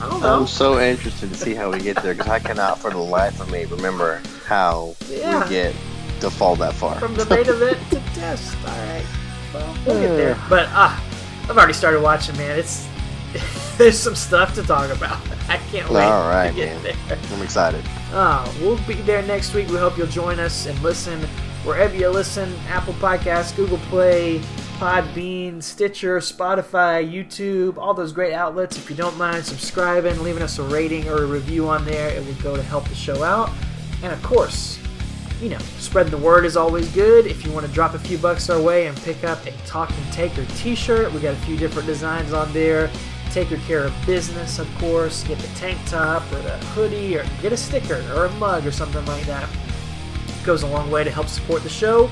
I 0.00 0.08
don't 0.08 0.20
know. 0.20 0.40
I'm 0.40 0.46
so 0.46 0.78
interested 0.80 1.28
to 1.30 1.34
see 1.36 1.54
how 1.54 1.70
we 1.72 1.78
get 1.80 2.00
there 2.02 2.14
because 2.14 2.30
I 2.30 2.38
cannot, 2.38 2.78
for 2.78 2.90
the 2.90 2.98
life 2.98 3.40
of 3.40 3.50
me, 3.50 3.64
remember 3.66 4.20
how 4.46 4.94
Yeah. 5.08 5.42
we 5.44 5.50
get 5.50 5.74
to 6.20 6.30
fall 6.30 6.56
that 6.56 6.74
far. 6.74 6.94
From 6.98 7.14
the 7.14 7.24
main 7.26 7.48
event 7.48 7.78
to 7.90 8.00
Test. 8.14 8.56
All 8.66 8.76
right. 8.88 9.04
Well, 9.54 9.76
we'll 9.86 10.00
get 10.00 10.16
there. 10.16 10.38
But 10.48 10.66
ah, 10.70 11.02
I've 11.44 11.56
already 11.56 11.72
started 11.72 12.00
watching, 12.02 12.36
man. 12.36 12.58
It's 12.58 12.86
there's 13.78 13.98
some 13.98 14.14
stuff 14.14 14.54
to 14.54 14.62
talk 14.62 14.90
about. 14.90 15.18
I 15.48 15.56
can't 15.70 15.88
wait 15.90 16.02
All 16.04 16.28
right, 16.28 16.50
to 16.50 16.54
get 16.54 16.82
man. 16.82 16.96
there. 17.08 17.18
I'm 17.32 17.42
excited. 17.42 17.82
Oh, 18.12 18.54
we'll 18.60 18.78
be 18.86 18.94
there 19.02 19.22
next 19.22 19.54
week. 19.54 19.68
We 19.68 19.76
hope 19.76 19.96
you'll 19.98 20.06
join 20.06 20.38
us 20.38 20.66
and 20.66 20.78
listen 20.82 21.20
wherever 21.64 21.94
you 21.96 22.08
listen 22.08 22.54
Apple 22.68 22.94
Podcasts, 22.94 23.54
Google 23.56 23.78
Play, 23.90 24.40
Podbean, 24.78 25.60
Stitcher, 25.60 26.20
Spotify, 26.20 27.04
YouTube, 27.04 27.78
all 27.78 27.94
those 27.94 28.12
great 28.12 28.32
outlets. 28.32 28.76
If 28.76 28.88
you 28.88 28.94
don't 28.94 29.16
mind 29.18 29.44
subscribing, 29.44 30.22
leaving 30.22 30.40
us 30.40 30.60
a 30.60 30.62
rating 30.62 31.08
or 31.08 31.24
a 31.24 31.26
review 31.26 31.68
on 31.68 31.84
there, 31.84 32.10
it 32.10 32.24
would 32.24 32.40
go 32.40 32.54
to 32.54 32.62
help 32.62 32.88
the 32.88 32.94
show 32.94 33.24
out. 33.24 33.50
And 34.04 34.12
of 34.12 34.22
course, 34.22 34.78
you 35.42 35.48
know, 35.48 35.58
spreading 35.78 36.12
the 36.12 36.18
word 36.18 36.44
is 36.44 36.56
always 36.56 36.88
good. 36.92 37.26
If 37.26 37.44
you 37.44 37.50
want 37.50 37.66
to 37.66 37.72
drop 37.72 37.94
a 37.94 37.98
few 37.98 38.18
bucks 38.18 38.48
our 38.50 38.62
way 38.62 38.86
and 38.86 38.96
pick 38.98 39.24
up 39.24 39.44
a 39.46 39.52
Talking 39.66 39.96
Taker 40.12 40.44
t 40.56 40.76
shirt, 40.76 41.12
we 41.12 41.18
got 41.18 41.34
a 41.34 41.38
few 41.38 41.56
different 41.56 41.88
designs 41.88 42.32
on 42.32 42.52
there. 42.52 42.88
Take 43.32 43.50
your 43.50 43.58
care 43.60 43.84
of 43.84 44.06
business, 44.06 44.60
of 44.60 44.72
course. 44.78 45.24
Get 45.24 45.40
the 45.40 45.48
tank 45.56 45.76
top 45.86 46.22
or 46.32 46.40
the 46.42 46.56
hoodie, 46.68 47.16
or 47.16 47.26
get 47.42 47.52
a 47.52 47.56
sticker 47.56 48.00
or 48.14 48.26
a 48.26 48.32
mug 48.34 48.64
or 48.64 48.70
something 48.70 49.04
like 49.06 49.24
that. 49.24 49.48
It 50.28 50.46
goes 50.46 50.62
a 50.62 50.68
long 50.68 50.88
way 50.88 51.02
to 51.02 51.10
help 51.10 51.26
support 51.26 51.64
the 51.64 51.68
show, 51.68 52.08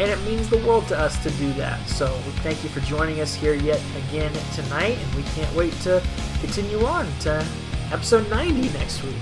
and 0.00 0.10
it 0.10 0.18
means 0.22 0.48
the 0.48 0.56
world 0.66 0.88
to 0.88 0.98
us 0.98 1.22
to 1.22 1.30
do 1.32 1.52
that. 1.52 1.86
So 1.86 2.06
thank 2.42 2.62
you 2.64 2.70
for 2.70 2.80
joining 2.80 3.20
us 3.20 3.34
here 3.34 3.52
yet 3.52 3.82
again 4.08 4.32
tonight, 4.54 4.96
and 4.96 5.14
we 5.14 5.22
can't 5.34 5.54
wait 5.54 5.74
to 5.82 6.02
continue 6.40 6.82
on 6.86 7.06
to 7.20 7.46
episode 7.92 8.28
90 8.30 8.70
next 8.78 9.02
week. 9.04 9.14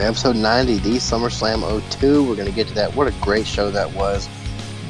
Episode 0.00 0.36
90, 0.36 0.78
the 0.78 0.96
SummerSlam 0.96 1.82
02. 2.00 2.26
We're 2.26 2.34
going 2.34 2.48
to 2.48 2.54
get 2.54 2.66
to 2.68 2.74
that. 2.74 2.94
What 2.94 3.08
a 3.08 3.14
great 3.20 3.46
show 3.46 3.70
that 3.72 3.92
was. 3.92 4.26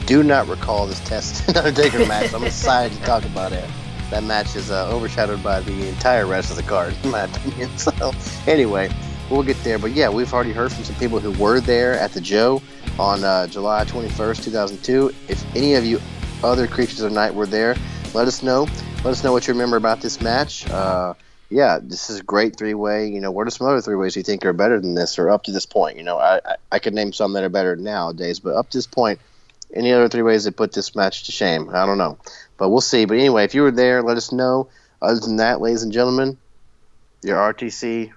do 0.06 0.22
not 0.22 0.46
recall 0.46 0.86
this 0.86 1.00
Test 1.00 1.48
Undertaker 1.56 2.06
match. 2.06 2.32
I'm 2.32 2.44
excited 2.44 2.96
to 2.96 3.04
talk 3.04 3.24
about 3.24 3.52
it. 3.52 3.68
That 4.10 4.22
match 4.22 4.54
is 4.54 4.70
uh, 4.70 4.88
overshadowed 4.94 5.42
by 5.42 5.58
the 5.58 5.88
entire 5.88 6.26
rest 6.26 6.52
of 6.52 6.56
the 6.56 6.62
card, 6.62 6.94
in 7.02 7.10
my 7.10 7.24
opinion. 7.24 7.68
So, 7.78 8.12
anyway, 8.46 8.90
we'll 9.28 9.42
get 9.42 9.56
there. 9.64 9.80
But 9.80 9.90
yeah, 9.90 10.08
we've 10.08 10.32
already 10.32 10.52
heard 10.52 10.72
from 10.72 10.84
some 10.84 10.94
people 10.96 11.18
who 11.18 11.32
were 11.42 11.58
there 11.58 11.98
at 11.98 12.12
the 12.12 12.20
Joe 12.20 12.62
on 12.98 13.24
uh, 13.24 13.46
July 13.46 13.84
21st, 13.84 14.44
2002. 14.44 15.12
If 15.28 15.56
any 15.56 15.74
of 15.74 15.84
you 15.84 16.00
other 16.42 16.66
creatures 16.66 17.00
of 17.00 17.12
night 17.12 17.34
were 17.34 17.46
there, 17.46 17.76
let 18.12 18.28
us 18.28 18.42
know. 18.42 18.68
Let 18.98 19.06
us 19.06 19.24
know 19.24 19.32
what 19.32 19.46
you 19.46 19.54
remember 19.54 19.76
about 19.76 20.00
this 20.00 20.20
match. 20.20 20.68
Uh, 20.70 21.14
yeah, 21.50 21.78
this 21.82 22.10
is 22.10 22.20
a 22.20 22.22
great 22.22 22.56
three 22.56 22.74
way. 22.74 23.08
You 23.08 23.20
know, 23.20 23.30
what 23.30 23.46
are 23.46 23.50
some 23.50 23.66
other 23.66 23.80
three 23.80 23.96
ways 23.96 24.16
you 24.16 24.22
think 24.22 24.44
are 24.44 24.52
better 24.52 24.80
than 24.80 24.94
this 24.94 25.18
or 25.18 25.30
up 25.30 25.44
to 25.44 25.52
this 25.52 25.66
point? 25.66 25.96
You 25.96 26.04
know, 26.04 26.18
I, 26.18 26.36
I, 26.44 26.56
I 26.72 26.78
could 26.78 26.94
name 26.94 27.12
some 27.12 27.32
that 27.34 27.44
are 27.44 27.48
better 27.48 27.76
nowadays, 27.76 28.40
but 28.40 28.54
up 28.54 28.70
to 28.70 28.78
this 28.78 28.86
point, 28.86 29.20
any 29.72 29.92
other 29.92 30.08
three 30.08 30.22
ways 30.22 30.44
that 30.44 30.56
put 30.56 30.72
this 30.72 30.94
match 30.94 31.24
to 31.24 31.32
shame? 31.32 31.70
I 31.70 31.86
don't 31.86 31.98
know. 31.98 32.18
But 32.56 32.70
we'll 32.70 32.80
see. 32.80 33.04
But 33.04 33.18
anyway, 33.18 33.44
if 33.44 33.54
you 33.54 33.62
were 33.62 33.70
there, 33.70 34.02
let 34.02 34.16
us 34.16 34.32
know. 34.32 34.68
Other 35.02 35.20
than 35.20 35.36
that, 35.36 35.60
ladies 35.60 35.82
and 35.82 35.92
gentlemen, 35.92 36.38
your 37.22 37.36
RTC 37.36 38.12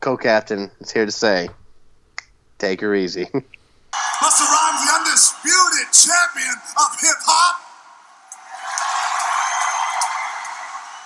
co 0.00 0.16
captain 0.16 0.70
is 0.80 0.90
here 0.90 1.04
to 1.04 1.12
say, 1.12 1.48
take 2.58 2.80
her 2.80 2.94
easy. 2.94 3.28
Busta 3.94 4.44
Rhymes, 4.44 4.80
the 4.84 4.90
undisputed 4.98 5.86
champion 5.94 6.56
of 6.76 6.88
hip 7.00 7.18
hop. 7.24 7.68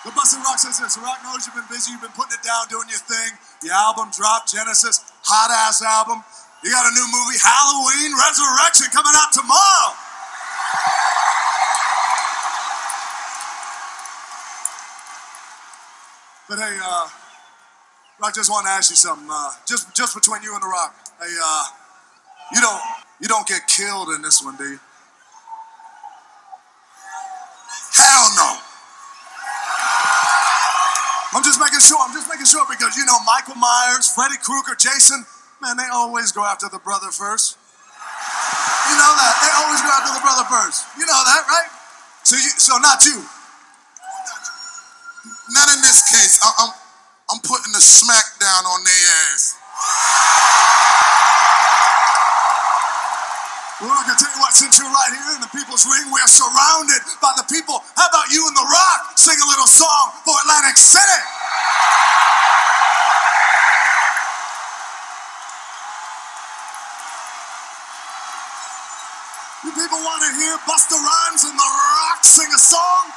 The 0.05 0.11
Bustin' 0.11 0.43
Rock 0.43 0.59
says 0.59 0.83
this. 0.83 0.99
Rock 0.99 1.23
knows 1.23 1.47
you've 1.47 1.55
been 1.55 1.71
busy. 1.71 1.95
You've 1.95 2.03
been 2.03 2.11
putting 2.19 2.35
it 2.35 2.43
down, 2.43 2.67
doing 2.67 2.91
your 2.91 2.99
thing. 2.99 3.39
The 3.63 3.71
album 3.71 4.11
dropped, 4.11 4.51
Genesis, 4.51 4.99
hot 5.23 5.55
ass 5.55 5.79
album. 5.79 6.27
You 6.67 6.75
got 6.75 6.91
a 6.91 6.95
new 6.95 7.07
movie, 7.07 7.39
Halloween 7.39 8.11
Resurrection, 8.19 8.91
coming 8.91 9.15
out 9.15 9.31
tomorrow. 9.31 9.95
But 16.51 16.59
hey, 16.67 16.75
uh, 16.83 17.07
Rock, 18.19 18.35
just 18.35 18.51
want 18.51 18.67
to 18.67 18.73
ask 18.75 18.91
you 18.91 18.99
something. 18.99 19.29
Uh, 19.31 19.51
just, 19.67 19.95
just 19.95 20.19
between 20.19 20.43
you 20.43 20.55
and 20.55 20.63
the 20.63 20.69
Rock. 20.69 20.99
Hey, 21.23 21.31
uh, 21.31 21.65
you 22.55 22.61
don't, 22.61 22.83
you 23.21 23.29
don't 23.29 23.47
get 23.47 23.67
killed 23.67 24.09
in 24.11 24.23
this 24.23 24.43
one, 24.43 24.57
do 24.57 24.65
you? 24.65 24.81
Hell 27.95 28.29
no. 28.37 28.59
I'm 31.33 31.43
just 31.43 31.61
making 31.61 31.81
sure. 31.81 31.97
I'm 32.01 32.13
just 32.13 32.29
making 32.29 32.45
sure 32.45 32.65
because 32.69 32.97
you 32.97 33.05
know 33.09 33.17
Michael 33.25 33.57
Myers, 33.57 34.13
Freddy 34.13 34.37
Krueger, 34.37 34.77
Jason. 34.77 35.25
Man, 35.63 35.77
they 35.77 35.89
always 35.93 36.33
go 36.33 36.45
after 36.45 36.69
the 36.69 36.79
brother 36.79 37.09
first. 37.09 37.57
You 38.91 38.97
know 38.99 39.13
that 39.17 39.35
they 39.41 39.53
always 39.65 39.81
go 39.81 39.89
after 39.89 40.13
the 40.13 40.21
brother 40.21 40.45
first. 40.51 40.85
You 40.99 41.07
know 41.07 41.23
that, 41.25 41.47
right? 41.49 41.71
So, 42.25 42.37
you, 42.37 42.51
so 42.61 42.77
not 42.79 43.05
you. 43.07 43.25
Not 45.55 45.69
in 45.73 45.81
this 45.81 46.11
case. 46.11 46.41
I, 46.43 46.51
I'm, 46.67 46.73
I'm 47.31 47.41
putting 47.41 47.73
the 47.73 47.81
smack 47.81 48.27
down 48.41 48.65
on 48.67 48.85
their 48.85 49.05
ass. 49.33 49.57
Well, 53.83 53.91
I 53.91 54.07
can 54.07 54.15
tell 54.15 54.31
you 54.31 54.39
what, 54.39 54.55
since 54.55 54.79
you're 54.79 54.87
right 54.87 55.11
here 55.11 55.35
in 55.35 55.43
the 55.43 55.51
People's 55.51 55.83
Ring, 55.83 56.07
we're 56.15 56.31
surrounded 56.31 57.03
by 57.19 57.35
the 57.35 57.43
people. 57.51 57.83
How 57.99 58.07
about 58.07 58.31
you 58.31 58.47
and 58.47 58.55
The 58.55 58.63
Rock 58.63 59.19
sing 59.19 59.35
a 59.35 59.49
little 59.51 59.67
song 59.67 60.15
for 60.23 60.39
Atlantic 60.47 60.79
City? 60.79 61.21
You 69.67 69.75
people 69.75 69.99
want 69.99 70.23
to 70.31 70.31
hear 70.39 70.55
Busta 70.63 70.95
Rhymes 71.03 71.43
and 71.43 71.59
The 71.59 71.71
Rock 71.75 72.23
sing 72.23 72.55
a 72.55 72.63
song? 72.63 73.11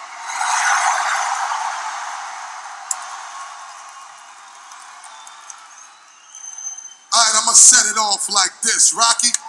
All 7.14 7.22
right, 7.22 7.38
I'm 7.38 7.46
gonna 7.46 7.54
set 7.54 7.86
it 7.86 8.02
off 8.02 8.34
like 8.34 8.66
this, 8.66 8.98
Rocky. 8.98 9.45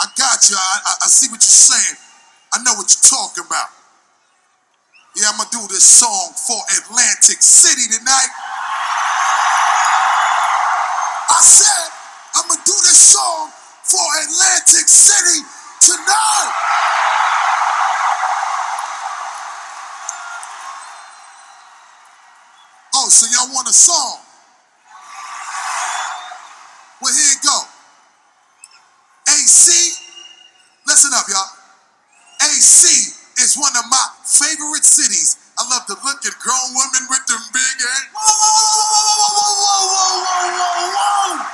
I 0.00 0.06
got 0.16 0.48
you. 0.48 0.56
I, 0.56 0.76
I, 0.86 0.92
I 1.04 1.08
see 1.08 1.28
what 1.28 1.42
you're 1.42 1.62
saying. 1.74 1.98
I 2.54 2.62
know 2.62 2.74
what 2.78 2.86
you're 2.90 3.10
talking 3.10 3.44
about. 3.44 3.68
Yeah, 5.16 5.34
I'm 5.34 5.36
gonna 5.38 5.50
do 5.50 5.66
this 5.66 5.82
song 5.82 6.30
for 6.38 6.58
Atlantic 6.78 7.42
City 7.42 7.90
tonight. 7.90 8.30
I 11.28 11.40
said 11.42 11.90
I'm 12.36 12.46
gonna 12.48 12.62
do 12.64 12.76
this 12.86 12.98
song 12.98 13.50
for 13.82 13.98
Atlantic 14.22 14.86
City 14.86 15.42
tonight. 15.82 16.52
Oh, 22.94 23.08
so 23.08 23.26
y'all 23.30 23.52
want 23.54 23.68
a 23.68 23.72
song? 23.72 24.20
Well, 27.00 27.14
here 27.14 27.32
you 27.32 27.38
go. 27.42 27.58
AC, 29.28 29.94
listen 31.08 31.16
up, 31.16 31.28
y'all. 31.32 31.48
AC 32.44 32.84
is 33.40 33.56
one 33.56 33.72
of 33.80 33.84
my 33.88 34.06
favorite 34.24 34.84
cities. 34.84 35.40
I 35.56 35.64
love 35.72 35.88
to 35.88 35.96
look 36.04 36.20
at 36.20 36.34
grown 36.38 36.68
women 36.76 37.02
with 37.08 37.24
them 37.26 37.40
big 37.48 37.76
ass. 37.80 38.04
Whoa, 38.12 38.20
whoa, 38.20 38.52
whoa, 38.52 38.92
whoa, 38.92 39.24
whoa, 39.24 39.88
whoa, 39.88 40.20
whoa, 40.20 40.52
whoa, 40.52 40.92
whoa. 40.92 41.48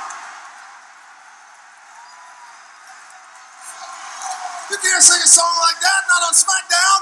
You 4.75 4.77
can't 4.81 5.03
sing 5.03 5.23
a 5.23 5.29
song 5.29 5.55
like 5.63 5.79
that, 5.79 5.99
not 6.11 6.21
on 6.27 6.33
SmackDown. 6.35 6.99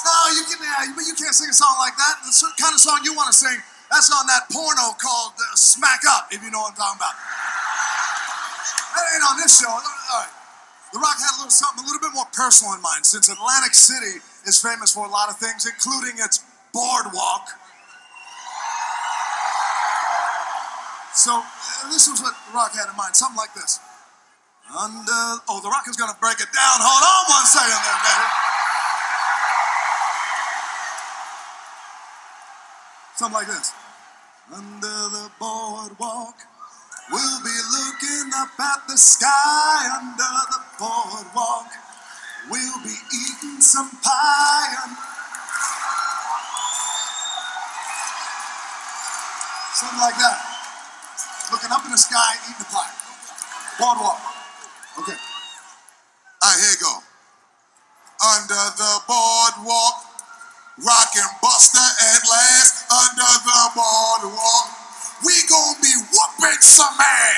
No, 0.00 0.14
you 0.32 0.42
can, 0.48 0.58
uh, 0.64 0.96
but 0.96 1.04
you 1.04 1.14
can't 1.20 1.36
sing 1.36 1.50
a 1.50 1.58
song 1.58 1.76
like 1.84 1.96
that. 2.00 2.24
The 2.24 2.32
kind 2.56 2.72
of 2.72 2.80
song 2.80 3.04
you 3.04 3.12
want 3.12 3.28
to 3.28 3.36
sing, 3.36 3.60
that's 3.92 4.08
on 4.08 4.24
that 4.26 4.48
porno 4.48 4.96
called 4.96 5.36
uh, 5.36 5.54
Smack 5.54 6.00
Up, 6.08 6.32
if 6.32 6.40
you 6.42 6.50
know 6.50 6.64
what 6.64 6.72
I'm 6.72 6.80
talking 6.80 6.96
about. 6.96 7.14
That 8.96 9.04
ain't 9.14 9.24
on 9.28 9.36
this 9.36 9.60
show. 9.60 9.68
All 9.68 9.84
right. 9.84 10.39
The 10.92 10.98
Rock 10.98 11.22
had 11.22 11.38
a 11.38 11.46
little 11.46 11.54
something 11.54 11.84
a 11.84 11.86
little 11.86 12.02
bit 12.02 12.10
more 12.14 12.26
personal 12.34 12.74
in 12.74 12.82
mind, 12.82 13.06
since 13.06 13.30
Atlantic 13.30 13.74
City 13.74 14.18
is 14.46 14.58
famous 14.58 14.90
for 14.90 15.06
a 15.06 15.10
lot 15.10 15.30
of 15.30 15.38
things, 15.38 15.62
including 15.62 16.18
its 16.18 16.42
boardwalk. 16.74 17.46
So 21.14 21.38
uh, 21.38 21.90
this 21.94 22.10
was 22.10 22.18
what 22.22 22.34
The 22.34 22.54
Rock 22.54 22.74
had 22.74 22.90
in 22.90 22.96
mind, 22.96 23.14
something 23.14 23.38
like 23.38 23.54
this. 23.54 23.78
Under, 24.70 25.42
oh, 25.46 25.60
The 25.62 25.70
Rock 25.70 25.86
is 25.86 25.94
to 25.94 26.18
break 26.18 26.40
it 26.42 26.50
down. 26.50 26.76
Hold 26.82 27.02
on 27.06 27.22
one 27.38 27.46
second 27.46 27.78
there, 27.86 28.00
baby. 28.02 28.26
Something 33.14 33.34
like 33.34 33.46
this. 33.46 33.74
Under 34.50 34.98
the 35.14 35.30
boardwalk, 35.38 36.49
we'll 37.10 37.42
be 37.42 37.58
looking 37.74 38.30
up 38.38 38.54
at 38.58 38.86
the 38.88 38.96
sky. 38.96 39.90
Under 39.98 40.32
the 40.50 40.60
boardwalk, 40.78 41.68
we'll 42.50 42.82
be 42.82 42.94
eating 42.94 43.60
some 43.60 43.90
pie. 44.02 44.70
And... 44.86 44.96
Something 49.74 50.00
like 50.00 50.18
that. 50.18 50.38
Looking 51.52 51.72
up 51.72 51.84
in 51.84 51.90
the 51.90 51.98
sky, 51.98 52.38
eating 52.46 52.62
a 52.62 52.70
pie. 52.70 52.92
Boardwalk. 53.78 54.20
Okay. 55.02 55.18
All 55.18 56.50
right, 56.50 56.58
here 56.60 56.70
you 56.70 56.80
go. 56.80 56.94
Under 58.20 58.64
the 58.76 58.92
boardwalk, 59.08 59.96
rockin' 60.84 61.30
Buster 61.40 61.80
at 61.80 62.22
last. 62.28 62.84
Under 62.92 63.32
the 63.44 63.60
boardwalk, 63.74 64.79
we 65.24 65.34
gonna 65.48 65.78
be 65.82 65.92
whooping 66.12 66.60
some 66.60 66.96
ass. 67.00 67.36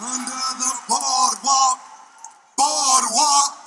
Under 0.00 0.44
the 0.60 0.72
boardwalk, 0.88 1.80
boardwalk. 2.56 3.59